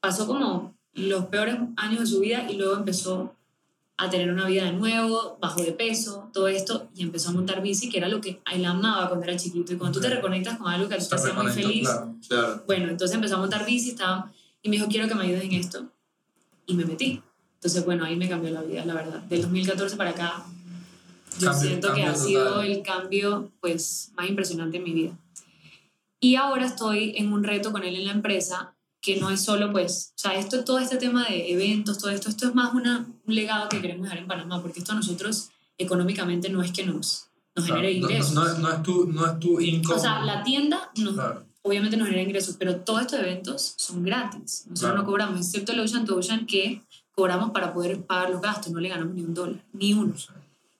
pasó 0.00 0.26
como 0.26 0.74
los 0.94 1.26
peores 1.26 1.56
años 1.76 2.00
de 2.00 2.06
su 2.06 2.20
vida 2.20 2.50
y 2.50 2.56
luego 2.56 2.76
empezó 2.76 3.34
a 3.96 4.08
tener 4.08 4.30
una 4.30 4.46
vida 4.46 4.64
de 4.64 4.72
nuevo, 4.72 5.38
bajó 5.40 5.60
de 5.62 5.72
peso, 5.72 6.30
todo 6.32 6.46
esto, 6.46 6.88
y 6.94 7.02
empezó 7.02 7.30
a 7.30 7.32
montar 7.32 7.60
bici, 7.62 7.88
que 7.88 7.98
era 7.98 8.08
lo 8.08 8.20
que 8.20 8.40
él 8.52 8.64
amaba 8.64 9.08
cuando 9.08 9.26
era 9.26 9.36
chiquito. 9.36 9.72
Y 9.72 9.76
cuando 9.76 9.98
tú 9.98 10.06
te 10.06 10.14
reconectas 10.14 10.56
con 10.56 10.68
algo 10.68 10.88
que 10.88 10.94
a 10.94 10.98
ti 10.98 11.08
te 11.08 11.14
hacía 11.16 11.32
muy 11.34 11.50
feliz, 11.50 11.88
claro. 11.88 12.14
Claro. 12.28 12.62
bueno, 12.66 12.88
entonces 12.88 13.16
empezó 13.16 13.36
a 13.36 13.38
montar 13.38 13.66
bici 13.66 13.90
estaba, 13.90 14.32
y 14.62 14.68
me 14.68 14.76
dijo, 14.76 14.88
quiero 14.88 15.08
que 15.08 15.16
me 15.16 15.24
ayudes 15.24 15.44
en 15.44 15.52
esto. 15.52 15.86
Y 16.66 16.74
me 16.74 16.84
metí. 16.84 17.20
Entonces, 17.58 17.84
bueno, 17.84 18.04
ahí 18.04 18.16
me 18.16 18.28
cambió 18.28 18.50
la 18.50 18.62
vida, 18.62 18.84
la 18.84 18.94
verdad. 18.94 19.20
Del 19.22 19.42
2014 19.42 19.96
para 19.96 20.10
acá, 20.10 20.44
yo 21.40 21.50
Cambio- 21.50 21.68
siento 21.68 21.88
que 21.94 22.02
cambio 22.02 22.10
ha 22.12 22.14
sido 22.14 22.44
total. 22.54 22.66
el 22.70 22.82
cambio 22.82 23.50
pues, 23.60 24.12
más 24.16 24.28
impresionante 24.28 24.76
en 24.76 24.84
mi 24.84 24.92
vida. 24.92 25.18
Y 26.20 26.36
ahora 26.36 26.66
estoy 26.66 27.14
en 27.16 27.32
un 27.32 27.42
reto 27.44 27.72
con 27.72 27.84
él 27.84 27.94
en 27.96 28.06
la 28.06 28.12
empresa 28.12 28.74
que 29.00 29.16
no 29.20 29.30
es 29.30 29.40
solo, 29.42 29.70
pues, 29.72 30.12
o 30.16 30.18
sea, 30.18 30.34
esto, 30.36 30.64
todo 30.64 30.78
este 30.80 30.96
tema 30.96 31.24
de 31.28 31.52
eventos, 31.52 31.98
todo 31.98 32.10
esto, 32.10 32.28
esto 32.28 32.48
es 32.48 32.54
más 32.54 32.74
una, 32.74 33.06
un 33.26 33.34
legado 33.34 33.68
que 33.68 33.80
queremos 33.80 34.02
dejar 34.04 34.18
en 34.18 34.26
Panamá, 34.26 34.60
porque 34.60 34.80
esto 34.80 34.92
a 34.92 34.96
nosotros 34.96 35.50
económicamente 35.78 36.48
no 36.48 36.62
es 36.62 36.72
que 36.72 36.84
nos, 36.84 37.26
nos 37.54 37.66
Claro. 37.66 37.80
genere 37.82 38.00
No- 38.00 38.08
ingresos. 38.10 38.34
No, 38.34 38.44
no, 38.44 38.58
no 38.58 38.72
es 38.72 38.82
tu, 38.82 39.06
no 39.06 39.26
es 39.26 39.38
tu 39.38 39.60
income. 39.60 39.96
o 39.96 40.00
sea, 40.00 40.20
la 40.24 40.42
tienda 40.42 40.90
nos, 40.96 41.14
Claro. 41.14 41.44
obviamente 41.62 41.96
nos 41.96 42.06
genera 42.08 42.24
ingresos, 42.24 42.56
pero 42.58 42.76
todos 42.76 43.02
estos 43.02 43.20
eventos 43.20 43.74
son 43.76 44.02
gratis. 44.02 44.64
Nosotros 44.68 44.80
Claro. 44.80 44.96
no 44.98 45.04
cobramos, 45.04 45.40
excepto 45.40 45.72
el 45.72 45.80
Ocean 45.80 46.04
to 46.04 46.16
Ocean, 46.16 46.46
que 46.46 46.82
cobramos 47.18 47.50
para 47.50 47.74
poder 47.74 48.00
pagar 48.06 48.30
los 48.30 48.40
gastos, 48.40 48.72
no 48.72 48.78
le 48.78 48.88
ganamos 48.88 49.12
ni 49.12 49.22
un 49.24 49.34
dólar, 49.34 49.60
ni 49.72 49.92
uno. 49.92 50.14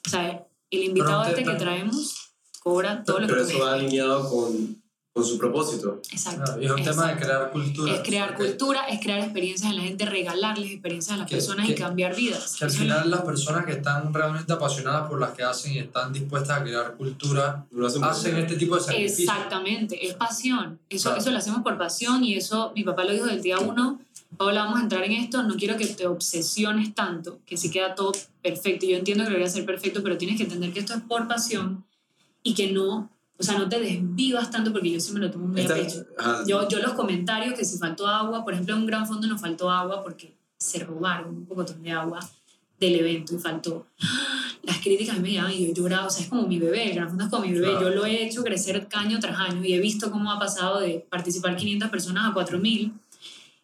O 0.07 0.09
sea, 0.09 0.47
el 0.71 0.85
invitado 0.85 1.25
te- 1.25 1.31
este 1.31 1.43
que 1.43 1.47
pero- 1.51 1.59
traemos 1.59 2.31
cobra 2.63 3.03
todo 3.03 3.19
lo 3.19 3.27
que 3.27 3.33
Pero 3.33 3.45
eso 3.45 3.59
va 3.59 3.75
alineado 3.75 4.31
con, 4.31 4.81
con 5.13 5.25
su 5.25 5.37
propósito. 5.39 6.01
Exacto. 6.13 6.45
Claro, 6.45 6.63
y 6.63 6.67
es 6.67 6.71
un 6.71 6.77
tema 6.85 7.07
de 7.07 7.13
exacto. 7.15 7.27
crear 7.27 7.51
cultura. 7.51 7.93
Es 7.95 8.01
crear 8.03 8.31
Ok. 8.33 8.37
cultura, 8.37 8.83
es 8.89 9.01
crear 9.01 9.19
experiencias 9.21 9.71
en 9.71 9.77
la 9.77 9.83
gente, 9.83 10.07
regalarles 10.07 10.71
experiencias 10.71 11.15
a 11.15 11.19
las 11.19 11.29
Que- 11.29 11.37
personas 11.37 11.67
que- 11.67 11.73
y 11.73 11.75
cambiar 11.75 12.15
vidas. 12.15 12.55
Que 12.57 12.65
al 12.67 12.71
final 12.71 13.11
las 13.11 13.23
personas 13.23 13.67
que 13.67 13.73
están 13.73 14.15
realmente 14.15 14.53
apasionadas 14.53 15.09
por 15.09 15.19
las 15.21 15.31
que 15.33 15.43
hacen 15.43 15.73
y 15.73 15.79
están 15.79 16.13
dispuestas 16.13 16.61
a 16.61 16.63
crear 16.63 16.95
cultura, 16.97 17.67
Lo 17.73 17.87
hacen 17.87 18.05
hacen 18.05 18.37
este 18.37 18.57
tipo 18.57 18.77
de 18.77 18.83
sacrificios. 18.83 19.21
Exactamente, 19.29 20.07
es 20.07 20.15
pasión. 20.15 20.79
Eso, 20.89 21.09
Claro. 21.09 21.21
eso 21.21 21.31
lo 21.33 21.39
hacemos 21.39 21.63
por 21.63 21.77
pasión 21.79 22.23
y 22.23 22.35
eso 22.35 22.73
mi 22.77 22.85
papá 22.85 23.03
lo 23.05 23.13
dijo 23.13 23.27
del 23.27 23.43
día 23.43 23.59
uno. 23.59 24.01
Paola, 24.37 24.65
vamos 24.65 24.79
a 24.79 24.83
entrar 24.83 25.03
en 25.05 25.13
esto, 25.13 25.43
no 25.43 25.57
quiero 25.57 25.77
que 25.79 25.87
te 25.87 26.07
obsesiones 26.07 26.95
tanto, 26.95 27.39
que 27.47 27.57
si 27.57 27.71
queda 27.71 27.95
todo 27.95 28.13
perfecto. 28.43 28.87
Yo 28.87 28.97
entiendo 28.99 29.25
que 29.25 29.31
debería 29.31 29.51
ser 29.51 29.65
perfecto, 29.65 30.03
pero 30.03 30.17
tienes 30.19 30.37
que 30.37 30.43
entender 30.45 30.73
que 30.73 30.81
esto 30.81 30.93
es 30.95 31.01
por 31.01 31.27
pasión 31.27 31.85
y 32.43 32.55
que 32.55 32.71
no, 32.71 33.11
o 33.39 33.43
sea, 33.43 33.57
no 33.59 33.69
te 33.69 33.79
desvivas 33.81 34.51
tanto 34.51 34.73
porque 34.73 34.91
yo 34.91 35.01
sí 35.01 35.13
me 35.13 35.21
lo 35.21 35.31
tomo 35.31 35.47
muy 35.47 35.61
Esta- 35.61 35.75
a 35.75 35.77
pecho. 35.77 36.05
ajá, 36.19 36.45
Yo, 36.47 36.69
yo 36.69 36.79
los 36.81 36.93
comentarios 36.95 37.55
que 37.55 37.65
si 37.65 37.79
faltó 37.79 38.07
agua, 38.09 38.45
por 38.45 38.53
ejemplo, 38.55 38.75
en 38.75 38.81
un 38.81 38.87
gran 38.87 39.07
fondo 39.07 39.27
nos 39.29 39.41
faltó 39.41 39.71
agua 39.71 40.03
porque 40.03 40.35
se 40.59 40.81
robaron 40.81 41.29
un 41.37 41.47
poco 41.47 41.63
de 41.65 41.91
agua 41.93 42.19
del 42.81 42.95
evento 42.97 43.35
y 43.35 43.39
faltó. 43.39 43.87
Las 44.63 44.79
críticas 44.79 45.19
me 45.21 45.31
llegaban 45.31 45.53
y 45.53 45.69
yo 45.69 45.73
lloraba, 45.73 46.07
o 46.07 46.11
sea, 46.11 46.23
es 46.25 46.29
como 46.29 46.47
mi 46.47 46.59
bebé, 46.59 46.91
el 46.91 46.95
gran 46.97 47.09
fondo 47.09 47.25
es 47.25 47.31
como 47.31 47.45
mi 47.47 47.53
bebé. 47.53 47.71
Claro. 47.71 47.89
Yo 47.89 47.95
lo 47.95 48.05
he 48.05 48.25
hecho 48.27 48.43
crecer 48.43 48.87
año 48.93 49.19
tras 49.19 49.39
año 49.39 49.65
y 49.65 49.73
he 49.73 49.81
visto 49.81 50.11
cómo 50.11 50.31
ha 50.33 50.39
pasado 50.39 50.81
de 50.81 51.07
participar 51.09 51.57
500 51.57 51.89
personas 51.91 52.29
a 52.29 52.35
4000. 52.35 52.93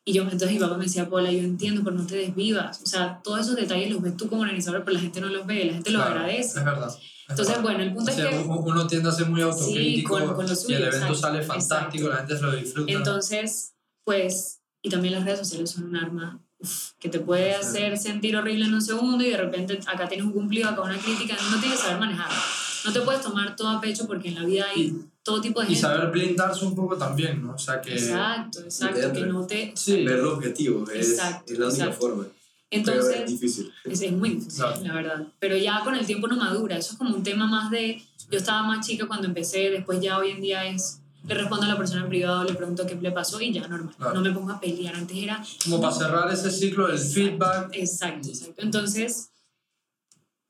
Y 0.07 0.12
yo, 0.12 0.22
entonces 0.24 0.52
mi 0.52 0.59
papá 0.59 0.76
me 0.76 0.84
decía, 0.84 1.09
Paula, 1.09 1.32
yo 1.32 1.38
entiendo, 1.38 1.82
pero 1.82 1.96
no 1.96 2.07
te 2.07 2.16
desvivas. 2.16 2.80
O 2.82 2.86
sea, 2.86 3.20
todos 3.24 3.40
esos 3.40 3.57
detalles 3.57 3.90
los 3.90 4.02
ves 4.02 4.16
tú 4.16 4.28
como 4.28 4.42
organizador, 4.42 4.84
pero 4.84 4.94
la 4.96 5.00
gente 5.00 5.20
no 5.20 5.28
los 5.28 5.46
ve, 5.46 5.64
la 5.64 5.72
gente 5.74 5.90
los 5.90 6.02
Claro, 6.02 6.20
agradece. 6.20 6.59
Es 6.59 6.64
verdad. 6.64 6.88
es 6.88 7.30
Entonces, 7.30 7.62
bueno, 7.62 7.82
el 7.82 7.94
punto 7.94 8.12
O 8.12 8.14
sea, 8.14 8.28
es 8.30 8.36
que... 8.36 8.42
uno 8.48 8.86
tiende 8.86 9.09
a 9.09 9.12
ser 9.12 9.26
muy 9.30 9.40
autocrítico 9.40 10.18
con- 10.18 10.34
con 10.34 10.46
lo 10.46 10.52
y 10.52 10.57
suyo, 10.57 10.76
el 10.76 10.82
evento 10.82 10.96
exacto, 11.07 11.14
sale 11.14 11.42
fantástico, 11.42 12.09
exacto. 12.09 12.09
la 12.11 12.16
gente 12.18 12.36
se 12.36 12.42
lo 12.42 12.52
disfruta. 12.62 12.92
Entonces, 12.92 13.74
pues, 14.05 14.61
y 14.82 14.90
también 14.90 15.14
las 15.14 15.24
redes 15.24 15.38
sociales 15.38 15.70
son 15.70 15.84
un 15.84 15.96
arma 15.96 16.38
uf, 16.59 16.90
que 16.98 17.09
te 17.09 17.20
puede 17.20 17.55
hacer 17.55 17.96
sentir 17.96 18.36
horrible 18.36 18.66
en 18.66 18.74
un 18.74 18.82
segundo 18.82 19.24
y 19.24 19.30
de 19.30 19.38
repente 19.38 19.80
acá 19.86 20.07
tienes 20.07 20.26
un 20.26 20.32
cumplido, 20.32 20.68
acá 20.68 20.82
una 20.82 20.98
crítica, 20.98 21.34
no 21.50 21.59
tienes 21.61 21.78
que 21.78 21.84
saber 21.86 21.98
manejar. 21.98 22.28
No 22.84 22.92
te 22.92 23.00
puedes 23.00 23.22
tomar 23.22 23.57
todo 23.57 23.68
a 23.70 23.80
pecho 23.80 24.07
porque 24.07 24.28
en 24.28 24.34
la 24.34 24.44
vida 24.44 24.66
hay 24.74 24.82
Y- 24.82 24.94
todo 25.24 25.40
tipo 25.40 25.58
de 25.60 25.66
Y 25.66 25.68
gente. 25.70 25.80
saber 25.80 26.10
blindarse 26.12 26.64
un 26.64 26.74
poco 26.76 26.96
también, 26.96 27.42
¿no? 27.42 27.54
O 27.54 27.58
sea 27.58 27.80
que... 27.80 27.94
Exacto, 27.94 28.60
exacto, 28.60 29.12
que 29.12 29.26
no 29.26 29.44
te... 29.46 29.72
Sí, 29.74 30.04
Ver 30.04 30.18
los 30.20 30.34
objetivos 30.34 30.88
es, 30.90 31.10
Exacto, 31.12 31.52
es 31.52 31.58
la 31.58 31.66
única 31.68 31.84
exacto. 31.86 32.06
forma. 32.06 32.26
Entonces, 32.70 33.04
pero 33.12 33.24
es 33.24 33.30
difícil. 33.30 33.72
Es, 33.84 34.00
es 34.02 34.12
muy 34.12 34.30
difícil, 34.30 34.56
Claro. 34.64 34.80
la 34.84 34.94
verdad. 34.94 35.26
Pero 35.38 35.56
ya 35.56 35.80
con 35.82 35.94
el 35.94 36.04
tiempo 36.06 36.26
no 36.28 36.36
madura. 36.36 36.76
Eso 36.76 36.92
es 36.92 36.98
como 36.98 37.14
un 37.14 37.22
tema 37.22 37.46
más 37.46 37.70
de. 37.70 38.02
Yo 38.30 38.38
estaba 38.38 38.62
más 38.64 38.84
chica 38.86 39.06
cuando 39.06 39.26
empecé, 39.28 39.70
después 39.70 40.00
ya 40.00 40.18
hoy 40.18 40.30
en 40.30 40.40
día 40.40 40.66
es. 40.66 41.00
Le 41.26 41.34
respondo 41.34 41.64
a 41.64 41.68
la 41.68 41.78
persona 41.78 42.02
en 42.02 42.08
privado, 42.10 42.44
le 42.44 42.52
pregunto 42.54 42.84
qué 42.86 42.96
le 42.96 43.10
pasó 43.12 43.40
y 43.40 43.50
ya 43.52 43.66
normal. 43.68 43.94
Claro. 43.96 44.14
No 44.14 44.20
me 44.20 44.30
pongo 44.32 44.50
a 44.52 44.60
pelear. 44.60 44.94
Antes 44.96 45.16
era. 45.16 45.42
como 45.64 45.80
para 45.80 45.94
cerrar 45.94 46.30
ese 46.32 46.50
ciclo 46.50 46.86
del 46.88 46.98
feedback. 46.98 47.70
Exacto, 47.72 48.28
exacto. 48.28 48.60
Entonces, 48.60 49.30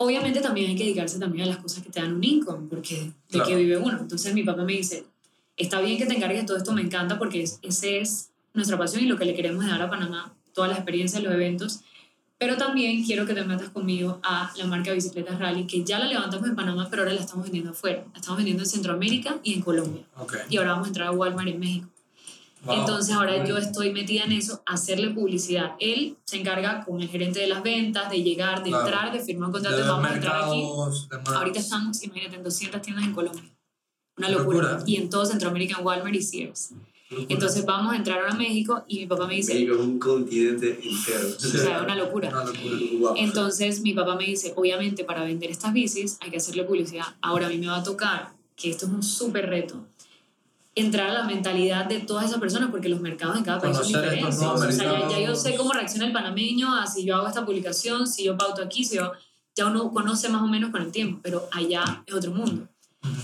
obviamente 0.04 0.40
también 0.40 0.70
hay 0.70 0.76
que 0.76 0.84
dedicarse 0.84 1.18
también 1.18 1.44
a 1.44 1.48
las 1.48 1.58
cosas 1.58 1.82
que 1.82 1.90
te 1.90 2.00
dan 2.00 2.14
un 2.14 2.24
income, 2.24 2.66
porque 2.68 2.96
de 2.96 3.12
Claro. 3.30 3.48
qué 3.48 3.56
vive 3.56 3.78
uno. 3.78 3.98
Entonces 4.00 4.32
mi 4.34 4.42
papá 4.42 4.62
me 4.64 4.72
dice, 4.74 5.04
está 5.56 5.80
bien 5.80 5.98
que 5.98 6.06
te 6.06 6.14
encargues 6.14 6.40
de 6.42 6.46
todo 6.46 6.56
esto, 6.56 6.72
me 6.72 6.82
encanta 6.82 7.18
porque 7.18 7.42
es, 7.42 7.58
ese 7.62 8.00
es 8.00 8.30
nuestra 8.52 8.78
pasión 8.78 9.02
y 9.02 9.06
lo 9.06 9.16
que 9.18 9.24
le 9.24 9.34
queremos 9.34 9.66
dar 9.66 9.80
a 9.82 9.90
Panamá, 9.90 10.32
todas 10.52 10.70
las 10.70 10.78
experiencias, 10.78 11.22
los 11.22 11.32
eventos. 11.32 11.80
Pero 12.36 12.56
también 12.56 13.04
quiero 13.04 13.26
que 13.26 13.32
te 13.34 13.44
metas 13.44 13.70
conmigo 13.70 14.20
a 14.22 14.52
la 14.56 14.66
marca 14.66 14.92
Bicicletas 14.92 15.38
Rally, 15.38 15.66
que 15.66 15.84
ya 15.84 15.98
la 15.98 16.06
levantamos 16.06 16.48
en 16.48 16.56
Panamá, 16.56 16.88
pero 16.90 17.02
ahora 17.02 17.14
la 17.14 17.20
estamos 17.20 17.44
vendiendo 17.44 17.70
afuera. 17.70 18.04
La 18.12 18.18
estamos 18.18 18.36
vendiendo 18.36 18.62
en 18.64 18.68
Centroamérica 18.68 19.38
y 19.42 19.54
en 19.54 19.62
Colombia. 19.62 20.02
Y 20.50 20.56
ahora 20.56 20.72
vamos 20.72 20.86
a 20.86 20.88
entrar 20.88 21.06
a 21.08 21.12
Walmart 21.12 21.48
en 21.48 21.60
México. 21.60 21.88
Wow. 22.64 22.74
Entonces 22.80 23.14
ahora 23.14 23.44
yo 23.44 23.56
estoy 23.58 23.92
metida 23.92 24.24
en 24.24 24.32
eso, 24.32 24.62
hacerle 24.66 25.10
publicidad. 25.10 25.72
Él 25.80 26.16
se 26.24 26.38
encarga 26.40 26.84
con 26.84 27.00
el 27.00 27.08
gerente 27.08 27.40
de 27.40 27.46
las 27.46 27.62
ventas, 27.62 28.10
de 28.10 28.22
llegar, 28.22 28.62
de 28.62 28.70
Claro. 28.70 28.86
entrar, 28.86 29.12
de 29.12 29.20
firmar 29.20 29.48
un 29.48 29.52
De 29.52 29.58
contrato, 29.58 29.76
ver 29.76 29.86
vamos 29.88 30.10
a 30.10 30.14
entrar 30.14 30.36
aquí. 30.44 30.56
mercados, 30.62 31.08
demás. 31.10 31.28
Ahorita 31.28 31.58
estamos, 31.60 32.02
imagínate, 32.02 32.36
en 32.36 32.42
200 32.42 32.82
tiendas 32.82 33.04
en 33.04 33.12
Colombia. 33.12 33.42
Una 34.16 34.28
locura. 34.30 34.58
locura. 34.72 34.82
Y 34.86 34.96
en 34.96 35.10
todo 35.10 35.26
Centroamérica, 35.26 35.76
en 35.78 35.84
Walmart 35.86 36.14
y 36.14 36.22
Sears. 36.22 36.70
Entonces 37.28 37.64
vamos 37.64 37.92
a 37.92 37.96
entrar 37.96 38.18
ahora 38.18 38.32
a 38.32 38.36
México 38.36 38.82
y 38.88 39.00
mi 39.00 39.06
papá 39.06 39.26
me 39.26 39.34
dice, 39.34 39.54
México 39.54 39.74
es 39.74 39.80
un 39.80 39.98
continente 39.98 40.70
entero. 40.82 41.28
o 41.36 41.40
sea, 41.40 41.82
una 41.82 41.94
locura. 41.94 42.28
Una 42.30 42.44
locura. 42.44 43.20
Entonces 43.20 43.82
mi 43.82 43.92
papá 43.92 44.16
me 44.16 44.24
dice, 44.24 44.52
obviamente 44.56 45.04
para 45.04 45.22
vender 45.22 45.50
estas 45.50 45.72
bicis 45.72 46.16
hay 46.20 46.30
que 46.30 46.38
hacerle 46.38 46.64
publicidad. 46.64 47.04
Ahora 47.20 47.46
a 47.46 47.50
mí 47.50 47.58
me 47.58 47.66
va 47.68 47.76
a 47.78 47.82
tocar, 47.84 48.32
que 48.56 48.70
esto 48.70 48.86
es 48.86 48.92
un 48.92 49.02
súper 49.02 49.48
reto, 49.48 49.86
entrar 50.76 51.10
a 51.10 51.12
la 51.12 51.22
mentalidad 51.24 51.84
de 51.86 52.00
todas 52.00 52.26
esas 52.26 52.38
personas 52.40 52.70
porque 52.70 52.88
los 52.88 53.00
mercados 53.00 53.36
en 53.36 53.44
cada 53.44 53.60
país 53.60 53.76
son 53.76 53.84
Conocer 53.92 54.14
estos 54.14 54.40
diferentes. 54.40 54.44
O 54.44 54.72
sea, 54.72 55.08
ya, 55.08 55.18
ya 55.20 55.26
yo 55.28 55.34
sé 55.36 55.54
cómo 55.54 55.72
reacciona 55.72 56.06
el 56.06 56.12
panameño 56.12 56.74
a 56.74 56.86
si 56.86 57.04
yo 57.04 57.16
hago 57.16 57.28
esta 57.28 57.44
publicación, 57.46 58.06
si 58.06 58.24
yo 58.24 58.36
pauto 58.36 58.62
aquí, 58.62 58.84
si 58.84 58.96
yo... 58.96 59.12
Ya 59.56 59.66
uno 59.66 59.92
conoce 59.92 60.28
más 60.30 60.42
o 60.42 60.48
menos 60.48 60.70
con 60.72 60.82
el 60.82 60.90
tiempo, 60.90 61.20
pero 61.22 61.48
allá 61.52 62.02
es 62.06 62.12
otro 62.12 62.32
mundo. 62.32 62.66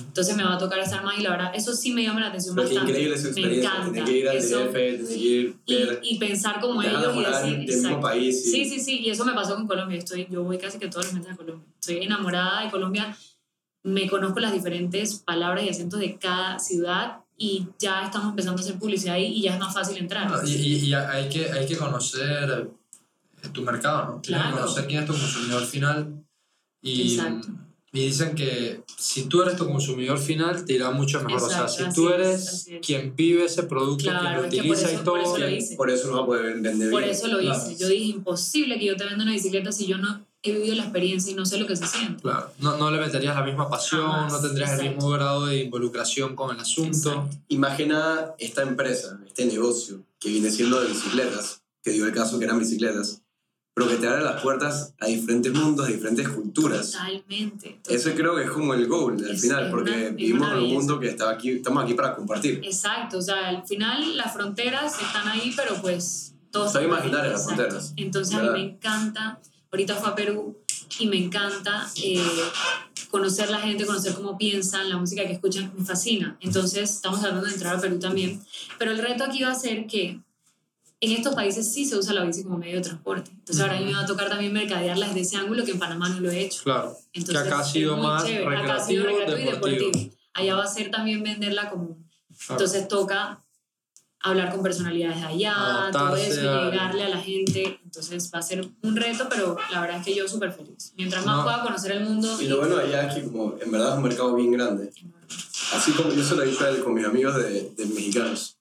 Entonces 0.06 0.36
me 0.36 0.44
va 0.44 0.54
a 0.54 0.58
tocar 0.58 0.78
estar 0.78 1.02
más 1.02 1.18
y 1.18 1.22
la 1.22 1.30
verdad, 1.30 1.50
eso 1.56 1.72
sí 1.74 1.90
me 1.92 2.04
llama 2.04 2.20
la 2.20 2.28
atención 2.28 2.54
Pero 2.54 2.68
bastante. 2.68 2.90
increíble 2.92 3.16
me 3.16 3.22
experiencia. 3.28 3.70
encanta. 3.70 3.92
Tiene 3.92 4.04
que 4.10 4.18
ir 4.18 4.28
al 4.28 4.36
Eso- 4.36 4.58
DF, 4.66 4.72
que 4.72 5.16
ir 5.16 5.56
y, 5.66 5.74
ver. 5.74 6.00
y 6.04 6.18
pensar 6.18 6.60
como 6.60 6.82
ellos 6.82 7.02
y 7.16 7.18
decir, 7.24 7.56
del 7.66 7.66
mismo 7.82 8.00
país. 8.00 8.46
y- 8.46 8.50
Sí, 8.50 8.64
sí, 8.64 8.78
sí, 8.78 9.00
y 9.00 9.10
eso 9.10 9.24
me 9.24 9.32
pasó 9.32 9.56
con 9.56 9.66
Colombia. 9.66 9.98
Estoy, 9.98 10.28
yo 10.30 10.44
voy 10.44 10.56
casi 10.56 10.78
que 10.78 10.86
todos 10.86 11.06
los 11.06 11.14
meses 11.14 11.32
a 11.32 11.36
Colombia. 11.36 11.66
Estoy 11.80 11.96
enamorada 12.04 12.62
de 12.62 12.70
Colombia. 12.70 13.16
Me 13.82 14.08
conozco 14.08 14.38
las 14.38 14.52
diferentes 14.52 15.16
palabras 15.16 15.64
y 15.64 15.68
acentos 15.70 15.98
de 15.98 16.16
cada 16.16 16.60
ciudad 16.60 17.22
y 17.42 17.66
ya 17.78 18.04
estamos 18.04 18.28
empezando 18.28 18.60
a 18.60 18.64
hacer 18.64 18.78
publicidad 18.78 19.14
ahí 19.14 19.24
y 19.38 19.42
ya 19.42 19.54
es 19.54 19.58
más 19.58 19.72
fácil 19.72 19.96
entrar. 19.96 20.30
Y, 20.46 20.50
y- 20.50 20.76
y 20.88 20.94
hay, 20.94 21.26
que, 21.30 21.50
hay 21.50 21.66
que 21.66 21.76
conocer 21.76 22.68
eh, 23.42 23.48
tu 23.48 23.62
mercado, 23.62 24.16
¿no? 24.16 24.20
Tienes 24.20 24.44
que 24.46 24.52
conocer 24.52 24.86
quién 24.86 25.00
es 25.00 25.06
tu 25.06 25.12
consumidor 25.14 25.64
final. 25.64 26.22
Y, 26.82 27.14
Exacto. 27.14 27.48
y 27.92 28.00
dicen 28.04 28.34
que 28.34 28.82
si 28.98 29.24
tú 29.24 29.40
eres 29.40 29.56
tu 29.56 29.66
consumidor 29.66 30.18
final, 30.18 30.66
te 30.66 30.74
irá 30.74 30.90
mucho 30.90 31.18
mejor. 31.22 31.42
o 31.42 31.46
Exacto, 31.46 31.68
sea, 31.72 31.90
si 31.90 31.94
tú 31.94 32.08
es, 32.10 32.14
eres 32.14 32.66
es. 32.68 32.86
quien 32.86 33.16
vive 33.16 33.44
ese 33.46 33.62
producto, 33.62 34.04
Claro, 34.04 34.20
quien 34.20 34.34
lo 34.36 34.44
es 34.44 34.50
que 34.50 34.56
por 34.58 34.66
utiliza 34.66 34.90
eso- 34.90 35.00
y 35.00 35.04
por 35.04 35.18
eso 35.20 35.24
todo. 35.30 35.38
lo 35.38 35.46
que 35.46 35.56
hice. 35.56 35.76
Por 35.76 35.90
eso 35.90 36.06
no 36.10 36.16
va 36.18 36.22
a 36.22 36.26
poder 36.26 36.60
vender 36.60 36.90
Por 36.90 37.00
bien. 37.02 37.14
eso 37.14 37.26
lo 37.28 37.38
Claro. 37.38 37.58
hice. 37.58 37.76
Yo 37.82 37.88
dije, 37.88 38.04
imposible 38.04 38.78
que 38.78 38.84
yo 38.84 38.96
te 38.96 39.04
venda 39.06 39.24
una 39.24 39.32
bicicleta 39.32 39.72
si 39.72 39.86
yo 39.86 39.96
no 39.96 40.26
he 40.42 40.52
vivido 40.52 40.74
la 40.76 40.84
experiencia 40.84 41.32
y 41.32 41.34
no 41.34 41.44
sé 41.44 41.58
lo 41.58 41.66
que 41.66 41.76
se 41.76 41.86
siente. 41.86 42.22
Claro, 42.22 42.50
no, 42.60 42.76
no 42.78 42.90
le 42.90 42.98
meterías 42.98 43.34
la 43.36 43.42
misma 43.44 43.68
pasión, 43.68 44.10
Jamás, 44.10 44.32
no 44.32 44.40
tendrías 44.40 44.70
el 44.70 44.76
exacto. 44.76 44.94
mismo 44.96 45.10
grado 45.10 45.46
de 45.46 45.58
involucración 45.64 46.34
con 46.34 46.54
el 46.54 46.60
asunto. 46.60 47.10
Exacto. 47.10 47.36
Imagina 47.48 48.32
esta 48.38 48.62
empresa, 48.62 49.18
este 49.26 49.44
negocio 49.46 50.02
que 50.18 50.30
viene 50.30 50.50
siendo 50.50 50.80
de 50.80 50.88
bicicletas, 50.88 51.62
que 51.82 51.90
dio 51.92 52.06
el 52.06 52.12
caso 52.12 52.38
que 52.38 52.46
eran 52.46 52.58
bicicletas, 52.58 53.22
pero 53.74 53.88
que 53.88 53.96
te 53.96 54.08
abre 54.08 54.22
las 54.22 54.42
puertas 54.42 54.94
a 54.98 55.06
diferentes 55.06 55.52
mundos, 55.52 55.86
a 55.86 55.88
diferentes 55.90 56.28
culturas. 56.28 56.90
Totalmente. 56.92 57.80
Eso 57.88 58.10
creo 58.14 58.34
que 58.36 58.44
es 58.44 58.50
como 58.50 58.74
el 58.74 58.86
goal 58.88 59.22
al 59.28 59.38
final, 59.38 59.70
porque 59.70 59.90
una- 59.90 60.00
es 60.06 60.14
vivimos 60.16 60.52
en 60.52 60.58
un 60.58 60.72
mundo 60.74 60.98
que 60.98 61.08
está 61.08 61.30
aquí, 61.30 61.50
estamos 61.50 61.84
aquí 61.84 61.94
para 61.94 62.14
compartir. 62.16 62.60
Exacto, 62.64 63.18
o 63.18 63.22
sea, 63.22 63.48
al 63.48 63.66
final 63.66 64.16
las 64.16 64.32
fronteras 64.32 64.94
están 65.00 65.28
ahí, 65.28 65.52
pero 65.56 65.80
pues 65.80 66.34
están 66.46 66.76
ahí, 66.76 66.84
imaginarias 66.84 67.32
las 67.32 67.44
fronteras. 67.44 67.92
Entonces 67.96 68.34
a 68.34 68.38
mí 68.38 68.42
¿Verdad? 68.48 68.58
me 68.58 68.70
encanta, 68.72 69.40
ahorita 69.72 69.94
fue 69.96 70.10
a 70.10 70.14
Perú 70.14 70.56
y 70.98 71.06
me 71.06 71.16
encanta 71.16 71.88
eh, 72.02 72.22
conocer 73.10 73.50
la 73.50 73.60
gente, 73.60 73.86
conocer 73.86 74.14
cómo 74.14 74.36
piensan, 74.36 74.88
la 74.88 74.96
música 74.96 75.24
que 75.24 75.32
escuchan, 75.32 75.72
me 75.76 75.84
fascina. 75.84 76.36
Entonces 76.40 76.90
estamos 76.90 77.20
tratando 77.20 77.46
de 77.46 77.52
entrar 77.52 77.76
a 77.76 77.80
Perú 77.80 77.98
también, 77.98 78.42
pero 78.78 78.90
el 78.90 78.98
reto 78.98 79.24
aquí 79.24 79.42
va 79.42 79.52
a 79.52 79.54
ser 79.54 79.86
que 79.86 80.20
en 81.02 81.12
estos 81.12 81.34
países 81.34 81.72
sí 81.72 81.86
se 81.86 81.96
usa 81.96 82.12
la 82.12 82.24
bici 82.24 82.42
como 82.42 82.58
medio 82.58 82.76
de 82.76 82.82
transporte. 82.82 83.30
Entonces 83.30 83.60
ahora 83.60 83.78
a 83.78 83.80
mí 83.80 83.86
me 83.86 83.94
va 83.94 84.00
a 84.00 84.06
tocar 84.06 84.28
también 84.28 84.52
mercadearla 84.52 85.06
desde 85.06 85.20
ese 85.20 85.36
ángulo 85.36 85.64
que 85.64 85.70
en 85.70 85.78
Panamá 85.78 86.10
no 86.10 86.20
lo 86.20 86.30
he 86.30 86.40
hecho. 86.40 86.62
Claro, 86.62 86.94
Entonces, 87.14 87.42
que 87.42 87.48
acá 87.48 87.60
ha 87.60 87.64
sido 87.64 87.96
más 87.96 88.24
chévere. 88.24 88.56
Acá 88.56 88.74
ha 88.74 88.86
sido 88.86 89.06
recreativo, 89.06 89.36
recreativo 89.36 89.50
y 89.50 89.54
deportivo. 89.54 89.86
deportivo. 89.86 90.16
Allá 90.34 90.54
va 90.56 90.64
a 90.64 90.66
ser 90.66 90.90
también 90.90 91.22
venderla 91.22 91.70
como... 91.70 91.96
Claro. 92.46 92.62
Entonces 92.62 92.88
toca 92.88 93.42
hablar 94.22 94.50
con 94.52 94.62
personalidades 94.62 95.20
de 95.20 95.26
allá, 95.26 95.54
todo 95.92 96.16
eso, 96.16 96.50
a- 96.50 96.70
llegarle 96.70 97.04
a 97.04 97.08
la 97.08 97.18
gente. 97.18 97.80
Entonces 97.84 98.30
va 98.34 98.38
a 98.38 98.42
ser 98.42 98.68
un 98.82 98.96
reto, 98.96 99.26
pero 99.28 99.56
la 99.72 99.80
verdad 99.80 99.98
es 99.98 100.04
que 100.04 100.14
yo 100.14 100.28
súper 100.28 100.52
feliz. 100.52 100.92
Mientras 100.96 101.24
más 101.24 101.38
No. 101.38 101.42
pueda 101.44 101.62
conocer 101.62 101.92
el 101.92 102.04
mundo... 102.04 102.40
Y 102.40 102.46
lo 102.48 102.58
bueno 102.58 102.76
allá 102.76 103.08
es 103.08 103.14
que 103.14 103.22
como 103.24 103.56
en 103.60 103.70
verdad 103.70 103.90
es 103.92 103.96
un 103.96 104.02
mercado 104.02 104.34
bien 104.34 104.52
grande. 104.52 104.92
Así 105.72 105.92
como 105.92 106.10
yo 106.12 106.22
se 106.24 106.34
lo 106.36 106.42
él 106.42 106.82
con 106.82 106.94
mis 106.94 107.04
amigos 107.06 107.36
de, 107.36 107.70
de 107.76 107.86
mexicanos, 107.86 108.58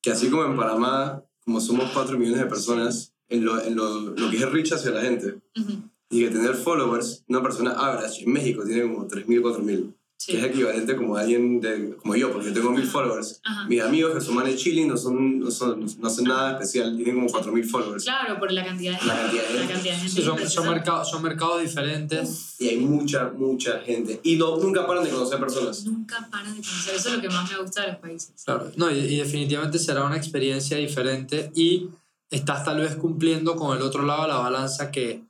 que 0.00 0.10
así 0.10 0.28
como 0.28 0.44
en 0.44 0.56
Panamá, 0.56 1.22
como 1.44 1.60
somos 1.60 1.90
4 1.92 2.18
millones 2.18 2.40
de 2.40 2.46
personas, 2.46 3.12
en 3.28 3.44
lo, 3.44 3.60
en 3.62 3.74
lo, 3.74 4.00
lo 4.10 4.30
que 4.30 4.36
es 4.36 4.50
reach 4.50 4.72
hacia 4.72 4.90
la 4.90 5.00
gente, 5.00 5.40
Ujú, 5.56 5.88
y 6.10 6.20
que 6.24 6.28
tener 6.30 6.54
followers, 6.54 7.24
una 7.28 7.42
persona 7.42 7.70
average 7.72 8.24
en 8.24 8.32
México 8.32 8.62
tiene 8.64 8.82
como 8.82 9.08
3.000, 9.08 9.40
4.000, 9.40 9.94
sí. 10.24 10.32
que 10.32 10.38
es 10.38 10.44
equivalente 10.44 10.94
como 10.96 11.16
a 11.16 11.22
alguien 11.22 11.60
de, 11.60 11.96
como 11.96 12.14
yo, 12.14 12.30
porque 12.30 12.48
yo 12.48 12.54
tengo 12.54 12.70
1.000 12.70 12.84
followers. 12.84 13.40
Ajá. 13.44 13.66
Mis 13.68 13.80
amigos 13.82 14.14
que 14.14 14.20
son 14.20 14.34
manes 14.36 14.56
chilling 14.56 14.88
no, 14.88 14.96
son, 14.96 15.40
no, 15.40 15.50
son, 15.50 15.84
no 15.98 16.06
hacen 16.08 16.24
nada 16.24 16.52
especial, 16.52 16.96
tienen 16.96 17.14
como 17.16 17.28
4.000 17.28 17.64
followers. 17.64 18.04
Claro, 18.04 18.38
por 18.38 18.52
la 18.52 18.64
cantidad 18.64 19.00
de 19.00 19.06
La 19.06 19.14
gente. 19.16 19.36
cantidad 19.36 19.48
de 19.48 19.60
La 19.60 19.72
cantidad 19.72 19.94
de 19.94 19.98
gente. 20.00 20.14
Sí, 20.14 20.22
son, 20.22 20.48
son, 20.48 20.68
mercados, 20.68 21.10
son 21.10 21.22
mercados 21.22 21.62
diferentes. 21.62 22.56
Y 22.60 22.68
hay 22.68 22.76
mucha, 22.78 23.30
mucha 23.30 23.80
gente. 23.80 24.20
Y 24.22 24.36
no, 24.36 24.56
nunca 24.58 24.86
paran 24.86 25.02
de 25.02 25.10
conocer 25.10 25.40
personas. 25.40 25.84
Nunca 25.84 26.28
paran 26.30 26.54
de 26.56 26.62
conocer. 26.62 26.94
Eso 26.94 27.08
es 27.08 27.14
lo 27.16 27.20
que 27.20 27.28
más 27.28 27.50
me 27.50 27.58
gusta 27.58 27.82
de 27.82 27.88
los 27.88 27.96
países. 27.96 28.32
Claro, 28.44 28.70
no, 28.76 28.90
y, 28.90 28.98
y 28.98 29.16
definitivamente 29.16 29.78
será 29.78 30.04
una 30.04 30.16
experiencia 30.16 30.76
diferente 30.76 31.50
y 31.54 31.88
estás 32.30 32.64
tal 32.64 32.78
vez 32.78 32.96
cumpliendo 32.96 33.56
con 33.56 33.76
el 33.76 33.82
otro 33.82 34.04
lado 34.04 34.22
de 34.22 34.28
la 34.28 34.38
balanza 34.38 34.90
que, 34.90 35.24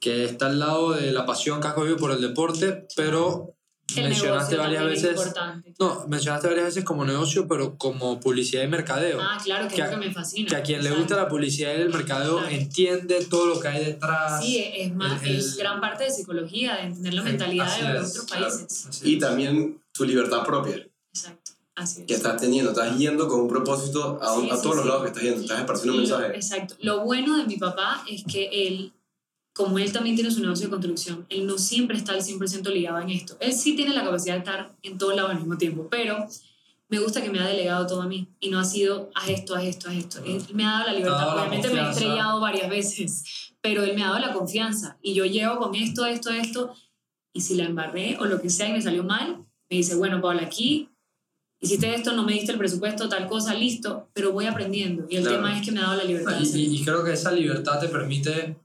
que 0.00 0.24
está 0.24 0.46
al 0.46 0.58
lado 0.58 0.92
de 0.92 1.10
la 1.10 1.24
pasión 1.24 1.60
que 1.60 1.68
has 1.68 1.74
cogido 1.74 1.96
por 1.96 2.10
el 2.10 2.20
deporte, 2.20 2.86
pero 2.96 3.53
El 4.02 4.08
mencionaste 4.08 4.56
varias 4.56 4.82
es 4.84 5.02
veces, 5.02 5.32
no, 5.78 6.06
mencionaste 6.08 6.48
varias 6.48 6.64
veces 6.66 6.84
como 6.84 7.04
negocio, 7.04 7.46
pero 7.48 7.76
como 7.78 8.18
publicidad 8.20 8.62
y 8.62 8.68
mercadeo. 8.68 9.18
Ah, 9.20 9.38
claro, 9.42 9.68
que, 9.68 9.74
Que 9.76 9.80
es 9.82 9.88
a- 9.88 9.90
lo 9.92 10.00
que 10.00 10.06
me 10.08 10.12
fascina. 10.14 10.48
que 10.48 10.56
a 10.56 10.62
quien 10.62 10.78
le 10.82 10.88
Exacto. 10.88 11.00
gusta 11.00 11.16
la 11.22 11.28
publicidad 11.28 11.72
y 11.76 11.80
el 11.82 11.88
mercadeo 11.90 12.38
Claro. 12.38 12.54
entiende 12.54 13.24
todo 13.24 13.46
lo 13.46 13.60
que 13.60 13.68
hay 13.68 13.84
detrás. 13.84 14.44
Sí, 14.44 14.64
es, 14.76 14.94
más, 14.94 15.22
el- 15.22 15.28
el- 15.30 15.36
es 15.38 15.56
gran 15.56 15.80
parte 15.80 16.04
de 16.04 16.10
psicología, 16.10 16.76
de 16.76 16.82
entender 16.82 17.14
la 17.14 17.22
mentalidad 17.22 17.66
Así 17.66 17.82
de 17.86 17.98
es, 18.00 18.10
otros 18.10 18.24
claro. 18.26 18.46
países. 18.48 18.86
Así 18.86 19.10
Y 19.10 19.14
es. 19.14 19.20
también 19.20 19.80
tu 19.92 20.04
libertad 20.04 20.44
propia. 20.44 20.86
Exacto, 21.12 21.52
así 21.76 22.00
es. 22.02 22.06
que 22.06 22.14
estás 22.14 22.40
teniendo, 22.40 22.70
estás 22.72 22.96
yendo 22.98 23.28
con 23.28 23.40
un 23.42 23.48
propósito 23.48 24.18
a, 24.20 24.34
Sí, 24.40 24.50
a 24.50 24.56
sí, 24.56 24.62
todos 24.62 24.76
los 24.76 24.84
sí. 24.84 24.88
lados 24.88 25.02
que 25.02 25.08
estás 25.08 25.22
yendo, 25.22 25.40
estás 25.42 25.58
esparciendo 25.60 25.92
un 25.94 25.98
mensaje. 26.00 26.34
exacto. 26.34 26.74
Lo 26.80 27.04
bueno 27.04 27.36
de 27.36 27.44
mi 27.44 27.56
papá 27.56 28.04
es 28.10 28.24
que 28.24 28.48
él, 28.66 28.92
como 29.54 29.78
él 29.78 29.92
también 29.92 30.16
tiene 30.16 30.30
su 30.32 30.40
negocio 30.40 30.66
de 30.66 30.70
construcción, 30.72 31.24
él 31.28 31.46
no 31.46 31.56
siempre 31.58 31.96
está 31.96 32.12
al 32.12 32.22
100% 32.22 32.70
ligado 32.72 32.98
en 33.00 33.10
esto. 33.10 33.36
Él 33.40 33.52
sí 33.52 33.76
tiene 33.76 33.94
la 33.94 34.02
capacidad 34.04 34.34
de 34.34 34.40
estar 34.40 34.74
en 34.82 34.98
todos 34.98 35.14
lados 35.14 35.30
al 35.30 35.38
mismo 35.38 35.56
tiempo, 35.56 35.86
pero 35.88 36.26
me 36.88 36.98
gusta 36.98 37.22
que 37.22 37.30
me 37.30 37.38
ha 37.38 37.46
delegado 37.46 37.86
todo 37.86 38.02
a 38.02 38.06
mí 38.06 38.26
y 38.40 38.50
no 38.50 38.58
ha 38.58 38.64
sido 38.64 39.10
haz 39.14 39.28
esto, 39.28 39.54
haz 39.54 39.64
esto, 39.64 39.88
haz 39.88 39.94
esto. 39.96 40.24
Él 40.24 40.42
me 40.52 40.64
ha 40.66 40.72
dado 40.72 40.86
la 40.86 40.92
libertad. 40.94 41.18
dado 41.18 41.36
la 41.36 41.42
Obviamente 41.42 41.70
me 41.70 41.80
he 41.80 41.88
estrellado 41.90 42.40
varias 42.40 42.68
veces, 42.68 43.24
pero 43.60 43.84
él 43.84 43.94
me 43.94 44.02
ha 44.02 44.08
dado 44.08 44.18
la 44.18 44.32
confianza 44.32 44.98
y 45.02 45.14
yo 45.14 45.24
llego 45.24 45.58
con 45.58 45.74
esto, 45.76 46.04
esto, 46.04 46.30
esto 46.30 46.74
y 47.32 47.40
si 47.40 47.54
la 47.54 47.64
embarré 47.64 48.16
o 48.20 48.24
lo 48.26 48.40
que 48.42 48.50
sea 48.50 48.68
y 48.68 48.72
me 48.72 48.82
salió 48.82 49.04
mal, 49.04 49.38
me 49.70 49.76
dice, 49.78 49.94
bueno, 49.94 50.20
Paula, 50.20 50.42
aquí 50.42 50.88
hiciste 51.60 51.94
esto, 51.94 52.12
no 52.12 52.24
me 52.24 52.32
diste 52.34 52.52
el 52.52 52.58
presupuesto, 52.58 53.08
tal 53.08 53.26
cosa, 53.28 53.54
listo, 53.54 54.08
pero 54.12 54.32
voy 54.32 54.46
aprendiendo. 54.46 55.06
Y 55.08 55.16
el 55.16 55.22
Claro. 55.22 55.36
tema 55.38 55.58
es 55.58 55.64
que 55.64 55.72
me 55.72 55.80
ha 55.80 55.84
dado 55.84 55.96
la 55.96 56.04
libertad 56.04 56.38
Y, 56.40 56.58
y- 56.58 56.76
y 56.80 56.84
creo 56.84 57.02
que 57.04 57.12
esa 57.12 57.30
libertad 57.32 57.80
te 57.80 57.88
permite 57.88 58.56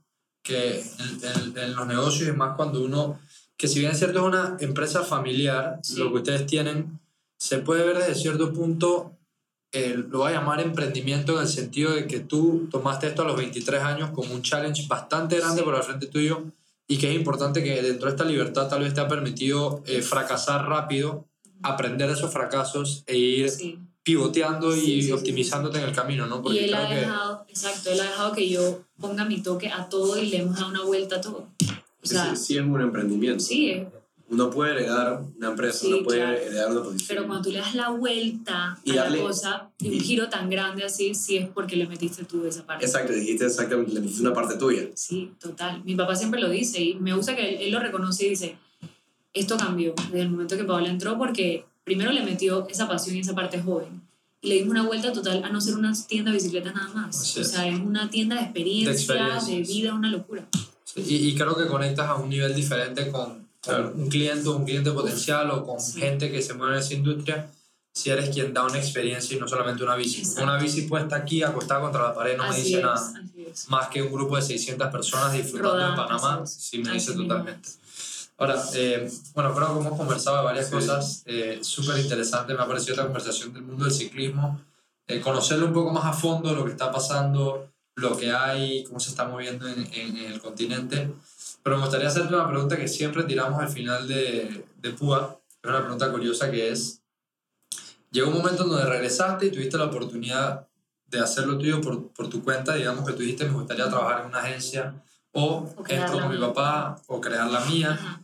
que 0.43 0.79
en, 0.79 1.51
en- 1.53 1.57
en 1.57 1.75
los 1.75 1.87
negocios 1.87 2.29
y 2.29 2.31
más 2.31 2.55
cuando 2.55 2.81
uno, 2.83 3.19
que 3.57 3.67
si 3.67 3.79
bien 3.79 3.91
es 3.91 3.97
cierto 3.99 4.19
es 4.19 4.25
una 4.25 4.57
empresa 4.59 5.03
familiar, 5.03 5.79
Sí. 5.83 5.97
lo 5.97 6.09
que 6.11 6.17
ustedes 6.19 6.45
tienen, 6.45 6.99
se 7.37 7.59
puede 7.59 7.85
ver 7.85 7.97
desde 7.97 8.15
cierto 8.15 8.51
punto, 8.53 9.15
eh, 9.71 9.95
lo 10.09 10.19
voy 10.19 10.31
a 10.31 10.35
llamar 10.35 10.59
emprendimiento 10.61 11.35
en 11.35 11.41
el 11.41 11.47
sentido 11.47 11.91
de 11.93 12.07
que 12.07 12.19
tú 12.21 12.67
tomaste 12.71 13.07
esto 13.07 13.21
a 13.21 13.25
los 13.25 13.37
23 13.37 13.81
años 13.83 14.09
como 14.11 14.33
un 14.33 14.41
challenge 14.41 14.87
bastante 14.87 15.37
grande 15.37 15.59
Sí. 15.59 15.63
por 15.65 15.75
el 15.75 15.83
frente 15.83 16.07
tuyo 16.07 16.43
y 16.87 16.97
que 16.97 17.09
es 17.11 17.15
importante 17.15 17.63
que 17.63 17.81
dentro 17.83 18.07
de 18.07 18.15
esta 18.15 18.25
libertad 18.25 18.67
tal 18.67 18.81
vez 18.81 18.93
te 18.95 19.01
ha 19.01 19.07
permitido 19.07 19.83
eh, 19.85 20.01
fracasar 20.01 20.67
rápido, 20.67 21.27
aprender 21.61 22.07
de 22.07 22.13
esos 22.13 22.31
fracasos 22.33 23.03
e 23.05 23.17
ir 23.17 23.49
Sí. 23.51 23.77
Pivoteando 24.03 24.75
y 24.75 24.79
Sí, 24.79 24.85
sí, 24.85 25.01
sí, 25.03 25.11
optimizándote 25.11 25.77
en 25.79 25.83
el 25.85 25.93
camino, 25.95 26.25
¿no? 26.25 26.41
Y 26.51 26.59
él 26.59 26.73
ha 26.73 26.87
que- 26.87 26.95
dejado, 26.95 27.45
exacto, 27.47 27.91
él 27.91 27.99
ha 27.99 28.03
dejado 28.03 28.31
que 28.33 28.49
yo 28.49 28.81
ponga 28.99 29.25
mi 29.25 29.41
toque 29.41 29.67
a 29.69 29.87
todo 29.89 30.17
y 30.21 30.27
le 30.27 30.37
hemos 30.37 30.55
dado 30.55 30.69
una 30.69 30.83
vuelta 30.83 31.17
a 31.17 31.21
todo. 31.21 31.47
O 32.01 32.05
sea, 32.07 32.35
sí, 32.35 32.43
sí 32.45 32.57
es 32.57 32.63
un 32.63 32.79
emprendimiento. 32.81 33.43
sí, 33.43 33.69
eh, 33.71 33.87
Uno 34.31 34.51
puede 34.51 34.73
heredar 34.73 35.23
una 35.37 35.49
empresa, 35.49 35.79
Sí, 35.79 35.87
uno 35.91 36.03
puede 36.03 36.19
claro. 36.19 36.37
heredar 36.37 36.71
una 36.71 36.83
posición. 36.83 37.07
pero 37.07 37.25
cuando 37.27 37.43
tú 37.45 37.51
le 37.51 37.57
das 37.57 37.73
la 37.73 37.89
vuelta 37.89 38.77
Y 38.83 38.91
a 38.91 39.03
darle- 39.05 39.17
la 39.17 39.23
cosa, 39.23 39.71
y 39.79 39.87
un 39.87 39.93
y- 39.95 39.99
giro 40.01 40.29
tan 40.29 40.51
grande 40.51 40.83
así, 40.85 41.15
sí 41.15 41.37
es 41.37 41.49
porque 41.49 41.75
le 41.75 41.87
metiste 41.87 42.23
tú 42.25 42.45
esa 42.45 42.63
parte. 42.63 42.85
Exacto, 42.85 43.11
dijiste 43.11 43.47
exactamente, 43.47 43.91
le 43.91 44.01
metiste 44.01 44.21
una 44.21 44.33
parte 44.33 44.55
tuya. 44.57 44.83
Sí, 44.93 45.31
total. 45.39 45.83
Mi 45.83 45.95
papá 45.95 46.15
siempre 46.15 46.39
lo 46.39 46.47
dice 46.47 46.79
y 46.79 46.93
me 46.93 47.11
gusta 47.15 47.35
que 47.35 47.49
él, 47.49 47.57
él 47.59 47.71
lo 47.71 47.79
reconoce 47.79 48.27
y 48.27 48.29
dice, 48.29 48.55
esto 49.33 49.57
cambió 49.57 49.95
desde 50.11 50.21
el 50.21 50.29
momento 50.29 50.55
que 50.55 50.63
Paola 50.63 50.89
entró 50.89 51.17
porque 51.17 51.65
primero 51.89 52.11
le 52.11 52.21
metió 52.21 52.67
esa 52.69 52.87
pasión 52.87 53.15
y 53.15 53.21
esa 53.21 53.33
parte 53.33 53.59
joven 53.59 53.99
y 54.41 54.49
le 54.49 54.55
dimos 54.55 54.69
una 54.69 54.83
vuelta 54.83 55.11
total 55.11 55.43
a 55.43 55.49
no 55.49 55.59
ser 55.59 55.73
una 55.75 55.91
tienda 56.07 56.29
de 56.29 56.37
bicicletas 56.37 56.75
nada 56.75 56.89
más. 56.93 57.19
Así 57.19 57.39
o 57.39 57.43
sea, 57.43 57.67
es 57.67 57.79
una 57.79 58.11
tienda 58.11 58.35
de 58.35 58.43
experiencia, 58.43 58.91
de, 58.93 58.99
experiencias. 59.23 59.67
vida, 59.67 59.93
una 59.95 60.11
locura. 60.11 60.47
Sí, 60.83 61.01
Y, 61.07 61.15
y 61.29 61.35
creo 61.35 61.57
que 61.57 61.65
conectas 61.65 62.07
a 62.07 62.13
un 62.15 62.29
nivel 62.29 62.53
diferente 62.53 63.09
con, 63.11 63.47
Claro. 63.61 63.91
un 63.95 64.07
cliente 64.07 64.47
un 64.49 64.65
cliente 64.65 64.91
potencial 64.91 65.49
o 65.49 65.65
con 65.65 65.79
Sí. 65.81 65.99
gente 65.99 66.31
que 66.31 66.43
se 66.43 66.53
mueve 66.53 66.75
en 66.75 66.79
esa 66.79 66.93
industria 66.93 67.49
si 67.91 68.11
eres 68.11 68.29
quien 68.29 68.53
da 68.53 68.63
una 68.65 68.77
experiencia 68.77 69.35
y 69.35 69.39
no 69.39 69.47
solamente 69.47 69.83
una 69.83 69.95
bici. 69.95 70.19
Exacto. 70.19 70.43
Una 70.43 70.57
bici 70.61 70.83
puesta 70.83 71.15
aquí, 71.17 71.41
acostada 71.41 71.81
contra 71.81 72.03
la 72.03 72.13
pared, 72.13 72.37
no 72.37 72.43
me 72.43 72.49
así 72.49 72.61
dice 72.61 72.77
es, 72.77 72.83
nada. 72.83 73.13
Más 73.69 73.87
que 73.89 74.01
un 74.03 74.11
grupo 74.13 74.35
de 74.35 74.43
600 74.43 74.87
personas 74.89 75.33
disfrutando 75.33 75.73
Rodando, 75.73 76.01
en 76.03 76.07
Panamá, 76.07 76.45
sí 76.45 76.77
me 76.77 76.89
Así 76.91 76.99
dice 76.99 77.13
totalmente. 77.13 77.67
Ahora, 78.39 78.55
eh, 78.73 79.11
bueno, 79.35 79.53
creo 79.53 79.73
que 79.73 79.79
hemos 79.85 79.97
conversado 79.97 80.37
de 80.37 80.43
varias 80.43 80.67
Sí. 80.67 80.71
cosas 80.71 81.23
eh, 81.25 81.59
súper 81.61 81.99
interesantes. 81.99 82.55
Me 82.55 82.63
ha 82.63 82.67
parecido 82.67 82.93
esta 82.93 83.03
conversación 83.03 83.53
del 83.53 83.63
mundo 83.63 83.83
del 83.85 83.93
ciclismo. 83.93 84.61
Eh, 85.07 85.19
conocerlo 85.19 85.65
un 85.65 85.73
poco 85.73 85.91
más 85.91 86.05
a 86.05 86.13
fondo, 86.13 86.53
lo 86.55 86.63
que 86.65 86.71
está 86.71 86.91
pasando, 86.91 87.69
lo 87.95 88.15
que 88.15 88.31
hay, 88.31 88.83
cómo 88.85 88.99
se 88.99 89.09
está 89.09 89.25
moviendo 89.27 89.67
en, 89.67 89.79
en- 89.93 90.17
en 90.17 90.31
el 90.31 90.39
continente. 90.39 91.11
Pero 91.63 91.75
me 91.77 91.81
gustaría 91.83 92.07
hacerte 92.07 92.33
una 92.33 92.47
pregunta 92.47 92.77
que 92.77 92.87
siempre 92.87 93.23
tiramos 93.23 93.61
al 93.61 93.67
final 93.69 94.07
de, 94.07 94.65
de 94.77 94.89
Púa. 94.91 95.37
Es 95.61 95.69
una 95.69 95.81
pregunta 95.81 96.09
curiosa 96.09 96.49
que 96.49 96.71
es, 96.71 97.01
llegó 98.11 98.29
un 98.29 98.37
momento 98.37 98.63
en 98.63 98.69
donde 98.69 98.85
regresaste 98.85 99.47
y 99.47 99.51
tuviste 99.51 99.77
la 99.77 99.85
oportunidad 99.85 100.65
de 101.07 101.19
hacer 101.19 101.45
lo 101.47 101.57
tuyo 101.57 101.81
por, 101.81 102.07
por 102.13 102.29
tu 102.29 102.41
cuenta, 102.43 102.75
digamos 102.75 103.05
que 103.05 103.13
tú 103.13 103.19
dijiste, 103.19 103.45
me 103.45 103.53
gustaría 103.53 103.89
trabajar 103.89 104.21
en 104.21 104.27
una 104.27 104.39
agencia 104.39 104.93
o, 105.33 105.67
O 105.75 105.85
esto 105.85 106.13
con 106.13 106.29
mi 106.29 106.37
papá 106.37 106.95
o 107.07 107.19
crear 107.19 107.49
la 107.49 107.59
mía, 107.65 107.91
Ajá. 107.99 108.21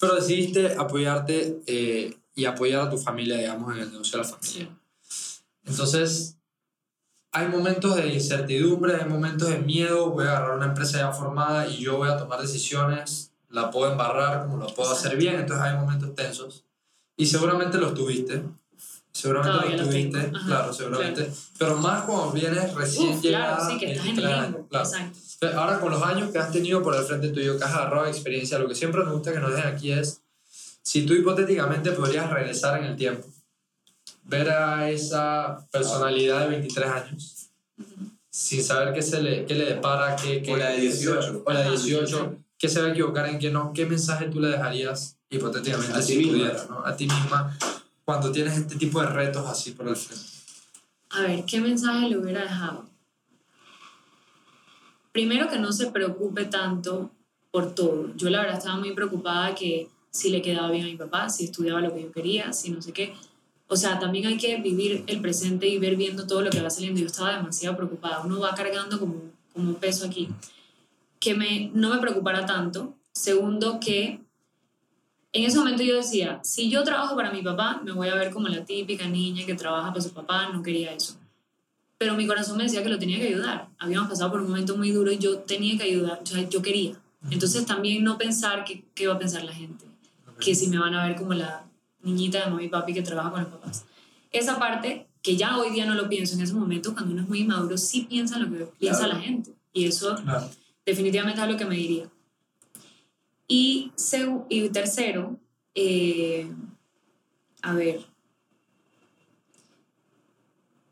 Pero 0.00 0.14
decidiste 0.14 0.74
apoyarte 0.76 1.60
eh, 1.66 2.16
y 2.34 2.44
apoyar 2.44 2.82
a 2.82 2.90
tu 2.90 2.98
familia, 2.98 3.36
digamos, 3.36 3.74
en 3.74 3.82
el 3.82 3.92
negocio 3.92 4.18
de 4.18 4.24
la 4.24 4.30
familia. 4.30 4.78
Entonces, 5.64 6.36
hay 7.32 7.48
momentos 7.48 7.96
de 7.96 8.08
incertidumbre, 8.08 8.96
hay 8.96 9.08
momentos 9.08 9.48
de 9.48 9.58
miedo, 9.58 10.10
voy 10.10 10.26
a 10.26 10.30
agarrar 10.30 10.56
una 10.56 10.66
empresa 10.66 10.98
ya 10.98 11.12
formada 11.12 11.66
y 11.66 11.78
yo 11.78 11.98
voy 11.98 12.08
a 12.08 12.16
tomar 12.16 12.40
decisiones, 12.40 13.32
la 13.50 13.70
puedo 13.70 13.90
embarrar 13.92 14.46
como 14.46 14.56
lo 14.56 14.66
puedo 14.74 14.90
hacer 14.90 15.16
bien, 15.16 15.36
entonces 15.36 15.64
hay 15.64 15.76
momentos 15.76 16.14
tensos. 16.14 16.64
Y 17.16 17.26
seguramente 17.26 17.78
los 17.78 17.94
tuviste, 17.94 18.42
seguramente 19.12 19.58
Todavía 19.58 19.76
los 19.76 19.88
tuviste, 19.88 20.30
ajá, 20.34 20.46
claro, 20.46 20.72
seguramente. 20.72 21.32
Pero 21.58 21.76
más 21.76 22.02
cuando 22.02 22.32
vienes 22.32 22.74
recién 22.74 23.14
Uf, 23.14 23.22
llegada, 23.22 23.56
claro, 23.56 23.70
sí, 23.70 23.78
que 23.78 23.92
estás 23.92 24.06
en 24.06 24.10
el 24.10 24.16
23 24.16 24.38
años, 24.38 24.52
limbo. 24.52 24.68
claro. 24.68 24.84
Exacto. 24.84 25.18
Ahora, 25.54 25.78
con 25.80 25.90
los 25.90 26.02
años 26.02 26.30
que 26.30 26.38
has 26.38 26.50
tenido 26.50 26.82
por 26.82 26.94
el 26.96 27.04
frente 27.04 27.28
tuyo, 27.28 27.58
que 27.58 27.64
has 27.64 27.74
agarrado 27.74 28.04
de 28.04 28.10
experiencia, 28.10 28.58
lo 28.58 28.68
que 28.68 28.74
siempre 28.74 29.04
nos 29.04 29.12
gusta 29.12 29.32
que 29.32 29.40
nos 29.40 29.52
dejen 29.54 29.68
aquí 29.74 29.92
es, 29.92 30.20
si 30.82 31.04
tú 31.04 31.14
hipotéticamente 31.14 31.92
podrías 31.92 32.30
regresar 32.30 32.78
en 32.80 32.86
el 32.86 32.96
tiempo, 32.96 33.26
ver 34.24 34.50
a 34.50 34.88
esa 34.90 35.66
personalidad 35.70 36.40
de 36.40 36.48
23 36.48 36.88
años, 36.90 37.48
sin 38.30 38.62
saber 38.62 38.94
qué, 38.94 39.02
se 39.02 39.22
le, 39.22 39.44
qué 39.46 39.54
le 39.54 39.66
depara, 39.66 40.16
qué, 40.16 40.42
qué, 40.42 40.52
O 40.54 40.56
la 40.56 40.70
de 40.70 40.76
qué 40.76 40.90
se- 40.92 40.98
18. 40.98 41.42
o 41.44 41.52
la 41.52 41.60
de 41.60 41.66
Ajá, 41.66 41.76
18, 41.76 42.16
exacto. 42.16 42.36
qué 42.58 42.68
se 42.68 42.80
va 42.80 42.86
a 42.88 42.90
equivocar, 42.90 43.26
en 43.28 43.38
qué 43.38 43.50
no, 43.50 43.72
qué 43.74 43.84
mensaje 43.86 44.26
tú 44.28 44.40
le 44.40 44.48
dejarías 44.48 45.16
hipotéticamente 45.30 45.92
A 45.96 46.00
ti 46.00 46.06
si 46.06 46.16
misma. 46.18 46.32
pudieras, 46.32 46.70
¿no? 46.70 46.86
a 46.86 46.96
ti 46.96 47.06
misma, 47.06 47.58
cuando 48.04 48.32
tienes 48.32 48.56
este 48.56 48.76
tipo 48.76 49.00
de 49.00 49.08
retos 49.08 49.46
así 49.46 49.72
por 49.72 49.86
el 49.88 49.96
frente. 49.96 50.24
A 51.10 51.22
ver, 51.22 51.44
¿qué 51.44 51.60
mensaje 51.60 52.08
le 52.08 52.18
hubiera 52.18 52.42
dejado? 52.42 52.84
Primero 55.16 55.48
que 55.48 55.58
no 55.58 55.72
se 55.72 55.86
preocupe 55.86 56.44
tanto 56.44 57.10
por 57.50 57.74
todo. 57.74 58.14
Yo 58.16 58.28
la 58.28 58.40
verdad 58.40 58.58
estaba 58.58 58.76
muy 58.76 58.92
preocupada 58.92 59.54
que 59.54 59.88
si 60.10 60.28
le 60.28 60.42
quedaba 60.42 60.70
bien 60.70 60.84
a 60.84 60.88
mi 60.88 60.96
papá, 60.96 61.30
si 61.30 61.46
estudiaba 61.46 61.80
lo 61.80 61.94
que 61.94 62.02
yo 62.02 62.12
quería, 62.12 62.52
si 62.52 62.68
no 62.68 62.82
sé 62.82 62.92
qué. 62.92 63.14
O 63.66 63.76
sea, 63.76 63.98
también 63.98 64.26
hay 64.26 64.36
que 64.36 64.58
vivir 64.58 65.04
el 65.06 65.22
presente 65.22 65.68
y 65.68 65.78
ver 65.78 65.96
viendo 65.96 66.26
todo 66.26 66.42
lo 66.42 66.50
que 66.50 66.60
va 66.60 66.68
saliendo. 66.68 67.00
Yo 67.00 67.06
estaba 67.06 67.34
demasiado 67.34 67.78
preocupada. 67.78 68.26
Uno 68.26 68.40
va 68.40 68.54
cargando 68.54 69.00
como, 69.00 69.14
como 69.54 69.70
un 69.70 69.76
peso 69.76 70.04
aquí. 70.04 70.28
Que 71.18 71.32
me, 71.34 71.70
no 71.72 71.88
me 71.94 71.98
preocupara 71.98 72.44
tanto. 72.44 72.92
Segundo, 73.12 73.80
que 73.80 74.20
en 75.32 75.44
ese 75.44 75.56
momento 75.56 75.82
yo 75.82 75.96
decía, 75.96 76.40
si 76.44 76.68
yo 76.68 76.84
trabajo 76.84 77.16
para 77.16 77.30
mi 77.30 77.40
papá, 77.40 77.80
me 77.82 77.92
voy 77.92 78.08
a 78.08 78.16
ver 78.16 78.30
como 78.30 78.48
la 78.48 78.66
típica 78.66 79.08
niña 79.08 79.46
que 79.46 79.54
trabaja 79.54 79.88
para 79.88 80.02
su 80.02 80.12
papá, 80.12 80.50
no 80.50 80.62
quería 80.62 80.92
eso. 80.92 81.16
Pero 81.98 82.14
mi 82.14 82.26
corazón 82.26 82.58
me 82.58 82.64
decía 82.64 82.82
que 82.82 82.88
lo 82.90 82.98
tenía 82.98 83.18
que 83.18 83.28
ayudar. 83.28 83.68
Habíamos 83.78 84.08
pasado 84.10 84.30
por 84.30 84.40
un 84.40 84.48
momento 84.48 84.76
muy 84.76 84.90
duro 84.90 85.10
y 85.10 85.18
yo 85.18 85.38
tenía 85.38 85.76
que 85.78 85.84
ayudar, 85.84 86.20
o 86.22 86.26
sea, 86.26 86.48
yo 86.48 86.60
quería. 86.60 87.00
Entonces 87.30 87.64
también 87.66 88.04
no 88.04 88.18
pensar 88.18 88.64
que, 88.64 88.84
qué 88.94 89.06
va 89.08 89.14
a 89.14 89.18
pensar 89.18 89.42
la 89.44 89.52
gente, 89.52 89.84
que 90.38 90.54
si 90.54 90.68
me 90.68 90.78
van 90.78 90.94
a 90.94 91.06
ver 91.06 91.16
como 91.16 91.32
la 91.34 91.64
niñita 92.02 92.44
de 92.44 92.50
mami 92.50 92.64
y 92.66 92.68
papi 92.68 92.92
que 92.94 93.02
trabaja 93.02 93.30
con 93.30 93.40
los 93.42 93.50
papás. 93.50 93.84
Esa 94.30 94.58
parte, 94.58 95.08
que 95.22 95.36
ya 95.36 95.58
hoy 95.58 95.70
día 95.70 95.86
no 95.86 95.94
lo 95.94 96.08
pienso, 96.08 96.34
en 96.34 96.42
ese 96.42 96.52
momento 96.54 96.92
cuando 96.92 97.12
uno 97.12 97.22
es 97.22 97.28
muy 97.28 97.40
inmaduro, 97.40 97.76
sí 97.78 98.06
piensa 98.08 98.36
en 98.36 98.42
lo 98.42 98.58
que 98.58 98.64
piensa 98.78 99.04
Claro. 99.04 99.14
la 99.14 99.20
gente. 99.20 99.52
Y 99.72 99.86
eso 99.86 100.14
Claro. 100.16 100.48
definitivamente 100.84 101.40
es 101.40 101.48
lo 101.48 101.56
que 101.56 101.64
me 101.64 101.76
diría. 101.76 102.08
Y, 103.48 103.90
y 104.50 104.68
tercero, 104.68 105.38
eh, 105.74 106.48
a 107.62 107.72
ver, 107.74 108.00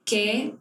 que, 0.04 0.54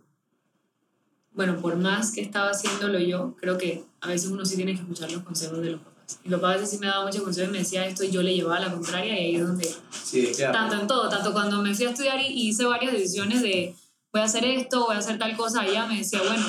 bueno, 1.35 1.57
por 1.61 1.75
más 1.77 2.11
que 2.11 2.21
estaba 2.21 2.51
haciéndolo 2.51 2.99
yo, 2.99 3.35
creo 3.39 3.57
que 3.57 3.83
a 4.01 4.07
veces 4.07 4.29
uno 4.29 4.45
sí 4.45 4.55
tiene 4.55 4.73
que 4.75 4.81
escuchar 4.81 5.11
los 5.11 5.23
consejos 5.23 5.59
de 5.61 5.71
los 5.71 5.79
papás. 5.81 6.19
Mi 6.23 6.31
papá 6.31 6.51
a 6.51 6.53
veces 6.55 6.69
sí 6.69 6.77
me 6.79 6.87
daba 6.87 7.05
muchos 7.05 7.21
consejos 7.23 7.49
y 7.49 7.51
me 7.53 7.59
decía 7.59 7.85
esto 7.87 8.03
y 8.03 8.11
yo 8.11 8.21
le 8.21 8.35
llevaba 8.35 8.59
la 8.59 8.71
contraria 8.71 9.13
y 9.19 9.25
ahí 9.25 9.35
es 9.35 9.47
donde 9.47 9.69
Sí, 10.03 10.31
que 10.35 10.43
tanto 10.43 10.75
en 10.79 10.85
todo, 10.87 11.09
tanto 11.09 11.33
cuando 11.33 11.61
me 11.61 11.73
fui 11.73 11.85
a 11.85 11.89
estudiar 11.89 12.19
y 12.21 12.27
y 12.27 12.49
hice 12.49 12.65
varias 12.65 12.91
decisiones 12.93 13.41
de 13.41 13.73
voy 14.11 14.21
a 14.21 14.25
hacer 14.25 14.45
esto, 14.45 14.85
voy 14.85 14.95
a 14.95 14.99
hacer 14.99 15.17
tal 15.17 15.35
cosa, 15.35 15.65
ella 15.65 15.87
me 15.87 15.97
decía, 15.97 16.21
bueno, 16.21 16.45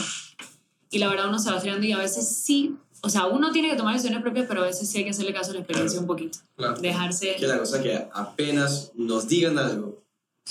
y 0.90 0.98
la 0.98 1.08
verdad 1.08 1.28
uno 1.28 1.38
se 1.38 1.50
va 1.50 1.60
girando 1.60 1.86
y 1.86 1.92
a 1.92 1.98
veces 1.98 2.28
sí, 2.28 2.76
o 3.00 3.08
sea, 3.08 3.26
uno 3.26 3.52
tiene 3.52 3.70
que 3.70 3.76
tomar 3.76 3.94
decisiones 3.94 4.22
propias, 4.22 4.46
pero 4.46 4.62
a 4.62 4.66
veces 4.66 4.88
sí 4.90 4.98
hay 4.98 5.04
que 5.04 5.10
hacerle 5.10 5.32
caso 5.32 5.50
a 5.52 5.54
la 5.54 5.60
experiencia 5.60 5.98
un 5.98 6.06
poquito, 6.06 6.38
Claro. 6.56 6.74
dejarse... 6.80 7.36
que 7.36 7.46
la 7.46 7.58
cosa 7.58 7.78
es 7.78 7.82
que 7.82 8.08
apenas 8.12 8.92
nos 8.94 9.26
digan 9.28 9.58
algo 9.58 10.02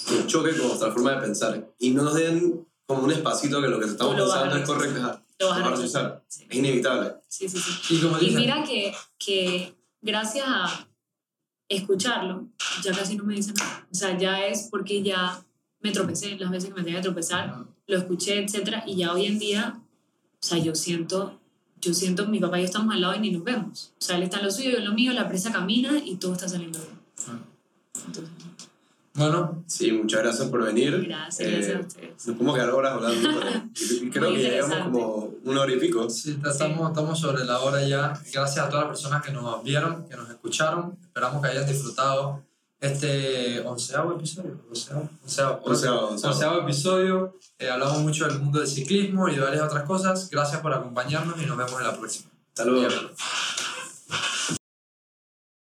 que 0.07 0.25
choque 0.25 0.57
con 0.57 0.67
nuestra 0.69 0.91
forma 0.91 1.11
de 1.11 1.21
pensar 1.21 1.69
y 1.77 1.91
no 1.91 2.01
nos 2.03 2.15
den 2.15 2.65
como 2.86 3.03
un 3.03 3.11
espacito 3.11 3.61
que 3.61 3.67
lo 3.67 3.79
que 3.79 3.86
estamos 3.86 4.15
pensando 4.15 4.57
es 4.57 4.67
correcto, 4.67 5.21
Lo 5.39 5.49
vas 5.49 5.59
a 5.59 5.69
rechazar. 5.69 6.23
Sí. 6.27 6.45
Es 6.49 6.57
inevitable. 6.57 7.13
Sí, 7.27 7.49
sí, 7.49 7.57
sí. 7.57 7.95
Y 7.95 8.01
como 8.01 8.17
Y 8.17 8.25
dicen, 8.25 8.36
mira 8.36 8.63
que, 8.63 8.93
que 9.17 9.73
gracias 10.01 10.45
a 10.47 10.88
escucharlo, 11.69 12.47
ya 12.84 12.91
casi 12.91 13.15
no 13.15 13.23
me 13.23 13.36
dice 13.36 13.53
nada. 13.53 13.88
O 13.91 13.95
sea, 13.95 14.17
ya 14.17 14.45
es 14.45 14.67
porque 14.69 15.01
ya 15.01 15.43
me 15.79 15.91
tropecé 15.91 16.38
las 16.38 16.51
veces 16.51 16.69
que 16.69 16.75
me 16.75 16.84
tenía 16.84 16.99
que 16.99 17.03
tropezar, 17.03 17.65
lo 17.88 17.97
escuché, 17.97 18.43
etcétera, 18.43 18.84
y 18.88 18.95
ya 18.95 19.13
hoy 19.13 19.25
en 19.25 19.39
día, 19.39 19.79
o 20.34 20.45
sea, 20.45 20.57
yo 20.57 20.75
siento, 20.75 21.39
yo 21.81 21.93
siento, 21.93 22.27
mi 22.27 22.39
papá 22.39 22.57
y 22.57 22.61
yo 22.61 22.65
estamos 22.65 22.93
al 22.93 23.01
lado 23.01 23.15
y 23.15 23.19
ni 23.19 23.31
nos 23.31 23.43
vemos. 23.43 23.93
O 23.99 24.01
sea, 24.01 24.17
él 24.17 24.23
está 24.23 24.39
en 24.39 24.45
lo 24.45 24.51
suyo, 24.51 24.71
yo 24.71 24.77
en 24.77 24.86
lo 24.86 24.93
mío, 24.93 25.13
la 25.13 25.27
presa 25.27 25.51
camina 25.51 26.01
y 26.03 26.15
todo 26.15 26.34
está 26.34 26.47
saliendo 26.47 26.79
bien. 26.79 27.43
Entonces, 28.07 28.34
Bueno, 29.16 29.64
Sí, 29.68 29.91
muchas 29.91 30.24
gracias 30.24 30.47
por 30.49 30.64
venir. 30.64 31.05
gracias, 31.07 31.39
Eh, 31.47 31.51
gracias 31.51 31.76
a 31.76 31.80
ustedes. 31.88 32.28
Nos 32.28 32.36
podemos 32.38 32.55
quedar 32.55 32.70
horas 32.72 32.93
hablando. 32.93 33.30
creo 34.11 34.30
Muy 34.30 34.38
que 34.39 34.43
llegamos 34.49 34.78
como 34.86 35.34
una 35.43 35.61
hora 35.61 35.72
y 35.74 35.80
pico. 35.80 36.09
Sí, 36.09 36.39
estamos, 36.43 36.89
estamos 36.89 37.20
sobre 37.20 37.45
la 37.45 37.59
hora 37.59 37.88
ya. 37.88 38.20
Gracias 38.34 38.57
a 38.66 38.70
todas 38.70 38.86
las 38.88 38.99
personas 38.99 39.22
que 39.24 39.32
nos 39.32 39.64
vieron, 39.64 40.07
que 40.09 40.16
nos 40.18 40.30
escucharon. 40.30 40.97
Esperamos 41.03 41.41
que 41.43 41.47
hayan 41.49 41.68
disfrutado 41.68 42.41
este 42.80 43.61
onceavo 43.61 44.14
episodio. 44.14 44.59
Onceavo, 44.70 45.09
onceavo, 45.24 45.61
Onceavo, 45.64 46.07
onceavo. 46.09 46.59
episodio. 46.61 47.38
Eh, 47.59 47.70
hablamos 47.70 47.99
mucho 47.99 48.28
del 48.28 48.39
mundo 48.39 48.59
del 48.59 48.68
ciclismo 48.68 49.30
y 49.30 49.36
de 49.36 49.41
varias 49.41 49.61
otras 49.64 49.84
cosas. 49.84 50.28
Gracias 50.32 50.59
por 50.61 50.74
acompañarnos 50.74 51.39
y 51.39 51.45
nos 51.45 51.55
vemos 51.55 51.80
en 51.80 51.86
la 51.88 51.95
próxima. 51.95 52.30
Hablamos. 52.57 52.93